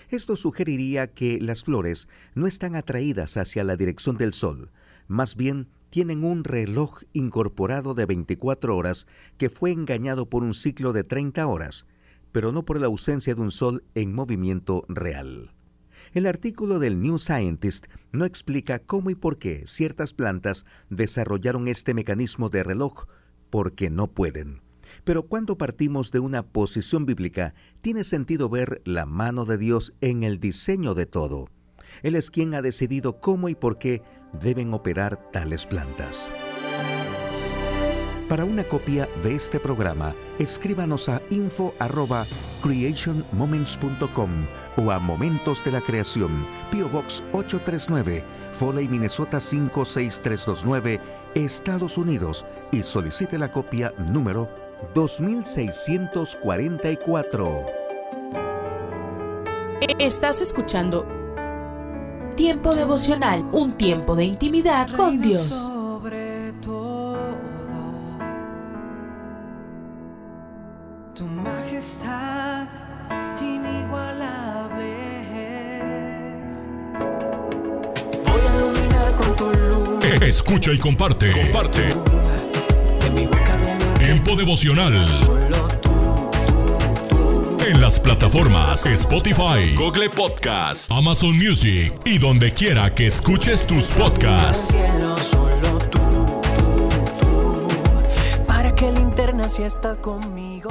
Esto 0.09 0.35
sugeriría 0.35 1.13
que 1.13 1.41
las 1.41 1.65
flores 1.65 2.09
no 2.35 2.47
están 2.47 2.75
atraídas 2.75 3.37
hacia 3.37 3.63
la 3.63 3.77
dirección 3.77 4.17
del 4.17 4.33
sol, 4.33 4.71
más 5.07 5.37
bien 5.37 5.69
tienen 5.91 6.25
un 6.25 6.45
reloj 6.45 7.03
incorporado 7.13 7.95
de 7.95 8.07
24 8.07 8.77
horas 8.77 9.07
que 9.39 9.51
fue 9.51 9.73
engañado 9.73 10.29
por 10.29 10.45
un 10.45 10.55
ciclo 10.55 10.93
de 10.93 11.05
30 11.05 11.47
horas, 11.47 11.87
pero 12.33 12.53
no 12.53 12.65
por 12.65 12.81
la 12.81 12.87
ausencia 12.87 13.35
de 13.35 13.41
un 13.41 13.51
sol 13.51 13.85
en 13.95 14.15
movimiento 14.15 14.85
real. 14.89 15.53
El 16.13 16.27
artículo 16.27 16.81
del 16.81 17.01
New 17.01 17.19
Scientist 17.19 17.87
no 18.11 18.25
explica 18.25 18.81
cómo 18.81 19.11
y 19.11 19.15
por 19.15 19.39
qué 19.39 19.63
ciertas 19.67 20.13
plantas 20.13 20.67
desarrollaron 20.89 21.69
este 21.69 21.95
mecanismo 21.95 22.49
de 22.49 22.65
reloj, 22.65 23.07
porque 23.49 23.91
no 23.91 24.09
pueden. 24.09 24.61
Pero 25.05 25.27
cuando 25.27 25.57
partimos 25.57 26.11
de 26.11 26.19
una 26.19 26.43
posición 26.43 27.07
bíblica, 27.07 27.55
tiene 27.81 28.03
sentido 28.03 28.49
ver 28.49 28.83
la 28.85 29.07
mano 29.07 29.45
de 29.45 29.57
Dios 29.57 29.95
en 30.01 30.25
el 30.25 30.41
diseño 30.41 30.95
de 30.95 31.07
todo. 31.07 31.49
Él 32.03 32.17
es 32.17 32.31
quien 32.31 32.55
ha 32.55 32.63
decidido 32.63 33.21
cómo 33.21 33.49
y 33.49 33.55
por 33.55 33.79
qué 33.79 34.03
deben 34.33 34.75
operar 34.75 35.31
tales 35.31 35.65
plantas. 35.65 36.33
Para 38.31 38.45
una 38.45 38.63
copia 38.63 39.09
de 39.25 39.35
este 39.35 39.59
programa, 39.59 40.15
escríbanos 40.39 41.09
a 41.09 41.21
info@creationmoments.com 41.31 44.31
o 44.77 44.91
a 44.93 45.01
Momentos 45.01 45.65
de 45.65 45.73
la 45.73 45.81
Creación, 45.81 46.47
PO 46.71 46.89
Box 46.91 47.25
839, 47.33 48.23
Foley, 48.53 48.87
Minnesota 48.87 49.41
56329, 49.41 51.01
Estados 51.35 51.99
Unidos 51.99 52.47
y 52.71 52.85
solicite 52.85 53.37
la 53.37 53.51
copia 53.51 53.93
número 53.99 54.49
2644. 54.95 57.67
Estás 59.99 60.41
escuchando 60.41 61.05
Tiempo 62.37 62.77
devocional, 62.77 63.43
un 63.51 63.73
tiempo 63.73 64.15
de 64.15 64.25
intimidad 64.25 64.89
con 64.93 65.21
Dios. 65.21 65.73
Escucha 80.31 80.73
y 80.73 80.79
comparte. 80.79 81.33
Comparte. 81.33 81.93
Tiempo 83.99 84.37
devocional. 84.37 84.95
En 87.67 87.81
las 87.81 87.99
plataformas 87.99 88.87
Spotify, 88.87 89.75
Google 89.75 90.09
Podcast, 90.09 90.89
Amazon 90.93 91.37
Music 91.37 91.93
y 92.05 92.19
donde 92.19 92.53
quiera 92.53 92.95
que 92.95 93.09
escuches 93.09 93.67
tus 93.67 93.91
podcasts. 93.91 94.73
Para 98.47 98.73
que 98.77 98.93
linterna 98.93 99.49
si 99.49 99.65
estás 99.65 99.97
conmigo. 99.97 100.71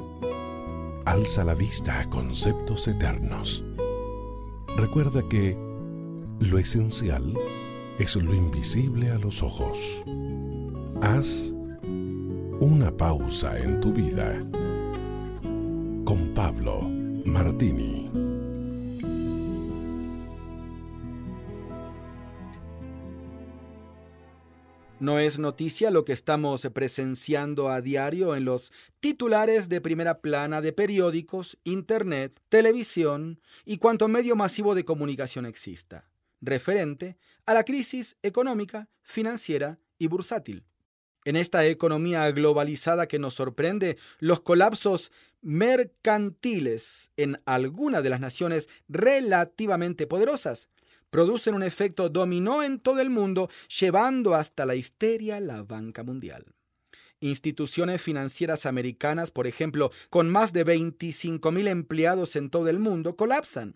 Alza 1.05 1.43
la 1.43 1.55
vista 1.55 1.99
a 1.99 2.09
conceptos 2.09 2.87
eternos. 2.87 3.63
Recuerda 4.77 5.27
que 5.27 5.57
lo 6.39 6.57
esencial 6.59 7.33
es 7.97 8.15
lo 8.15 8.33
invisible 8.33 9.09
a 9.09 9.17
los 9.17 9.41
ojos. 9.41 10.03
Haz 11.01 11.53
una 12.59 12.95
pausa 12.95 13.57
en 13.57 13.81
tu 13.81 13.91
vida 13.91 14.43
con 16.05 16.31
Pablo 16.35 16.81
Martini. 17.25 18.00
No 25.01 25.17
es 25.17 25.39
noticia 25.39 25.89
lo 25.89 26.05
que 26.05 26.13
estamos 26.13 26.61
presenciando 26.75 27.69
a 27.69 27.81
diario 27.81 28.35
en 28.35 28.45
los 28.45 28.71
titulares 28.99 29.67
de 29.67 29.81
primera 29.81 30.19
plana 30.21 30.61
de 30.61 30.73
periódicos, 30.73 31.57
internet, 31.63 32.39
televisión 32.49 33.41
y 33.65 33.79
cuanto 33.79 34.07
medio 34.07 34.35
masivo 34.35 34.75
de 34.75 34.85
comunicación 34.85 35.47
exista, 35.47 36.07
referente 36.39 37.17
a 37.47 37.55
la 37.55 37.63
crisis 37.63 38.15
económica, 38.21 38.89
financiera 39.01 39.79
y 39.97 40.05
bursátil. 40.05 40.65
En 41.25 41.35
esta 41.35 41.65
economía 41.65 42.29
globalizada 42.29 43.07
que 43.07 43.17
nos 43.17 43.33
sorprende, 43.33 43.97
los 44.19 44.41
colapsos 44.41 45.11
mercantiles 45.41 47.09
en 47.17 47.41
alguna 47.45 48.03
de 48.03 48.09
las 48.11 48.19
naciones 48.19 48.69
relativamente 48.87 50.05
poderosas 50.05 50.69
producen 51.11 51.53
un 51.53 51.61
efecto 51.61 52.09
dominó 52.09 52.63
en 52.63 52.79
todo 52.79 52.99
el 53.01 53.11
mundo, 53.11 53.49
llevando 53.79 54.33
hasta 54.33 54.65
la 54.65 54.73
histeria 54.73 55.39
la 55.39 55.61
banca 55.61 56.03
mundial. 56.03 56.45
Instituciones 57.19 58.01
financieras 58.01 58.65
americanas, 58.65 59.29
por 59.29 59.45
ejemplo, 59.45 59.91
con 60.09 60.31
más 60.31 60.53
de 60.53 60.65
25.000 60.65 61.67
empleados 61.67 62.35
en 62.35 62.49
todo 62.49 62.67
el 62.67 62.79
mundo, 62.79 63.15
colapsan. 63.15 63.75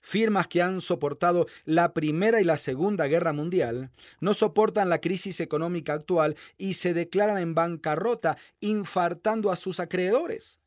Firmas 0.00 0.46
que 0.46 0.62
han 0.62 0.82
soportado 0.82 1.46
la 1.64 1.94
Primera 1.94 2.40
y 2.40 2.44
la 2.44 2.58
Segunda 2.58 3.06
Guerra 3.06 3.32
Mundial 3.32 3.90
no 4.20 4.34
soportan 4.34 4.90
la 4.90 5.00
crisis 5.00 5.40
económica 5.40 5.94
actual 5.94 6.36
y 6.58 6.74
se 6.74 6.92
declaran 6.92 7.38
en 7.38 7.54
bancarrota, 7.54 8.36
infartando 8.60 9.50
a 9.50 9.56
sus 9.56 9.80
acreedores. 9.80 10.60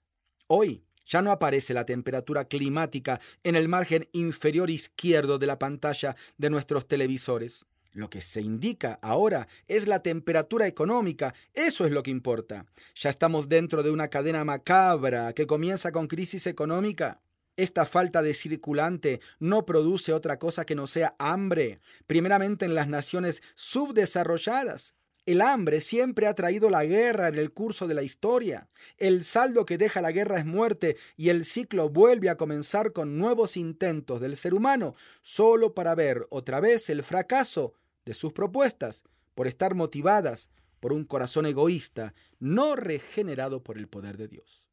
Hoy, 0.48 0.87
ya 1.08 1.22
no 1.22 1.32
aparece 1.32 1.74
la 1.74 1.86
temperatura 1.86 2.46
climática 2.46 3.20
en 3.44 3.56
el 3.56 3.68
margen 3.68 4.08
inferior 4.12 4.70
izquierdo 4.70 5.40
de 5.40 5.48
la 5.48 5.60
pantalla 5.60 6.16
de 6.38 6.50
nuestros 6.50 6.88
televisores. 6.88 7.66
Lo 7.94 8.10
que 8.10 8.22
se 8.22 8.42
indica 8.42 9.00
ahora 9.02 9.48
es 9.68 9.88
la 9.88 10.04
temperatura 10.04 10.68
económica, 10.68 11.34
eso 11.54 11.86
es 11.86 11.92
lo 11.92 12.04
que 12.04 12.12
importa. 12.12 12.66
Ya 12.96 13.10
estamos 13.10 13.50
dentro 13.50 13.82
de 13.82 13.90
una 13.90 14.10
cadena 14.10 14.44
macabra 14.44 15.34
que 15.34 15.48
comienza 15.48 15.92
con 15.92 16.08
crisis 16.08 16.46
económica 16.46 17.22
esta 17.58 17.88
falta 17.88 18.22
de 18.22 18.36
circulante 18.36 19.20
no 19.40 19.66
produce 19.66 20.14
otra 20.14 20.38
cosa 20.38 20.64
que 20.64 20.76
no 20.76 20.86
sea 20.86 21.16
hambre, 21.18 21.80
primeramente 22.06 22.66
en 22.66 22.76
las 22.76 22.88
naciones 22.88 23.42
subdesarrolladas. 23.56 24.94
El 25.28 25.42
hambre 25.42 25.82
siempre 25.82 26.26
ha 26.26 26.36
traído 26.36 26.70
la 26.70 26.86
guerra 26.86 27.28
en 27.28 27.36
el 27.36 27.52
curso 27.52 27.86
de 27.86 27.94
la 27.94 28.02
historia. 28.02 28.70
El 28.98 29.26
saldo 29.26 29.66
que 29.66 29.78
deja 29.78 30.02
la 30.02 30.14
guerra 30.14 30.40
es 30.40 30.46
muerte 30.46 30.96
y 31.18 31.28
el 31.28 31.44
ciclo 31.44 31.90
vuelve 31.90 32.30
a 32.30 32.38
comenzar 32.38 32.94
con 32.94 33.18
nuevos 33.18 33.58
intentos 33.58 34.22
del 34.22 34.38
ser 34.38 34.54
humano, 34.54 34.96
solo 35.22 35.74
para 35.74 35.96
ver 35.96 36.26
otra 36.30 36.62
vez 36.62 36.90
el 36.90 37.04
fracaso 37.04 37.74
de 38.06 38.14
sus 38.14 38.32
propuestas, 38.32 39.04
por 39.36 39.48
estar 39.48 39.76
motivadas 39.76 40.50
por 40.80 40.94
un 40.94 41.04
corazón 41.04 41.46
egoísta, 41.46 42.14
no 42.40 42.78
regenerado 42.78 43.62
por 43.62 43.78
el 43.78 43.90
poder 43.90 44.16
de 44.16 44.30
Dios. 44.30 44.70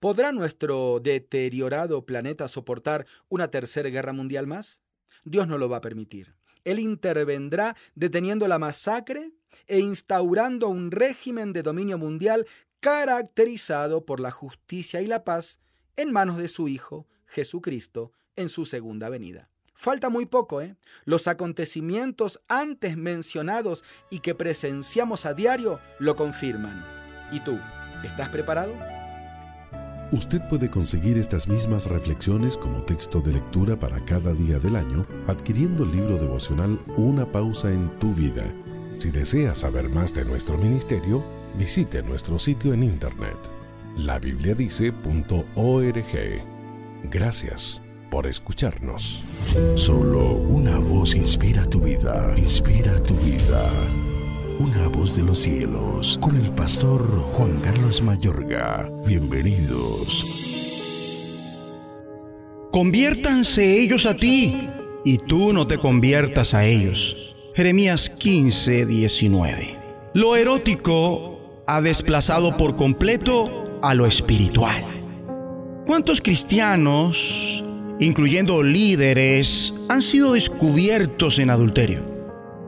¿Podrá 0.00 0.32
nuestro 0.32 1.00
deteriorado 1.00 2.06
planeta 2.06 2.48
soportar 2.48 3.04
una 3.28 3.50
tercera 3.50 3.90
guerra 3.90 4.14
mundial 4.14 4.46
más? 4.46 4.80
Dios 5.24 5.46
no 5.46 5.58
lo 5.58 5.68
va 5.68 5.76
a 5.76 5.82
permitir. 5.82 6.34
Él 6.64 6.78
intervendrá 6.78 7.76
deteniendo 7.94 8.48
la 8.48 8.58
masacre 8.58 9.32
e 9.66 9.80
instaurando 9.80 10.68
un 10.68 10.90
régimen 10.90 11.52
de 11.52 11.62
dominio 11.62 11.98
mundial 11.98 12.46
caracterizado 12.80 14.04
por 14.04 14.20
la 14.20 14.30
justicia 14.30 15.00
y 15.00 15.06
la 15.06 15.24
paz 15.24 15.60
en 15.96 16.12
manos 16.12 16.36
de 16.36 16.48
su 16.48 16.68
Hijo, 16.68 17.06
Jesucristo, 17.26 18.12
en 18.36 18.48
su 18.48 18.64
segunda 18.64 19.08
venida. 19.08 19.50
Falta 19.74 20.10
muy 20.10 20.26
poco, 20.26 20.60
¿eh? 20.60 20.76
Los 21.04 21.28
acontecimientos 21.28 22.40
antes 22.48 22.96
mencionados 22.96 23.84
y 24.10 24.20
que 24.20 24.34
presenciamos 24.34 25.24
a 25.24 25.34
diario 25.34 25.78
lo 26.00 26.16
confirman. 26.16 26.84
¿Y 27.30 27.40
tú? 27.40 27.58
¿Estás 28.04 28.28
preparado? 28.28 28.74
Usted 30.10 30.40
puede 30.48 30.70
conseguir 30.70 31.18
estas 31.18 31.46
mismas 31.46 31.86
reflexiones 31.86 32.56
como 32.56 32.82
texto 32.82 33.20
de 33.20 33.34
lectura 33.34 33.78
para 33.78 34.04
cada 34.04 34.32
día 34.32 34.58
del 34.58 34.74
año 34.74 35.06
adquiriendo 35.26 35.84
el 35.84 35.92
libro 35.92 36.16
devocional 36.16 36.80
Una 36.96 37.26
pausa 37.26 37.70
en 37.70 37.88
tu 37.98 38.12
vida. 38.12 38.44
Si 38.98 39.10
desea 39.10 39.54
saber 39.54 39.88
más 39.88 40.12
de 40.12 40.24
nuestro 40.24 40.58
ministerio, 40.58 41.22
visite 41.56 42.02
nuestro 42.02 42.38
sitio 42.38 42.72
en 42.72 42.82
internet 42.82 43.36
labibliadice.org. 43.96 46.44
Gracias 47.10 47.80
por 48.10 48.26
escucharnos. 48.26 49.22
Solo 49.76 50.32
una 50.32 50.78
voz 50.78 51.14
inspira 51.14 51.64
tu 51.64 51.80
vida, 51.80 52.34
inspira 52.36 53.02
tu 53.02 53.14
vida 53.14 53.70
una 54.58 54.88
voz 54.88 55.14
de 55.14 55.22
los 55.22 55.38
cielos, 55.38 56.18
con 56.20 56.36
el 56.36 56.50
pastor 56.50 57.06
Juan 57.32 57.60
Carlos 57.60 58.02
Mayorga. 58.02 58.90
Bienvenidos. 59.06 60.24
Conviértanse 62.72 63.80
ellos 63.80 64.04
a 64.04 64.16
ti, 64.16 64.68
y 65.04 65.18
tú 65.18 65.52
no 65.52 65.68
te 65.68 65.78
conviertas 65.78 66.54
a 66.54 66.64
ellos. 66.64 67.36
Jeremías 67.58 68.08
15, 68.08 68.86
19. 68.86 69.78
Lo 70.14 70.36
erótico 70.36 71.64
ha 71.66 71.80
desplazado 71.80 72.56
por 72.56 72.76
completo 72.76 73.80
a 73.82 73.94
lo 73.94 74.06
espiritual. 74.06 74.84
¿Cuántos 75.84 76.20
cristianos, 76.20 77.64
incluyendo 77.98 78.62
líderes, 78.62 79.74
han 79.88 80.02
sido 80.02 80.34
descubiertos 80.34 81.40
en 81.40 81.50
adulterio? 81.50 82.04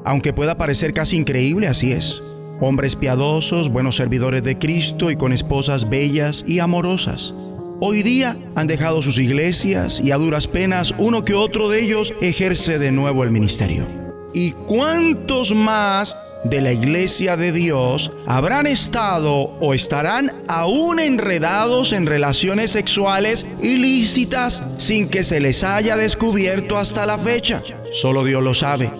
Aunque 0.04 0.32
pueda 0.32 0.58
parecer 0.58 0.92
casi 0.92 1.16
increíble, 1.16 1.68
así 1.68 1.92
es. 1.92 2.20
Hombres 2.60 2.96
piadosos, 2.96 3.68
buenos 3.68 3.94
servidores 3.94 4.42
de 4.42 4.58
Cristo 4.58 5.12
y 5.12 5.14
con 5.14 5.32
esposas 5.32 5.88
bellas 5.88 6.44
y 6.48 6.58
amorosas. 6.58 7.32
Hoy 7.78 8.02
día 8.02 8.36
han 8.56 8.66
dejado 8.66 9.02
sus 9.02 9.18
iglesias 9.18 10.00
y 10.02 10.10
a 10.10 10.16
duras 10.16 10.48
penas 10.48 10.92
uno 10.98 11.24
que 11.24 11.34
otro 11.34 11.68
de 11.68 11.80
ellos 11.80 12.12
ejerce 12.20 12.80
de 12.80 12.90
nuevo 12.90 13.22
el 13.22 13.30
ministerio. 13.30 13.99
¿Y 14.32 14.52
cuántos 14.52 15.54
más 15.54 16.16
de 16.44 16.60
la 16.60 16.72
iglesia 16.72 17.36
de 17.36 17.52
Dios 17.52 18.12
habrán 18.26 18.66
estado 18.66 19.34
o 19.34 19.74
estarán 19.74 20.42
aún 20.48 21.00
enredados 21.00 21.92
en 21.92 22.06
relaciones 22.06 22.70
sexuales 22.70 23.44
ilícitas 23.60 24.62
sin 24.78 25.08
que 25.08 25.24
se 25.24 25.40
les 25.40 25.64
haya 25.64 25.96
descubierto 25.96 26.78
hasta 26.78 27.06
la 27.06 27.18
fecha? 27.18 27.62
Solo 27.92 28.24
Dios 28.24 28.42
lo 28.42 28.54
sabe. 28.54 28.90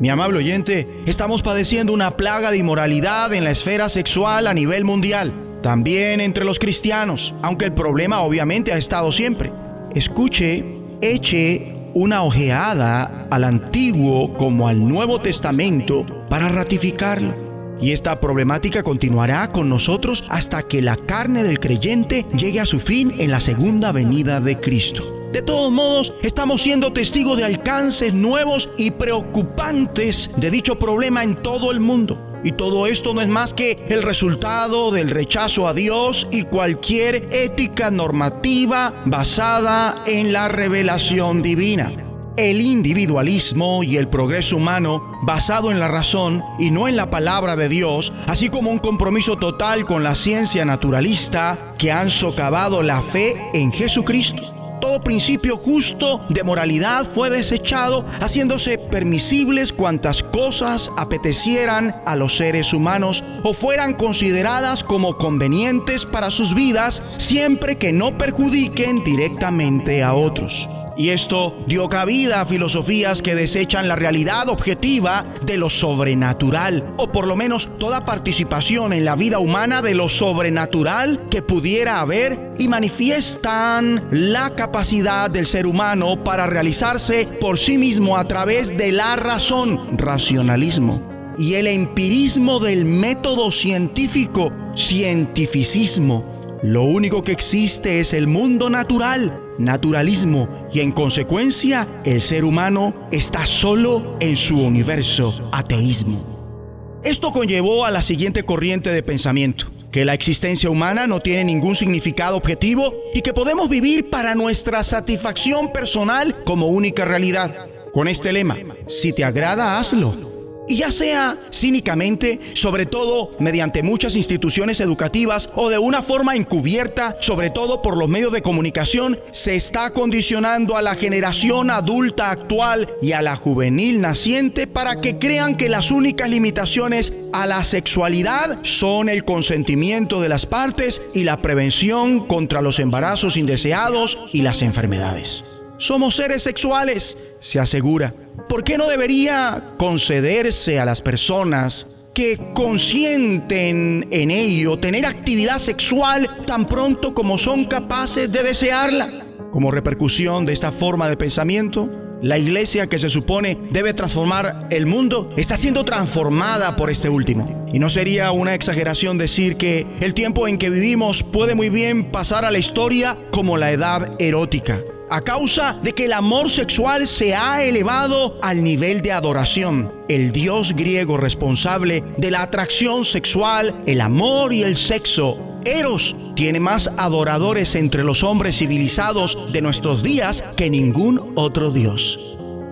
Mi 0.00 0.08
amable 0.08 0.38
oyente, 0.38 0.88
estamos 1.04 1.42
padeciendo 1.42 1.92
una 1.92 2.16
plaga 2.16 2.50
de 2.50 2.56
inmoralidad 2.56 3.34
en 3.34 3.44
la 3.44 3.50
esfera 3.50 3.90
sexual 3.90 4.46
a 4.46 4.54
nivel 4.54 4.86
mundial, 4.86 5.58
también 5.62 6.22
entre 6.22 6.46
los 6.46 6.58
cristianos, 6.58 7.34
aunque 7.42 7.66
el 7.66 7.74
problema 7.74 8.22
obviamente 8.22 8.72
ha 8.72 8.78
estado 8.78 9.12
siempre. 9.12 9.52
Escuche, 9.94 10.64
eche 11.02 11.79
una 11.94 12.22
ojeada 12.22 13.26
al 13.30 13.44
Antiguo 13.44 14.34
como 14.34 14.68
al 14.68 14.88
Nuevo 14.88 15.20
Testamento 15.20 16.06
para 16.28 16.48
ratificarlo. 16.48 17.34
Y 17.80 17.92
esta 17.92 18.20
problemática 18.20 18.82
continuará 18.82 19.50
con 19.52 19.68
nosotros 19.68 20.24
hasta 20.28 20.62
que 20.64 20.82
la 20.82 20.96
carne 20.96 21.42
del 21.42 21.60
creyente 21.60 22.26
llegue 22.36 22.60
a 22.60 22.66
su 22.66 22.78
fin 22.78 23.14
en 23.18 23.30
la 23.30 23.40
segunda 23.40 23.90
venida 23.92 24.40
de 24.40 24.60
Cristo. 24.60 25.20
De 25.32 25.42
todos 25.42 25.70
modos, 25.72 26.12
estamos 26.22 26.62
siendo 26.62 26.92
testigos 26.92 27.38
de 27.38 27.44
alcances 27.44 28.12
nuevos 28.12 28.68
y 28.76 28.90
preocupantes 28.90 30.30
de 30.36 30.50
dicho 30.50 30.78
problema 30.78 31.22
en 31.22 31.40
todo 31.40 31.70
el 31.70 31.80
mundo. 31.80 32.29
Y 32.42 32.52
todo 32.52 32.86
esto 32.86 33.12
no 33.12 33.20
es 33.20 33.28
más 33.28 33.52
que 33.52 33.84
el 33.88 34.02
resultado 34.02 34.90
del 34.90 35.10
rechazo 35.10 35.68
a 35.68 35.74
Dios 35.74 36.26
y 36.30 36.44
cualquier 36.44 37.28
ética 37.30 37.90
normativa 37.90 39.02
basada 39.04 40.02
en 40.06 40.32
la 40.32 40.48
revelación 40.48 41.42
divina. 41.42 41.92
El 42.36 42.60
individualismo 42.62 43.82
y 43.82 43.98
el 43.98 44.08
progreso 44.08 44.56
humano 44.56 45.02
basado 45.22 45.70
en 45.70 45.78
la 45.78 45.88
razón 45.88 46.42
y 46.58 46.70
no 46.70 46.88
en 46.88 46.96
la 46.96 47.10
palabra 47.10 47.56
de 47.56 47.68
Dios, 47.68 48.12
así 48.26 48.48
como 48.48 48.70
un 48.70 48.78
compromiso 48.78 49.36
total 49.36 49.84
con 49.84 50.02
la 50.02 50.14
ciencia 50.14 50.64
naturalista 50.64 51.74
que 51.76 51.92
han 51.92 52.08
socavado 52.08 52.82
la 52.82 53.02
fe 53.02 53.36
en 53.52 53.72
Jesucristo 53.72 54.59
todo 54.80 55.02
principio 55.02 55.56
justo 55.56 56.24
de 56.28 56.42
moralidad 56.42 57.06
fue 57.14 57.30
desechado, 57.30 58.04
haciéndose 58.20 58.78
permisibles 58.78 59.72
cuantas 59.72 60.22
cosas 60.22 60.90
apetecieran 60.96 62.02
a 62.06 62.16
los 62.16 62.36
seres 62.36 62.72
humanos 62.72 63.22
o 63.42 63.52
fueran 63.52 63.94
consideradas 63.94 64.82
como 64.82 65.16
convenientes 65.16 66.04
para 66.04 66.30
sus 66.30 66.54
vidas, 66.54 67.02
siempre 67.18 67.76
que 67.76 67.92
no 67.92 68.16
perjudiquen 68.18 69.04
directamente 69.04 70.02
a 70.02 70.14
otros. 70.14 70.68
Y 71.00 71.08
esto 71.08 71.64
dio 71.66 71.88
cabida 71.88 72.42
a 72.42 72.44
filosofías 72.44 73.22
que 73.22 73.34
desechan 73.34 73.88
la 73.88 73.96
realidad 73.96 74.50
objetiva 74.50 75.24
de 75.40 75.56
lo 75.56 75.70
sobrenatural, 75.70 76.92
o 76.98 77.10
por 77.10 77.26
lo 77.26 77.36
menos 77.36 77.70
toda 77.78 78.04
participación 78.04 78.92
en 78.92 79.06
la 79.06 79.16
vida 79.16 79.38
humana 79.38 79.80
de 79.80 79.94
lo 79.94 80.10
sobrenatural 80.10 81.26
que 81.30 81.40
pudiera 81.40 82.00
haber 82.00 82.52
y 82.58 82.68
manifiestan 82.68 84.08
la 84.10 84.50
capacidad 84.50 85.30
del 85.30 85.46
ser 85.46 85.66
humano 85.66 86.22
para 86.22 86.46
realizarse 86.46 87.26
por 87.40 87.58
sí 87.58 87.78
mismo 87.78 88.18
a 88.18 88.28
través 88.28 88.76
de 88.76 88.92
la 88.92 89.16
razón, 89.16 89.96
racionalismo, 89.96 91.00
y 91.38 91.54
el 91.54 91.66
empirismo 91.66 92.60
del 92.60 92.84
método 92.84 93.50
científico, 93.50 94.52
cientificismo. 94.76 96.60
Lo 96.62 96.82
único 96.82 97.24
que 97.24 97.32
existe 97.32 98.00
es 98.00 98.12
el 98.12 98.26
mundo 98.26 98.68
natural 98.68 99.46
naturalismo 99.60 100.48
y 100.72 100.80
en 100.80 100.92
consecuencia 100.92 102.02
el 102.04 102.20
ser 102.20 102.44
humano 102.44 103.08
está 103.12 103.46
solo 103.46 104.16
en 104.20 104.36
su 104.36 104.58
universo, 104.58 105.48
ateísmo. 105.52 107.00
Esto 107.04 107.32
conllevó 107.32 107.84
a 107.84 107.90
la 107.90 108.02
siguiente 108.02 108.42
corriente 108.42 108.90
de 108.90 109.02
pensamiento, 109.02 109.70
que 109.90 110.04
la 110.04 110.14
existencia 110.14 110.70
humana 110.70 111.06
no 111.06 111.20
tiene 111.20 111.44
ningún 111.44 111.74
significado 111.74 112.36
objetivo 112.36 112.94
y 113.14 113.22
que 113.22 113.32
podemos 113.32 113.68
vivir 113.68 114.10
para 114.10 114.34
nuestra 114.34 114.82
satisfacción 114.82 115.72
personal 115.72 116.44
como 116.44 116.68
única 116.68 117.04
realidad. 117.04 117.66
Con 117.92 118.06
este 118.06 118.32
lema, 118.32 118.56
si 118.86 119.12
te 119.12 119.24
agrada, 119.24 119.78
hazlo 119.78 120.29
y 120.70 120.76
ya 120.76 120.92
sea 120.92 121.36
cínicamente, 121.52 122.38
sobre 122.54 122.86
todo 122.86 123.32
mediante 123.40 123.82
muchas 123.82 124.14
instituciones 124.14 124.78
educativas 124.78 125.50
o 125.56 125.68
de 125.68 125.78
una 125.78 126.00
forma 126.00 126.36
encubierta, 126.36 127.16
sobre 127.20 127.50
todo 127.50 127.82
por 127.82 127.98
los 127.98 128.08
medios 128.08 128.32
de 128.32 128.40
comunicación, 128.40 129.18
se 129.32 129.56
está 129.56 129.92
condicionando 129.92 130.76
a 130.76 130.82
la 130.82 130.94
generación 130.94 131.72
adulta 131.72 132.30
actual 132.30 132.88
y 133.02 133.10
a 133.12 133.20
la 133.20 133.34
juvenil 133.34 134.00
naciente 134.00 134.68
para 134.68 135.00
que 135.00 135.18
crean 135.18 135.56
que 135.56 135.68
las 135.68 135.90
únicas 135.90 136.30
limitaciones 136.30 137.12
a 137.32 137.48
la 137.48 137.64
sexualidad 137.64 138.60
son 138.62 139.08
el 139.08 139.24
consentimiento 139.24 140.20
de 140.20 140.28
las 140.28 140.46
partes 140.46 141.02
y 141.12 141.24
la 141.24 141.42
prevención 141.42 142.28
contra 142.28 142.62
los 142.62 142.78
embarazos 142.78 143.36
indeseados 143.36 144.20
y 144.32 144.42
las 144.42 144.62
enfermedades. 144.62 145.42
Somos 145.78 146.14
seres 146.14 146.44
sexuales, 146.44 147.18
se 147.40 147.58
asegura. 147.58 148.14
¿Por 148.48 148.64
qué 148.64 148.78
no 148.78 148.88
debería 148.88 149.74
concederse 149.76 150.80
a 150.80 150.84
las 150.84 151.00
personas 151.00 151.86
que 152.14 152.38
consienten 152.54 154.08
en 154.10 154.30
ello 154.30 154.78
tener 154.78 155.06
actividad 155.06 155.58
sexual 155.58 156.44
tan 156.46 156.66
pronto 156.66 157.14
como 157.14 157.38
son 157.38 157.64
capaces 157.64 158.30
de 158.30 158.42
desearla? 158.42 159.26
Como 159.52 159.70
repercusión 159.70 160.46
de 160.46 160.52
esta 160.52 160.72
forma 160.72 161.08
de 161.08 161.16
pensamiento, 161.16 161.90
la 162.22 162.38
iglesia 162.38 162.86
que 162.86 162.98
se 162.98 163.08
supone 163.08 163.58
debe 163.70 163.94
transformar 163.94 164.68
el 164.70 164.86
mundo 164.86 165.30
está 165.36 165.56
siendo 165.56 165.84
transformada 165.84 166.76
por 166.76 166.90
este 166.90 167.08
último. 167.08 167.68
Y 167.72 167.78
no 167.78 167.88
sería 167.88 168.30
una 168.30 168.54
exageración 168.54 169.16
decir 169.16 169.56
que 169.56 169.86
el 170.00 170.12
tiempo 170.12 170.46
en 170.46 170.58
que 170.58 170.70
vivimos 170.70 171.22
puede 171.22 171.54
muy 171.54 171.70
bien 171.70 172.10
pasar 172.10 172.44
a 172.44 172.50
la 172.50 172.58
historia 172.58 173.16
como 173.30 173.56
la 173.56 173.72
edad 173.72 174.16
erótica 174.18 174.80
a 175.10 175.20
causa 175.22 175.78
de 175.82 175.92
que 175.92 176.04
el 176.06 176.12
amor 176.12 176.50
sexual 176.50 177.06
se 177.06 177.34
ha 177.34 177.62
elevado 177.62 178.38
al 178.42 178.62
nivel 178.62 179.02
de 179.02 179.12
adoración. 179.12 179.92
El 180.08 180.32
dios 180.32 180.74
griego 180.74 181.16
responsable 181.16 182.04
de 182.16 182.30
la 182.30 182.42
atracción 182.42 183.04
sexual, 183.04 183.82
el 183.86 184.00
amor 184.00 184.52
y 184.52 184.62
el 184.62 184.76
sexo, 184.76 185.38
Eros, 185.64 186.16
tiene 186.36 186.58
más 186.58 186.90
adoradores 186.96 187.74
entre 187.74 188.02
los 188.02 188.22
hombres 188.22 188.56
civilizados 188.56 189.52
de 189.52 189.60
nuestros 189.60 190.02
días 190.02 190.42
que 190.56 190.70
ningún 190.70 191.32
otro 191.34 191.70
dios. 191.70 192.18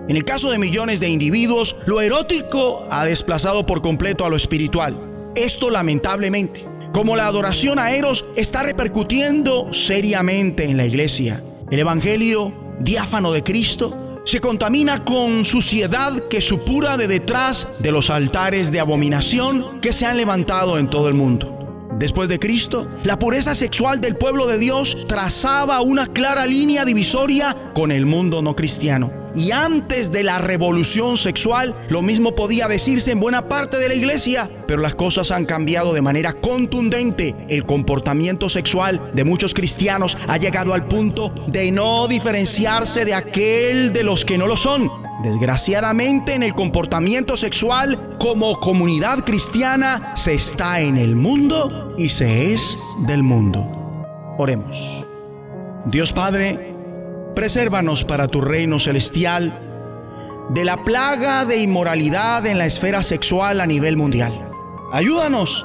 En 0.09 0.17
el 0.17 0.25
caso 0.25 0.51
de 0.51 0.59
millones 0.59 1.01
de 1.01 1.11
individuos, 1.11 1.77
lo 1.85 2.01
erótico 2.01 2.87
ha 2.91 3.05
desplazado 3.05 3.67
por 3.67 3.83
completo 3.83 4.25
a 4.25 4.31
lo 4.31 4.37
espiritual. 4.37 5.31
Esto 5.35 5.69
lamentablemente, 5.69 6.67
como 6.95 7.15
la 7.15 7.27
adoración 7.27 7.79
a 7.79 7.93
Eros 7.93 8.25
está 8.35 8.63
repercutiendo 8.63 9.71
seriamente 9.73 10.65
en 10.65 10.79
la 10.79 10.87
iglesia. 10.87 11.45
El 11.71 11.81
Evangelio 11.81 12.51
diáfano 12.81 13.31
de 13.31 13.43
Cristo 13.43 14.23
se 14.25 14.41
contamina 14.41 15.05
con 15.05 15.45
suciedad 15.45 16.29
que 16.29 16.41
supura 16.41 16.97
de 16.97 17.07
detrás 17.07 17.69
de 17.79 17.93
los 17.93 18.09
altares 18.09 18.73
de 18.73 18.81
abominación 18.81 19.79
que 19.81 19.93
se 19.93 20.07
han 20.07 20.17
levantado 20.17 20.79
en 20.79 20.89
todo 20.89 21.09
el 21.09 21.15
mundo. 21.15 21.89
Después 21.99 22.29
de 22.31 22.39
Cristo, 22.39 22.89
la 23.05 23.19
pureza 23.19 23.55
sexual 23.55 24.01
del 24.01 24.17
pueblo 24.17 24.47
de 24.47 24.59
Dios 24.59 24.97
trazaba 25.09 25.81
una 25.83 26.07
clara 26.07 26.47
línea 26.47 26.87
divisoria 26.87 27.55
con 27.75 27.93
el 27.93 28.07
mundo 28.07 28.41
no 28.41 28.57
cristiano. 28.57 29.13
Y 29.35 29.53
antes 29.53 30.11
de 30.11 30.23
la 30.23 30.39
revolución 30.39 31.17
sexual, 31.17 31.75
lo 31.89 32.03
mismo 32.03 32.35
podía 32.35 32.69
decirse 32.69 33.13
en 33.13 33.21
buena 33.21 33.49
parte 33.49 33.79
de 33.79 33.89
la 33.89 33.95
iglesia, 33.95 34.51
pero 34.67 34.81
las 34.81 34.95
cosas 34.95 35.31
han 35.31 35.47
cambiado 35.47 35.93
de 35.93 36.03
manera 36.03 36.35
contundente. 36.35 37.35
El 37.49 37.65
comportamiento 37.65 38.49
sexual 38.49 39.11
de 39.15 39.25
muchos 39.25 39.55
cristianos 39.55 40.17
ha 40.27 40.37
llegado 40.37 40.75
al 40.75 40.87
punto 40.87 41.33
de 41.47 41.71
no 41.71 42.09
diferenciarse 42.09 43.05
de 43.05 43.15
aquel 43.15 43.93
de 43.93 44.03
los 44.03 44.25
que 44.25 44.39
no 44.39 44.47
lo 44.47 44.57
son. 44.57 44.91
Desgraciadamente 45.23 46.35
en 46.35 46.45
el 46.45 46.55
comportamiento 46.55 47.37
sexual 47.37 48.17
como 48.19 48.61
comunidad 48.61 49.25
cristiana 49.25 50.13
se 50.15 50.35
está 50.35 50.81
en 50.81 50.97
el 50.97 51.17
mundo 51.17 51.95
y 51.99 52.09
se 52.09 52.55
es 52.55 52.79
del 53.07 53.25
mundo. 53.25 53.67
Oremos. 54.39 55.05
Dios 55.87 56.13
Padre, 56.13 56.78
Presérvanos 57.39 58.05
para 58.05 58.27
tu 58.27 58.41
reino 58.41 58.81
celestial 58.81 59.57
de 60.51 60.65
la 60.65 60.83
plaga 60.83 61.45
de 61.45 61.59
inmoralidad 61.59 62.45
en 62.47 62.59
la 62.59 62.67
esfera 62.67 63.05
sexual 63.05 63.61
a 63.61 63.67
nivel 63.67 63.97
mundial. 63.97 64.51
Ayúdanos 64.93 65.65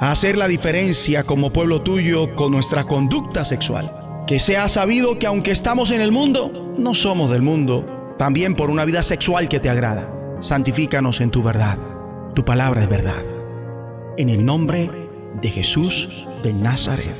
a 0.00 0.10
hacer 0.10 0.36
la 0.36 0.48
diferencia 0.48 1.22
como 1.22 1.52
pueblo 1.52 1.82
tuyo 1.82 2.34
con 2.34 2.50
nuestra 2.50 2.82
conducta 2.82 3.44
sexual. 3.44 4.24
Que 4.26 4.40
sea 4.40 4.66
sabido 4.66 5.16
que 5.20 5.28
aunque 5.28 5.52
estamos 5.52 5.92
en 5.92 6.00
el 6.00 6.10
mundo, 6.10 6.74
no 6.76 6.92
somos 6.92 7.30
del 7.30 7.42
mundo, 7.42 8.14
también 8.18 8.56
por 8.56 8.68
una 8.68 8.84
vida 8.84 9.04
sexual 9.04 9.48
que 9.48 9.60
te 9.60 9.70
agrada. 9.70 10.12
Santifícanos 10.40 11.20
en 11.20 11.30
tu 11.30 11.40
verdad. 11.40 11.78
Tu 12.34 12.44
palabra 12.44 12.82
es 12.82 12.88
verdad. 12.88 13.22
En 14.16 14.28
el 14.28 14.44
nombre 14.44 14.90
de 15.40 15.50
Jesús 15.52 16.26
de 16.42 16.52
Nazaret. 16.52 17.14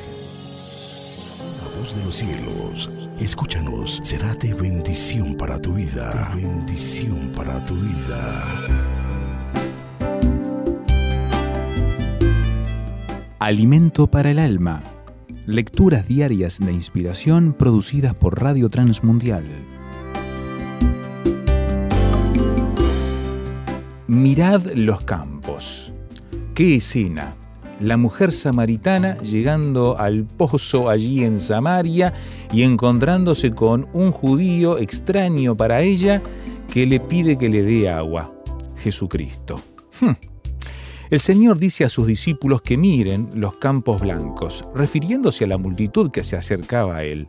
La 1.63 1.81
voz 1.81 1.95
de 1.95 2.05
los 2.05 2.17
cielos 2.17 3.02
Escúchanos, 3.23 4.01
será 4.03 4.35
de 4.35 4.53
bendición 4.53 5.37
para 5.37 5.61
tu 5.61 5.75
vida. 5.75 6.33
bendición 6.35 7.31
para 7.31 7.63
tu 7.63 7.77
vida. 7.77 8.43
Alimento 13.39 14.09
para 14.09 14.33
el 14.33 14.41
alma. 14.41 14.83
Lecturas 15.47 16.09
diarias 16.09 16.59
de 16.59 16.73
inspiración 16.73 17.55
producidas 17.57 18.13
por 18.13 18.43
Radio 18.43 18.69
Transmundial. 18.71 19.45
Mirad 24.09 24.67
los 24.75 25.05
campos. 25.05 25.93
¡Qué 26.55 26.75
escena! 26.75 27.35
La 27.83 27.97
mujer 27.97 28.33
samaritana 28.33 29.19
llegando 29.19 29.99
al 29.99 30.25
pozo 30.25 30.89
allí 30.89 31.25
en 31.25 31.41
Samaria 31.41 32.13
y 32.53 32.63
encontrándose 32.63 33.51
con 33.51 33.89
un 33.93 34.13
judío 34.13 34.79
extraño 34.79 35.57
para 35.57 35.83
ella 35.83 36.23
que 36.73 36.87
le 36.87 37.01
pide 37.01 37.37
que 37.37 37.49
le 37.49 37.63
dé 37.63 37.91
agua, 37.91 38.33
Jesucristo. 38.77 39.57
Hmm. 40.01 40.13
El 41.11 41.21
Señor 41.21 41.59
dice 41.59 41.85
a 41.85 41.91
sus 41.91 42.07
discípulos 42.07 42.63
que 42.63 42.79
miren 42.79 43.29
los 43.35 43.57
campos 43.57 44.01
blancos, 44.01 44.65
refiriéndose 44.75 45.45
a 45.45 45.49
la 45.49 45.59
multitud 45.59 46.11
que 46.11 46.25
se 46.25 46.37
acercaba 46.37 46.97
a 46.97 47.05
Él. 47.05 47.27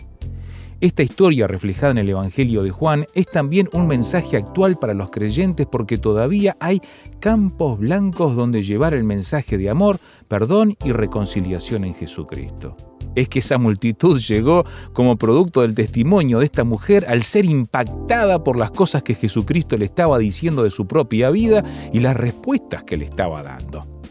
Esta 0.84 1.02
historia 1.02 1.48
reflejada 1.48 1.92
en 1.92 1.98
el 2.00 2.10
Evangelio 2.10 2.62
de 2.62 2.70
Juan 2.70 3.06
es 3.14 3.28
también 3.28 3.70
un 3.72 3.88
mensaje 3.88 4.36
actual 4.36 4.76
para 4.76 4.94
los 4.94 5.12
creyentes 5.12 5.66
porque 5.66 5.98
todavía 5.98 6.58
hay 6.60 6.82
campos 7.22 7.80
blancos 7.80 8.36
donde 8.36 8.64
llevar 8.64 8.94
el 8.94 9.06
mensaje 9.06 9.58
de 9.58 9.70
amor, 9.70 10.00
perdón 10.34 10.76
y 10.84 10.92
reconciliación 10.92 11.86
en 11.86 11.94
Jesucristo. 11.94 12.76
Es 13.14 13.30
que 13.30 13.38
esa 13.38 13.60
multitud 13.60 14.20
llegó 14.20 14.66
como 14.92 15.16
producto 15.16 15.62
del 15.62 15.76
testimonio 15.76 16.40
de 16.40 16.46
esta 16.46 16.64
mujer 16.64 17.06
al 17.08 17.22
ser 17.22 17.46
impactada 17.46 18.44
por 18.44 18.58
las 18.58 18.72
cosas 18.72 19.04
que 19.04 19.14
Jesucristo 19.14 19.78
le 19.78 19.86
estaba 19.86 20.18
diciendo 20.18 20.64
de 20.64 20.72
su 20.72 20.88
propia 20.88 21.30
vida 21.30 21.64
y 21.94 22.00
las 22.00 22.18
respuestas 22.18 22.82
que 22.82 22.98
le 22.98 23.06
estaba 23.06 23.44
dando. 23.44 24.02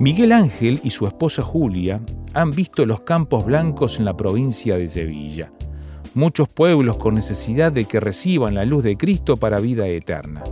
Miguel 0.00 0.32
Ángel 0.32 0.80
y 0.82 0.88
su 0.88 1.06
esposa 1.06 1.42
Julia 1.42 2.00
han 2.32 2.50
visto 2.52 2.86
los 2.86 3.02
campos 3.02 3.44
blancos 3.44 3.98
en 3.98 4.06
la 4.06 4.16
provincia 4.16 4.78
de 4.78 4.88
Sevilla 4.88 5.52
muchos 6.14 6.48
pueblos 6.48 6.96
con 6.96 7.14
necesidad 7.14 7.70
de 7.70 7.84
que 7.84 8.00
reciban 8.00 8.54
la 8.54 8.64
luz 8.64 8.82
de 8.82 8.96
Cristo 8.96 9.36
para 9.36 9.60
vida 9.60 9.86
eterna. 9.86 10.42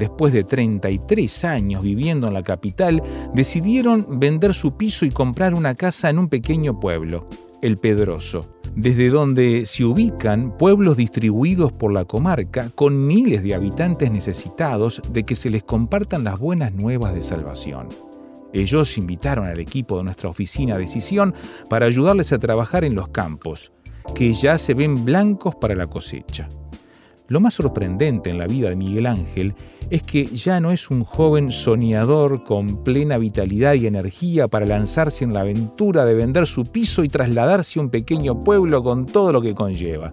Después 0.00 0.32
de 0.32 0.44
33 0.44 1.44
años 1.44 1.82
viviendo 1.82 2.26
en 2.26 2.32
la 2.32 2.42
capital, 2.42 3.02
decidieron 3.34 4.18
vender 4.18 4.54
su 4.54 4.74
piso 4.74 5.04
y 5.04 5.10
comprar 5.10 5.52
una 5.52 5.74
casa 5.74 6.08
en 6.08 6.18
un 6.18 6.30
pequeño 6.30 6.80
pueblo, 6.80 7.28
El 7.60 7.76
Pedroso, 7.76 8.48
desde 8.74 9.10
donde 9.10 9.66
se 9.66 9.84
ubican 9.84 10.56
pueblos 10.56 10.96
distribuidos 10.96 11.72
por 11.72 11.92
la 11.92 12.06
comarca 12.06 12.70
con 12.74 13.06
miles 13.06 13.42
de 13.42 13.54
habitantes 13.54 14.10
necesitados 14.10 15.02
de 15.12 15.24
que 15.24 15.36
se 15.36 15.50
les 15.50 15.64
compartan 15.64 16.24
las 16.24 16.40
buenas 16.40 16.72
nuevas 16.72 17.14
de 17.14 17.22
salvación. 17.22 17.86
Ellos 18.54 18.96
invitaron 18.96 19.44
al 19.44 19.60
equipo 19.60 19.98
de 19.98 20.04
nuestra 20.04 20.30
oficina 20.30 20.76
de 20.76 20.84
decisión 20.84 21.34
para 21.68 21.84
ayudarles 21.84 22.32
a 22.32 22.38
trabajar 22.38 22.84
en 22.84 22.94
los 22.94 23.08
campos, 23.08 23.70
que 24.14 24.32
ya 24.32 24.56
se 24.56 24.72
ven 24.72 25.04
blancos 25.04 25.56
para 25.56 25.74
la 25.74 25.88
cosecha. 25.88 26.48
Lo 27.30 27.38
más 27.38 27.54
sorprendente 27.54 28.28
en 28.28 28.38
la 28.38 28.48
vida 28.48 28.70
de 28.70 28.74
Miguel 28.74 29.06
Ángel 29.06 29.54
es 29.88 30.02
que 30.02 30.24
ya 30.24 30.58
no 30.58 30.72
es 30.72 30.90
un 30.90 31.04
joven 31.04 31.52
soñador 31.52 32.42
con 32.42 32.82
plena 32.82 33.18
vitalidad 33.18 33.74
y 33.74 33.86
energía 33.86 34.48
para 34.48 34.66
lanzarse 34.66 35.22
en 35.22 35.32
la 35.32 35.42
aventura 35.42 36.04
de 36.04 36.14
vender 36.14 36.48
su 36.48 36.64
piso 36.64 37.04
y 37.04 37.08
trasladarse 37.08 37.78
a 37.78 37.82
un 37.82 37.88
pequeño 37.88 38.42
pueblo 38.42 38.82
con 38.82 39.06
todo 39.06 39.32
lo 39.32 39.40
que 39.40 39.54
conlleva. 39.54 40.12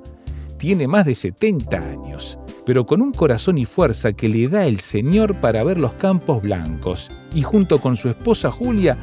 Tiene 0.60 0.88
más 0.88 1.08
de 1.08 1.16
70 1.16 1.78
años, 1.78 2.38
pero 2.68 2.86
con 2.86 3.02
un 3.02 3.12
corazón 3.12 3.58
y 3.58 3.66
fuerza 3.66 4.14
que 4.14 4.30
le 4.30 4.48
da 4.48 4.68
el 4.68 4.80
Señor 4.80 5.42
para 5.42 5.64
ver 5.64 5.80
los 5.80 5.94
campos 5.94 6.44
blancos, 6.44 7.10
y 7.34 7.42
junto 7.42 7.80
con 7.80 7.96
su 7.96 8.10
esposa 8.10 8.52
Julia 8.52 8.96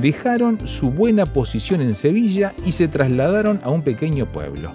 dejaron 0.00 0.64
su 0.68 0.90
buena 0.90 1.26
posición 1.26 1.80
en 1.80 1.96
Sevilla 1.96 2.54
y 2.64 2.70
se 2.70 2.86
trasladaron 2.86 3.58
a 3.64 3.70
un 3.70 3.82
pequeño 3.82 4.30
pueblo 4.30 4.72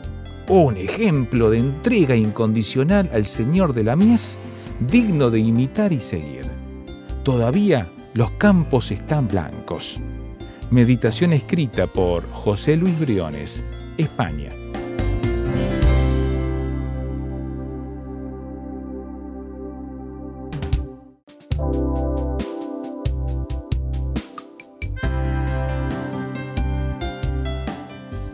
un 0.48 0.78
ejemplo 0.78 1.50
de 1.50 1.60
entrega 1.60 2.16
incondicional 2.16 3.10
al 3.14 3.26
Señor 3.26 3.74
de 3.74 3.84
la 3.84 3.96
mies, 3.96 4.38
digno 4.80 5.30
de 5.30 5.40
imitar 5.40 5.94
y 5.94 6.00
seguir. 6.00 6.46
Todavía 7.24 7.90
los 8.14 8.32
campos 8.32 8.92
están 8.92 9.28
blancos. 9.28 10.00
Meditación 10.70 11.34
escrita 11.34 11.88
por 11.88 12.30
José 12.32 12.76
Luis 12.76 13.00
Briones, 13.00 13.64
España. 13.98 14.50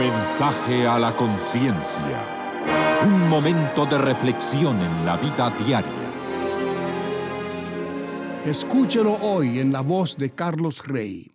Un 0.00 0.06
mensaje 0.06 0.86
a 0.86 0.98
la 0.98 1.14
conciencia. 1.14 2.24
Un 3.04 3.28
momento 3.28 3.84
de 3.84 3.98
reflexión 3.98 4.80
en 4.80 5.04
la 5.04 5.18
vida 5.18 5.54
diaria. 5.62 5.92
Escúchelo 8.46 9.12
hoy 9.20 9.58
en 9.58 9.72
la 9.72 9.82
voz 9.82 10.16
de 10.16 10.30
Carlos 10.30 10.86
Rey. 10.86 11.30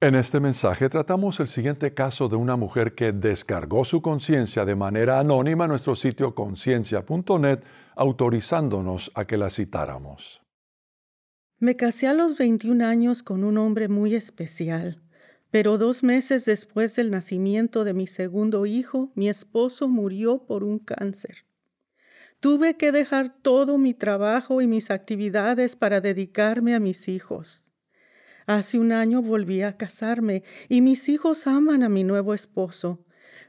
En 0.00 0.16
este 0.16 0.40
mensaje 0.40 0.88
tratamos 0.88 1.38
el 1.38 1.46
siguiente 1.46 1.94
caso 1.94 2.28
de 2.28 2.34
una 2.34 2.56
mujer 2.56 2.96
que 2.96 3.12
descargó 3.12 3.84
su 3.84 4.02
conciencia 4.02 4.64
de 4.64 4.74
manera 4.74 5.20
anónima 5.20 5.66
en 5.66 5.70
nuestro 5.70 5.94
sitio 5.94 6.34
conciencia.net, 6.34 7.60
autorizándonos 7.94 9.12
a 9.14 9.26
que 9.26 9.36
la 9.36 9.48
citáramos. 9.48 10.42
Me 11.60 11.76
casé 11.76 12.08
a 12.08 12.14
los 12.14 12.36
21 12.36 12.84
años 12.84 13.22
con 13.22 13.44
un 13.44 13.58
hombre 13.58 13.88
muy 13.88 14.16
especial. 14.16 15.05
Pero 15.56 15.78
dos 15.78 16.02
meses 16.02 16.44
después 16.44 16.96
del 16.96 17.10
nacimiento 17.10 17.84
de 17.84 17.94
mi 17.94 18.06
segundo 18.06 18.66
hijo, 18.66 19.10
mi 19.14 19.30
esposo 19.30 19.88
murió 19.88 20.44
por 20.44 20.62
un 20.62 20.78
cáncer. 20.78 21.46
Tuve 22.40 22.76
que 22.76 22.92
dejar 22.92 23.34
todo 23.40 23.78
mi 23.78 23.94
trabajo 23.94 24.60
y 24.60 24.66
mis 24.66 24.90
actividades 24.90 25.74
para 25.74 26.02
dedicarme 26.02 26.74
a 26.74 26.78
mis 26.78 27.08
hijos. 27.08 27.64
Hace 28.44 28.78
un 28.78 28.92
año 28.92 29.22
volví 29.22 29.62
a 29.62 29.78
casarme 29.78 30.42
y 30.68 30.82
mis 30.82 31.08
hijos 31.08 31.46
aman 31.46 31.82
a 31.82 31.88
mi 31.88 32.04
nuevo 32.04 32.34
esposo, 32.34 33.06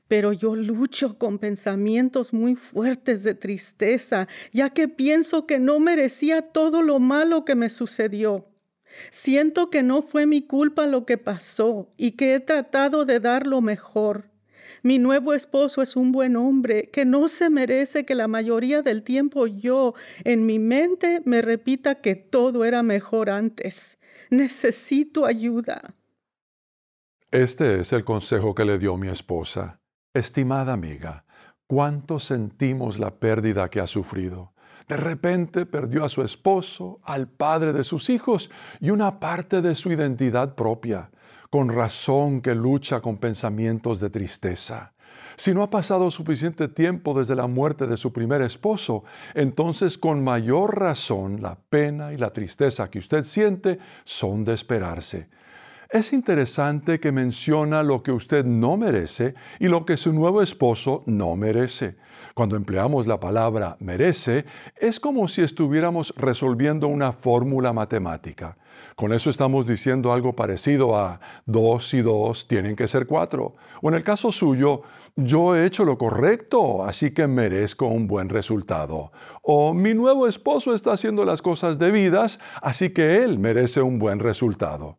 pero 0.07 0.31
yo 0.31 0.55
lucho 0.55 1.17
con 1.17 1.39
pensamientos 1.39 2.31
muy 2.31 2.55
fuertes 2.55 3.23
de 3.23 3.35
tristeza, 3.35 4.29
ya 4.53 4.69
que 4.69 4.87
pienso 4.87 5.45
que 5.45 5.59
no 5.59 5.81
merecía 5.81 6.41
todo 6.41 6.83
lo 6.83 7.01
malo 7.01 7.43
que 7.43 7.55
me 7.55 7.69
sucedió. 7.69 8.47
Siento 9.11 9.69
que 9.69 9.83
no 9.83 10.01
fue 10.01 10.25
mi 10.25 10.41
culpa 10.41 10.85
lo 10.85 11.05
que 11.05 11.17
pasó 11.17 11.91
y 11.97 12.11
que 12.11 12.35
he 12.35 12.39
tratado 12.39 13.05
de 13.05 13.19
dar 13.19 13.47
lo 13.47 13.61
mejor. 13.61 14.29
Mi 14.83 14.99
nuevo 14.99 15.33
esposo 15.33 15.81
es 15.81 15.95
un 15.95 16.11
buen 16.11 16.35
hombre 16.35 16.89
que 16.91 17.05
no 17.05 17.27
se 17.29 17.49
merece 17.49 18.05
que 18.05 18.15
la 18.15 18.27
mayoría 18.27 18.81
del 18.81 19.03
tiempo 19.03 19.47
yo 19.47 19.93
en 20.23 20.45
mi 20.45 20.59
mente 20.59 21.21
me 21.25 21.41
repita 21.41 21.95
que 21.95 22.15
todo 22.15 22.65
era 22.65 22.83
mejor 22.83 23.29
antes. 23.29 23.97
Necesito 24.29 25.25
ayuda. 25.25 25.95
Este 27.31 27.79
es 27.79 27.93
el 27.93 28.03
consejo 28.03 28.55
que 28.55 28.65
le 28.65 28.77
dio 28.77 28.97
mi 28.97 29.09
esposa. 29.09 29.79
Estimada 30.13 30.73
amiga, 30.73 31.25
¿cuánto 31.67 32.19
sentimos 32.19 32.99
la 32.99 33.19
pérdida 33.19 33.69
que 33.69 33.79
ha 33.79 33.87
sufrido? 33.87 34.53
De 34.87 34.95
repente 34.95 35.65
perdió 35.65 36.05
a 36.05 36.09
su 36.09 36.21
esposo, 36.21 36.99
al 37.03 37.27
padre 37.27 37.73
de 37.73 37.83
sus 37.83 38.09
hijos 38.09 38.49
y 38.79 38.89
una 38.89 39.19
parte 39.19 39.61
de 39.61 39.75
su 39.75 39.91
identidad 39.91 40.55
propia. 40.55 41.11
Con 41.49 41.69
razón 41.69 42.41
que 42.41 42.55
lucha 42.55 43.01
con 43.01 43.17
pensamientos 43.17 43.99
de 43.99 44.09
tristeza. 44.09 44.93
Si 45.35 45.53
no 45.53 45.61
ha 45.61 45.69
pasado 45.69 46.09
suficiente 46.09 46.67
tiempo 46.67 47.13
desde 47.13 47.35
la 47.35 47.47
muerte 47.47 47.85
de 47.85 47.95
su 47.95 48.11
primer 48.11 48.41
esposo, 48.41 49.03
entonces 49.35 49.97
con 49.97 50.23
mayor 50.23 50.79
razón 50.79 51.41
la 51.41 51.57
pena 51.69 52.11
y 52.13 52.17
la 52.17 52.31
tristeza 52.31 52.89
que 52.89 52.99
usted 52.99 53.23
siente 53.23 53.79
son 54.03 54.45
de 54.45 54.53
esperarse. 54.53 55.29
Es 55.89 56.11
interesante 56.11 56.99
que 56.99 57.11
menciona 57.11 57.83
lo 57.83 58.03
que 58.03 58.11
usted 58.11 58.45
no 58.45 58.77
merece 58.77 59.35
y 59.59 59.67
lo 59.67 59.85
que 59.85 59.95
su 59.95 60.11
nuevo 60.11 60.41
esposo 60.41 61.03
no 61.05 61.35
merece. 61.35 61.97
Cuando 62.37 62.55
empleamos 62.55 63.07
la 63.07 63.19
palabra 63.19 63.77
merece, 63.79 64.45
es 64.79 64.99
como 64.99 65.27
si 65.27 65.41
estuviéramos 65.41 66.13
resolviendo 66.15 66.87
una 66.87 67.11
fórmula 67.11 67.73
matemática. 67.73 68.59
Con 68.95 69.11
eso 69.11 69.31
estamos 69.31 69.65
diciendo 69.65 70.13
algo 70.13 70.35
parecido 70.35 70.95
a 70.95 71.19
2 71.47 71.95
y 71.95 72.01
2 72.03 72.47
tienen 72.47 72.75
que 72.75 72.87
ser 72.87 73.07
4. 73.07 73.55
O 73.81 73.89
en 73.89 73.95
el 73.95 74.03
caso 74.03 74.31
suyo, 74.31 74.83
yo 75.15 75.55
he 75.55 75.65
hecho 75.65 75.83
lo 75.83 75.97
correcto, 75.97 76.85
así 76.85 77.09
que 77.09 77.25
merezco 77.25 77.87
un 77.87 78.05
buen 78.05 78.29
resultado. 78.29 79.11
O 79.41 79.73
mi 79.73 79.95
nuevo 79.95 80.27
esposo 80.27 80.75
está 80.75 80.93
haciendo 80.93 81.25
las 81.25 81.41
cosas 81.41 81.79
debidas, 81.79 82.39
así 82.61 82.91
que 82.91 83.23
él 83.23 83.39
merece 83.39 83.81
un 83.81 83.97
buen 83.97 84.19
resultado. 84.19 84.97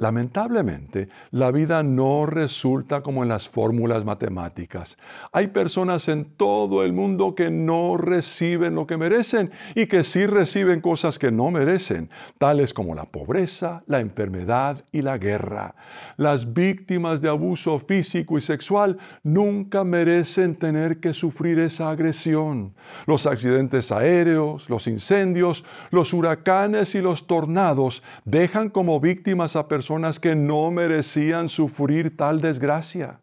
Lamentablemente, 0.00 1.08
la 1.30 1.52
vida 1.52 1.84
no 1.84 2.26
resulta 2.26 3.00
como 3.00 3.22
en 3.22 3.28
las 3.28 3.48
fórmulas 3.48 4.04
matemáticas. 4.04 4.98
Hay 5.30 5.48
personas 5.48 6.08
en 6.08 6.24
todo 6.24 6.82
el 6.82 6.92
mundo 6.92 7.36
que 7.36 7.48
no 7.48 7.96
reciben 7.96 8.74
lo 8.74 8.88
que 8.88 8.96
merecen 8.96 9.52
y 9.76 9.86
que 9.86 10.02
sí 10.02 10.26
reciben 10.26 10.80
cosas 10.80 11.20
que 11.20 11.30
no 11.30 11.52
merecen, 11.52 12.10
tales 12.38 12.74
como 12.74 12.96
la 12.96 13.04
pobreza, 13.04 13.84
la 13.86 14.00
enfermedad 14.00 14.84
y 14.90 15.02
la 15.02 15.16
guerra. 15.16 15.76
Las 16.16 16.52
víctimas 16.52 17.22
de 17.22 17.28
abuso 17.28 17.78
físico 17.78 18.36
y 18.36 18.40
sexual 18.40 18.98
nunca 19.22 19.84
merecen 19.84 20.56
tener 20.56 20.98
que 20.98 21.12
sufrir 21.12 21.60
esa 21.60 21.90
agresión. 21.90 22.74
Los 23.06 23.26
accidentes 23.26 23.92
aéreos, 23.92 24.68
los 24.68 24.88
incendios, 24.88 25.64
los 25.92 26.12
huracanes 26.12 26.96
y 26.96 27.00
los 27.00 27.28
tornados 27.28 28.02
dejan 28.24 28.70
como 28.70 28.98
víctimas 28.98 29.54
a 29.54 29.68
personas 29.68 29.83
personas 29.84 30.18
que 30.18 30.34
no 30.34 30.70
merecían 30.70 31.50
sufrir 31.50 32.16
tal 32.16 32.40
desgracia. 32.40 33.20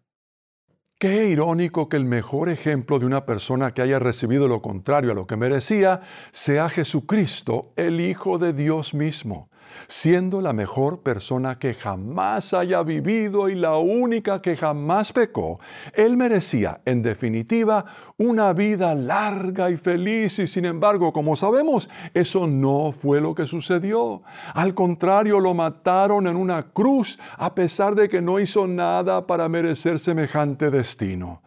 Qué 1.00 1.26
irónico 1.28 1.90
que 1.90 1.98
el 1.98 2.06
mejor 2.06 2.50
ejemplo 2.50 3.00
de 3.00 3.08
una 3.08 3.26
persona 3.26 3.74
que 3.74 3.82
haya 3.82 3.98
recibido 3.98 4.48
lo 4.48 4.62
contrario 4.62 5.12
a 5.12 5.16
lo 5.16 5.26
que 5.26 5.38
merecía 5.38 6.02
sea 6.30 6.70
Jesucristo, 6.70 7.74
el 7.78 8.00
Hijo 8.00 8.38
de 8.38 8.54
Dios 8.54 8.94
mismo. 8.94 9.50
Siendo 9.88 10.42
la 10.42 10.54
mejor 10.54 11.00
persona 11.00 11.60
que 11.60 11.74
jamás 11.74 12.54
haya 12.54 12.84
vivido 12.84 13.50
y 13.50 13.56
la 13.56 13.78
única 13.78 14.42
que 14.42 14.56
jamás 14.56 15.12
pecó, 15.14 15.60
Él 15.94 16.18
merecía, 16.18 16.82
en 16.86 17.02
definitiva, 17.02 17.86
una 18.18 18.54
vida 18.54 18.94
larga 18.94 19.70
y 19.70 19.78
feliz 19.78 20.40
y 20.40 20.48
sin 20.48 20.66
embargo, 20.66 21.12
como 21.14 21.36
sabemos, 21.36 21.90
eso 22.14 22.48
no 22.48 22.92
fue 22.92 23.22
lo 23.22 23.34
que 23.34 23.48
sucedió. 23.48 24.22
Al 24.54 24.74
contrario, 24.74 25.40
lo 25.40 25.54
mataron 25.54 26.28
en 26.28 26.36
una 26.36 26.64
cruz 26.64 27.20
a 27.38 27.56
pesar 27.56 27.96
de 27.96 28.10
que 28.10 28.22
no 28.22 28.40
hizo 28.40 28.68
nada 28.68 29.26
para 29.26 29.50
merecer 29.50 30.00
semejante 30.00 30.70
destino. 30.70 31.42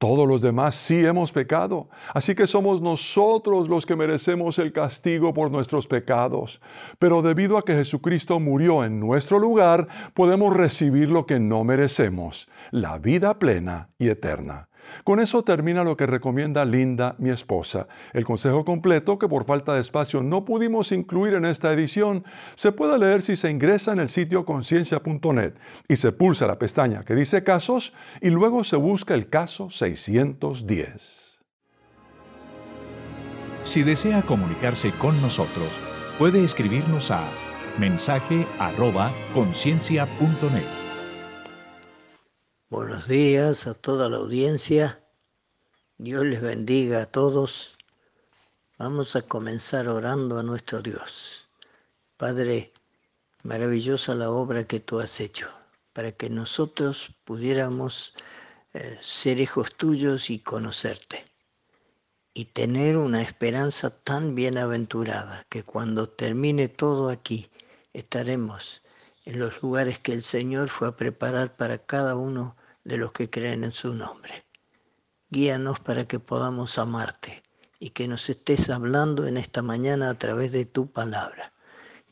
Todos 0.00 0.26
los 0.26 0.40
demás 0.40 0.76
sí 0.76 1.04
hemos 1.04 1.30
pecado, 1.30 1.90
así 2.14 2.34
que 2.34 2.46
somos 2.46 2.80
nosotros 2.80 3.68
los 3.68 3.84
que 3.84 3.96
merecemos 3.96 4.58
el 4.58 4.72
castigo 4.72 5.34
por 5.34 5.50
nuestros 5.50 5.86
pecados. 5.86 6.62
Pero 6.98 7.20
debido 7.20 7.58
a 7.58 7.66
que 7.66 7.74
Jesucristo 7.74 8.40
murió 8.40 8.82
en 8.82 8.98
nuestro 8.98 9.38
lugar, 9.38 9.88
podemos 10.14 10.56
recibir 10.56 11.10
lo 11.10 11.26
que 11.26 11.38
no 11.38 11.64
merecemos, 11.64 12.48
la 12.70 12.96
vida 12.96 13.38
plena 13.38 13.90
y 13.98 14.08
eterna. 14.08 14.69
Con 15.04 15.20
eso 15.20 15.42
termina 15.42 15.84
lo 15.84 15.96
que 15.96 16.06
recomienda 16.06 16.64
Linda, 16.64 17.14
mi 17.18 17.30
esposa. 17.30 17.88
El 18.12 18.24
consejo 18.24 18.64
completo, 18.64 19.18
que 19.18 19.28
por 19.28 19.44
falta 19.44 19.74
de 19.74 19.80
espacio 19.80 20.22
no 20.22 20.44
pudimos 20.44 20.92
incluir 20.92 21.34
en 21.34 21.44
esta 21.44 21.72
edición, 21.72 22.24
se 22.54 22.72
puede 22.72 22.98
leer 22.98 23.22
si 23.22 23.36
se 23.36 23.50
ingresa 23.50 23.92
en 23.92 24.00
el 24.00 24.08
sitio 24.08 24.44
conciencia.net 24.44 25.54
y 25.88 25.96
se 25.96 26.12
pulsa 26.12 26.46
la 26.46 26.58
pestaña 26.58 27.04
que 27.04 27.14
dice 27.14 27.44
casos 27.44 27.92
y 28.20 28.30
luego 28.30 28.64
se 28.64 28.76
busca 28.76 29.14
el 29.14 29.28
caso 29.28 29.70
610. 29.70 31.40
Si 33.62 33.82
desea 33.82 34.22
comunicarse 34.22 34.90
con 34.92 35.20
nosotros, 35.20 35.68
puede 36.18 36.42
escribirnos 36.42 37.10
a 37.10 37.28
mensaje 37.78 38.46
Buenos 42.72 43.08
días 43.08 43.66
a 43.66 43.74
toda 43.74 44.08
la 44.08 44.18
audiencia. 44.18 45.02
Dios 45.98 46.24
les 46.24 46.40
bendiga 46.40 47.02
a 47.02 47.06
todos. 47.06 47.76
Vamos 48.78 49.16
a 49.16 49.22
comenzar 49.22 49.88
orando 49.88 50.38
a 50.38 50.44
nuestro 50.44 50.80
Dios. 50.80 51.48
Padre, 52.16 52.72
maravillosa 53.42 54.14
la 54.14 54.30
obra 54.30 54.68
que 54.68 54.78
tú 54.78 55.00
has 55.00 55.18
hecho 55.18 55.48
para 55.92 56.12
que 56.12 56.30
nosotros 56.30 57.12
pudiéramos 57.24 58.14
eh, 58.72 58.96
ser 59.02 59.40
hijos 59.40 59.74
tuyos 59.74 60.30
y 60.30 60.38
conocerte 60.38 61.24
y 62.34 62.44
tener 62.44 62.96
una 62.96 63.20
esperanza 63.20 63.90
tan 63.90 64.36
bienaventurada 64.36 65.44
que 65.48 65.64
cuando 65.64 66.08
termine 66.08 66.68
todo 66.68 67.08
aquí 67.08 67.50
estaremos 67.94 68.82
en 69.24 69.40
los 69.40 69.60
lugares 69.60 69.98
que 69.98 70.12
el 70.12 70.22
Señor 70.22 70.68
fue 70.68 70.86
a 70.86 70.96
preparar 70.96 71.56
para 71.56 71.76
cada 71.78 72.14
uno 72.14 72.54
de 72.84 72.96
los 72.96 73.12
que 73.12 73.30
creen 73.30 73.64
en 73.64 73.72
su 73.72 73.94
nombre. 73.94 74.46
Guíanos 75.28 75.80
para 75.80 76.06
que 76.06 76.18
podamos 76.18 76.78
amarte 76.78 77.42
y 77.78 77.90
que 77.90 78.08
nos 78.08 78.28
estés 78.28 78.68
hablando 78.70 79.26
en 79.26 79.36
esta 79.36 79.62
mañana 79.62 80.10
a 80.10 80.18
través 80.18 80.52
de 80.52 80.66
tu 80.66 80.90
palabra. 80.90 81.52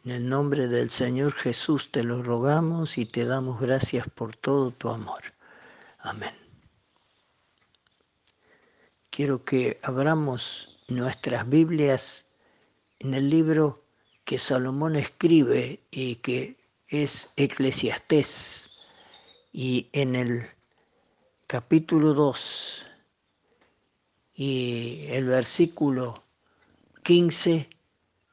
En 0.04 0.12
el 0.12 0.28
nombre 0.28 0.68
del 0.68 0.90
Señor 0.90 1.32
Jesús 1.32 1.90
te 1.90 2.04
lo 2.04 2.22
rogamos 2.22 2.96
y 2.98 3.04
te 3.04 3.24
damos 3.24 3.60
gracias 3.60 4.08
por 4.08 4.36
todo 4.36 4.70
tu 4.70 4.88
amor. 4.88 5.22
Amén. 5.98 6.34
Quiero 9.10 9.44
que 9.44 9.80
abramos 9.82 10.76
nuestras 10.88 11.48
Biblias 11.48 12.28
en 13.00 13.14
el 13.14 13.28
libro 13.28 13.84
que 14.24 14.38
Salomón 14.38 14.96
escribe 14.96 15.82
y 15.90 16.16
que 16.16 16.56
es 16.86 17.32
Eclesiastés. 17.36 18.70
Y 19.52 19.88
en 19.92 20.14
el 20.14 20.46
capítulo 21.48 22.12
2 22.12 22.84
y 24.36 25.06
el 25.08 25.24
versículo 25.24 26.22
15 27.02 27.70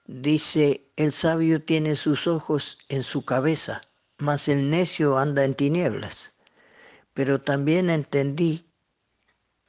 dice, 0.06 0.86
el 0.98 1.14
sabio 1.14 1.64
tiene 1.64 1.96
sus 1.96 2.28
ojos 2.28 2.80
en 2.90 3.04
su 3.04 3.24
cabeza, 3.24 3.82
mas 4.18 4.50
el 4.50 4.70
necio 4.70 5.18
anda 5.18 5.46
en 5.46 5.54
tinieblas. 5.54 6.34
Pero 7.14 7.40
también 7.40 7.90
entendí 7.90 8.66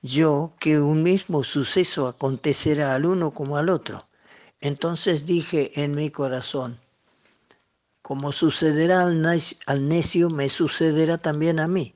yo 0.02 0.52
que 0.59 0.81
un 0.81 1.05
mismo 1.05 1.44
suceso 1.44 2.09
acontecerá 2.09 2.97
al 2.97 3.06
uno 3.06 3.31
como 3.31 3.59
al 3.59 3.68
otro. 3.68 4.09
Entonces 4.60 5.24
dije 5.24 5.85
en 5.85 5.94
mi 5.94 6.10
corazón, 6.10 6.81
como 8.02 8.32
sucederá 8.32 9.02
al 9.02 9.89
necio, 9.89 10.31
me 10.31 10.51
sucederá 10.51 11.16
también 11.16 11.60
a 11.60 11.68
mí. 11.68 11.95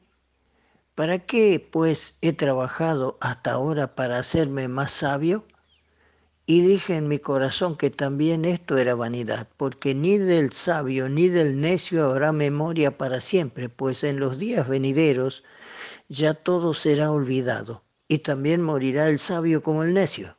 ¿Para 1.01 1.19
qué, 1.19 1.67
pues, 1.73 2.19
he 2.21 2.35
trabajado 2.35 3.17
hasta 3.23 3.53
ahora 3.53 3.95
para 3.95 4.19
hacerme 4.19 4.69
más 4.69 4.91
sabio? 4.91 5.47
Y 6.45 6.61
dije 6.61 6.95
en 6.95 7.09
mi 7.09 7.19
corazón 7.19 7.79
que 7.79 7.89
también 7.89 8.45
esto 8.45 8.77
era 8.77 8.95
vanidad, 8.95 9.49
porque 9.57 9.95
ni 9.95 10.19
del 10.19 10.53
sabio 10.53 11.09
ni 11.09 11.29
del 11.29 11.59
necio 11.59 12.05
habrá 12.05 12.33
memoria 12.33 12.99
para 12.99 13.23
siempre, 13.23 13.71
pues 13.71 14.05
en 14.05 14.21
los 14.21 14.39
días 14.39 14.69
venideros 14.69 15.43
ya 16.11 16.35
todo 16.35 16.75
será 16.75 17.11
olvidado, 17.11 17.83
y 18.07 18.19
también 18.19 18.61
morirá 18.61 19.09
el 19.09 19.19
sabio 19.19 19.63
como 19.63 19.85
el 19.85 19.95
necio. 19.95 20.37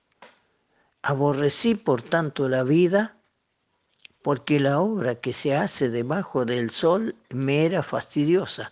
Aborrecí 1.02 1.74
por 1.74 2.04
tanto 2.04 2.48
la 2.50 2.62
vida, 2.62 3.18
porque 4.22 4.60
la 4.60 4.80
obra 4.80 5.16
que 5.16 5.34
se 5.34 5.56
hace 5.56 5.90
debajo 5.90 6.46
del 6.46 6.70
sol 6.70 7.16
me 7.32 7.66
era 7.66 7.82
fastidiosa 7.82 8.72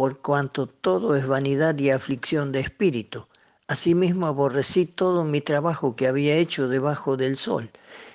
por 0.00 0.22
cuanto 0.22 0.66
todo 0.66 1.14
es 1.14 1.26
vanidad 1.26 1.78
y 1.78 1.90
aflicción 1.90 2.52
de 2.52 2.60
espíritu. 2.60 3.26
Asimismo 3.66 4.28
aborrecí 4.28 4.86
todo 4.86 5.24
mi 5.24 5.42
trabajo 5.42 5.94
que 5.94 6.06
había 6.06 6.36
hecho 6.36 6.68
debajo 6.68 7.18
del 7.18 7.36
sol, 7.36 7.70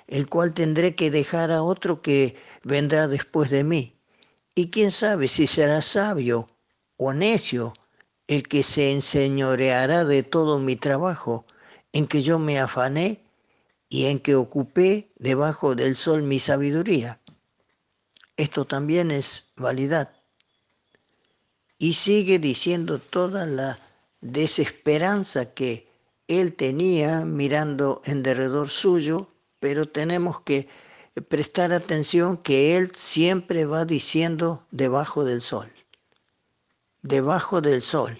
el 0.08 0.28
cual 0.28 0.52
tendré 0.52 0.96
que 0.96 1.12
dejar 1.12 1.52
a 1.52 1.62
otro 1.62 2.02
que 2.02 2.34
vendrá 2.64 3.06
después 3.06 3.50
de 3.50 3.62
mí. 3.62 3.94
Y 4.56 4.70
quién 4.70 4.90
sabe 4.90 5.28
si 5.28 5.46
será 5.46 5.80
sabio 5.80 6.50
o 6.96 7.12
necio 7.12 7.72
el 8.26 8.48
que 8.48 8.64
se 8.64 8.90
enseñoreará 8.90 10.04
de 10.04 10.24
todo 10.24 10.58
mi 10.58 10.74
trabajo, 10.74 11.46
en 11.92 12.08
que 12.08 12.20
yo 12.20 12.40
me 12.40 12.58
afané 12.58 13.24
y 13.88 14.06
en 14.06 14.18
que 14.18 14.34
ocupé 14.34 15.12
debajo 15.20 15.76
del 15.76 15.94
sol 15.94 16.24
mi 16.24 16.40
sabiduría. 16.40 17.20
Esto 18.36 18.64
también 18.64 19.12
es 19.12 19.52
validad. 19.56 20.15
Y 21.78 21.94
sigue 21.94 22.38
diciendo 22.38 22.98
toda 22.98 23.46
la 23.46 23.78
desesperanza 24.20 25.52
que 25.52 25.88
él 26.28 26.54
tenía 26.54 27.20
mirando 27.24 28.00
en 28.04 28.22
derredor 28.22 28.70
suyo, 28.70 29.28
pero 29.60 29.88
tenemos 29.88 30.40
que 30.40 30.68
prestar 31.28 31.72
atención 31.72 32.36
que 32.36 32.76
él 32.76 32.92
siempre 32.94 33.64
va 33.64 33.84
diciendo 33.84 34.66
debajo 34.70 35.24
del 35.24 35.40
sol. 35.40 35.70
Debajo 37.02 37.60
del 37.60 37.82
sol. 37.82 38.18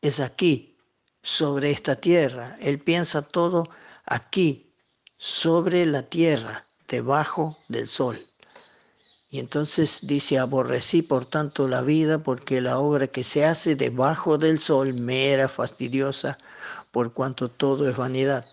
Es 0.00 0.20
aquí, 0.20 0.76
sobre 1.22 1.72
esta 1.72 1.96
tierra. 1.96 2.56
Él 2.60 2.78
piensa 2.78 3.22
todo 3.22 3.68
aquí, 4.04 4.72
sobre 5.18 5.84
la 5.84 6.02
tierra, 6.02 6.66
debajo 6.86 7.58
del 7.68 7.88
sol. 7.88 8.24
Y 9.28 9.40
entonces 9.40 10.00
dice, 10.02 10.38
aborrecí 10.38 11.02
por 11.02 11.26
tanto 11.26 11.66
la 11.66 11.82
vida 11.82 12.18
porque 12.18 12.60
la 12.60 12.78
obra 12.78 13.08
que 13.08 13.24
se 13.24 13.44
hace 13.44 13.74
debajo 13.74 14.38
del 14.38 14.60
sol 14.60 14.94
me 14.94 15.32
era 15.32 15.48
fastidiosa 15.48 16.38
por 16.92 17.12
cuanto 17.12 17.50
todo 17.50 17.88
es 17.88 17.96
vanidad. 17.96 18.46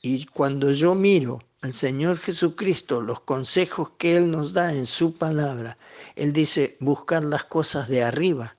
Y 0.00 0.24
cuando 0.26 0.72
yo 0.72 0.94
miro 0.94 1.42
al 1.60 1.72
Señor 1.72 2.18
Jesucristo, 2.18 3.00
los 3.02 3.20
consejos 3.20 3.92
que 3.98 4.16
Él 4.16 4.30
nos 4.30 4.52
da 4.52 4.74
en 4.74 4.86
su 4.86 5.16
palabra, 5.16 5.78
Él 6.16 6.32
dice, 6.32 6.76
buscar 6.80 7.22
las 7.22 7.44
cosas 7.44 7.88
de 7.88 8.02
arriba, 8.02 8.56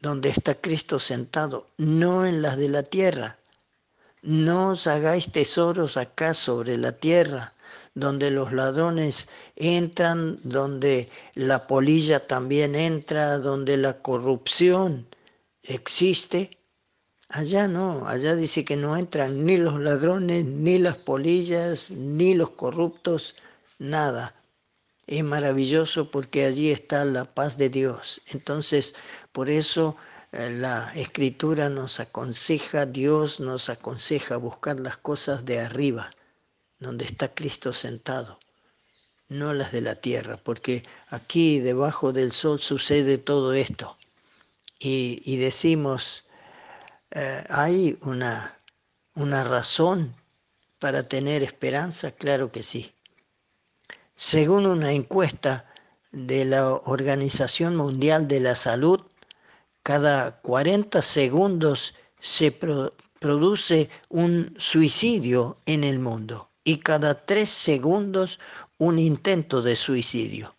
donde 0.00 0.30
está 0.30 0.60
Cristo 0.60 0.98
sentado, 0.98 1.68
no 1.78 2.26
en 2.26 2.42
las 2.42 2.56
de 2.56 2.68
la 2.68 2.82
tierra. 2.82 3.38
No 4.22 4.70
os 4.70 4.88
hagáis 4.88 5.30
tesoros 5.30 5.96
acá 5.96 6.34
sobre 6.34 6.76
la 6.78 6.92
tierra, 6.92 7.53
donde 7.94 8.30
los 8.32 8.52
ladrones 8.52 9.28
entran, 9.54 10.40
donde 10.42 11.08
la 11.34 11.66
polilla 11.68 12.26
también 12.26 12.74
entra, 12.74 13.38
donde 13.38 13.76
la 13.76 14.02
corrupción 14.02 15.06
existe. 15.62 16.58
Allá 17.28 17.68
no, 17.68 18.06
allá 18.08 18.34
dice 18.34 18.64
que 18.64 18.76
no 18.76 18.96
entran 18.96 19.44
ni 19.46 19.56
los 19.56 19.80
ladrones, 19.80 20.44
ni 20.44 20.78
las 20.78 20.96
polillas, 20.96 21.92
ni 21.92 22.34
los 22.34 22.50
corruptos, 22.50 23.36
nada. 23.78 24.34
Es 25.06 25.22
maravilloso 25.22 26.10
porque 26.10 26.44
allí 26.46 26.70
está 26.70 27.04
la 27.04 27.24
paz 27.24 27.58
de 27.58 27.68
Dios. 27.68 28.20
Entonces, 28.32 28.94
por 29.32 29.48
eso 29.50 29.96
eh, 30.32 30.50
la 30.50 30.92
escritura 30.94 31.68
nos 31.68 32.00
aconseja, 32.00 32.86
Dios 32.86 33.38
nos 33.40 33.68
aconseja 33.68 34.36
buscar 34.36 34.80
las 34.80 34.96
cosas 34.96 35.44
de 35.44 35.60
arriba 35.60 36.10
donde 36.84 37.06
está 37.06 37.34
Cristo 37.34 37.72
sentado, 37.72 38.38
no 39.28 39.54
las 39.54 39.72
de 39.72 39.80
la 39.80 39.94
tierra, 39.94 40.36
porque 40.36 40.84
aquí 41.08 41.58
debajo 41.58 42.12
del 42.12 42.30
sol 42.30 42.60
sucede 42.60 43.18
todo 43.18 43.54
esto. 43.54 43.96
Y, 44.78 45.38
decimos, 45.38 46.24
eh, 47.10 47.42
¿hay 47.48 47.98
una, 48.02 48.60
una 49.14 49.42
razón 49.42 50.14
para 50.78 51.08
tener 51.08 51.42
esperanza? 51.42 52.10
Claro 52.10 52.52
que 52.52 52.62
sí. 52.62 52.92
Según 54.14 54.66
una 54.66 54.92
encuesta 54.92 55.72
de 56.12 56.44
la 56.44 56.70
Organización 56.70 57.76
Mundial 57.76 58.28
de 58.28 58.40
la 58.40 58.54
Salud, 58.54 59.00
cada 59.82 60.38
40 60.42 61.00
segundos 61.00 61.94
se 62.20 62.52
produce 62.52 63.88
un 64.10 64.54
suicidio 64.58 65.56
en 65.64 65.82
el 65.82 65.98
mundo 65.98 66.50
y 66.64 66.78
cada 66.78 67.24
3 67.26 67.48
segundos 67.48 68.40
un 68.78 68.98
intento 68.98 69.62
de 69.62 69.76
suicidio. 69.76 70.56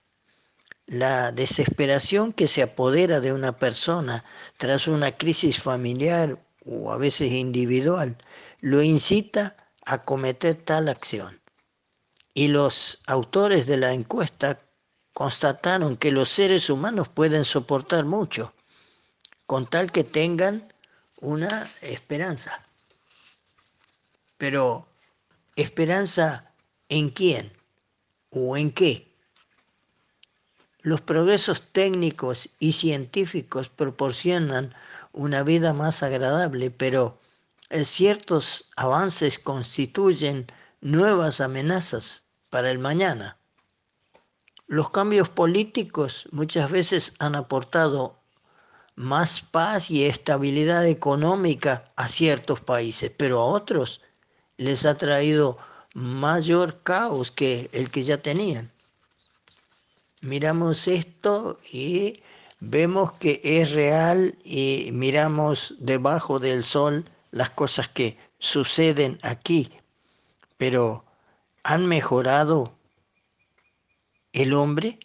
La 0.85 1.31
desesperación 1.31 2.31
que 2.31 2.47
se 2.47 2.61
apodera 2.61 3.19
de 3.19 3.33
una 3.33 3.57
persona 3.57 4.23
tras 4.57 4.87
una 4.87 5.11
crisis 5.11 5.59
familiar 5.59 6.39
o 6.65 6.91
a 6.91 6.97
veces 6.97 7.31
individual 7.31 8.17
lo 8.61 8.81
incita 8.81 9.57
a 9.85 10.03
cometer 10.03 10.55
tal 10.55 10.87
acción. 10.89 11.41
Y 12.33 12.49
los 12.49 12.99
autores 13.07 13.65
de 13.65 13.77
la 13.77 13.93
encuesta 13.93 14.59
constataron 15.13 15.95
que 15.95 16.11
los 16.11 16.29
seres 16.29 16.69
humanos 16.69 17.07
pueden 17.07 17.45
soportar 17.45 18.05
mucho, 18.05 18.53
con 19.45 19.67
tal 19.67 19.91
que 19.91 20.03
tengan 20.03 20.67
una 21.21 21.67
esperanza. 21.81 22.59
Pero, 24.37 24.87
¿esperanza 25.55 26.51
en 26.89 27.09
quién 27.09 27.51
o 28.29 28.57
en 28.57 28.71
qué? 28.71 29.13
Los 30.81 31.01
progresos 31.01 31.61
técnicos 31.71 32.49
y 32.59 32.73
científicos 32.73 33.69
proporcionan 33.69 34.73
una 35.13 35.43
vida 35.43 35.73
más 35.73 36.03
agradable, 36.03 36.69
pero 36.69 37.19
ciertos 37.83 38.69
avances 38.75 39.39
constituyen 39.39 40.45
nuevas 40.81 41.41
amenazas 41.41 42.25
para 42.49 42.69
el 42.69 42.77
mañana. 42.77 43.37
Los 44.67 44.89
cambios 44.89 45.29
políticos 45.29 46.27
muchas 46.31 46.69
veces 46.69 47.13
han 47.19 47.35
aportado 47.35 48.19
más 48.95 49.41
paz 49.41 49.91
y 49.91 50.05
estabilidad 50.05 50.85
económica 50.85 51.91
a 51.95 52.07
ciertos 52.07 52.61
países, 52.61 53.11
pero 53.15 53.41
a 53.41 53.45
otros 53.45 54.01
les 54.57 54.85
ha 54.85 54.97
traído 54.97 55.57
mayor 55.93 56.81
caos 56.83 57.31
que 57.31 57.69
el 57.73 57.89
que 57.89 58.03
ya 58.03 58.17
tenían. 58.17 58.71
Miramos 60.21 60.87
esto 60.87 61.59
y 61.71 62.21
vemos 62.59 63.13
que 63.13 63.41
es 63.43 63.73
real 63.73 64.37
y 64.43 64.89
miramos 64.91 65.75
debajo 65.79 66.39
del 66.39 66.63
sol 66.63 67.05
las 67.31 67.49
cosas 67.49 67.89
que 67.89 68.17
suceden 68.39 69.19
aquí, 69.23 69.71
pero 70.57 71.05
¿han 71.63 71.85
mejorado 71.85 72.75
el 74.33 74.53
hombre? 74.53 74.99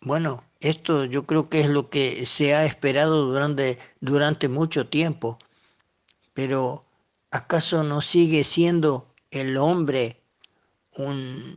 Bueno, 0.00 0.44
esto 0.60 1.04
yo 1.04 1.26
creo 1.26 1.48
que 1.48 1.60
es 1.60 1.68
lo 1.68 1.90
que 1.90 2.26
se 2.26 2.54
ha 2.54 2.64
esperado 2.64 3.26
durante, 3.26 3.78
durante 4.00 4.48
mucho 4.48 4.88
tiempo, 4.88 5.38
pero 6.34 6.84
¿acaso 7.30 7.82
no 7.82 8.00
sigue 8.00 8.44
siendo 8.44 9.14
el 9.30 9.56
hombre 9.56 10.22
un 10.96 11.56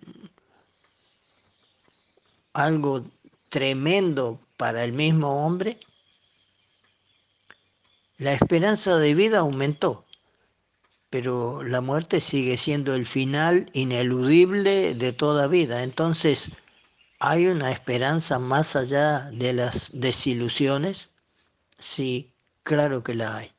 algo 2.54 3.06
tremendo 3.50 4.40
para 4.58 4.84
el 4.84 4.94
mismo 4.94 5.46
hombre? 5.46 5.80
La 8.18 8.34
esperanza 8.34 8.98
de 8.98 9.14
vida 9.14 9.40
aumentó 9.40 10.06
pero 11.12 11.62
la 11.62 11.82
muerte 11.82 12.22
sigue 12.22 12.58
siendo 12.58 12.96
el 12.96 13.06
final 13.06 13.70
ineludible 13.74 14.96
de 14.96 15.12
toda 15.12 15.48
vida. 15.48 15.84
Entonces, 15.84 16.52
¿hay 17.20 17.48
una 17.48 17.70
esperanza 17.70 18.40
más 18.40 18.78
allá 18.78 19.30
de 19.32 19.52
las 19.52 19.92
desilusiones? 19.94 21.10
Sí, 21.78 22.34
claro 22.64 23.04
que 23.04 23.14
la 23.14 23.36
hay. 23.36 23.52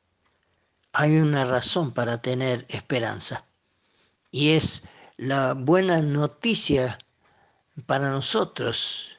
Hay 0.92 1.16
una 1.16 1.46
razón 1.46 1.92
para 1.92 2.20
tener 2.20 2.66
esperanza 2.68 3.46
y 4.30 4.50
es 4.50 4.84
la 5.16 5.54
buena 5.54 6.02
noticia 6.02 6.98
para 7.86 8.10
nosotros 8.10 9.16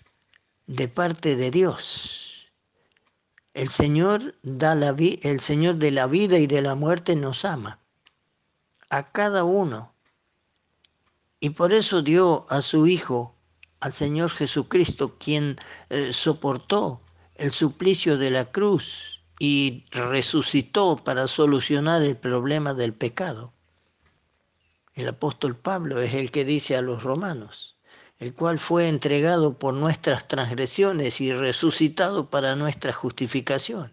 de 0.67 0.87
parte 0.87 1.35
de 1.35 1.49
Dios. 1.49 2.51
El 3.55 3.69
Señor, 3.69 4.35
da 4.43 4.75
la 4.75 4.95
el 4.97 5.39
Señor 5.39 5.75
de 5.75 5.91
la 5.91 6.05
vida 6.07 6.37
y 6.37 6.45
de 6.45 6.61
la 6.61 6.75
muerte 6.75 7.15
nos 7.15 7.43
ama 7.43 7.79
a 8.89 9.11
cada 9.11 9.43
uno. 9.43 9.93
Y 11.39 11.51
por 11.51 11.73
eso 11.73 12.03
dio 12.03 12.45
a 12.49 12.61
su 12.61 12.85
Hijo, 12.85 13.35
al 13.79 13.93
Señor 13.93 14.29
Jesucristo, 14.29 15.17
quien 15.17 15.57
eh, 15.89 16.13
soportó 16.13 17.01
el 17.35 17.51
suplicio 17.51 18.17
de 18.17 18.29
la 18.29 18.45
cruz 18.45 19.12
y 19.39 19.85
resucitó 19.91 20.97
para 20.97 21.27
solucionar 21.27 22.03
el 22.03 22.15
problema 22.18 22.73
del 22.73 22.93
pecado. 22.93 23.53
El 24.93 25.07
apóstol 25.07 25.55
Pablo 25.55 25.99
es 26.01 26.14
el 26.14 26.31
que 26.31 26.45
dice 26.45 26.76
a 26.77 26.81
los 26.81 27.03
romanos, 27.03 27.76
el 28.19 28.34
cual 28.34 28.60
fue 28.60 28.88
entregado 28.88 29.57
por 29.57 29.73
nuestras 29.73 30.27
transgresiones 30.27 31.19
y 31.22 31.34
resucitado 31.34 32.30
para 32.30 32.55
nuestra 32.55 32.93
justificación. 32.93 33.91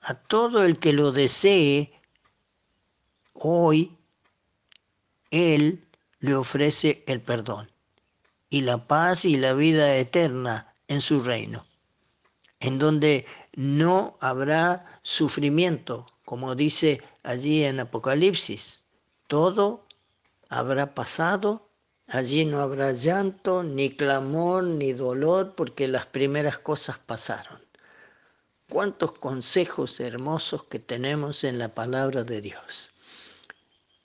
A 0.00 0.14
todo 0.14 0.64
el 0.64 0.78
que 0.78 0.92
lo 0.92 1.12
desee, 1.12 2.02
Hoy 3.34 3.96
Él 5.30 5.88
le 6.20 6.34
ofrece 6.34 7.02
el 7.06 7.20
perdón 7.20 7.72
y 8.50 8.60
la 8.60 8.86
paz 8.86 9.24
y 9.24 9.36
la 9.36 9.54
vida 9.54 9.96
eterna 9.96 10.74
en 10.86 11.00
su 11.00 11.22
reino, 11.22 11.64
en 12.60 12.78
donde 12.78 13.26
no 13.54 14.16
habrá 14.20 15.00
sufrimiento, 15.02 16.06
como 16.24 16.54
dice 16.54 17.02
allí 17.22 17.64
en 17.64 17.80
Apocalipsis. 17.80 18.82
Todo 19.26 19.84
habrá 20.48 20.94
pasado, 20.94 21.68
allí 22.08 22.44
no 22.44 22.60
habrá 22.60 22.92
llanto, 22.92 23.62
ni 23.62 23.90
clamor, 23.90 24.64
ni 24.64 24.92
dolor, 24.92 25.54
porque 25.54 25.88
las 25.88 26.06
primeras 26.06 26.58
cosas 26.58 26.98
pasaron. 26.98 27.60
Cuántos 28.68 29.12
consejos 29.12 30.00
hermosos 30.00 30.64
que 30.64 30.78
tenemos 30.78 31.44
en 31.44 31.58
la 31.58 31.68
palabra 31.68 32.24
de 32.24 32.40
Dios. 32.40 32.90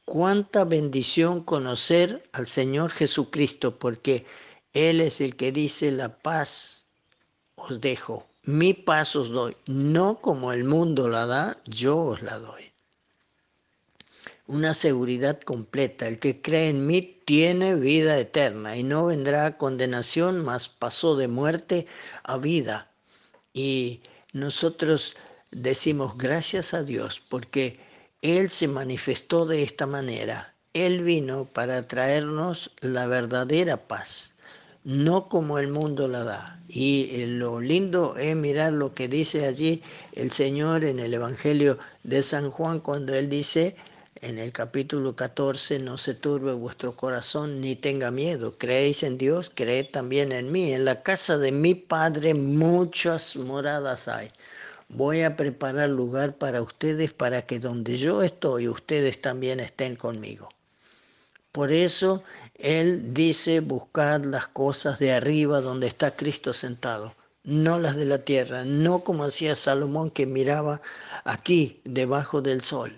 Cuánta 0.03 0.65
bendición 0.65 1.41
conocer 1.41 2.23
al 2.33 2.47
Señor 2.47 2.91
Jesucristo, 2.91 3.79
porque 3.79 4.25
Él 4.73 4.99
es 4.99 5.21
el 5.21 5.35
que 5.35 5.51
dice 5.51 5.91
la 5.91 6.17
paz 6.19 6.87
os 7.55 7.81
dejo, 7.81 8.27
mi 8.47 8.73
paz 8.73 9.13
os 9.17 9.29
doy, 9.29 9.57
no 9.65 10.21
como 10.21 10.53
el 10.53 10.63
mundo 10.63 11.09
la 11.09 11.25
da, 11.25 11.57
yo 11.65 11.97
os 11.97 12.21
la 12.21 12.39
doy. 12.39 12.71
Una 14.45 14.73
seguridad 14.73 15.41
completa, 15.41 16.07
el 16.07 16.17
que 16.17 16.41
cree 16.41 16.69
en 16.69 16.87
mí 16.87 17.01
tiene 17.25 17.75
vida 17.75 18.17
eterna 18.17 18.77
y 18.77 18.83
no 18.83 19.07
vendrá 19.07 19.45
a 19.45 19.57
condenación, 19.57 20.45
mas 20.45 20.69
pasó 20.69 21.17
de 21.17 21.27
muerte 21.27 21.87
a 22.23 22.37
vida. 22.37 22.89
Y 23.51 23.99
nosotros 24.31 25.17
decimos 25.51 26.17
gracias 26.17 26.73
a 26.73 26.83
Dios 26.83 27.21
porque 27.27 27.81
él 28.21 28.49
se 28.49 28.69
manifestó 28.69 29.45
de 29.45 29.61
esta 29.61 29.85
manera. 29.87 30.55
Él 30.71 31.03
vino 31.03 31.43
para 31.43 31.85
traernos 31.85 32.71
la 32.79 33.07
verdadera 33.07 33.75
paz, 33.75 34.35
no 34.87 35.27
como 35.27 35.59
el 35.59 35.67
mundo 35.67 36.07
la 36.07 36.23
da. 36.23 36.61
Y 36.69 37.09
eh, 37.11 37.27
lo 37.27 37.59
lindo 37.59 38.15
es 38.15 38.37
mirar 38.37 38.71
lo 38.71 38.93
que 38.93 39.09
dice 39.09 39.45
allí 39.45 39.83
el 40.13 40.31
Señor 40.31 40.85
en 40.85 40.99
el 40.99 41.13
Evangelio 41.13 41.77
de 42.03 42.23
San 42.23 42.51
Juan 42.51 42.79
cuando 42.79 43.13
Él 43.13 43.27
dice 43.27 43.75
en 44.21 44.37
el 44.37 44.53
capítulo 44.53 45.13
14, 45.13 45.79
no 45.79 45.97
se 45.97 46.13
turbe 46.13 46.53
vuestro 46.53 46.95
corazón 46.95 47.59
ni 47.59 47.75
tenga 47.75 48.11
miedo. 48.11 48.57
Creéis 48.57 49.03
en 49.03 49.17
Dios, 49.17 49.51
creed 49.53 49.87
también 49.91 50.31
en 50.31 50.53
mí. 50.53 50.71
En 50.71 50.85
la 50.85 51.03
casa 51.03 51.37
de 51.37 51.51
mi 51.51 51.75
Padre 51.75 52.33
muchas 52.33 53.35
moradas 53.35 54.07
hay 54.07 54.29
voy 54.87 55.23
a 55.23 55.35
preparar 55.35 55.89
lugar 55.89 56.37
para 56.37 56.61
ustedes 56.61 57.11
para 57.11 57.41
que 57.41 57.59
donde 57.59 57.97
yo 57.97 58.23
estoy, 58.23 58.69
ustedes 58.69 59.21
también 59.21 59.59
estén 59.59 59.97
conmigo. 59.97 60.47
Por 61.51 61.71
eso 61.71 62.23
Él 62.59 63.13
dice 63.13 63.59
buscar 63.59 64.25
las 64.25 64.47
cosas 64.47 64.99
de 64.99 65.11
arriba 65.13 65.61
donde 65.61 65.87
está 65.87 66.15
Cristo 66.15 66.53
sentado, 66.53 67.15
no 67.43 67.79
las 67.79 67.95
de 67.95 68.05
la 68.05 68.19
tierra, 68.19 68.65
no 68.65 69.03
como 69.03 69.23
hacía 69.25 69.55
Salomón 69.55 70.09
que 70.11 70.25
miraba 70.25 70.81
aquí 71.23 71.81
debajo 71.85 72.41
del 72.41 72.61
sol. 72.61 72.93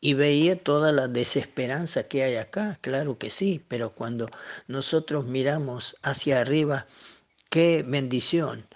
y 0.00 0.14
veía 0.14 0.62
toda 0.62 0.92
la 0.92 1.08
desesperanza 1.08 2.04
que 2.06 2.22
hay 2.22 2.36
acá, 2.36 2.78
claro 2.80 3.18
que 3.18 3.30
sí, 3.30 3.64
pero 3.66 3.90
cuando 3.90 4.28
nosotros 4.68 5.26
miramos 5.26 5.96
hacia 6.02 6.40
arriba, 6.40 6.86
qué 7.50 7.82
bendición. 7.82 8.66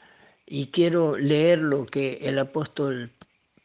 Y 0.47 0.69
quiero 0.69 1.17
leer 1.17 1.59
lo 1.61 1.87
que 1.87 2.19
el 2.23 2.39
apóstol 2.39 3.13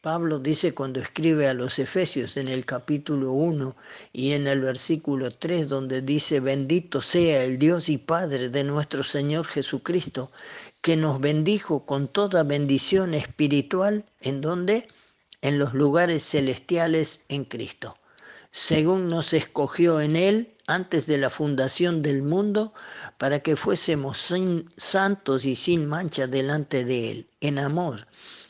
Pablo 0.06 0.38
dice 0.38 0.72
cuando 0.72 1.00
escribe 1.00 1.48
a 1.48 1.52
los 1.52 1.80
Efesios 1.80 2.36
en 2.36 2.46
el 2.46 2.64
capítulo 2.64 3.32
1 3.32 3.76
y 4.12 4.34
en 4.34 4.46
el 4.46 4.60
versículo 4.60 5.32
3 5.32 5.68
donde 5.68 6.00
dice, 6.00 6.38
bendito 6.38 7.02
sea 7.02 7.42
el 7.42 7.58
Dios 7.58 7.88
y 7.88 7.98
Padre 7.98 8.48
de 8.48 8.62
nuestro 8.62 9.02
Señor 9.02 9.46
Jesucristo, 9.46 10.30
que 10.80 10.94
nos 10.94 11.20
bendijo 11.20 11.86
con 11.86 12.06
toda 12.06 12.44
bendición 12.44 13.14
espiritual, 13.14 14.08
¿en 14.20 14.40
donde 14.42 14.86
En 15.42 15.58
los 15.58 15.74
lugares 15.74 16.22
celestiales 16.22 17.24
en 17.28 17.44
Cristo, 17.44 17.96
según 18.52 19.08
nos 19.08 19.32
escogió 19.32 20.00
en 20.00 20.14
Él 20.14 20.54
antes 20.68 21.06
de 21.06 21.18
la 21.18 21.30
fundación 21.30 22.02
del 22.02 22.22
mundo, 22.22 22.72
para 23.18 23.40
que 23.40 23.56
fuésemos 23.56 24.32
santos 24.76 25.44
y 25.44 25.56
sin 25.56 25.86
mancha 25.86 26.28
delante 26.28 26.84
de 26.84 27.10
Él, 27.10 27.26
en 27.40 27.58
amor 27.58 28.06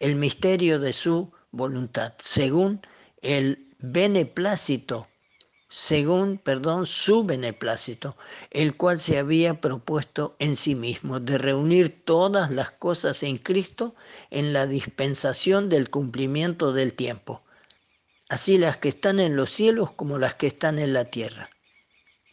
el 0.00 0.14
misterio 0.16 0.78
de 0.78 0.92
su 0.92 1.32
voluntad, 1.50 2.14
según 2.18 2.80
el 3.22 3.74
beneplácito, 3.80 5.08
según, 5.68 6.38
perdón, 6.38 6.86
su 6.86 7.24
beneplácito, 7.24 8.16
el 8.50 8.76
cual 8.76 8.98
se 8.98 9.18
había 9.18 9.60
propuesto 9.60 10.34
en 10.38 10.56
sí 10.56 10.74
mismo, 10.74 11.20
de 11.20 11.36
reunir 11.36 12.04
todas 12.04 12.50
las 12.50 12.70
cosas 12.70 13.22
en 13.22 13.36
Cristo 13.36 13.94
en 14.30 14.52
la 14.52 14.66
dispensación 14.66 15.68
del 15.68 15.90
cumplimiento 15.90 16.72
del 16.72 16.94
tiempo, 16.94 17.42
así 18.28 18.56
las 18.56 18.78
que 18.78 18.88
están 18.88 19.20
en 19.20 19.36
los 19.36 19.50
cielos 19.50 19.90
como 19.92 20.18
las 20.18 20.34
que 20.34 20.46
están 20.46 20.78
en 20.78 20.94
la 20.94 21.04
tierra. 21.04 21.50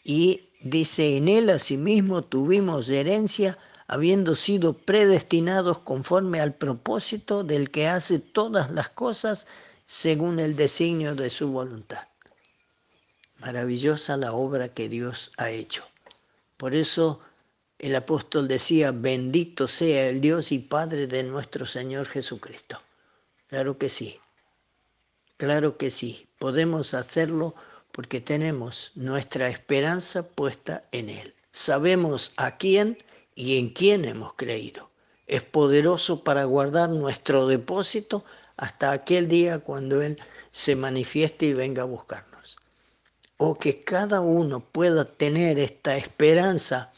Y 0.03 0.53
dice, 0.61 1.17
en 1.17 1.27
él 1.27 1.49
asimismo 1.49 2.23
tuvimos 2.23 2.87
herencia, 2.89 3.57
habiendo 3.87 4.35
sido 4.35 4.73
predestinados 4.73 5.79
conforme 5.79 6.41
al 6.41 6.53
propósito 6.53 7.43
del 7.43 7.69
que 7.69 7.87
hace 7.87 8.19
todas 8.19 8.71
las 8.71 8.89
cosas 8.89 9.47
según 9.85 10.39
el 10.39 10.55
designio 10.55 11.15
de 11.15 11.29
su 11.29 11.49
voluntad. 11.49 12.07
Maravillosa 13.39 14.17
la 14.17 14.33
obra 14.33 14.69
que 14.69 14.89
Dios 14.89 15.31
ha 15.37 15.51
hecho. 15.51 15.83
Por 16.57 16.73
eso 16.73 17.19
el 17.77 17.95
apóstol 17.95 18.47
decía, 18.47 18.91
bendito 18.91 19.67
sea 19.67 20.09
el 20.09 20.21
Dios 20.21 20.51
y 20.51 20.59
Padre 20.59 21.07
de 21.07 21.23
nuestro 21.23 21.65
Señor 21.65 22.07
Jesucristo. 22.07 22.81
Claro 23.47 23.77
que 23.77 23.89
sí, 23.89 24.19
claro 25.37 25.77
que 25.77 25.91
sí, 25.91 26.27
podemos 26.39 26.93
hacerlo 26.93 27.53
porque 27.91 28.19
tenemos 28.19 28.91
nuestra 28.95 29.49
esperanza 29.49 30.27
puesta 30.27 30.83
en 30.91 31.09
Él. 31.09 31.35
Sabemos 31.51 32.33
a 32.37 32.57
quién 32.57 32.97
y 33.35 33.59
en 33.59 33.69
quién 33.69 34.05
hemos 34.05 34.33
creído. 34.33 34.89
Es 35.27 35.41
poderoso 35.41 36.23
para 36.23 36.45
guardar 36.45 36.89
nuestro 36.89 37.47
depósito 37.47 38.23
hasta 38.57 38.91
aquel 38.91 39.27
día 39.27 39.59
cuando 39.59 40.01
Él 40.01 40.17
se 40.51 40.75
manifieste 40.75 41.47
y 41.47 41.53
venga 41.53 41.83
a 41.83 41.85
buscarnos. 41.85 42.55
O 43.37 43.55
que 43.55 43.83
cada 43.83 44.21
uno 44.21 44.61
pueda 44.61 45.03
tener 45.05 45.59
esta 45.59 45.97
esperanza 45.97 46.93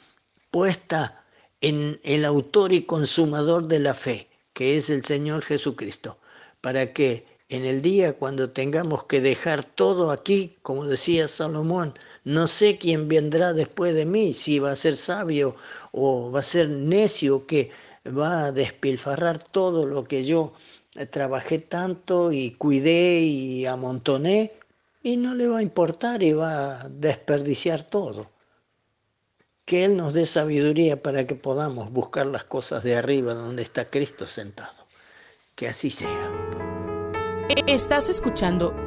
puesta 0.51 1.23
en 1.61 1.99
el 2.03 2.25
autor 2.25 2.73
y 2.73 2.83
consumador 2.83 3.67
de 3.67 3.79
la 3.79 3.95
fe, 3.95 4.29
que 4.53 4.77
es 4.77 4.91
el 4.91 5.03
Señor 5.03 5.43
Jesucristo, 5.43 6.19
para 6.61 6.93
que 6.93 7.25
en 7.49 7.65
el 7.65 7.81
día 7.81 8.13
cuando 8.13 8.51
tengamos 8.51 9.05
que 9.05 9.21
dejar 9.21 9.63
todo 9.63 10.11
aquí, 10.11 10.57
como 10.61 10.85
decía 10.85 11.27
Salomón, 11.27 11.93
no 12.27 12.47
sé 12.47 12.77
quién 12.77 13.07
vendrá 13.07 13.53
después 13.53 13.95
de 13.95 14.05
mí, 14.05 14.33
si 14.33 14.59
va 14.59 14.71
a 14.71 14.75
ser 14.75 14.97
sabio 14.97 15.55
o 15.93 16.29
va 16.29 16.41
a 16.41 16.43
ser 16.43 16.67
necio 16.67 17.47
que 17.47 17.71
va 18.05 18.47
a 18.47 18.51
despilfarrar 18.51 19.41
todo 19.41 19.85
lo 19.85 20.03
que 20.03 20.25
yo 20.25 20.51
trabajé 21.09 21.59
tanto 21.59 22.33
y 22.33 22.51
cuidé 22.51 23.21
y 23.21 23.65
amontoné 23.65 24.51
y 25.01 25.15
no 25.15 25.35
le 25.35 25.47
va 25.47 25.59
a 25.59 25.61
importar 25.61 26.21
y 26.21 26.33
va 26.33 26.81
a 26.81 26.89
desperdiciar 26.89 27.83
todo. 27.83 28.29
Que 29.63 29.85
Él 29.85 29.95
nos 29.95 30.13
dé 30.13 30.25
sabiduría 30.25 31.01
para 31.01 31.25
que 31.25 31.35
podamos 31.35 31.93
buscar 31.93 32.25
las 32.25 32.43
cosas 32.43 32.83
de 32.83 32.97
arriba 32.97 33.35
donde 33.35 33.63
está 33.63 33.85
Cristo 33.85 34.25
sentado. 34.25 34.85
Que 35.55 35.69
así 35.69 35.91
sea. 35.91 36.31
Estás 37.67 38.09
escuchando 38.09 38.86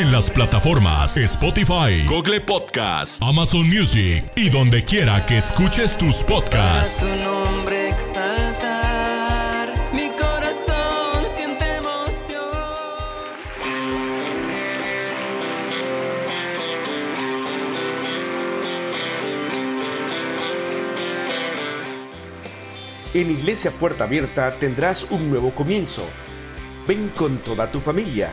En 0.00 0.10
las 0.10 0.30
plataformas 0.30 1.18
Spotify, 1.18 2.06
Google 2.08 2.40
Podcast, 2.40 3.22
Amazon 3.22 3.68
Music 3.68 4.24
y 4.34 4.48
donde 4.48 4.82
quiera 4.82 5.26
que 5.26 5.36
escuches 5.36 5.98
tus 5.98 6.24
podcasts. 6.24 7.04
En 23.12 23.30
Iglesia 23.30 23.70
Puerta 23.72 24.04
Abierta 24.04 24.58
tendrás 24.58 25.10
un 25.10 25.28
nuevo 25.28 25.54
comienzo. 25.54 26.08
Ven 26.88 27.10
con 27.10 27.36
toda 27.44 27.70
tu 27.70 27.80
familia, 27.80 28.32